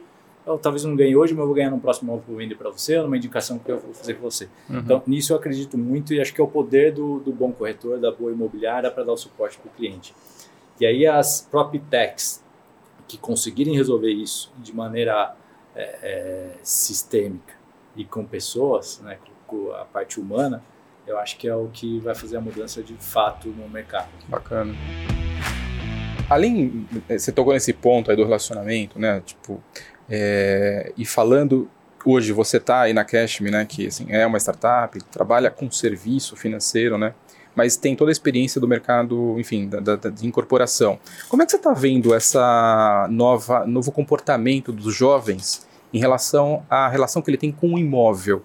ou 0.48 0.58
talvez 0.58 0.84
não 0.84 0.96
ganhe 0.96 1.16
hoje, 1.16 1.34
mas 1.34 1.42
eu 1.42 1.48
vou 1.48 1.56
ganhar 1.56 1.70
no 1.70 1.80
próximo 1.80 2.12
ano 2.12 2.22
que 2.22 2.30
eu 2.30 2.34
vou 2.34 2.42
vender 2.42 2.56
para 2.56 2.70
você, 2.70 3.02
numa 3.02 3.18
indicação 3.18 3.60
que 3.60 3.72
eu 3.72 3.80
vou 3.80 3.94
fazer 3.94 4.16
com 4.16 4.22
você. 4.22 4.48
Uhum. 4.70 4.80
Então, 4.80 5.04
nisso 5.06 5.34
eu 5.34 5.38
acredito 5.38 5.78
muito 5.78 6.14
e 6.14 6.22
acho 6.22 6.34
que 6.34 6.42
é 6.42 6.44
o 6.44 6.48
poder 6.48 6.94
do, 6.94 7.20
do 7.20 7.32
bom 7.32 7.52
corretor, 7.52 8.00
da 8.00 8.12
boa 8.12 8.32
imobiliária 8.32 8.90
para 8.90 9.04
dar 9.04 9.14
o 9.14 9.18
suporte 9.18 9.58
para 9.58 9.70
o 9.70 9.72
cliente. 9.74 10.14
E 10.80 10.86
aí 10.86 11.06
as 11.06 11.42
PropTechs 11.42 12.44
que 13.08 13.18
conseguirem 13.18 13.76
resolver 13.76 14.12
isso 14.12 14.52
de 14.58 14.76
maneira 14.76 15.36
é, 15.76 16.00
é, 16.02 16.54
sistêmica 16.64 17.54
e 17.96 18.06
com 18.06 18.26
pessoas, 18.26 19.00
né, 19.02 19.18
com 19.46 19.72
a 19.72 19.86
parte 19.86 20.20
humana, 20.20 20.62
eu 21.06 21.18
acho 21.18 21.38
que 21.38 21.48
é 21.48 21.56
o 21.56 21.70
que 21.70 22.00
vai 22.00 22.14
fazer 22.14 22.38
a 22.38 22.42
mudança 22.42 22.84
de 22.84 22.94
fato 22.96 23.48
no 23.48 23.68
mercado. 23.70 24.10
Bacana. 24.28 24.74
Além, 26.30 26.86
é, 27.08 27.18
você 27.18 27.32
tocou 27.32 27.54
nesse 27.54 27.72
ponto 27.72 28.12
aí 28.12 28.18
do 28.18 28.26
relacionamento, 28.26 29.00
né? 29.00 29.22
Tipo, 29.26 29.64
é, 30.10 30.92
e 30.98 31.06
falando 31.06 31.70
hoje 32.06 32.32
você 32.32 32.58
está 32.58 32.82
aí 32.82 32.94
na 32.94 33.04
Cashme, 33.04 33.52
né? 33.52 33.66
Que 33.66 33.88
assim, 33.88 34.06
é 34.10 34.26
uma 34.26 34.38
startup, 34.40 34.98
trabalha 35.06 35.52
com 35.52 35.70
serviço 35.70 36.36
financeiro, 36.36 36.98
né? 36.98 37.14
mas 37.58 37.76
tem 37.76 37.96
toda 37.96 38.12
a 38.12 38.14
experiência 38.14 38.62
do 38.62 38.68
mercado, 38.68 39.36
enfim, 39.40 39.68
da, 39.68 39.80
da, 39.80 40.10
de 40.12 40.28
incorporação. 40.28 41.00
Como 41.28 41.42
é 41.42 41.46
que 41.46 41.50
você 41.52 41.58
está 41.58 41.74
vendo 41.74 42.14
essa 42.14 43.08
nova 43.10 43.66
novo 43.66 43.92
comportamento 43.92 44.72
dos 44.72 44.94
jovens 44.94 45.66
em 45.92 45.98
relação 45.98 46.64
à 46.70 46.88
relação 46.88 47.20
que 47.20 47.32
ele 47.32 47.38
tem 47.38 47.52
com 47.52 47.74
o 47.74 47.80
imóvel? 47.80 48.44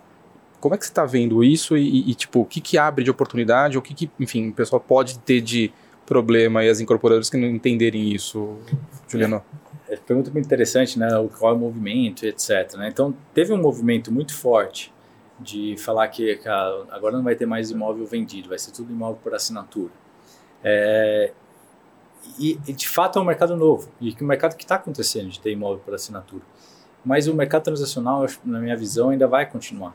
Como 0.59 0.75
é 0.75 0.79
que 0.79 0.87
você 0.87 0.91
está 0.91 1.05
vendo 1.05 1.45
isso 1.45 1.77
e, 1.77 2.11
e, 2.11 2.15
tipo, 2.15 2.41
o 2.41 2.45
que, 2.47 2.59
que 2.59 2.79
abre 2.79 3.05
de 3.05 3.11
oportunidade, 3.11 3.77
o 3.77 3.83
que, 3.83 3.93
que, 3.93 4.11
enfim, 4.19 4.49
o 4.49 4.53
pessoal 4.55 4.81
pode 4.81 5.19
ter 5.19 5.43
de 5.43 5.71
problema 6.07 6.65
e 6.65 6.71
as 6.71 6.81
incorporadoras 6.81 7.29
que 7.29 7.37
não 7.37 7.49
entenderem 7.49 8.15
isso, 8.15 8.57
Juliano? 9.07 9.43
Pergunta 9.97 10.31
muito 10.31 10.47
interessante, 10.47 10.98
né? 10.98 11.09
Qual 11.39 11.52
é 11.52 11.55
o 11.55 11.59
movimento, 11.59 12.24
etc. 12.24 12.74
Né? 12.77 12.89
Então, 12.89 13.14
teve 13.35 13.52
um 13.52 13.60
movimento 13.60 14.12
muito 14.12 14.35
forte 14.35 14.93
de 15.39 15.77
falar 15.77 16.09
que 16.09 16.36
cara, 16.36 16.85
agora 16.90 17.16
não 17.16 17.24
vai 17.24 17.35
ter 17.35 17.47
mais 17.47 17.70
imóvel 17.70 18.06
vendido, 18.06 18.48
vai 18.48 18.59
ser 18.59 18.70
tudo 18.70 18.93
imóvel 18.93 19.19
por 19.23 19.35
assinatura. 19.35 19.93
É, 20.62 21.32
e, 22.39 22.59
e, 22.66 22.73
de 22.73 22.89
fato 22.89 23.19
é 23.19 23.23
um 23.23 23.24
mercado 23.24 23.56
novo 23.56 23.90
e 24.01 24.12
que 24.12 24.23
o 24.23 24.27
mercado 24.27 24.56
que 24.56 24.62
está 24.62 24.77
acontecendo 24.77 25.28
de 25.28 25.40
ter 25.40 25.51
imóvel 25.51 25.82
por 25.85 25.94
assinatura. 25.94 26.43
Mas 27.05 27.27
o 27.27 27.35
mercado 27.35 27.64
transacional, 27.64 28.27
na 28.44 28.60
minha 28.60 28.77
visão, 28.77 29.10
ainda 29.10 29.27
vai 29.27 29.44
continuar. 29.51 29.94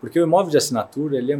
Porque 0.00 0.20
o 0.20 0.24
imóvel 0.24 0.50
de 0.50 0.58
assinatura 0.58 1.16
ele 1.16 1.32
é, 1.32 1.38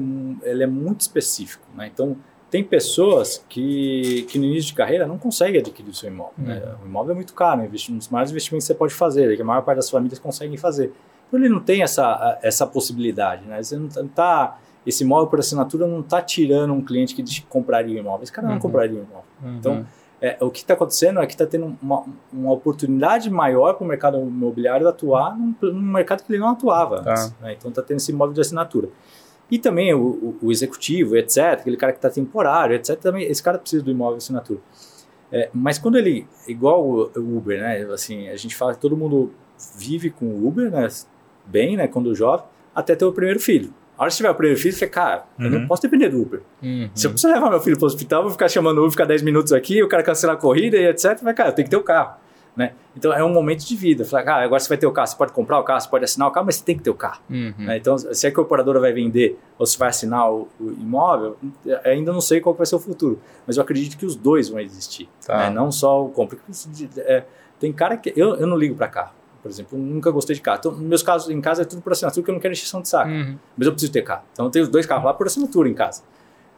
ele 0.48 0.62
é 0.62 0.66
muito 0.66 1.02
específico. 1.02 1.66
Né? 1.74 1.90
Então, 1.92 2.16
tem 2.52 2.62
pessoas 2.62 3.42
que, 3.48 4.26
que 4.28 4.38
no 4.38 4.44
início 4.44 4.66
de 4.66 4.74
carreira 4.74 5.06
não 5.06 5.16
conseguem 5.16 5.58
adquirir 5.58 5.88
o 5.88 5.94
seu 5.94 6.10
imóvel. 6.10 6.34
Uhum. 6.36 6.44
Né? 6.44 6.62
O 6.82 6.86
imóvel 6.86 7.12
é 7.12 7.14
muito 7.14 7.32
caro, 7.32 7.62
é 7.62 7.64
um 7.64 7.96
dos 7.96 8.10
maiores 8.10 8.30
investimentos 8.30 8.66
que 8.66 8.74
você 8.74 8.78
pode 8.78 8.92
fazer, 8.92 9.34
que 9.34 9.40
a 9.40 9.44
maior 9.44 9.62
parte 9.62 9.78
das 9.78 9.88
famílias 9.88 10.18
conseguem 10.18 10.58
fazer. 10.58 10.92
Então, 11.26 11.40
ele 11.40 11.48
não 11.48 11.60
tem 11.60 11.82
essa, 11.82 12.38
essa 12.42 12.66
possibilidade. 12.66 13.46
Né? 13.46 13.62
Você 13.62 13.74
não 13.74 13.86
está 13.86 14.58
esse 14.86 15.02
imóvel 15.02 15.28
por 15.28 15.38
assinatura 15.38 15.86
não 15.86 16.00
está 16.00 16.20
tirando 16.20 16.74
um 16.74 16.82
cliente 16.82 17.14
que 17.14 17.42
compraria 17.42 17.96
o 17.96 17.98
imóvel. 18.00 18.22
Esse 18.24 18.32
cara 18.32 18.48
não 18.48 18.56
uhum. 18.56 18.60
compraria 18.60 19.00
o 19.00 19.02
imóvel. 19.02 19.24
Uhum. 19.42 19.56
Então, 19.56 19.86
é, 20.20 20.36
o 20.40 20.50
que 20.50 20.58
está 20.58 20.74
acontecendo 20.74 21.20
é 21.20 21.26
que 21.26 21.32
está 21.32 21.46
tendo 21.46 21.76
uma, 21.80 22.04
uma 22.30 22.52
oportunidade 22.52 23.30
maior 23.30 23.74
para 23.74 23.84
o 23.84 23.88
mercado 23.88 24.18
imobiliário 24.18 24.86
atuar 24.86 25.38
num, 25.38 25.54
num, 25.62 25.80
mercado 25.80 26.22
que 26.22 26.30
ele 26.30 26.38
não 26.38 26.50
atuava 26.50 27.02
tá. 27.02 27.10
antes. 27.12 27.34
Né? 27.40 27.54
Então 27.54 27.70
está 27.70 27.80
tendo 27.80 27.96
esse 27.96 28.12
imóvel 28.12 28.34
de 28.34 28.40
assinatura. 28.40 28.88
E 29.52 29.58
também 29.58 29.92
o, 29.92 30.00
o, 30.00 30.38
o 30.44 30.50
executivo, 30.50 31.14
etc., 31.14 31.58
aquele 31.60 31.76
cara 31.76 31.92
que 31.92 31.98
está 31.98 32.08
temporário, 32.08 32.74
etc., 32.74 32.98
também, 32.98 33.24
esse 33.24 33.42
cara 33.42 33.58
precisa 33.58 33.84
do 33.84 33.90
imóvel 33.90 34.16
assinatura. 34.16 34.60
É, 35.30 35.50
mas 35.52 35.78
quando 35.78 35.98
ele, 35.98 36.26
igual 36.48 36.82
o, 36.82 37.10
Uber, 37.14 37.60
né? 37.60 37.82
Assim, 37.92 38.30
a 38.30 38.36
gente 38.36 38.56
fala 38.56 38.72
que 38.72 38.80
todo 38.80 38.96
mundo 38.96 39.30
vive 39.76 40.08
com 40.08 40.24
o 40.24 40.48
Uber, 40.48 40.70
né? 40.70 40.88
Bem, 41.44 41.76
né? 41.76 41.86
Quando 41.86 42.14
jovem, 42.14 42.46
até 42.74 42.96
ter 42.96 43.04
o 43.04 43.12
primeiro 43.12 43.38
filho. 43.38 43.74
A 43.98 44.04
hora 44.04 44.10
que 44.10 44.16
tiver 44.16 44.30
o 44.30 44.34
primeiro 44.34 44.58
filho, 44.58 44.74
você 44.74 44.86
cara, 44.86 45.26
uhum. 45.38 45.44
eu 45.44 45.50
não 45.50 45.58
uhum. 45.60 45.66
posso 45.66 45.82
depender 45.82 46.08
do 46.08 46.22
Uber. 46.22 46.40
Uhum. 46.62 46.88
Se 46.94 47.06
eu 47.06 47.10
precisar 47.10 47.34
levar 47.34 47.50
meu 47.50 47.60
filho 47.60 47.76
para 47.76 47.84
o 47.84 47.88
hospital, 47.88 48.22
vou 48.22 48.32
ficar 48.32 48.48
chamando 48.48 48.78
o 48.78 48.80
Uber, 48.80 48.92
ficar 48.92 49.04
10 49.04 49.20
minutos 49.20 49.52
aqui, 49.52 49.82
o 49.82 49.88
cara 49.88 50.02
cancelar 50.02 50.36
a 50.36 50.38
corrida 50.38 50.78
e 50.78 50.86
etc. 50.86 51.20
Mas, 51.22 51.36
cara, 51.36 51.50
eu 51.50 51.54
tenho 51.54 51.66
que 51.66 51.70
ter 51.70 51.76
o 51.76 51.82
carro. 51.82 52.16
Né? 52.54 52.74
Então 52.94 53.12
é 53.12 53.24
um 53.24 53.32
momento 53.32 53.64
de 53.64 53.74
vida. 53.74 54.04
Falar, 54.04 54.24
cara, 54.24 54.44
agora 54.44 54.60
você 54.60 54.68
vai 54.68 54.76
ter 54.76 54.86
o 54.86 54.92
carro, 54.92 55.06
você 55.06 55.16
pode 55.16 55.32
comprar 55.32 55.58
o 55.58 55.64
carro, 55.64 55.80
você 55.80 55.88
pode 55.88 56.04
assinar 56.04 56.28
o 56.28 56.30
carro, 56.30 56.46
mas 56.46 56.56
você 56.56 56.64
tem 56.64 56.76
que 56.76 56.82
ter 56.82 56.90
o 56.90 56.94
carro. 56.94 57.20
Uhum. 57.30 57.54
Né? 57.58 57.78
Então, 57.78 57.96
se 57.96 58.26
a 58.26 58.30
incorporadora 58.30 58.78
vai 58.78 58.92
vender 58.92 59.38
ou 59.58 59.64
se 59.64 59.78
vai 59.78 59.88
assinar 59.88 60.30
o, 60.30 60.48
o, 60.60 60.70
imóvel, 60.72 61.36
ainda 61.84 62.12
não 62.12 62.20
sei 62.20 62.40
qual 62.40 62.54
vai 62.54 62.66
ser 62.66 62.76
o 62.76 62.78
futuro. 62.78 63.18
Mas 63.46 63.56
eu 63.56 63.62
acredito 63.62 63.96
que 63.96 64.04
os 64.04 64.14
dois 64.14 64.50
vão 64.50 64.60
existir. 64.60 65.08
Tá. 65.26 65.38
Né? 65.38 65.50
Não 65.50 65.72
só 65.72 66.04
o 66.04 66.10
compra. 66.10 66.38
É, 66.98 67.24
tem 67.58 67.72
cara 67.72 67.96
que. 67.96 68.12
Eu, 68.14 68.34
eu 68.36 68.46
não 68.46 68.56
ligo 68.56 68.74
para 68.74 68.88
carro 68.88 69.12
por 69.42 69.50
exemplo. 69.50 69.76
Eu 69.76 69.82
nunca 69.82 70.10
gostei 70.12 70.36
de 70.36 70.40
carro. 70.40 70.58
Então, 70.60 70.72
meus 70.72 71.02
casos 71.02 71.28
em 71.28 71.40
casa 71.40 71.62
é 71.62 71.64
tudo 71.64 71.82
por 71.82 71.92
assinatura, 71.92 72.22
porque 72.22 72.30
eu 72.30 72.34
não 72.34 72.40
quero 72.40 72.52
encheção 72.52 72.80
de 72.80 72.88
saco. 72.88 73.10
Uhum. 73.10 73.36
Mas 73.56 73.66
eu 73.66 73.72
preciso 73.72 73.92
ter 73.92 74.02
carro. 74.02 74.22
Então, 74.32 74.46
eu 74.46 74.50
tenho 74.52 74.68
dois 74.68 74.86
carros 74.86 75.04
lá 75.04 75.12
por 75.12 75.26
assinatura 75.26 75.68
em 75.68 75.74
casa. 75.74 76.04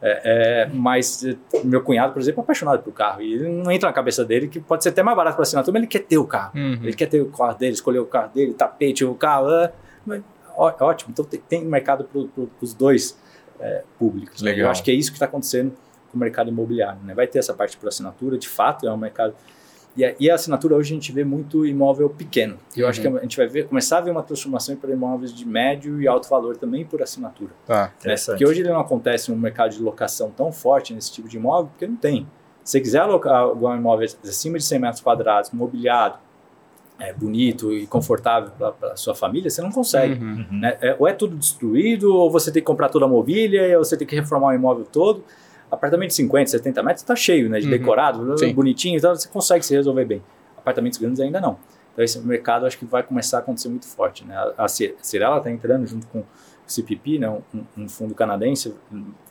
É, 0.07 0.21
é, 0.23 0.69
mas 0.71 1.25
eh, 1.25 1.35
meu 1.63 1.81
cunhado, 1.81 2.13
por 2.13 2.21
exemplo, 2.21 2.41
é 2.41 2.43
apaixonado 2.43 2.83
pelo 2.83 2.93
carro. 2.93 3.23
E 3.23 3.33
ele 3.33 3.49
não 3.49 3.71
entra 3.71 3.89
na 3.89 3.93
cabeça 3.93 4.23
dele 4.23 4.47
que 4.47 4.59
pode 4.59 4.83
ser 4.83 4.89
até 4.89 5.01
mais 5.01 5.17
barato 5.17 5.35
para 5.35 5.41
assinatura, 5.41 5.73
mas 5.73 5.81
ele 5.81 5.87
quer 5.87 6.03
ter 6.03 6.19
o 6.19 6.27
carro. 6.27 6.51
Uhum. 6.53 6.73
Ele 6.83 6.93
quer 6.93 7.07
ter 7.07 7.21
o 7.21 7.31
carro 7.31 7.57
dele, 7.57 7.73
escolher 7.73 7.97
o 7.97 8.05
carro 8.05 8.31
dele, 8.31 8.53
tapete, 8.53 9.03
o 9.03 9.15
carro. 9.15 9.49
É, 9.49 9.73
mas, 10.05 10.21
ó, 10.55 10.71
ótimo. 10.81 11.09
Então, 11.11 11.25
tem, 11.25 11.39
tem 11.49 11.65
mercado 11.65 12.03
para 12.03 12.21
pro, 12.21 12.51
os 12.61 12.71
dois 12.75 13.17
é, 13.59 13.83
públicos. 13.97 14.43
Né? 14.43 14.53
Eu 14.55 14.69
acho 14.69 14.83
que 14.83 14.91
é 14.91 14.93
isso 14.93 15.09
que 15.09 15.15
está 15.15 15.25
acontecendo 15.25 15.73
com 16.11 16.17
o 16.17 16.19
mercado 16.19 16.51
imobiliário. 16.51 16.99
Né? 17.03 17.15
Vai 17.15 17.25
ter 17.25 17.39
essa 17.39 17.55
parte 17.55 17.75
por 17.75 17.87
assinatura, 17.87 18.37
de 18.37 18.47
fato, 18.47 18.87
é 18.87 18.93
um 18.93 18.97
mercado 18.97 19.33
e 19.95 20.03
a, 20.03 20.13
e 20.19 20.29
a, 20.29 20.35
assinatura 20.35 20.75
hoje 20.75 20.93
a 20.93 20.95
gente 20.95 21.11
vê 21.11 21.23
muito 21.23 21.65
imóvel 21.65 22.09
pequeno. 22.09 22.57
E 22.75 22.79
eu 22.79 22.85
uhum. 22.85 22.89
acho 22.89 23.01
que 23.01 23.07
a 23.07 23.19
gente 23.21 23.37
vai 23.37 23.47
ver, 23.47 23.67
começar 23.67 23.99
a 23.99 24.01
ver 24.01 24.11
uma 24.11 24.23
transformação 24.23 24.75
para 24.75 24.91
imóveis 24.91 25.33
de 25.33 25.47
médio 25.47 26.01
e 26.01 26.07
alto 26.07 26.27
valor 26.29 26.57
também 26.57 26.83
por 26.85 27.01
assinatura. 27.01 27.51
Ah, 27.67 27.91
né? 28.03 28.15
Porque 28.25 28.45
hoje 28.45 28.61
ele 28.61 28.69
não 28.69 28.79
acontece 28.79 29.31
um 29.31 29.35
mercado 29.35 29.71
de 29.71 29.81
locação 29.81 30.29
tão 30.31 30.51
forte 30.51 30.93
nesse 30.93 31.11
tipo 31.11 31.29
de 31.29 31.37
imóvel, 31.37 31.67
porque 31.67 31.87
não 31.87 31.95
tem. 31.95 32.27
Se 32.63 32.73
você 32.73 32.81
quiser 32.81 32.99
alocar 32.99 33.35
algum 33.35 33.73
imóvel 33.73 34.07
acima 34.23 34.57
de 34.57 34.65
100 34.65 34.79
metros 34.79 35.01
quadrados, 35.01 35.51
mobiliado, 35.51 36.17
é, 36.99 37.13
bonito 37.13 37.73
e 37.73 37.85
confortável 37.87 38.51
para 38.51 38.93
a 38.93 38.95
sua 38.95 39.13
família, 39.13 39.49
você 39.49 39.61
não 39.61 39.71
consegue. 39.71 40.21
Uhum. 40.21 40.45
Né? 40.51 40.77
É, 40.81 40.95
ou 40.97 41.07
é 41.07 41.13
tudo 41.13 41.35
destruído, 41.35 42.13
ou 42.13 42.29
você 42.29 42.51
tem 42.51 42.61
que 42.61 42.67
comprar 42.67 42.89
toda 42.89 43.05
a 43.05 43.07
mobília, 43.07 43.77
ou 43.77 43.83
você 43.83 43.95
tem 43.95 44.07
que 44.07 44.15
reformar 44.15 44.47
o 44.47 44.53
imóvel 44.53 44.85
todo 44.85 45.23
apartamento 45.69 46.09
de 46.09 46.15
50, 46.15 46.51
70 46.51 46.83
metros 46.83 47.01
está 47.01 47.15
cheio, 47.15 47.49
né? 47.49 47.59
De 47.59 47.65
uhum. 47.65 47.71
decorado, 47.71 48.37
Sim. 48.37 48.53
bonitinho, 48.53 48.97
então 48.97 49.15
você 49.15 49.27
consegue 49.27 49.65
se 49.65 49.73
resolver 49.73 50.05
bem. 50.05 50.23
Apartamentos 50.57 50.97
grandes 50.97 51.19
ainda 51.19 51.39
não. 51.39 51.57
Então 51.93 52.03
esse 52.03 52.19
mercado 52.19 52.65
acho 52.65 52.77
que 52.77 52.85
vai 52.85 53.03
começar 53.03 53.37
a 53.37 53.39
acontecer 53.39 53.69
muito 53.69 53.87
forte, 53.87 54.25
né? 54.25 54.35
A 54.57 54.67
Cirela 54.67 55.37
está 55.37 55.49
entrando 55.49 55.87
junto 55.87 56.05
com 56.07 56.19
o 56.19 56.25
CPP, 56.67 57.19
né? 57.19 57.29
Um, 57.29 57.63
um, 57.77 57.89
fundo 57.89 58.13
canadense 58.13 58.75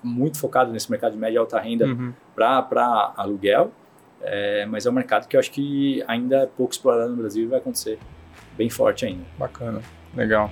muito 0.03 0.39
focado 0.39 0.73
nesse 0.73 0.91
mercado 0.91 1.13
de 1.13 1.19
média 1.19 1.37
e 1.37 1.39
alta 1.39 1.59
renda 1.61 1.87
uhum. 1.87 2.13
para 2.35 3.13
aluguel, 3.17 3.71
é, 4.23 4.65
mas 4.67 4.87
é 4.87 4.91
um 4.91 4.95
mercado 4.95 5.29
que 5.29 5.37
eu 5.37 5.41
acho 5.41 5.51
que 5.51 6.03
ainda 6.09 6.39
é 6.39 6.47
pouco 6.47 6.73
explorado 6.73 7.11
no 7.11 7.17
Brasil 7.17 7.45
e 7.45 7.47
vai 7.47 7.59
acontecer 7.59 7.99
bem 8.57 8.71
forte 8.71 9.05
ainda. 9.05 9.25
Bacana, 9.39 9.83
legal. 10.15 10.51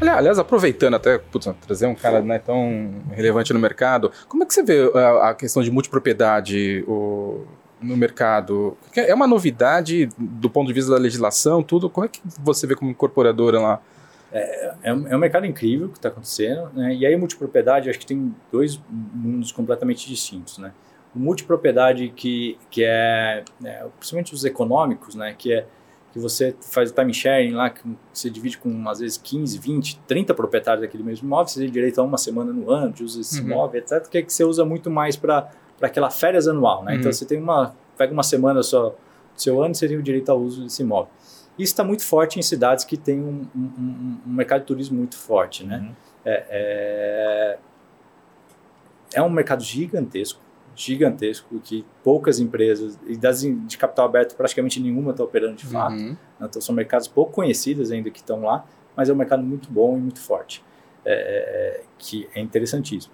Aliás, 0.00 0.38
aproveitando 0.38 0.94
até, 0.94 1.18
putz, 1.18 1.48
trazer 1.66 1.86
um 1.86 1.94
cara 1.94 2.22
não 2.22 2.34
é 2.34 2.38
tão 2.38 2.94
relevante 3.10 3.52
no 3.52 3.58
mercado, 3.58 4.12
como 4.28 4.44
é 4.44 4.46
que 4.46 4.54
você 4.54 4.62
vê 4.62 4.90
a, 4.94 5.30
a 5.30 5.34
questão 5.34 5.62
de 5.62 5.70
multipropriedade 5.70 6.84
o, 6.86 7.44
no 7.80 7.96
mercado? 7.96 8.76
É 8.94 9.12
uma 9.12 9.26
novidade 9.26 10.08
do 10.16 10.48
ponto 10.48 10.68
de 10.68 10.72
vista 10.72 10.92
da 10.92 10.98
legislação, 10.98 11.62
tudo? 11.62 11.90
Como 11.90 12.04
é 12.04 12.08
que 12.08 12.20
você 12.40 12.66
vê 12.66 12.74
como 12.74 12.90
incorporadora 12.90 13.60
lá? 13.60 13.80
É, 14.30 14.74
é, 14.82 14.94
um, 14.94 15.08
é 15.08 15.16
um 15.16 15.18
mercado 15.18 15.46
incrível 15.46 15.88
que 15.88 15.98
está 15.98 16.08
acontecendo, 16.08 16.70
né? 16.74 16.94
E 16.94 17.06
aí, 17.06 17.16
multipropriedade, 17.16 17.88
acho 17.88 17.98
que 17.98 18.06
tem 18.06 18.34
dois 18.52 18.80
mundos 18.88 19.50
completamente 19.52 20.06
distintos, 20.06 20.58
né? 20.58 20.72
O 21.14 21.18
multipropriedade 21.18 22.12
que, 22.14 22.58
que 22.70 22.84
é, 22.84 23.42
é, 23.64 23.86
principalmente 23.98 24.34
os 24.34 24.44
econômicos, 24.44 25.14
né? 25.14 25.34
Que 25.36 25.54
é 25.54 25.66
que 26.18 26.22
você 26.22 26.54
faz 26.60 26.90
o 26.90 26.94
time 26.94 27.14
sharing 27.14 27.52
lá, 27.52 27.70
que 27.70 27.80
você 28.12 28.28
divide 28.28 28.58
com 28.58 28.88
às 28.88 28.98
vezes 28.98 29.16
15, 29.16 29.58
20, 29.58 30.00
30 30.06 30.34
proprietários 30.34 30.82
daquele 30.82 31.02
mesmo 31.02 31.26
imóvel, 31.26 31.48
você 31.48 31.60
tem 31.60 31.70
direito 31.70 32.00
a 32.00 32.04
uma 32.04 32.18
semana 32.18 32.52
no 32.52 32.70
ano 32.70 32.92
de 32.92 33.04
uso 33.04 33.18
desse 33.18 33.40
uhum. 33.40 33.46
imóvel, 33.46 33.80
etc., 33.80 34.06
que, 34.08 34.18
é 34.18 34.22
que 34.22 34.32
você 34.32 34.44
usa 34.44 34.64
muito 34.64 34.90
mais 34.90 35.16
para 35.16 35.50
aquela 35.80 36.10
férias 36.10 36.48
anual, 36.48 36.82
né? 36.84 36.92
Então, 36.92 36.94
uhum. 36.94 37.00
Então 37.00 37.12
você 37.12 37.24
tem 37.24 37.40
uma, 37.40 37.74
pega 37.96 38.12
uma 38.12 38.22
semana 38.22 38.62
só 38.62 38.90
do 38.90 38.96
seu 39.36 39.62
ano, 39.62 39.74
você 39.74 39.88
tem 39.88 39.96
o 39.96 40.02
direito 40.02 40.30
ao 40.30 40.40
uso 40.40 40.64
desse 40.64 40.82
imóvel. 40.82 41.10
Isso 41.58 41.72
está 41.72 41.82
muito 41.82 42.04
forte 42.04 42.38
em 42.38 42.42
cidades 42.42 42.84
que 42.84 42.96
têm 42.96 43.20
um, 43.20 43.46
um, 43.54 44.18
um, 44.26 44.32
mercado 44.32 44.60
de 44.60 44.66
turismo 44.66 44.98
muito 44.98 45.16
forte, 45.16 45.64
né? 45.64 45.78
Uhum. 45.78 45.92
É, 46.24 46.44
é, 46.50 47.58
é 49.14 49.22
um 49.22 49.30
mercado 49.30 49.62
gigantesco, 49.62 50.40
gigantesco 50.78 51.58
que 51.58 51.84
poucas 52.04 52.38
empresas, 52.38 52.98
e 53.06 53.16
das 53.16 53.40
de 53.40 53.76
capital 53.76 54.06
aberto 54.06 54.36
praticamente 54.36 54.78
nenhuma 54.80 55.10
está 55.10 55.24
operando 55.24 55.56
de 55.56 55.66
fato. 55.66 55.94
Uhum. 55.94 56.10
Né? 56.10 56.46
Então 56.48 56.62
são 56.62 56.74
mercados 56.74 57.08
pouco 57.08 57.32
conhecidos 57.32 57.90
ainda 57.90 58.10
que 58.10 58.20
estão 58.20 58.42
lá, 58.42 58.64
mas 58.96 59.08
é 59.08 59.12
um 59.12 59.16
mercado 59.16 59.42
muito 59.42 59.68
bom 59.70 59.96
e 59.96 60.00
muito 60.00 60.20
forte, 60.20 60.64
é, 61.04 61.12
é, 61.12 61.82
que 61.98 62.28
é 62.32 62.40
interessantíssimo. 62.40 63.12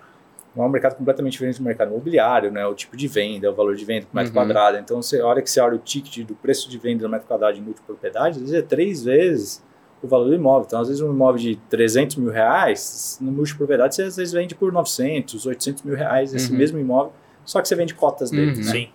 Não 0.55 0.65
é 0.65 0.67
um 0.69 0.71
mercado 0.71 0.95
completamente 0.95 1.33
diferente 1.33 1.59
do 1.59 1.65
mercado 1.65 1.89
imobiliário, 1.89 2.53
né? 2.53 2.65
o 2.67 2.75
tipo 2.75 2.97
de 2.97 3.09
venda, 3.09 3.51
o 3.51 3.55
valor 3.55 3.75
de 3.75 3.85
venda 3.85 4.07
por 4.07 4.15
metro 4.15 4.31
uhum. 4.31 4.35
quadrado. 4.35 4.77
Então, 4.77 5.03
você, 5.03 5.21
a 5.21 5.27
hora 5.27 5.43
que 5.43 5.51
você 5.51 5.59
olha 5.61 5.75
o 5.75 5.79
ticket 5.79 6.25
do 6.25 6.35
preço 6.35 6.71
de 6.71 6.79
venda 6.79 7.03
do 7.03 7.09
metro 7.09 7.27
quadrado 7.27 7.57
de 7.57 7.63
multipropriedade, 7.63 8.37
às 8.37 8.41
vezes 8.43 8.55
é 8.55 8.63
três 8.63 9.03
vezes 9.03 9.65
o 10.01 10.07
valor 10.07 10.27
do 10.27 10.35
imóvel. 10.35 10.67
Então, 10.67 10.81
às 10.81 10.89
vezes, 10.89 11.03
um 11.03 11.11
imóvel 11.11 11.41
de 11.41 11.57
300 11.69 12.17
mil 12.17 12.31
reais, 12.31 13.19
no 13.21 13.33
multipropriedade, 13.33 13.97
você 13.97 14.03
às 14.03 14.17
vezes 14.17 14.33
vende 14.33 14.55
por 14.55 14.71
900, 14.71 15.45
800 15.47 15.83
mil 15.83 15.97
reais 15.97 16.33
esse 16.33 16.53
uhum. 16.53 16.59
mesmo 16.59 16.79
imóvel 16.79 17.13
só 17.45 17.61
que 17.61 17.69
você 17.69 17.75
vende 17.75 17.95
cotas 17.95 18.31
dele, 18.31 18.53
uhum. 18.53 18.65
né? 18.65 18.73
Sim. 18.73 18.89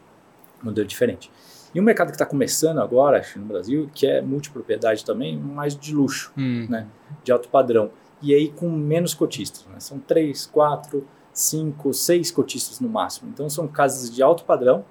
Modelo 0.62 0.88
diferente. 0.88 1.32
E 1.74 1.80
um 1.80 1.84
mercado 1.84 2.08
que 2.08 2.16
está 2.16 2.26
começando 2.26 2.80
agora, 2.80 3.20
acho, 3.20 3.40
no 3.40 3.46
Brasil, 3.46 3.90
que 3.94 4.08
é 4.08 4.22
multipropriedade 4.22 5.06
também, 5.06 5.38
mais 5.38 5.78
de 5.78 5.94
luxo, 5.94 6.32
uhum. 6.36 6.66
né? 6.70 6.88
De 7.24 7.32
alto 7.32 7.48
padrão. 7.50 7.92
E 8.22 8.34
aí 8.34 8.50
com 8.50 8.70
menos 8.70 9.14
cotistas, 9.14 9.66
né? 9.68 9.80
São 9.80 10.00
três, 10.00 10.46
quatro, 10.46 11.08
cinco, 11.32 11.94
seis 11.94 12.32
cotistas 12.32 12.80
no 12.80 12.90
máximo. 12.90 13.30
Então 13.30 13.50
são 13.50 13.68
casas 13.68 14.14
de 14.14 14.22
alto 14.22 14.44
padrão, 14.44 14.84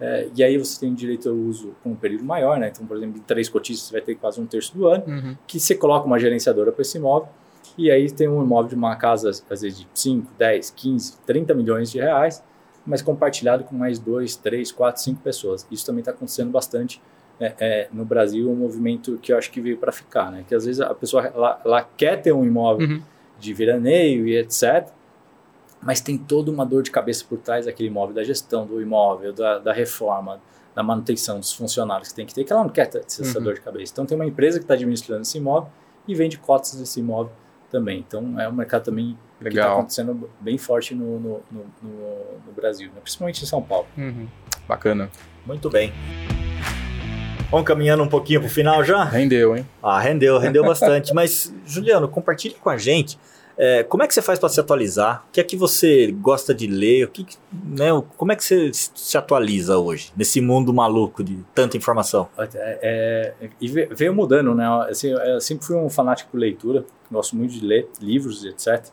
é, 0.00 0.28
e 0.34 0.44
aí 0.44 0.56
você 0.56 0.78
tem 0.78 0.94
direito 0.94 1.28
ao 1.28 1.34
uso 1.34 1.74
com 1.82 1.90
um 1.90 1.96
período 1.96 2.24
maior, 2.24 2.58
né? 2.58 2.68
Então, 2.68 2.86
por 2.86 2.96
exemplo, 2.96 3.18
em 3.18 3.22
três 3.22 3.48
cotistas 3.48 3.88
você 3.88 3.92
vai 3.92 4.00
ter 4.00 4.14
quase 4.14 4.40
um 4.40 4.46
terço 4.46 4.76
do 4.76 4.86
ano, 4.86 5.04
uhum. 5.06 5.36
que 5.46 5.58
você 5.58 5.74
coloca 5.74 6.06
uma 6.06 6.18
gerenciadora 6.18 6.70
para 6.70 6.82
esse 6.82 6.98
imóvel 6.98 7.28
E 7.76 7.90
aí 7.90 8.10
tem 8.10 8.28
um 8.28 8.42
imóvel 8.42 8.68
de 8.68 8.74
uma 8.76 8.94
casa, 8.94 9.30
às 9.30 9.42
vezes, 9.62 9.78
de 9.78 9.88
5, 9.92 10.30
10, 10.38 10.70
15, 10.70 11.18
30 11.26 11.54
milhões 11.54 11.90
de 11.90 11.98
reais, 11.98 12.42
mas 12.88 13.02
compartilhado 13.02 13.64
com 13.64 13.76
mais 13.76 13.98
2, 13.98 14.34
3, 14.36 14.72
4, 14.72 15.02
5 15.02 15.20
pessoas. 15.20 15.66
Isso 15.70 15.84
também 15.86 16.00
está 16.00 16.10
acontecendo 16.10 16.50
bastante 16.50 17.00
é, 17.38 17.54
é, 17.60 17.88
no 17.92 18.04
Brasil, 18.04 18.50
um 18.50 18.56
movimento 18.56 19.18
que 19.22 19.32
eu 19.32 19.38
acho 19.38 19.50
que 19.50 19.60
veio 19.60 19.76
para 19.76 19.92
ficar, 19.92 20.32
né? 20.32 20.44
Que 20.48 20.54
às 20.54 20.64
vezes 20.64 20.80
a 20.80 20.92
pessoa 20.94 21.26
ela 21.64 21.88
quer 21.96 22.20
ter 22.20 22.32
um 22.32 22.44
imóvel 22.44 22.88
Uhum. 22.88 23.02
de 23.38 23.54
veraneio 23.54 24.26
e 24.26 24.36
etc., 24.36 24.88
mas 25.80 26.00
tem 26.00 26.18
toda 26.18 26.50
uma 26.50 26.66
dor 26.66 26.82
de 26.82 26.90
cabeça 26.90 27.24
por 27.28 27.38
trás 27.38 27.66
daquele 27.66 27.88
imóvel, 27.88 28.14
da 28.14 28.24
gestão 28.24 28.66
do 28.66 28.82
imóvel, 28.82 29.32
da, 29.32 29.58
da 29.60 29.72
reforma, 29.72 30.40
da 30.74 30.82
manutenção 30.82 31.38
dos 31.38 31.52
funcionários 31.52 32.08
que 32.08 32.14
tem 32.16 32.26
que 32.26 32.34
ter, 32.34 32.42
que 32.42 32.52
ela 32.52 32.62
não 32.64 32.70
quer 32.70 32.86
ter 32.86 33.04
essa 33.06 33.38
Uhum. 33.38 33.44
dor 33.44 33.54
de 33.54 33.60
cabeça. 33.60 33.92
Então 33.92 34.04
tem 34.04 34.16
uma 34.16 34.26
empresa 34.26 34.58
que 34.58 34.64
está 34.64 34.74
administrando 34.74 35.22
esse 35.22 35.38
imóvel 35.38 35.70
e 36.08 36.14
vende 36.14 36.36
cotas 36.38 36.74
desse 36.74 36.98
imóvel 36.98 37.30
também. 37.70 38.04
Então 38.06 38.40
é 38.40 38.48
um 38.48 38.52
mercado 38.52 38.84
também 38.84 39.16
que 39.40 39.48
está 39.48 39.60
Legal. 39.60 39.78
acontecendo 39.78 40.28
bem 40.40 40.58
forte 40.58 40.94
no, 40.94 41.18
no, 41.20 41.40
no, 41.50 41.64
no- 41.82 42.24
no 42.46 42.52
Brasil, 42.54 42.88
né? 42.88 43.00
principalmente 43.02 43.42
em 43.42 43.46
São 43.46 43.62
Paulo. 43.62 43.86
Uhum. 43.96 44.26
Bacana. 44.68 45.10
Muito 45.46 45.70
bem. 45.70 45.92
Vamos 47.50 47.66
caminhando 47.66 48.02
um 48.02 48.08
pouquinho 48.08 48.40
pro 48.40 48.50
final 48.50 48.84
já? 48.84 49.04
Rendeu, 49.04 49.56
hein? 49.56 49.66
Ah, 49.82 49.98
rendeu, 49.98 50.38
rendeu 50.38 50.62
bastante. 50.64 51.14
Mas, 51.14 51.54
Juliano, 51.64 52.06
compartilhe 52.08 52.54
com 52.54 52.68
a 52.68 52.76
gente. 52.76 53.18
é, 53.60 53.82
como 53.82 54.02
é 54.04 54.06
que 54.06 54.14
você 54.14 54.22
faz 54.22 54.38
para 54.38 54.48
se 54.50 54.60
atualizar? 54.60 55.24
O 55.28 55.32
que 55.32 55.40
é 55.40 55.42
que 55.44 55.56
você 55.56 56.12
gosta 56.12 56.54
de 56.54 56.66
ler? 56.68 57.04
O 57.06 57.08
que, 57.08 57.26
né, 57.52 57.92
o- 57.92 58.02
como 58.02 58.30
é 58.30 58.36
que 58.36 58.44
você 58.44 58.70
se 58.72 59.16
atualiza 59.18 59.78
hoje, 59.78 60.12
nesse 60.16 60.40
mundo 60.40 60.72
maluco 60.72 61.24
de 61.24 61.42
tanta 61.54 61.76
informação? 61.76 62.28
É, 62.38 63.34
é, 63.42 63.48
e 63.60 63.66
ve- 63.66 63.88
veio 63.90 64.14
mudando, 64.14 64.54
né? 64.54 64.64
Assim, 64.88 65.08
eu 65.08 65.40
sempre 65.40 65.66
fui 65.66 65.74
um 65.74 65.88
fanático 65.90 66.30
por 66.30 66.38
leitura, 66.38 66.84
gosto 67.10 67.36
muito 67.36 67.52
de 67.54 67.64
ler 67.64 67.88
livros, 68.00 68.44
etc. 68.44 68.86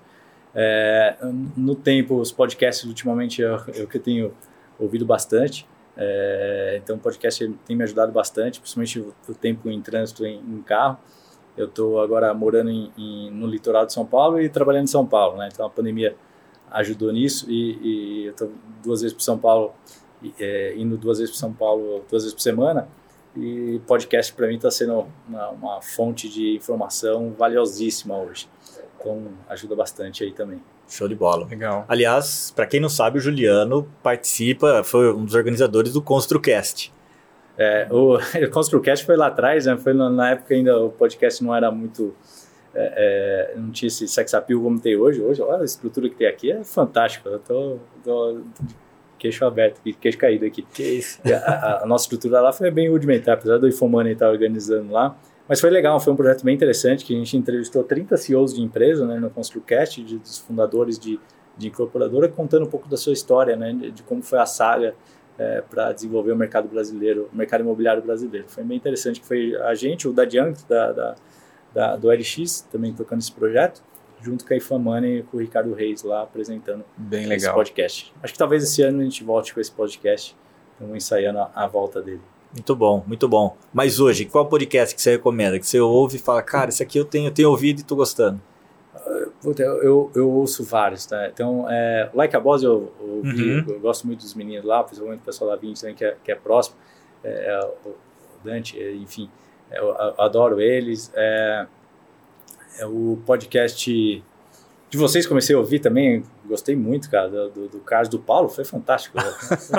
É, 0.53 1.17
no 1.57 1.75
tempo, 1.75 2.15
os 2.19 2.31
podcasts, 2.31 2.85
ultimamente, 2.85 3.41
eu, 3.41 3.59
eu 3.73 3.87
que 3.87 3.99
tenho 3.99 4.33
ouvido 4.79 5.05
bastante. 5.05 5.67
É, 5.97 6.79
então, 6.83 6.95
o 6.95 6.99
podcast 6.99 7.47
tem 7.65 7.75
me 7.75 7.83
ajudado 7.83 8.11
bastante, 8.11 8.59
principalmente 8.59 8.99
o, 8.99 9.13
o 9.27 9.33
tempo 9.33 9.69
em 9.69 9.81
trânsito 9.81 10.25
em, 10.25 10.39
em 10.39 10.61
carro. 10.61 10.97
Eu 11.57 11.67
estou 11.67 12.01
agora 12.01 12.33
morando 12.33 12.69
em- 12.69 12.91
em- 12.97 13.31
no 13.31 13.47
litoral 13.47 13.85
de 13.85 13.93
São 13.93 14.05
Paulo 14.05 14.39
e 14.41 14.49
trabalhando 14.49 14.83
em 14.83 14.87
São 14.87 15.05
Paulo, 15.05 15.37
né? 15.37 15.49
Então, 15.51 15.65
a 15.65 15.69
pandemia 15.69 16.15
ajudou 16.71 17.11
nisso 17.13 17.49
e, 17.49 17.77
e 17.81 18.25
eu 18.25 18.31
estou 18.31 18.51
duas 18.83 19.01
vezes 19.01 19.13
para 19.15 19.23
São 19.23 19.37
Paulo, 19.37 19.71
e, 20.21 20.33
é, 20.39 20.73
indo 20.77 20.97
duas 20.97 21.19
vezes 21.19 21.31
para 21.33 21.39
São 21.39 21.53
Paulo, 21.53 22.03
duas 22.09 22.23
vezes 22.23 22.33
por 22.33 22.41
semana. 22.41 22.87
E 23.35 23.81
podcast 23.85 24.33
para 24.33 24.47
mim 24.47 24.55
está 24.55 24.71
sendo 24.71 25.07
uma, 25.27 25.49
uma 25.49 25.81
fonte 25.81 26.29
de 26.29 26.55
informação 26.55 27.33
valiosíssima 27.37 28.17
hoje. 28.17 28.47
Então 28.97 29.27
ajuda 29.49 29.75
bastante 29.75 30.23
aí 30.23 30.31
também. 30.31 30.61
Show 30.87 31.07
de 31.07 31.15
bola. 31.15 31.45
Legal. 31.47 31.85
Aliás, 31.87 32.51
para 32.55 32.65
quem 32.65 32.79
não 32.79 32.89
sabe, 32.89 33.17
o 33.17 33.21
Juliano 33.21 33.89
participa, 34.03 34.83
foi 34.83 35.11
um 35.11 35.25
dos 35.25 35.33
organizadores 35.33 35.93
do 35.93 36.01
ConstruCast. 36.01 36.93
É, 37.57 37.87
o 37.89 38.17
o 38.45 38.51
ConstruCast 38.51 39.05
foi 39.05 39.17
lá 39.17 39.27
atrás, 39.27 39.65
né? 39.65 39.75
Foi 39.77 39.93
na, 39.93 40.09
na 40.09 40.31
época 40.31 40.53
ainda 40.53 40.77
o 40.79 40.89
podcast 40.89 41.43
não 41.43 41.55
era 41.55 41.71
muito. 41.71 42.13
é, 42.73 43.53
é, 43.53 43.57
não 43.57 43.71
tinha 43.71 43.87
esse 43.87 44.07
sex 44.07 44.33
appeal 44.33 44.61
como 44.61 44.79
tem 44.79 44.95
hoje. 44.95 45.21
Hoje, 45.21 45.41
olha 45.41 45.61
a 45.61 45.65
estrutura 45.65 46.09
que 46.09 46.15
tem 46.15 46.27
aqui, 46.27 46.51
é 46.51 46.63
fantástico. 46.63 47.27
Eu 47.27 47.39
tô, 47.39 47.77
tô 48.03 48.41
queixo 49.25 49.43
aberto, 49.45 49.79
aqui, 49.79 49.93
queixo 49.93 50.17
caído 50.17 50.45
aqui. 50.45 50.61
Que 50.73 50.83
isso? 50.83 51.19
A, 51.25 51.83
a- 51.83 51.85
nossa 51.87 52.03
estrutura 52.05 52.39
lá 52.41 52.53
foi 52.53 52.69
bem 52.69 52.89
rudimentar, 52.89 53.35
apesar 53.35 53.57
do 53.57 53.67
Infomoney 53.67 54.13
estar 54.13 54.29
organizando 54.29 54.91
lá. 54.91 55.15
Mas 55.47 55.59
foi 55.59 55.69
legal, 55.69 55.99
foi 55.99 56.11
um 56.13 56.15
projeto 56.15 56.43
bem 56.43 56.55
interessante, 56.55 57.03
que 57.05 57.13
a 57.13 57.17
gente 57.17 57.35
entrevistou 57.37 57.83
30 57.83 58.17
CEOs 58.17 58.53
de 58.53 58.61
empresa 58.61 59.05
né, 59.05 59.19
no 59.19 59.29
ConstruCast, 59.29 60.03
de, 60.03 60.17
dos 60.17 60.37
fundadores 60.39 60.97
de, 60.97 61.19
de 61.57 61.67
incorporadora, 61.67 62.27
contando 62.27 62.65
um 62.65 62.69
pouco 62.69 62.87
da 62.89 62.97
sua 62.97 63.13
história, 63.13 63.55
né, 63.55 63.73
de, 63.73 64.01
como 64.03 64.21
foi 64.23 64.39
a 64.39 64.45
saga 64.45 64.93
para 65.69 65.91
desenvolver 65.91 66.31
o 66.31 66.35
mercado 66.35 66.67
brasileiro, 66.69 67.29
o 67.33 67.35
mercado 67.35 67.61
imobiliário 67.61 68.01
brasileiro. 68.01 68.47
Foi 68.47 68.63
bem 68.63 68.77
interessante, 68.77 69.19
que 69.19 69.27
foi 69.27 69.53
a 69.57 69.75
gente, 69.75 70.07
o 70.07 70.13
Dadian, 70.13 70.53
da, 70.69 70.91
da, 70.93 71.15
da, 71.73 71.95
do 71.97 72.09
LX, 72.09 72.61
também 72.71 72.93
tocando 72.93 73.19
esse 73.19 73.31
projeto, 73.33 73.83
junto 74.25 74.45
com 74.45 74.53
a 74.53 74.57
Infomoney 74.57 75.19
e 75.19 75.23
com 75.23 75.37
o 75.37 75.39
Ricardo 75.39 75.73
Reis 75.73 76.01
lá 76.03 76.23
apresentando 76.23 76.83
Bem 76.97 77.21
esse 77.21 77.29
legal. 77.29 77.53
podcast. 77.53 78.11
Acho 78.23 78.33
que 78.33 78.39
talvez 78.39 78.63
esse 78.63 78.81
ano 78.81 79.01
a 79.01 79.03
gente 79.03 79.23
volte 79.23 79.53
com 79.53 79.59
esse 79.61 79.71
podcast. 79.71 80.35
Estamos 80.73 80.95
ensaiando 80.97 81.39
a, 81.39 81.51
a 81.53 81.67
volta 81.67 82.01
dele. 82.01 82.21
Muito 82.51 82.75
bom, 82.75 83.03
muito 83.05 83.27
bom. 83.27 83.55
Mas 83.73 83.99
hoje, 83.99 84.25
qual 84.25 84.45
podcast 84.47 84.95
que 84.95 85.01
você 85.01 85.11
recomenda? 85.11 85.59
Que 85.59 85.67
você 85.67 85.79
ouve 85.79 86.17
e 86.17 86.19
fala, 86.19 86.41
cara, 86.41 86.69
esse 86.69 86.81
aqui 86.81 86.97
eu 86.97 87.05
tenho, 87.05 87.27
eu 87.27 87.31
tenho 87.33 87.49
ouvido 87.49 87.81
e 87.81 87.83
tô 87.83 87.95
gostando. 87.95 88.41
Puta, 89.41 89.61
eu, 89.61 89.83
eu, 89.83 90.11
eu 90.15 90.31
ouço 90.31 90.63
vários, 90.63 91.05
tá? 91.05 91.27
Então, 91.27 91.67
é, 91.69 92.09
Like 92.13 92.35
a 92.35 92.39
Boss 92.39 92.63
eu, 92.63 92.91
eu, 92.99 93.05
Uhum. 93.23 93.65
eu 93.67 93.79
gosto 93.79 94.07
muito 94.07 94.21
dos 94.21 94.33
meninos 94.33 94.65
lá, 94.65 94.83
principalmente 94.83 95.19
o 95.21 95.23
pessoal 95.25 95.51
da 95.51 95.55
20 95.55 95.79
também, 95.79 95.95
que 95.95 96.03
é, 96.03 96.17
que 96.23 96.31
é 96.31 96.35
próximo. 96.35 96.75
É, 97.23 97.59
o, 97.85 97.89
o 97.89 97.95
Dante, 98.43 98.81
é, 98.81 98.93
enfim, 98.95 99.29
é, 99.69 99.79
eu, 99.79 99.95
adoro 100.19 100.59
eles. 100.59 101.11
É, 101.13 101.67
é 102.79 102.85
o 102.85 103.17
podcast 103.25 104.23
de 104.87 104.97
vocês 104.97 105.25
comecei 105.27 105.53
a 105.55 105.59
ouvir 105.59 105.79
também, 105.79 106.23
gostei 106.45 106.75
muito, 106.75 107.09
cara, 107.09 107.27
do, 107.27 107.49
do, 107.49 107.67
do 107.67 107.79
Carlos 107.79 108.07
do 108.07 108.19
Paulo, 108.19 108.47
foi 108.47 108.63
fantástico. 108.63 109.17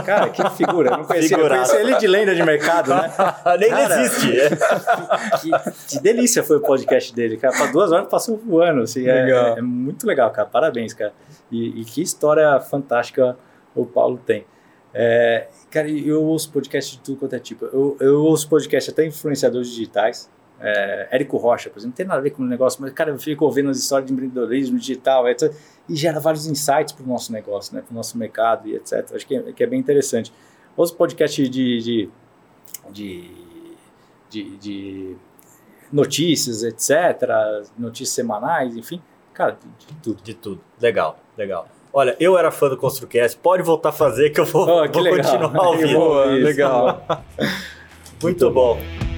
Cara, 0.04 0.28
que 0.28 0.50
figura, 0.50 0.90
eu 0.90 0.98
não 0.98 1.04
conhecia, 1.04 1.38
eu 1.38 1.80
ele 1.80 1.96
de 1.96 2.06
lenda 2.06 2.34
de 2.34 2.42
mercado, 2.42 2.90
né? 2.90 3.10
Nem 3.58 3.70
Cara, 3.70 4.02
existe. 4.02 4.32
que, 5.40 5.88
que 5.88 6.02
delícia 6.02 6.42
foi 6.42 6.56
o 6.56 6.60
podcast 6.60 7.14
dele, 7.14 7.36
cara. 7.36 7.56
Para 7.56 7.72
duas 7.72 7.92
horas 7.92 8.08
passou 8.08 8.36
voando, 8.36 8.82
assim. 8.82 9.06
É, 9.08 9.30
é- 9.30 9.54
é 9.58 9.62
muito 9.62 10.06
legal, 10.06 10.30
cara. 10.32 10.48
Parabéns, 10.48 10.92
cara. 10.92 11.14
E, 11.50 11.80
e 11.80 11.84
que 11.84 12.02
história 12.02 12.58
fantástica 12.60 13.38
o 13.74 13.86
Paulo 13.86 14.18
tem. 14.18 14.44
É, 14.92 15.46
cara, 15.70 15.88
eu 15.88 16.22
ouço 16.24 16.50
podcast 16.50 16.96
de 16.96 17.02
tudo 17.02 17.18
quanto 17.18 17.36
é 17.36 17.38
tipo. 17.38 17.64
Eu, 17.66 17.96
eu 18.00 18.22
ouço 18.22 18.48
podcast 18.48 18.90
até 18.90 19.06
influenciadores 19.06 19.68
digitais. 19.68 20.28
É, 20.60 21.08
Érico 21.12 21.36
Rocha, 21.36 21.68
por 21.68 21.78
exemplo, 21.78 21.90
não 21.90 21.96
tem 21.96 22.06
nada 22.06 22.18
a 22.18 22.22
ver 22.22 22.30
com 22.30 22.42
o 22.42 22.46
negócio, 22.46 22.80
mas, 22.80 22.90
cara, 22.92 23.10
eu 23.10 23.18
fico 23.18 23.44
ouvindo 23.44 23.68
as 23.68 23.76
histórias 23.78 24.06
de 24.06 24.12
empreendedorismo 24.14 24.78
digital, 24.78 25.28
etc. 25.28 25.52
E 25.88 25.94
gera 25.94 26.18
vários 26.18 26.46
insights 26.46 26.92
para 26.92 27.04
o 27.04 27.08
nosso 27.08 27.30
negócio, 27.32 27.74
né? 27.74 27.82
Para 27.82 27.92
o 27.92 27.94
nosso 27.94 28.16
mercado 28.16 28.66
e 28.68 28.74
etc. 28.74 29.06
Acho 29.14 29.26
que 29.26 29.36
é, 29.36 29.52
que 29.52 29.62
é 29.62 29.66
bem 29.66 29.78
interessante. 29.78 30.32
Ouço 30.76 30.94
podcast 30.96 31.46
de, 31.48 31.78
de, 31.82 32.10
de, 32.90 33.30
de, 34.30 34.56
de 34.56 35.16
notícias, 35.92 36.62
etc., 36.62 37.28
notícias 37.78 38.10
semanais, 38.14 38.76
enfim, 38.76 39.00
cara, 39.34 39.58
de, 39.78 39.86
de 39.86 39.94
tudo. 40.02 40.22
De 40.22 40.34
tudo. 40.34 40.60
Legal, 40.80 41.18
legal. 41.36 41.68
Olha, 41.92 42.14
eu 42.20 42.36
era 42.36 42.50
fã 42.50 42.68
do 42.68 42.76
ConstruCast, 42.76 43.38
pode 43.38 43.62
voltar 43.62 43.88
a 43.88 43.92
fazer 43.92 44.30
que 44.30 44.40
eu 44.40 44.44
vou, 44.44 44.82
Oh, 44.84 44.88
que 44.88 44.92
vou 44.94 45.02
legal. 45.02 45.18
continuar 45.32 45.64
ouvindo. 45.68 45.98
Boa, 45.98 46.24
legal. 46.26 47.06
Muito 48.22 48.50
bom. 48.50 48.74
Bom, 48.76 49.15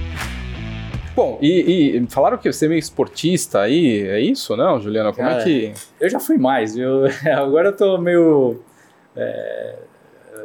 e, 1.41 1.97
e 1.97 2.07
falaram 2.09 2.37
que 2.37 2.51
você 2.51 2.65
é 2.65 2.69
meio 2.69 2.79
esportista 2.79 3.61
aí, 3.61 4.07
é 4.07 4.19
isso, 4.19 4.55
não, 4.55 4.79
Juliana? 4.79 5.11
Como 5.13 5.27
é 5.27 5.31
Cara, 5.31 5.43
que. 5.43 5.73
Eu 5.99 6.09
já 6.09 6.19
fui 6.19 6.37
mais, 6.37 6.77
eu, 6.77 7.03
agora 7.37 7.69
eu 7.69 7.75
tô 7.75 7.97
meio. 7.97 8.61
é, 9.15 9.75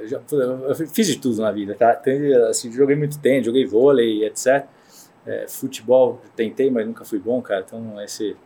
eu 0.01 0.09
já- 0.09 0.21
eu 0.31 0.75
fiz 0.89 1.07
de 1.07 1.17
tudo 1.19 1.41
na 1.41 1.51
vida, 1.51 1.75
tá? 1.75 2.01
Assim, 2.51 2.71
joguei 2.73 2.97
muito 2.97 3.19
tênis, 3.19 3.47
joguei 3.47 3.65
vôlei, 3.67 4.25
etc. 4.25 4.65
É, 5.27 5.47
futebol, 5.49 6.21
tentei, 6.37 6.71
mas 6.71 6.87
nunca 6.87 7.05
fui 7.05 7.19
bom, 7.19 7.41
cara. 7.41 7.65
Então, 7.67 8.01
esse. 8.03 8.37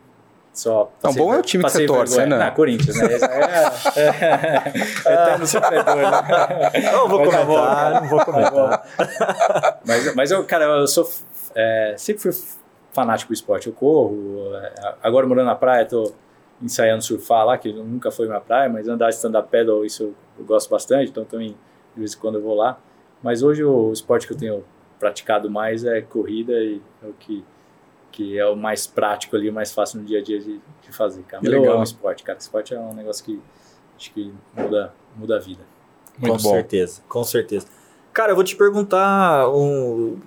Só 0.51 0.91
Não, 1.03 1.13
bom 1.13 1.33
é 1.33 1.37
o 1.37 1.41
time 1.41 1.63
que 1.63 1.69
passei 1.69 1.87
você 1.87 1.93
torce, 1.93 2.17
vergonha. 2.17 2.37
né? 2.39 2.45
Ah, 2.47 2.51
Corinthians, 2.51 2.97
né? 2.97 3.05
Esse 3.15 3.25
é, 3.25 4.73
é, 5.05 5.13
eterno 5.13 5.47
sofredor, 5.47 5.95
né? 5.95 6.91
Não 6.91 7.07
vou 7.07 7.19
Mas 7.19 7.29
tá 7.29 7.43
bom. 7.45 7.53
comentar, 7.55 8.01
não 8.01 8.07
vou 8.09 8.25
comentar. 8.25 9.79
Mas, 9.85 10.15
mas 10.15 10.31
eu, 10.31 10.43
cara, 10.43 10.65
eu 10.65 10.87
sou. 10.87 11.07
É, 11.55 11.95
sempre 11.97 12.21
fui 12.21 12.31
fanático 12.91 13.31
do 13.31 13.33
esporte. 13.33 13.67
Eu 13.67 13.73
corro. 13.73 14.53
é, 14.55 14.95
agora 15.01 15.27
morando 15.27 15.47
na 15.47 15.55
praia, 15.55 15.85
tô 15.85 16.13
ensaiando 16.61 17.03
surfar 17.03 17.45
lá, 17.45 17.57
que 17.57 17.71
nunca 17.71 18.11
foi 18.11 18.27
minha 18.27 18.41
praia, 18.41 18.69
mas 18.69 18.87
andar 18.87 19.09
stand-up 19.09 19.49
paddle, 19.49 19.85
isso 19.85 20.03
eu, 20.03 20.15
eu 20.37 20.45
gosto 20.45 20.69
bastante, 20.69 21.09
então 21.09 21.23
também 21.23 21.55
de 21.93 21.99
vez 21.99 22.13
em 22.13 22.19
quando 22.19 22.35
eu 22.35 22.41
vou 22.41 22.55
lá. 22.55 22.77
Mas 23.23 23.43
hoje 23.43 23.63
o 23.63 23.91
esporte 23.91 24.27
que 24.27 24.33
eu 24.33 24.37
tenho 24.37 24.63
praticado 24.99 25.49
mais 25.49 25.85
é 25.85 26.01
corrida 26.01 26.53
e 26.53 26.81
é 27.01 27.07
o 27.07 27.13
que, 27.13 27.43
que 28.11 28.37
é 28.37 28.45
o 28.45 28.55
mais 28.55 28.85
prático 28.85 29.35
ali, 29.35 29.49
o 29.49 29.53
mais 29.53 29.71
fácil 29.71 29.99
no 29.99 30.05
dia 30.05 30.19
a 30.19 30.23
dia 30.23 30.39
de, 30.39 30.59
de 30.81 30.91
fazer, 30.91 31.23
cara. 31.23 31.45
Eu 31.45 31.51
Legal. 31.51 31.75
amo 31.75 31.83
esporte, 31.83 32.23
cara. 32.23 32.37
Esporte 32.37 32.73
é 32.73 32.79
um 32.79 32.93
negócio 32.93 33.23
que 33.23 33.41
acho 33.95 34.13
que 34.13 34.33
muda, 34.55 34.93
muda 35.15 35.37
a 35.37 35.39
vida. 35.39 35.63
Muito 36.17 36.37
com 36.37 36.43
bom. 36.43 36.49
certeza, 36.49 37.01
com 37.07 37.23
certeza. 37.23 37.67
Cara, 38.11 38.31
eu 38.31 38.35
vou 38.35 38.43
te 38.43 38.55
perguntar 38.55 39.49
um, 39.49 40.19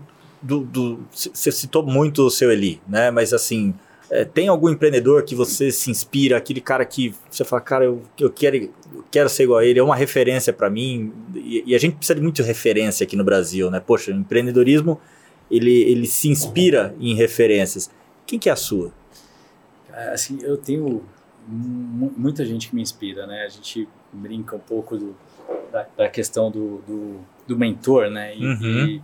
do, 0.42 0.60
do- 0.60 1.00
você 1.12 1.52
citou 1.52 1.84
muito 1.84 2.22
o 2.22 2.30
seu 2.30 2.50
Eli, 2.50 2.80
né? 2.88 3.10
Mas 3.10 3.32
assim, 3.32 3.74
é, 4.10 4.24
tem 4.24 4.48
algum 4.48 4.68
empreendedor 4.68 5.22
que 5.22 5.34
você 5.34 5.70
se 5.70 5.90
inspira, 5.90 6.36
aquele 6.36 6.60
cara 6.60 6.84
que 6.84 7.14
você 7.30 7.44
fala, 7.44 7.62
cara, 7.62 7.84
eu, 7.84 8.02
eu 8.18 8.30
quero, 8.30 8.56
eu 8.56 9.04
quero 9.10 9.28
ser 9.28 9.44
igual 9.44 9.60
a 9.60 9.64
ele, 9.64 9.78
é 9.78 9.82
uma 9.82 9.96
referência 9.96 10.52
para 10.52 10.68
mim. 10.68 11.12
E, 11.34 11.64
e 11.66 11.74
a 11.74 11.78
gente 11.78 11.96
precisa 11.96 12.14
de 12.14 12.20
muita 12.20 12.42
referência 12.42 13.04
aqui 13.04 13.16
no 13.16 13.24
Brasil, 13.24 13.70
né? 13.70 13.80
Poxa, 13.80 14.10
o 14.10 14.14
empreendedorismo 14.14 15.00
ele, 15.50 15.82
ele 15.82 16.06
se 16.06 16.28
inspira 16.28 16.94
em 16.98 17.14
referências. 17.14 17.90
Quem 18.26 18.38
que 18.38 18.48
é 18.48 18.52
a 18.52 18.56
sua? 18.56 18.92
É, 19.92 20.14
assim, 20.14 20.38
eu 20.42 20.56
tenho 20.56 21.02
muita 21.46 22.44
gente 22.44 22.68
que 22.68 22.74
me 22.74 22.82
inspira, 22.82 23.26
né? 23.26 23.44
A 23.44 23.48
gente 23.48 23.88
brinca 24.12 24.56
um 24.56 24.60
pouco 24.60 24.96
do, 24.96 25.16
da, 25.70 25.86
da 25.96 26.08
questão 26.08 26.50
do, 26.50 26.82
do, 26.86 27.20
do, 27.46 27.58
mentor, 27.58 28.10
né? 28.10 28.36
E, 28.36 28.44
uhum. 28.44 28.86
e, 28.86 29.02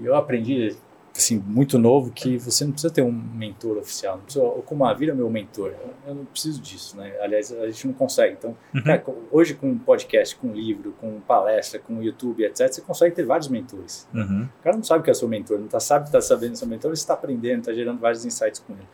e, 0.00 0.04
eu 0.04 0.14
aprendi, 0.14 0.76
assim, 1.14 1.42
muito 1.46 1.78
novo 1.78 2.10
que 2.10 2.36
você 2.36 2.64
não 2.64 2.72
precisa 2.72 2.92
ter 2.92 3.02
um 3.02 3.10
mentor 3.10 3.78
oficial. 3.78 4.16
Não 4.16 4.24
precisa, 4.24 4.44
como 4.64 4.84
a 4.84 4.92
vida 4.92 5.12
é 5.12 5.14
meu 5.14 5.30
mentor. 5.30 5.72
Eu 6.06 6.14
não 6.14 6.24
preciso 6.24 6.60
disso, 6.60 6.96
né? 6.96 7.14
Aliás, 7.20 7.52
a 7.52 7.66
gente 7.66 7.86
não 7.86 7.94
consegue. 7.94 8.34
Então, 8.38 8.56
uhum. 8.74 8.82
cara, 8.82 9.04
hoje 9.30 9.54
com 9.54 9.76
podcast, 9.78 10.36
com 10.36 10.52
livro, 10.52 10.94
com 11.00 11.20
palestra, 11.20 11.80
com 11.80 12.02
YouTube, 12.02 12.44
etc., 12.44 12.72
você 12.72 12.80
consegue 12.80 13.14
ter 13.14 13.24
vários 13.24 13.48
mentores. 13.48 14.08
Uhum. 14.14 14.48
O 14.60 14.62
cara 14.62 14.76
não 14.76 14.84
sabe 14.84 15.04
que 15.04 15.10
é 15.10 15.14
seu 15.14 15.28
mentor, 15.28 15.58
não 15.58 15.68
tá, 15.68 15.80
sabe 15.80 16.04
que 16.04 16.08
está 16.08 16.20
sabendo 16.20 16.50
que 16.50 16.56
é 16.56 16.58
seu 16.58 16.68
mentor, 16.68 16.90
você 16.90 17.02
está 17.02 17.14
aprendendo, 17.14 17.60
está 17.60 17.72
gerando 17.72 17.98
vários 17.98 18.24
insights 18.24 18.60
com 18.60 18.72
ele. 18.74 18.86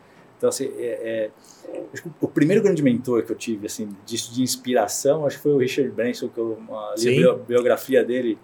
Então, 0.43 0.49
assim, 0.49 0.65
é, 0.77 1.31
é, 1.71 1.85
o 2.19 2.27
primeiro 2.27 2.61
grande 2.61 2.83
mentor 2.83 3.23
que 3.23 3.31
eu 3.31 3.35
tive, 3.35 3.67
assim, 3.67 3.87
disso 4.05 4.33
de 4.33 4.41
inspiração, 4.41 5.25
acho 5.25 5.37
que 5.37 5.43
foi 5.43 5.53
o 5.53 5.57
Richard 5.57 5.89
Branson, 5.91 6.27
que 6.27 6.37
eu 6.37 6.59
li 6.97 7.25
a 7.25 7.33
biografia 7.33 8.03
dele, 8.03 8.37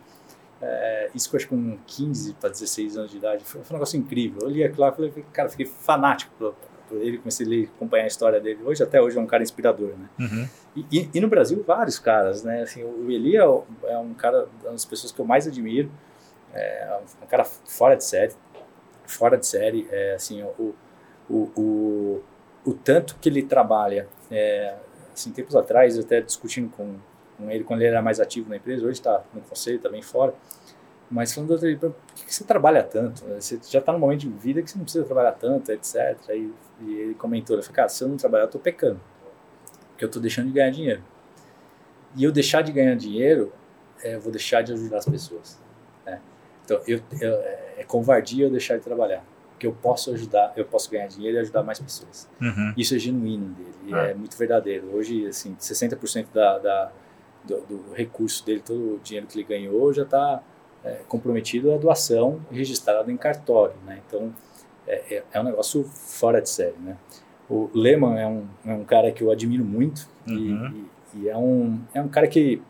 é, 0.62 1.10
isso 1.16 1.30
que 1.30 1.36
eu 1.36 1.40
acho 1.40 1.48
com 1.48 1.78
15 1.86 2.34
para 2.34 2.50
16 2.50 2.98
anos 2.98 3.12
de 3.12 3.18
idade, 3.18 3.44
foi, 3.44 3.62
foi, 3.62 3.76
um 3.76 3.78
negócio 3.78 3.98
incrível. 3.98 4.42
Eu 4.42 4.50
li 4.50 4.64
aquilo 4.64 4.82
lá 4.82 4.90
e 4.90 4.94
falei, 4.94 5.26
cara, 5.32 5.50
fiquei 5.50 5.66
fanático 5.66 6.34
por, 6.38 6.56
por, 6.88 6.98
ele, 6.98 7.18
comecei 7.18 7.46
a 7.46 7.50
ler, 7.50 7.72
acompanhar 7.76 8.04
a 8.04 8.08
história 8.08 8.40
dele. 8.40 8.60
Hoje, 8.64 8.84
até 8.84 9.02
hoje, 9.02 9.18
é 9.18 9.22
um 9.22 9.28
cara 9.28 9.44
inspirador, 9.44 9.94
né? 9.98 10.10
Uhum. 10.20 10.48
E, 10.76 10.86
e, 10.92 11.10
e, 11.14 11.20
no 11.22 11.28
Brasil, 11.28 11.64
vários 11.66 11.98
caras, 11.98 12.44
né? 12.44 12.62
Assim, 12.62 12.84
o 12.84 13.10
Eli 13.10 13.38
é, 13.38 13.40
é 13.40 13.98
um 13.98 14.14
cara, 14.14 14.48
uma 14.62 14.72
das 14.72 14.86
pessoas 14.86 15.12
que 15.12 15.20
eu 15.20 15.26
mais 15.26 15.48
admiro, 15.48 15.90
é 16.54 17.00
um 17.24 17.28
cara 17.28 17.46
fora 17.46 17.96
de 17.96 18.04
série, 18.04 18.34
fora 19.06 19.38
de 19.38 19.46
série, 19.46 19.88
é, 19.92 20.16
assim, 20.16 20.44
o 20.58 20.76
o, 21.30 21.52
o, 21.56 22.24
o 22.66 22.74
tanto 22.74 23.16
que 23.22 23.30
ele 23.30 23.44
trabalha. 23.44 24.08
É, 24.32 24.76
assim, 25.14 25.32
tempos 25.32 25.56
atrás, 25.56 25.98
até 25.98 26.22
discutindo 26.22 26.70
com, 26.72 26.96
com 27.40 27.50
ele, 27.50 27.64
quando 27.64 27.82
ele 27.82 27.90
era 27.90 28.02
mais 28.02 28.20
ativo 28.20 28.50
na 28.50 28.58
empresa, 28.58 28.84
hoje 28.84 29.00
está 29.00 29.24
no 29.34 29.42
conselho, 29.42 29.78
está 29.78 29.90
bem 29.90 30.02
fora, 30.02 30.34
mas 31.10 31.34
falando 31.34 31.52
outro, 31.52 31.78
por 31.80 31.96
que 32.14 32.34
você 32.34 32.44
trabalha 32.44 32.84
tanto? 32.84 33.26
Você 33.26 33.60
já 33.68 33.80
está 33.80 33.92
no 33.92 33.98
momento 33.98 34.20
de 34.22 34.30
vida 34.30 34.62
que 34.62 34.70
você 34.70 34.78
não 34.78 34.84
precisa 34.84 35.06
trabalhar 35.06 35.32
tanto, 35.32 35.72
etc. 35.72 35.96
E, 36.30 36.54
e 36.82 36.94
ele 37.00 37.16
comentou, 37.16 37.56
ele 37.56 37.64
falou, 37.64 37.76
cara, 37.76 37.90
se 37.90 38.04
eu 38.04 38.08
não 38.08 38.18
trabalhar, 38.18 38.44
eu 38.44 38.48
estou 38.48 38.62
pecando, 38.62 39.00
porque 39.92 40.04
eu 40.04 40.08
estou 40.08 40.22
deixando 40.22 40.48
de 40.48 40.54
ganhar 40.54 40.70
dinheiro. 40.70 41.04
E 42.16 42.24
eu 42.24 42.32
deixar 42.32 42.62
de 42.62 42.72
ganhar 42.72 42.96
dinheiro, 42.96 43.52
é, 44.04 44.16
eu 44.16 44.22
vou 44.22 44.32
deixar 44.32 44.62
de 44.62 44.74
ajudar 44.74 44.98
as 44.98 45.06
pessoas. 45.06 45.60
Né? 46.06 46.22
Então, 46.64 46.80
eu, 46.86 47.02
eu, 47.20 47.34
é 47.78 47.84
covardia 47.88 48.46
eu 48.46 48.52
deixar 48.52 48.78
de 48.78 48.84
trabalhar 48.84 49.24
que 49.60 49.68
eu 49.68 49.74
posso 49.74 50.12
ajudar, 50.12 50.54
eu 50.56 50.64
posso 50.64 50.90
ganhar 50.90 51.08
dinheiro 51.08 51.38
e 51.38 51.40
ajudar 51.42 51.62
mais 51.62 51.80
pessoas. 51.80 52.30
Uhum. 52.42 52.74
Isso 52.78 52.96
é 52.96 52.98
genuíno 52.98 53.54
dele, 53.54 53.94
é. 53.94 54.12
é 54.12 54.14
muito 54.14 54.38
verdadeiro. 54.38 54.96
Hoje, 54.96 55.28
assim, 55.28 55.56
60% 55.56 56.28
da, 56.34 56.58
da 56.58 56.92
do, 57.44 57.62
do, 57.62 57.94
recurso 57.94 58.46
dele, 58.46 58.62
todo 58.66 58.96
o 58.96 59.00
dinheiro 59.04 59.28
que 59.28 59.38
ele 59.38 59.48
ganhou, 59.48 59.94
já 59.94 60.04
está 60.04 60.42
é, 60.84 61.02
comprometido 61.08 61.74
à 61.74 61.78
doação 61.78 62.40
registrada 62.52 63.12
em 63.12 63.18
cartório, 63.18 63.76
né? 63.86 64.00
Então, 64.08 64.34
é, 64.88 65.16
é, 65.16 65.24
é, 65.32 65.40
um 65.40 65.44
negócio 65.44 65.84
fora 65.84 66.42
de 66.42 66.50
série, 66.50 66.78
né? 66.80 66.98
O 67.50 67.70
Lehman 67.74 68.20
é 68.20 68.28
um, 68.28 68.46
é 68.66 68.74
um 68.74 68.84
cara 68.84 69.12
que 69.12 69.24
eu 69.24 69.32
admiro 69.32 69.66
muito 69.66 70.08
uhum. 70.28 70.86
e, 71.14 71.18
e, 71.18 71.24
e, 71.24 71.30
é, 71.30 71.38
um, 71.38 71.80
é 71.94 72.02
um 72.02 72.08
cara 72.08 72.28
que 72.28 72.62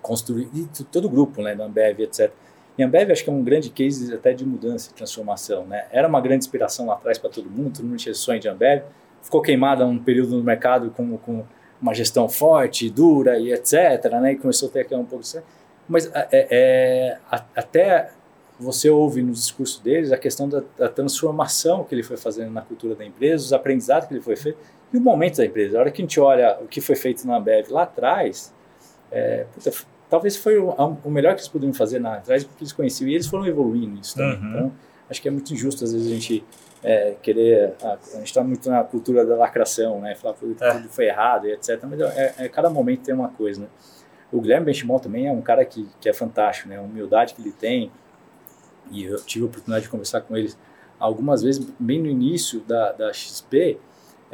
construiu, 0.00 0.48
todo 0.90 1.06
o 1.06 1.08
grupo, 1.10 1.42
né, 1.42 1.54
da 1.54 1.64
Ambev, 1.64 2.00
etc., 2.00 2.32
e 2.76 2.82
a 2.82 2.86
Ambev 2.86 3.10
acho 3.10 3.24
que 3.24 3.30
é 3.30 3.32
um 3.32 3.42
grande 3.42 3.70
case 3.70 4.14
até 4.14 4.32
de 4.32 4.46
mudança 4.46 4.90
e 4.90 4.94
transformação. 4.94 5.66
Né? 5.66 5.84
Era 5.90 6.08
uma 6.08 6.20
grande 6.20 6.44
inspiração 6.44 6.86
lá 6.86 6.94
atrás 6.94 7.18
para 7.18 7.28
todo 7.28 7.50
mundo, 7.50 7.76
todo 7.76 7.86
mundo 7.86 7.98
tinha 7.98 8.14
sonho 8.14 8.40
de 8.40 8.48
Ambev. 8.48 8.84
Ficou 9.22 9.42
queimada 9.42 9.84
um 9.86 9.98
período 9.98 10.38
no 10.38 10.42
mercado 10.42 10.90
com, 10.90 11.16
com 11.18 11.44
uma 11.82 11.92
gestão 11.92 12.28
forte, 12.28 12.88
dura 12.88 13.38
e 13.38 13.52
etc. 13.52 14.04
Né? 14.20 14.32
E 14.32 14.36
começou 14.36 14.68
a 14.68 14.72
ter 14.72 14.80
aquela 14.80 15.02
um 15.02 15.04
pouco 15.04 15.24
de... 15.24 15.42
Mas 15.88 16.08
é, 16.14 16.28
é, 16.30 17.18
até 17.56 18.10
você 18.58 18.88
ouve 18.88 19.20
nos 19.20 19.40
discursos 19.40 19.80
deles 19.80 20.12
a 20.12 20.16
questão 20.16 20.48
da, 20.48 20.62
da, 20.78 20.88
transformação 20.88 21.82
que 21.82 21.92
ele 21.94 22.04
foi 22.04 22.16
fazendo 22.16 22.52
na 22.52 22.62
cultura 22.62 22.94
da 22.94 23.04
empresa, 23.04 23.44
os 23.44 23.52
aprendizados 23.52 24.06
que 24.06 24.14
ele 24.14 24.20
foi 24.20 24.36
feito 24.36 24.58
e 24.92 24.96
o 24.96 25.00
momento 25.00 25.38
da 25.38 25.44
empresa. 25.44 25.76
A 25.76 25.80
hora 25.80 25.90
que 25.90 26.00
a 26.00 26.04
gente 26.04 26.20
olha 26.20 26.58
o 26.60 26.68
que 26.68 26.80
foi 26.80 26.94
feito 26.94 27.26
na 27.26 27.36
Ambev 27.36 27.70
lá 27.70 27.82
atrás, 27.82 28.54
é, 29.10 29.46
puta, 29.52 29.72
talvez 30.08 30.36
foi 30.36 30.58
o, 30.58 30.70
o, 31.04 31.10
melhor 31.10 31.34
que 31.34 31.40
eles 31.40 31.48
poderiam 31.48 31.74
fazer 31.74 31.98
na 31.98 32.14
atrás, 32.14 32.44
porque 32.44 32.62
eles 32.62 32.72
conheciam 32.72 33.08
e 33.08 33.14
eles 33.14 33.26
foram 33.26 33.46
evoluindo 33.46 34.00
isso 34.00 34.14
também. 34.14 34.38
Uhum. 34.38 34.50
Então, 34.50 34.72
acho 35.10 35.20
que 35.20 35.28
é 35.28 35.30
muito 35.30 35.52
injusto 35.52 35.84
às 35.84 35.92
vezes 35.92 36.06
a 36.06 36.14
gente 36.14 36.44
é, 36.82 37.14
querer. 37.22 37.74
A, 37.82 37.92
a 37.92 38.16
gente 38.18 38.26
está 38.26 38.42
muito 38.42 38.68
na 38.68 38.82
cultura 38.84 39.24
da 39.24 39.36
lacração, 39.36 40.00
né? 40.00 40.14
Falar 40.14 40.34
que 40.34 40.44
é. 40.60 40.72
tudo 40.74 40.88
foi 40.88 41.06
errado 41.06 41.46
e 41.46 41.52
etc. 41.52 41.80
Mas 41.84 42.00
é, 42.00 42.34
é, 42.38 42.48
cada 42.48 42.68
momento 42.70 43.02
tem 43.02 43.14
uma 43.14 43.28
coisa, 43.28 43.62
né? 43.62 43.68
O 44.30 44.40
Guilherme 44.40 44.66
Benchimol 44.66 44.98
também 44.98 45.26
é 45.26 45.32
um 45.32 45.42
cara 45.42 45.64
que, 45.64 45.88
que 46.00 46.08
é 46.08 46.12
fantástico, 46.12 46.68
né? 46.68 46.78
A 46.78 46.82
humildade 46.82 47.34
que 47.34 47.42
ele 47.42 47.52
tem. 47.52 47.92
E 48.90 49.04
eu 49.04 49.16
tive 49.24 49.44
a 49.44 49.48
oportunidade 49.48 49.84
de 49.84 49.90
conversar 49.90 50.22
com 50.22 50.36
ele 50.36 50.52
algumas 50.98 51.42
vezes, 51.42 51.66
bem 51.78 52.00
no 52.00 52.08
início 52.08 52.60
da, 52.60 52.92
da 52.92 53.12
XP 53.12 53.78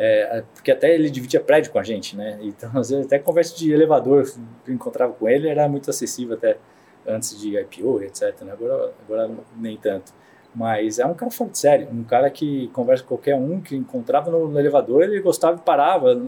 é, 0.01 0.45
porque 0.55 0.71
até 0.71 0.95
ele 0.95 1.11
dividia 1.11 1.41
prédio 1.41 1.73
com 1.73 1.79
a 1.81 1.83
gente, 1.83 2.17
né? 2.17 2.39
Então, 2.41 2.71
às 2.79 2.91
vezes, 2.91 3.05
até 3.05 3.19
conversa 3.19 3.57
de 3.57 3.73
elevador 3.73 4.25
que 4.65 4.71
eu 4.71 4.75
encontrava 4.75 5.13
com 5.13 5.29
ele 5.29 5.49
era 5.49 5.69
muito 5.69 5.91
acessível 5.91 6.37
até 6.37 6.57
antes 7.05 7.39
de 7.41 7.59
IPO, 7.59 8.03
etc. 8.03 8.43
Né? 8.43 8.53
Agora, 8.53 8.95
agora 9.05 9.31
nem 9.57 9.77
tanto. 9.77 10.15
Mas 10.55 10.99
é 10.99 11.07
um 11.07 11.15
cara 11.15 11.31
fora 11.31 11.51
de 11.51 11.59
série, 11.59 11.85
um 11.85 12.03
cara 12.03 12.31
que 12.31 12.69
conversa 12.69 13.03
com 13.03 13.11
qualquer 13.11 13.37
um 13.37 13.61
que 13.61 13.77
encontrava 13.77 14.31
no, 14.31 14.49
no 14.49 14.59
elevador, 14.59 15.03
ele 15.03 15.21
gostava 15.21 15.57
e 15.57 15.61
parava. 15.61 16.21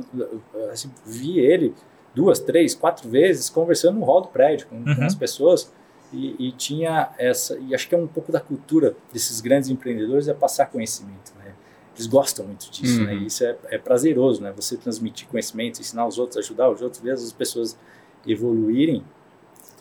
Assim, 0.71 0.91
via 1.05 1.43
ele 1.43 1.75
duas, 2.15 2.39
três, 2.39 2.75
quatro 2.75 3.09
vezes 3.09 3.49
conversando 3.49 3.99
no 3.99 4.05
hall 4.05 4.21
do 4.23 4.29
prédio 4.29 4.67
com, 4.67 4.77
uhum. 4.77 4.95
com 4.95 5.05
as 5.05 5.15
pessoas. 5.15 5.73
E, 6.13 6.49
e, 6.49 6.53
tinha 6.53 7.11
essa, 7.19 7.57
e 7.59 7.73
acho 7.73 7.89
que 7.89 7.95
é 7.95 7.99
um 7.99 8.07
pouco 8.07 8.33
da 8.33 8.41
cultura 8.41 8.97
desses 9.13 9.41
grandes 9.41 9.69
empreendedores 9.69 10.27
é 10.27 10.35
passar 10.35 10.67
conhecimento. 10.67 11.33
Né? 11.39 11.53
eles 12.01 12.07
gostam 12.07 12.47
muito 12.47 12.71
disso, 12.71 13.03
né? 13.03 13.13
uhum. 13.13 13.19
né? 13.19 13.25
E 13.25 13.27
isso 13.27 13.45
é, 13.45 13.57
é, 13.69 13.79
prazeroso, 13.79 14.43
né? 14.43 14.53
Você 14.57 14.77
transmitir 14.77 15.29
conhecimento, 15.29 15.81
ensinar 15.81 16.07
os 16.07 16.19
outros, 16.19 16.39
ajudar 16.39 16.71
os 16.71 16.81
outros, 16.81 17.03
ver 17.03 17.13
as 17.13 17.33
pessoas 17.33 17.77
evoluírem. 18.27 19.05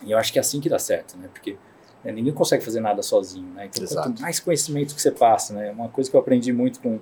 E 0.04 0.12
eu 0.12 0.18
acho 0.18 0.32
que 0.32 0.38
é 0.38 0.40
assim 0.40 0.60
que 0.60 0.68
dá 0.68 0.78
certo, 0.78 1.16
né? 1.16 1.28
Porque 1.32 1.56
né, 2.04 2.12
ninguém 2.12 2.32
consegue 2.32 2.64
fazer 2.64 2.80
nada 2.80 3.02
sozinho, 3.02 3.48
né? 3.54 3.66
Então, 3.66 3.82
Exato. 3.82 4.08
quanto 4.08 4.22
mais 4.22 4.40
conhecimento 4.40 4.94
que 4.94 5.02
você 5.02 5.10
passa, 5.10 5.54
né? 5.54 5.70
Uma 5.70 5.88
coisa 5.88 6.10
que 6.10 6.16
eu 6.16 6.20
aprendi 6.20 6.52
muito 6.52 6.80
com 6.80 7.00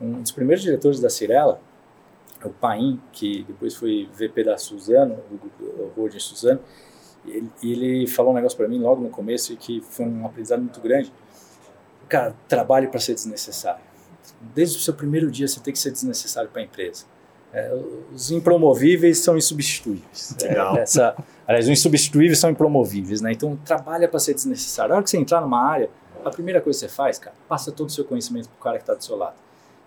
um 0.00 0.22
dos 0.22 0.30
primeiros 0.30 0.62
diretores 0.62 1.00
da 1.00 1.10
Cirela, 1.10 1.60
o 2.44 2.50
Paim, 2.50 3.00
que 3.12 3.42
depois 3.44 3.74
foi 3.74 4.08
VP 4.12 4.44
da 4.44 4.56
Suzano, 4.56 5.18
o 5.60 5.92
Rodin 5.96 6.20
Suzano, 6.20 6.60
ele, 7.26 7.50
ele 7.62 8.06
falou 8.06 8.32
um 8.32 8.34
negócio 8.34 8.56
para 8.56 8.68
mim 8.68 8.78
logo 8.78 9.02
no 9.02 9.10
começo 9.10 9.52
e 9.52 9.56
que 9.56 9.80
foi 9.80 10.06
um 10.06 10.24
aprendizado 10.24 10.60
muito 10.60 10.80
grande. 10.80 11.12
Cara, 12.08 12.34
trabalhe 12.46 12.86
para 12.86 13.00
ser 13.00 13.14
desnecessário 13.14 13.88
desde 14.54 14.76
o 14.76 14.80
seu 14.80 14.94
primeiro 14.94 15.30
dia 15.30 15.46
você 15.46 15.60
tem 15.60 15.72
que 15.72 15.78
ser 15.78 15.90
desnecessário 15.90 16.50
para 16.50 16.60
a 16.60 16.64
empresa. 16.64 17.04
É, 17.52 17.74
os 18.12 18.30
impromovíveis 18.30 19.18
são 19.18 19.36
insubstituíveis. 19.36 20.36
Legal. 20.42 20.76
É, 20.76 20.80
essa, 20.80 21.16
aliás, 21.46 21.64
os 21.64 21.70
insubstituíveis 21.70 22.38
são 22.38 22.50
impromovíveis, 22.50 23.20
né? 23.20 23.32
Então, 23.32 23.56
trabalha 23.64 24.06
para 24.08 24.18
ser 24.18 24.34
desnecessário. 24.34 24.92
A 24.92 24.96
hora 24.96 25.04
que 25.04 25.10
você 25.10 25.16
entrar 25.16 25.40
numa 25.40 25.62
área, 25.62 25.88
a 26.24 26.30
primeira 26.30 26.60
coisa 26.60 26.78
que 26.78 26.86
você 26.86 26.94
faz, 26.94 27.18
cara, 27.18 27.34
passa 27.48 27.72
todo 27.72 27.88
o 27.88 27.92
seu 27.92 28.04
conhecimento 28.04 28.48
para 28.48 28.56
o 28.56 28.62
cara 28.62 28.76
que 28.76 28.82
está 28.82 28.94
do 28.94 29.02
seu 29.02 29.16
lado. 29.16 29.36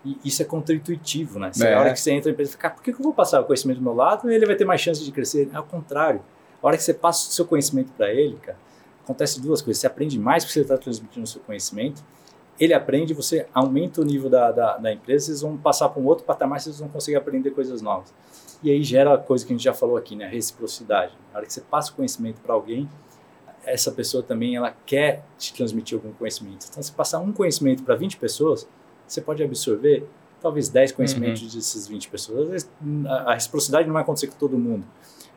E 0.03 0.17
isso 0.25 0.41
é 0.41 0.45
contra-intuitivo, 0.45 1.37
né? 1.37 1.51
Você, 1.53 1.67
é. 1.67 1.75
A 1.75 1.79
hora 1.79 1.93
que 1.93 1.99
você 1.99 2.11
entra 2.11 2.29
na 2.29 2.33
empresa, 2.33 2.57
cara, 2.57 2.73
por 2.73 2.83
que 2.83 2.89
eu 2.89 2.97
vou 2.97 3.13
passar 3.13 3.41
o 3.41 3.43
conhecimento 3.43 3.77
do 3.77 3.83
meu 3.83 3.93
lado 3.93 4.31
e 4.31 4.33
ele 4.33 4.47
vai 4.47 4.55
ter 4.55 4.65
mais 4.65 4.81
chance 4.81 5.03
de 5.03 5.11
crescer? 5.11 5.49
É 5.53 5.59
o 5.59 5.63
contrário. 5.63 6.21
A 6.61 6.67
hora 6.67 6.77
que 6.77 6.83
você 6.83 6.93
passa 6.93 7.29
o 7.29 7.31
seu 7.31 7.45
conhecimento 7.45 7.91
para 7.91 8.11
ele, 8.11 8.35
cara, 8.37 8.57
acontece 9.03 9.39
duas 9.39 9.61
coisas. 9.61 9.79
Você 9.79 9.87
aprende 9.87 10.17
mais 10.17 10.43
porque 10.43 10.53
você 10.53 10.61
está 10.61 10.77
transmitindo 10.77 11.23
o 11.23 11.27
seu 11.27 11.41
conhecimento 11.41 12.01
ele 12.61 12.75
aprende, 12.75 13.11
você 13.11 13.47
aumenta 13.51 14.01
o 14.01 14.05
nível 14.05 14.29
da, 14.29 14.51
da, 14.51 14.77
da 14.77 14.93
empresa, 14.93 15.25
vocês 15.25 15.41
vão 15.41 15.57
passar 15.57 15.89
para 15.89 15.99
um 15.99 16.05
outro 16.05 16.23
patamar, 16.23 16.61
vocês 16.61 16.77
vão 16.77 16.87
conseguir 16.87 17.17
aprender 17.17 17.49
coisas 17.49 17.81
novas. 17.81 18.13
E 18.61 18.69
aí 18.69 18.83
gera 18.83 19.15
a 19.15 19.17
coisa 19.17 19.43
que 19.43 19.51
a 19.51 19.55
gente 19.55 19.63
já 19.63 19.73
falou 19.73 19.97
aqui, 19.97 20.15
né? 20.15 20.25
A 20.25 20.29
reciprocidade. 20.29 21.11
Na 21.31 21.39
hora 21.39 21.47
que 21.47 21.51
você 21.51 21.61
passa 21.61 21.91
o 21.91 21.95
conhecimento 21.95 22.39
para 22.39 22.53
alguém, 22.53 22.87
essa 23.65 23.91
pessoa 23.91 24.21
também 24.21 24.55
ela 24.55 24.75
quer 24.85 25.23
te 25.39 25.55
transmitir 25.55 25.97
algum 25.97 26.13
conhecimento. 26.13 26.67
Então, 26.69 26.83
se 26.83 26.91
passar 26.91 27.17
um 27.17 27.33
conhecimento 27.33 27.81
para 27.81 27.95
20 27.95 28.17
pessoas, 28.17 28.67
você 29.07 29.21
pode 29.21 29.43
absorver 29.43 30.07
talvez 30.39 30.69
10 30.69 30.91
conhecimentos 30.91 31.41
uhum. 31.41 31.47
dessas 31.47 31.87
20 31.87 32.09
pessoas. 32.09 32.41
Às 32.41 32.49
vezes, 32.49 32.71
a, 33.07 33.31
a 33.31 33.33
reciprocidade 33.33 33.87
não 33.87 33.93
vai 33.93 34.03
acontecer 34.03 34.27
com 34.27 34.37
todo 34.37 34.55
mundo, 34.55 34.85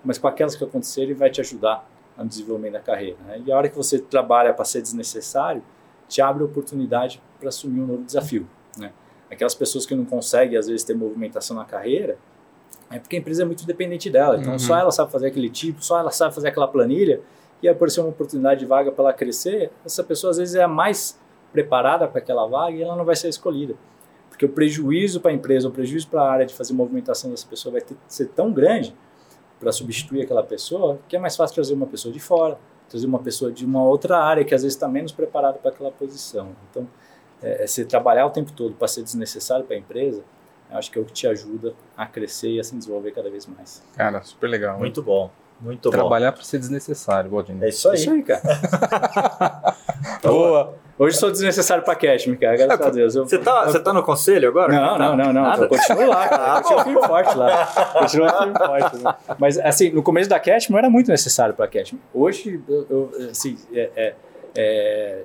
mas 0.04 0.18
com 0.18 0.28
aquelas 0.28 0.54
que 0.54 0.62
acontecerem, 0.62 1.14
vai 1.14 1.30
te 1.30 1.40
ajudar 1.40 1.88
no 2.18 2.26
desenvolvimento 2.26 2.74
da 2.74 2.80
carreira. 2.80 3.16
Né? 3.26 3.42
E 3.46 3.50
a 3.50 3.56
hora 3.56 3.70
que 3.70 3.76
você 3.76 3.98
trabalha 3.98 4.52
para 4.52 4.66
ser 4.66 4.82
desnecessário, 4.82 5.62
te 6.14 6.22
abre 6.22 6.44
oportunidade 6.44 7.20
para 7.40 7.48
assumir 7.48 7.80
um 7.80 7.86
novo 7.86 8.04
desafio. 8.04 8.46
Né? 8.78 8.92
Aquelas 9.28 9.54
pessoas 9.54 9.84
que 9.84 9.94
não 9.94 10.04
conseguem, 10.04 10.56
às 10.56 10.68
vezes, 10.68 10.84
ter 10.84 10.94
movimentação 10.94 11.56
na 11.56 11.64
carreira, 11.64 12.16
é 12.88 13.00
porque 13.00 13.16
a 13.16 13.18
empresa 13.18 13.42
é 13.42 13.44
muito 13.44 13.66
dependente 13.66 14.08
dela. 14.08 14.38
Então, 14.38 14.52
uhum. 14.52 14.58
só 14.58 14.78
ela 14.78 14.92
sabe 14.92 15.10
fazer 15.10 15.26
aquele 15.26 15.50
tipo, 15.50 15.84
só 15.84 15.98
ela 15.98 16.12
sabe 16.12 16.32
fazer 16.32 16.48
aquela 16.48 16.68
planilha, 16.68 17.20
e 17.60 17.68
aparecer 17.68 18.00
uma 18.00 18.10
oportunidade 18.10 18.60
de 18.60 18.66
vaga 18.66 18.92
para 18.92 19.04
ela 19.04 19.12
crescer, 19.12 19.72
essa 19.84 20.04
pessoa, 20.04 20.30
às 20.30 20.36
vezes, 20.36 20.54
é 20.54 20.62
a 20.62 20.68
mais 20.68 21.18
preparada 21.50 22.06
para 22.06 22.18
aquela 22.18 22.46
vaga 22.46 22.76
e 22.76 22.82
ela 22.82 22.94
não 22.94 23.04
vai 23.04 23.16
ser 23.16 23.28
escolhida. 23.28 23.74
Porque 24.28 24.44
o 24.44 24.48
prejuízo 24.48 25.20
para 25.20 25.30
a 25.30 25.34
empresa, 25.34 25.66
o 25.66 25.70
prejuízo 25.70 26.08
para 26.08 26.22
a 26.22 26.30
área 26.30 26.46
de 26.46 26.54
fazer 26.54 26.74
movimentação 26.74 27.30
dessa 27.30 27.46
pessoa 27.46 27.72
vai 27.72 27.80
ter, 27.80 27.96
ser 28.06 28.26
tão 28.28 28.52
grande 28.52 28.94
para 29.58 29.72
substituir 29.72 30.22
aquela 30.22 30.42
pessoa 30.42 30.98
que 31.08 31.16
é 31.16 31.18
mais 31.18 31.36
fácil 31.36 31.54
trazer 31.54 31.74
uma 31.74 31.86
pessoa 31.86 32.12
de 32.12 32.20
fora, 32.20 32.58
trazer 32.88 33.06
uma 33.06 33.18
pessoa 33.18 33.50
de 33.50 33.64
uma 33.64 33.82
outra 33.82 34.18
área 34.18 34.44
que 34.44 34.54
às 34.54 34.62
vezes 34.62 34.76
está 34.76 34.88
menos 34.88 35.12
preparada 35.12 35.58
para 35.58 35.70
aquela 35.70 35.90
posição. 35.90 36.54
Então, 36.70 36.86
é, 37.42 37.64
é 37.64 37.66
você 37.66 37.84
trabalhar 37.84 38.26
o 38.26 38.30
tempo 38.30 38.52
todo 38.52 38.74
para 38.74 38.88
ser 38.88 39.02
desnecessário 39.02 39.64
para 39.64 39.76
a 39.76 39.78
empresa, 39.78 40.22
eu 40.70 40.78
acho 40.78 40.90
que 40.90 40.98
é 40.98 41.02
o 41.02 41.04
que 41.04 41.12
te 41.12 41.26
ajuda 41.26 41.74
a 41.96 42.06
crescer 42.06 42.50
e 42.50 42.60
a 42.60 42.64
se 42.64 42.74
desenvolver 42.74 43.12
cada 43.12 43.30
vez 43.30 43.46
mais. 43.46 43.82
Cara, 43.96 44.22
super 44.22 44.48
legal. 44.48 44.78
Muito 44.78 45.02
bom. 45.02 45.30
Muito 45.60 45.90
Trabalhar 45.90 46.32
para 46.32 46.42
ser 46.42 46.58
desnecessário. 46.58 47.30
É 47.60 47.68
isso 47.68 47.88
aí. 47.88 47.96
É 47.96 47.98
isso 47.98 48.10
aí, 48.10 48.22
cara. 48.22 48.42
Boa. 50.22 50.74
Hoje 50.96 51.16
sou 51.16 51.30
desnecessário 51.30 51.82
para 51.82 51.96
cash, 51.96 52.24
cara, 52.40 52.56
graças 52.56 52.86
a 52.86 52.90
Deus. 52.90 53.14
Eu, 53.16 53.26
você, 53.26 53.38
tá, 53.38 53.64
você 53.64 53.80
tá 53.80 53.92
no 53.92 54.02
conselho 54.02 54.48
agora? 54.48 54.72
Não, 54.72 54.96
não, 54.96 55.16
não, 55.16 55.32
não. 55.32 55.54
Eu 55.54 55.68
continuo 55.68 56.06
lá, 56.06 56.28
cara. 56.28 56.62
Continua 56.62 56.84
firme 56.84 57.06
forte 57.06 57.36
lá. 57.36 57.66
Continua 57.98 58.38
firme 58.38 58.54
forte. 58.58 58.96
Né? 58.98 59.14
Mas, 59.38 59.58
assim, 59.58 59.90
no 59.90 60.04
começo 60.04 60.30
da 60.30 60.38
cash 60.38 60.68
não 60.68 60.78
era 60.78 60.88
muito 60.88 61.10
necessário 61.10 61.52
para 61.52 61.66
cash. 61.66 61.94
Hoje, 62.12 62.62
eu, 62.68 62.86
eu, 62.88 63.30
assim, 63.30 63.58
é, 63.72 63.90
é, 63.96 64.14
é, 64.56 65.24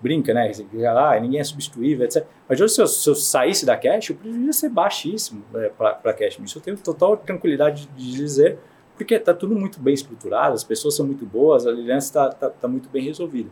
brinca, 0.00 0.32
né? 0.32 0.50
Ah, 0.96 1.20
ninguém 1.20 1.40
é 1.40 1.44
substituível, 1.44 2.06
etc. 2.06 2.24
Mas 2.48 2.58
hoje, 2.58 2.74
se 2.74 2.80
eu, 2.80 2.86
se 2.86 3.10
eu 3.10 3.14
saísse 3.14 3.66
da 3.66 3.76
cash, 3.76 4.10
o 4.10 4.14
prejuízo 4.14 4.46
ia 4.46 4.52
ser 4.54 4.70
baixíssimo 4.70 5.44
é, 5.56 5.68
para 5.68 6.14
cash. 6.14 6.38
Isso 6.42 6.56
eu 6.56 6.62
tenho 6.62 6.78
total 6.78 7.18
tranquilidade 7.18 7.86
de 7.94 8.12
dizer, 8.12 8.58
porque 8.96 9.14
está 9.14 9.34
tudo 9.34 9.54
muito 9.54 9.80
bem 9.80 9.94
estruturado, 9.94 10.54
as 10.54 10.64
pessoas 10.64 10.94
são 10.96 11.06
muito 11.06 11.26
boas, 11.26 11.66
a 11.66 11.70
liderança 11.70 12.06
está 12.06 12.28
tá, 12.30 12.50
tá 12.50 12.68
muito 12.68 12.88
bem 12.88 13.04
resolvida. 13.04 13.50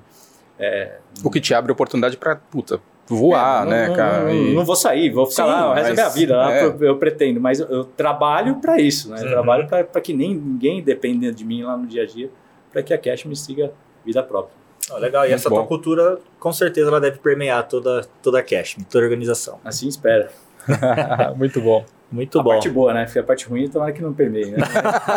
É, 0.59 0.99
o 1.25 1.31
que 1.31 1.41
te 1.41 1.55
abre 1.55 1.73
oportunidade 1.73 2.17
para 2.17 2.37
puta 2.37 2.81
voar, 3.09 3.67
é, 3.67 3.71
né, 3.71 3.89
não, 3.89 3.95
cara? 3.95 4.25
Não, 4.25 4.31
e... 4.31 4.55
não, 4.55 4.65
vou 4.65 4.77
sair, 4.77 5.11
vou 5.11 5.27
ficar 5.27 5.45
Sim, 5.45 5.51
lá 5.51 5.71
o 5.71 5.75
resto 5.75 5.89
da 5.89 5.95
minha 5.95 6.09
vida, 6.09 6.37
lá 6.37 6.53
é. 6.53 6.65
eu, 6.65 6.97
pretendo, 6.97 7.41
mas 7.41 7.61
eu, 7.61 7.67
eu 7.67 7.85
trabalho 7.85 8.57
para 8.57 8.81
isso, 8.81 9.11
né? 9.11 9.19
Eu 9.21 9.25
uhum. 9.25 9.31
trabalho 9.31 9.67
para 9.67 10.01
que 10.01 10.13
nem 10.13 10.35
ninguém 10.35 10.83
dependa 10.83 11.33
de 11.33 11.45
mim 11.45 11.63
lá 11.63 11.77
no 11.77 11.87
dia 11.87 12.03
a 12.03 12.07
dia, 12.07 12.31
para 12.71 12.83
que 12.83 12.95
a 12.95 12.99
Cash 12.99 13.25
me 13.25 13.37
siga 13.37 13.73
vida 14.05 14.23
própria. 14.23 14.55
Oh, 14.91 14.99
legal, 14.99 15.25
e 15.25 15.29
Muito 15.29 15.35
essa 15.35 15.49
bom. 15.49 15.57
tua 15.57 15.67
cultura, 15.67 16.19
com 16.39 16.53
certeza, 16.53 16.89
ela 16.89 17.01
deve 17.01 17.19
permear 17.19 17.67
toda, 17.69 18.07
toda 18.23 18.39
a 18.39 18.43
Cash, 18.43 18.77
toda 18.91 19.05
a 19.05 19.09
organização. 19.09 19.61
Assim 19.65 19.89
espera. 19.89 20.31
Muito 21.37 21.61
bom. 21.61 21.85
Muito 22.13 22.39
a 22.39 22.43
bom. 22.43 22.51
A 22.51 22.53
parte 22.55 22.69
boa, 22.69 22.93
né? 22.93 23.05
Porque 23.07 23.19
a 23.19 23.23
parte 23.23 23.49
ruim, 23.49 23.69
tomara 23.69 23.91
que 23.91 24.03
não 24.03 24.13
permeie, 24.13 24.51
né? 24.51 24.59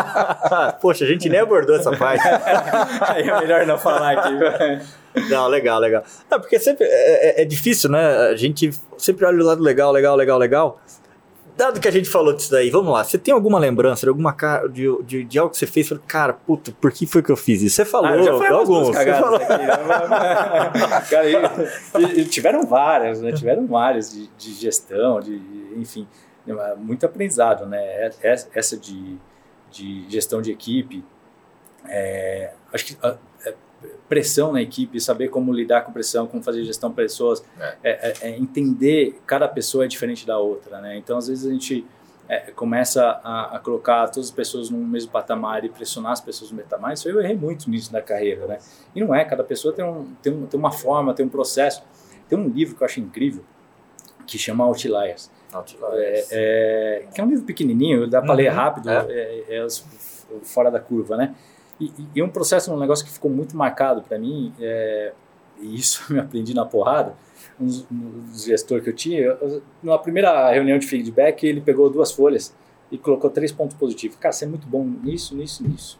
Poxa, 0.81 1.03
a 1.03 1.07
gente 1.07 1.27
nem 1.27 1.41
abordou 1.41 1.75
essa 1.75 1.91
parte. 1.91 2.25
Aí 3.07 3.27
é 3.27 3.39
melhor 3.41 3.65
não 3.65 3.77
falar 3.77 4.17
aqui. 4.17 5.29
Não, 5.29 5.47
legal, 5.47 5.79
legal. 5.79 6.03
Não, 6.31 6.39
porque 6.39 6.57
sempre 6.57 6.85
é, 6.85 7.41
é, 7.41 7.41
é, 7.41 7.45
difícil, 7.45 7.89
né? 7.89 8.29
A 8.29 8.35
gente 8.35 8.71
sempre 8.97 9.25
olha 9.25 9.41
o 9.41 9.45
lado 9.45 9.61
legal, 9.61 9.91
legal, 9.91 10.15
legal, 10.15 10.37
legal. 10.37 10.79
Dado 11.57 11.79
que 11.79 11.87
a 11.87 11.91
gente 11.91 12.09
falou 12.09 12.33
disso 12.33 12.51
daí, 12.51 12.69
vamos 12.69 12.91
lá. 12.91 13.03
Você 13.03 13.17
tem 13.17 13.33
alguma 13.33 13.57
lembrança 13.57 14.01
de 14.05 14.09
alguma 14.09 14.33
cara 14.33 14.67
de, 14.67 14.87
de, 15.03 15.23
de 15.23 15.39
algo 15.39 15.51
que 15.51 15.57
você 15.57 15.65
fez? 15.65 15.89
Cara, 16.05 16.33
puta, 16.33 16.73
por 16.81 16.91
que 16.91 17.05
foi 17.05 17.23
que 17.23 17.31
eu 17.31 17.37
fiz 17.37 17.61
isso? 17.61 17.77
Você 17.77 17.85
falou, 17.85 18.09
ah, 18.09 18.21
já 18.21 18.37
foi 18.37 18.47
alguns. 18.47 18.87
Você 18.89 19.13
falou. 19.13 19.35
Aqui, 19.35 19.57
né? 19.57 19.67
cara, 21.09 21.29
e, 21.99 22.19
e, 22.19 22.25
tiveram 22.25 22.65
várias, 22.65 23.21
né? 23.21 23.31
Tiveram 23.31 23.65
várias 23.67 24.13
de, 24.13 24.29
de 24.37 24.53
gestão, 24.53 25.21
de, 25.21 25.41
enfim, 25.77 26.05
muito 26.77 27.05
aprendizado, 27.05 27.65
né? 27.65 27.79
É, 27.79 28.11
é, 28.23 28.33
essa 28.53 28.77
de, 28.77 29.17
de 29.71 30.09
gestão 30.09 30.41
de 30.41 30.51
equipe, 30.51 31.03
é, 31.87 32.53
acho 32.73 32.85
que 32.85 32.97
pressão 34.07 34.51
na 34.51 34.61
equipe, 34.61 34.99
saber 34.99 35.29
como 35.29 35.51
lidar 35.51 35.81
com 35.81 35.91
pressão, 35.91 36.27
como 36.27 36.41
fazer 36.41 36.63
gestão 36.63 36.89
de 36.89 36.95
pessoas, 36.95 37.43
é. 37.59 37.75
É, 37.83 37.91
é, 37.91 38.13
é 38.21 38.37
entender 38.37 39.19
cada 39.25 39.47
pessoa 39.47 39.85
é 39.85 39.87
diferente 39.87 40.25
da 40.25 40.37
outra, 40.37 40.79
né? 40.79 40.97
Então, 40.97 41.17
às 41.17 41.27
vezes 41.27 41.47
a 41.47 41.51
gente 41.51 41.85
é, 42.27 42.51
começa 42.51 43.03
a, 43.23 43.55
a, 43.55 43.59
colocar 43.59 44.07
todas 44.09 44.29
as 44.29 44.35
pessoas 44.35 44.69
no 44.69 44.77
mesmo 44.77 45.11
patamar 45.11 45.63
e 45.63 45.69
pressionar 45.69 46.11
as 46.11 46.21
pessoas 46.21 46.51
no 46.51 46.57
mesmo 46.57 46.69
patamar. 46.69 46.93
Isso 46.93 47.07
eu 47.09 47.19
errei 47.21 47.35
muito 47.35 47.69
nisso 47.69 47.91
na 47.91 48.01
carreira, 48.01 48.45
né? 48.47 48.57
E 48.95 49.01
não 49.01 49.13
é, 49.13 49.23
cada 49.25 49.43
pessoa 49.43 49.73
tem, 49.73 49.85
um, 49.85 50.13
tem, 50.21 50.33
um, 50.33 50.45
tem 50.45 50.59
uma 50.59 50.71
forma, 50.71 51.13
tem 51.13 51.25
um 51.25 51.29
processo. 51.29 51.83
Tem 52.27 52.37
um 52.37 52.47
livro 52.47 52.75
que 52.75 52.81
eu 52.81 52.85
acho 52.85 52.99
incrível, 52.99 53.43
que 54.25 54.37
chama 54.37 54.63
Outliers. 54.65 55.29
Outliers. 55.53 56.27
É, 56.31 57.05
que 57.13 57.21
é 57.21 57.23
um 57.23 57.29
livro 57.29 57.45
pequenininho, 57.45 58.07
dá 58.07 58.21
para 58.21 58.31
uhum. 58.31 58.37
ler 58.37 58.49
rápido, 58.49 58.89
é, 58.89 59.67
fora 60.43 60.69
da 60.69 60.79
curva, 60.79 61.15
né? 61.15 61.35
E, 61.79 61.91
e 62.15 62.23
um 62.23 62.29
processo, 62.29 62.73
um 62.73 62.79
negócio 62.79 63.05
que 63.05 63.11
ficou 63.11 63.29
muito 63.29 63.55
marcado 63.55 64.01
para 64.01 64.17
mim, 64.17 64.53
é, 64.59 65.13
e 65.59 65.75
isso 65.75 66.03
eu 66.09 66.15
me 66.15 66.21
aprendi 66.21 66.53
na 66.53 66.65
porrada, 66.65 67.15
um, 67.59 67.67
um 67.91 68.33
gestor 68.33 68.81
que 68.81 68.89
eu 68.89 68.95
tinha, 68.95 69.19
eu, 69.19 69.61
na 69.81 69.97
primeira 69.97 70.51
reunião 70.51 70.77
de 70.77 70.87
feedback, 70.87 71.43
ele 71.43 71.61
pegou 71.61 71.89
duas 71.89 72.11
folhas 72.11 72.55
e 72.91 72.97
colocou 72.97 73.29
três 73.29 73.51
pontos 73.51 73.75
positivos. 73.77 74.17
Cara, 74.17 74.31
você 74.31 74.45
é 74.45 74.47
muito 74.47 74.67
bom 74.67 74.83
nisso, 74.83 75.35
nisso, 75.35 75.63
nisso. 75.67 75.99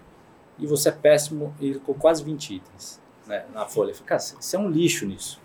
E 0.58 0.66
você 0.66 0.90
é 0.90 0.92
péssimo, 0.92 1.54
e 1.60 1.74
colocou 1.74 1.96
quase 1.96 2.24
20 2.24 2.56
itens 2.56 3.02
né, 3.28 3.46
na 3.54 3.66
folha. 3.66 3.92
Eu 3.92 3.96
falei, 3.96 4.08
cara, 4.08 4.20
você 4.20 4.56
é 4.56 4.60
um 4.60 4.70
lixo 4.70 5.06
nisso. 5.06 5.42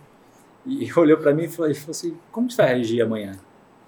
E 0.67 0.93
olhou 0.99 1.19
para 1.19 1.33
mim 1.33 1.45
e 1.45 1.49
falou, 1.49 1.71
assim, 1.71 2.17
como 2.31 2.51
você 2.51 2.57
vai 2.57 2.75
reagir 2.75 3.03
amanhã? 3.03 3.33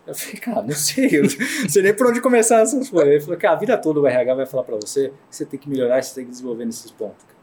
Eu 0.07 0.15
falei, 0.15 0.41
cara, 0.41 0.63
não 0.63 0.75
sei, 0.75 1.19
eu 1.19 1.23
não 1.23 1.69
sei 1.69 1.83
nem 1.83 1.95
por 1.95 2.09
onde 2.09 2.21
começar 2.21 2.61
essas 2.61 2.89
coisas. 2.89 3.13
Ele 3.13 3.21
falou 3.21 3.37
que 3.37 3.47
a 3.47 3.55
vida 3.55 3.77
toda 3.79 4.01
o 4.01 4.07
RH 4.07 4.35
vai 4.35 4.47
falar 4.47 4.65
para 4.65 4.77
você 4.77 5.13
que 5.31 5.37
você 5.37 5.45
tem 5.45 5.61
que 5.61 5.69
melhorar, 5.69 6.03
você 6.03 6.15
tem 6.15 6.25
que 6.25 6.31
desenvolver 6.31 6.65
nesses 6.65 6.91
pontos. 6.91 7.25
Cara. 7.25 7.39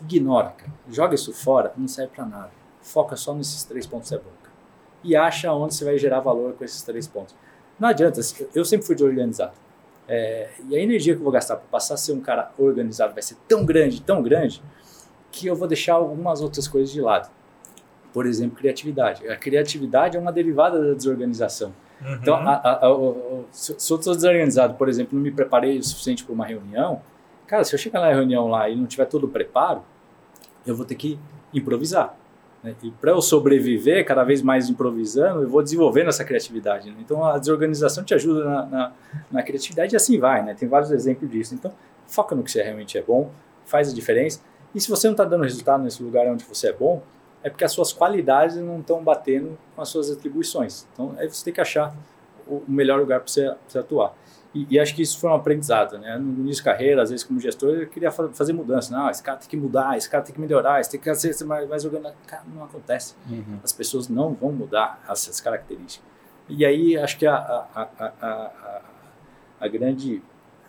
Ignora, 0.00 0.50
cara. 0.50 0.72
Joga 0.90 1.14
isso 1.14 1.32
fora, 1.32 1.72
não 1.76 1.88
serve 1.88 2.12
para 2.14 2.24
nada. 2.24 2.50
Foca 2.80 3.16
só 3.16 3.34
nesses 3.34 3.64
três 3.64 3.86
pontos 3.86 4.10
é 4.12 4.16
bom, 4.16 4.30
cara. 4.42 4.56
E 5.04 5.14
acha 5.14 5.52
onde 5.52 5.74
você 5.74 5.84
vai 5.84 5.98
gerar 5.98 6.20
valor 6.20 6.54
com 6.54 6.64
esses 6.64 6.82
três 6.82 7.06
pontos. 7.06 7.34
Não 7.78 7.88
adianta, 7.88 8.20
eu 8.54 8.64
sempre 8.64 8.86
fui 8.86 8.96
de 8.96 9.04
organizado. 9.04 9.52
É, 10.08 10.48
e 10.68 10.74
a 10.74 10.80
energia 10.80 11.14
que 11.14 11.20
eu 11.20 11.24
vou 11.24 11.32
gastar 11.32 11.56
para 11.56 11.66
passar 11.66 11.94
a 11.94 11.96
ser 11.98 12.12
um 12.12 12.20
cara 12.20 12.50
organizado 12.56 13.12
vai 13.12 13.22
ser 13.22 13.36
tão 13.46 13.66
grande, 13.66 14.00
tão 14.00 14.22
grande, 14.22 14.62
que 15.30 15.46
eu 15.46 15.54
vou 15.54 15.68
deixar 15.68 15.94
algumas 15.94 16.40
outras 16.40 16.66
coisas 16.66 16.90
de 16.90 17.00
lado. 17.02 17.30
Por 18.18 18.26
exemplo, 18.26 18.58
criatividade. 18.58 19.28
A 19.28 19.36
criatividade 19.36 20.16
é 20.16 20.20
uma 20.20 20.32
derivada 20.32 20.88
da 20.88 20.92
desorganização. 20.92 21.72
Uhum. 22.02 22.14
Então, 22.14 22.34
a, 22.34 22.54
a, 22.54 22.86
a, 22.88 22.96
se, 23.52 23.76
se 23.78 23.92
eu 23.92 23.96
estou 23.96 24.12
desorganizado, 24.12 24.74
por 24.74 24.88
exemplo, 24.88 25.16
não 25.16 25.22
me 25.22 25.30
preparei 25.30 25.78
o 25.78 25.84
suficiente 25.84 26.24
para 26.24 26.34
uma 26.34 26.44
reunião, 26.44 27.00
cara, 27.46 27.62
se 27.62 27.72
eu 27.72 27.78
chegar 27.78 28.00
na 28.00 28.12
reunião 28.12 28.48
lá 28.48 28.68
e 28.68 28.74
não 28.74 28.86
tiver 28.86 29.04
todo 29.04 29.22
o 29.22 29.28
preparo, 29.28 29.82
eu 30.66 30.74
vou 30.74 30.84
ter 30.84 30.96
que 30.96 31.16
improvisar. 31.54 32.12
Né? 32.60 32.74
E 32.82 32.90
para 32.90 33.12
eu 33.12 33.22
sobreviver, 33.22 34.04
cada 34.04 34.24
vez 34.24 34.42
mais 34.42 34.68
improvisando, 34.68 35.42
eu 35.42 35.48
vou 35.48 35.62
desenvolvendo 35.62 36.08
essa 36.08 36.24
criatividade. 36.24 36.90
Né? 36.90 36.96
Então, 36.98 37.24
a 37.24 37.38
desorganização 37.38 38.02
te 38.02 38.14
ajuda 38.14 38.44
na, 38.44 38.66
na, 38.66 38.92
na, 39.30 39.42
criatividade 39.44 39.94
e 39.94 39.96
assim 39.96 40.18
vai. 40.18 40.44
Né? 40.44 40.54
Tem 40.54 40.68
vários 40.68 40.90
exemplos 40.90 41.30
disso. 41.30 41.54
Então, 41.54 41.72
foca 42.04 42.34
no 42.34 42.42
que 42.42 42.50
você 42.50 42.64
realmente 42.64 42.98
é 42.98 43.02
bom, 43.02 43.30
faz 43.64 43.92
a 43.92 43.94
diferença. 43.94 44.40
E 44.74 44.80
se 44.80 44.90
você 44.90 45.06
não 45.06 45.12
está 45.12 45.24
dando 45.24 45.44
resultado 45.44 45.84
nesse 45.84 46.02
lugar 46.02 46.26
onde 46.26 46.44
você 46.44 46.70
é 46.70 46.72
bom, 46.72 47.00
é 47.42 47.50
porque 47.50 47.64
as 47.64 47.72
suas 47.72 47.92
qualidades 47.92 48.56
não 48.56 48.80
estão 48.80 49.02
batendo 49.02 49.56
com 49.74 49.82
as 49.82 49.88
suas 49.88 50.10
atribuições. 50.10 50.86
Então, 50.92 51.14
aí 51.18 51.28
você 51.28 51.44
tem 51.44 51.54
que 51.54 51.60
achar 51.60 51.94
o 52.46 52.62
melhor 52.66 52.98
lugar 52.98 53.20
para 53.20 53.28
você, 53.28 53.54
você, 53.66 53.78
atuar. 53.78 54.14
E, 54.54 54.66
e, 54.70 54.80
acho 54.80 54.94
que 54.94 55.02
isso 55.02 55.18
foi 55.18 55.30
um 55.30 55.34
aprendizado, 55.34 55.98
né? 55.98 56.16
No 56.16 56.40
início 56.40 56.62
de 56.62 56.64
carreira, 56.64 57.02
às 57.02 57.10
vezes 57.10 57.24
como 57.24 57.38
gestor, 57.38 57.74
eu 57.74 57.86
queria 57.86 58.10
fazer 58.10 58.54
mudança. 58.54 58.96
Não, 58.96 59.10
esse 59.10 59.22
cara 59.22 59.36
tem 59.36 59.48
que 59.48 59.56
mudar, 59.56 59.96
esse 59.96 60.08
cara 60.08 60.24
tem 60.24 60.34
que 60.34 60.40
melhorar, 60.40 60.80
esse 60.80 60.90
tem 60.90 60.98
que 60.98 61.14
ser 61.14 61.44
mais, 61.44 61.68
mais 61.68 61.84
organizado. 61.84 62.16
Cara, 62.26 62.42
não 62.52 62.64
acontece. 62.64 63.14
Uhum. 63.28 63.58
As 63.62 63.72
pessoas 63.72 64.08
não 64.08 64.32
vão 64.32 64.50
mudar 64.50 65.04
essas 65.08 65.38
características. 65.40 66.08
E 66.48 66.64
aí, 66.64 66.96
acho 66.96 67.18
que 67.18 67.26
a, 67.26 67.36
a, 67.36 67.88
a, 67.98 68.12
a, 68.22 68.82
a 69.60 69.68
grande, 69.68 70.22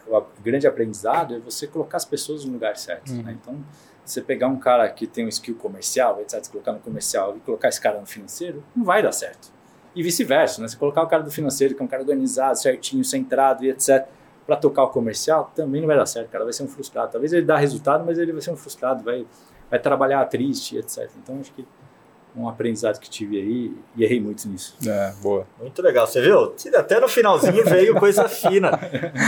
o 0.05 0.23
grande 0.43 0.67
aprendizado 0.67 1.35
é 1.35 1.39
você 1.39 1.65
colocar 1.65 1.97
as 1.97 2.05
pessoas 2.05 2.43
no 2.43 2.51
lugar 2.51 2.75
certo. 2.75 3.11
Uhum. 3.11 3.23
Né? 3.23 3.37
Então, 3.41 3.63
você 4.11 4.21
pegar 4.21 4.47
um 4.47 4.57
cara 4.57 4.87
que 4.89 5.05
tem 5.07 5.25
um 5.25 5.29
skill 5.29 5.55
comercial, 5.55 6.19
etc., 6.21 6.47
colocar 6.49 6.73
no 6.73 6.79
comercial 6.79 7.37
e 7.37 7.39
colocar 7.39 7.69
esse 7.69 7.79
cara 7.79 7.99
no 7.99 8.05
financeiro, 8.05 8.63
não 8.75 8.83
vai 8.83 9.01
dar 9.01 9.11
certo. 9.11 9.51
E 9.95 10.03
vice-versa, 10.03 10.61
né? 10.61 10.67
Você 10.67 10.77
colocar 10.77 11.01
o 11.01 11.07
cara 11.07 11.23
do 11.23 11.31
financeiro, 11.31 11.75
que 11.75 11.81
é 11.81 11.85
um 11.85 11.87
cara 11.87 12.01
organizado, 12.01 12.57
certinho, 12.57 13.03
centrado 13.03 13.63
e 13.65 13.69
etc., 13.69 14.07
para 14.45 14.55
tocar 14.55 14.83
o 14.83 14.89
comercial, 14.89 15.51
também 15.55 15.81
não 15.81 15.87
vai 15.87 15.95
dar 15.95 16.07
certo, 16.07 16.29
cara 16.29 16.43
vai 16.43 16.53
ser 16.53 16.63
um 16.63 16.67
frustrado. 16.67 17.11
Talvez 17.11 17.31
ele 17.33 17.45
dá 17.45 17.55
resultado, 17.55 18.03
mas 18.03 18.17
ele 18.17 18.31
vai 18.31 18.41
ser 18.41 18.49
um 18.49 18.55
frustrado, 18.55 19.03
vai, 19.03 19.27
vai 19.69 19.79
trabalhar 19.79 20.25
triste, 20.25 20.75
etc. 20.75 21.07
Então, 21.21 21.39
acho 21.39 21.53
que 21.53 21.63
um 22.35 22.47
aprendizado 22.47 22.99
que 22.99 23.09
tive 23.09 23.37
aí 23.37 23.73
e 23.97 24.03
errei 24.03 24.19
muito 24.19 24.47
nisso. 24.47 24.75
É, 24.87 25.13
boa. 25.21 25.45
Muito 25.59 25.81
legal, 25.81 26.07
você 26.07 26.21
viu? 26.21 26.53
Até 26.75 26.99
no 26.99 27.07
finalzinho 27.07 27.63
veio 27.65 27.95
coisa 27.95 28.27
fina. 28.29 28.77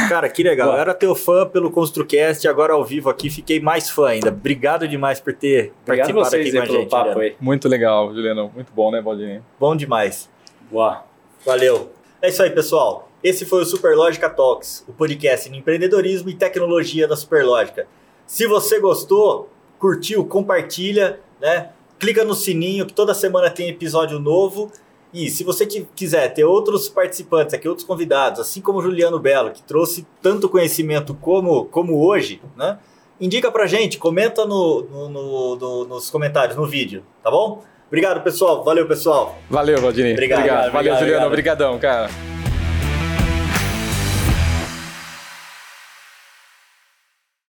Cara, 0.07 0.29
que 0.29 0.43
legal. 0.43 0.67
Boa. 0.67 0.77
Eu 0.77 0.81
era 0.81 0.93
teu 0.93 1.15
fã 1.15 1.45
pelo 1.45 1.71
ConstruCast, 1.71 2.47
agora 2.47 2.73
ao 2.73 2.83
vivo 2.85 3.09
aqui 3.09 3.29
fiquei 3.29 3.59
mais 3.59 3.89
fã 3.89 4.09
ainda. 4.09 4.29
Obrigado 4.29 4.87
demais 4.87 5.19
por 5.19 5.33
ter 5.33 5.73
Obrigado 5.83 6.13
participado 6.13 6.29
vocês 6.29 6.55
aqui 6.55 6.67
com 6.67 6.73
a 6.73 6.77
gente. 6.79 6.89
Papo 6.89 7.19
aí. 7.19 7.35
Muito 7.39 7.67
legal, 7.67 8.13
Juliano. 8.13 8.51
Muito 8.53 8.71
bom, 8.73 8.91
né, 8.91 9.01
Valdinho? 9.01 9.43
Bom 9.59 9.75
demais. 9.75 10.29
Boa. 10.69 11.03
Valeu. 11.45 11.91
É 12.21 12.29
isso 12.29 12.41
aí, 12.43 12.51
pessoal. 12.51 13.09
Esse 13.23 13.45
foi 13.45 13.61
o 13.61 13.65
Superlógica 13.65 14.29
Talks, 14.29 14.83
o 14.87 14.93
podcast 14.93 15.49
de 15.49 15.57
empreendedorismo 15.57 16.29
e 16.29 16.33
tecnologia 16.33 17.07
da 17.07 17.15
Superlógica. 17.15 17.87
Se 18.25 18.47
você 18.47 18.79
gostou, 18.79 19.49
curtiu, 19.77 20.25
compartilha, 20.25 21.19
né? 21.39 21.69
Clica 22.01 22.25
no 22.25 22.33
sininho 22.33 22.87
que 22.87 22.93
toda 22.93 23.13
semana 23.13 23.49
tem 23.49 23.69
episódio 23.69 24.19
novo 24.19 24.71
E 25.13 25.29
se 25.29 25.43
você 25.43 25.65
quiser 25.65 26.33
ter 26.33 26.43
outros 26.45 26.89
participantes 26.89 27.53
aqui, 27.53 27.67
outros 27.67 27.85
convidados, 27.85 28.39
assim 28.39 28.61
como 28.61 28.79
o 28.79 28.81
Juliano 28.81 29.19
Belo, 29.19 29.51
que 29.51 29.61
trouxe 29.61 30.07
tanto 30.21 30.49
conhecimento 30.49 31.13
como, 31.13 31.65
como 31.65 32.01
hoje, 32.05 32.41
né? 32.57 32.79
Indica 33.19 33.51
pra 33.51 33.67
gente, 33.67 33.97
comenta 33.99 34.45
no, 34.45 34.81
no, 34.81 35.09
no, 35.09 35.55
no 35.57 35.85
nos 35.85 36.09
comentários, 36.09 36.57
no 36.57 36.65
vídeo, 36.65 37.03
tá 37.21 37.29
bom? 37.29 37.61
Obrigado, 37.87 38.23
pessoal. 38.23 38.63
Valeu, 38.63 38.87
pessoal. 38.87 39.37
Valeu, 39.49 39.79
Valdinei. 39.81 40.13
Obrigado. 40.13 40.39
obrigado 40.39 40.71
Valeu, 40.71 40.93
obrigado, 40.93 40.99
Juliano. 40.99 41.27
Obrigadão, 41.27 41.77
cara. 41.77 42.40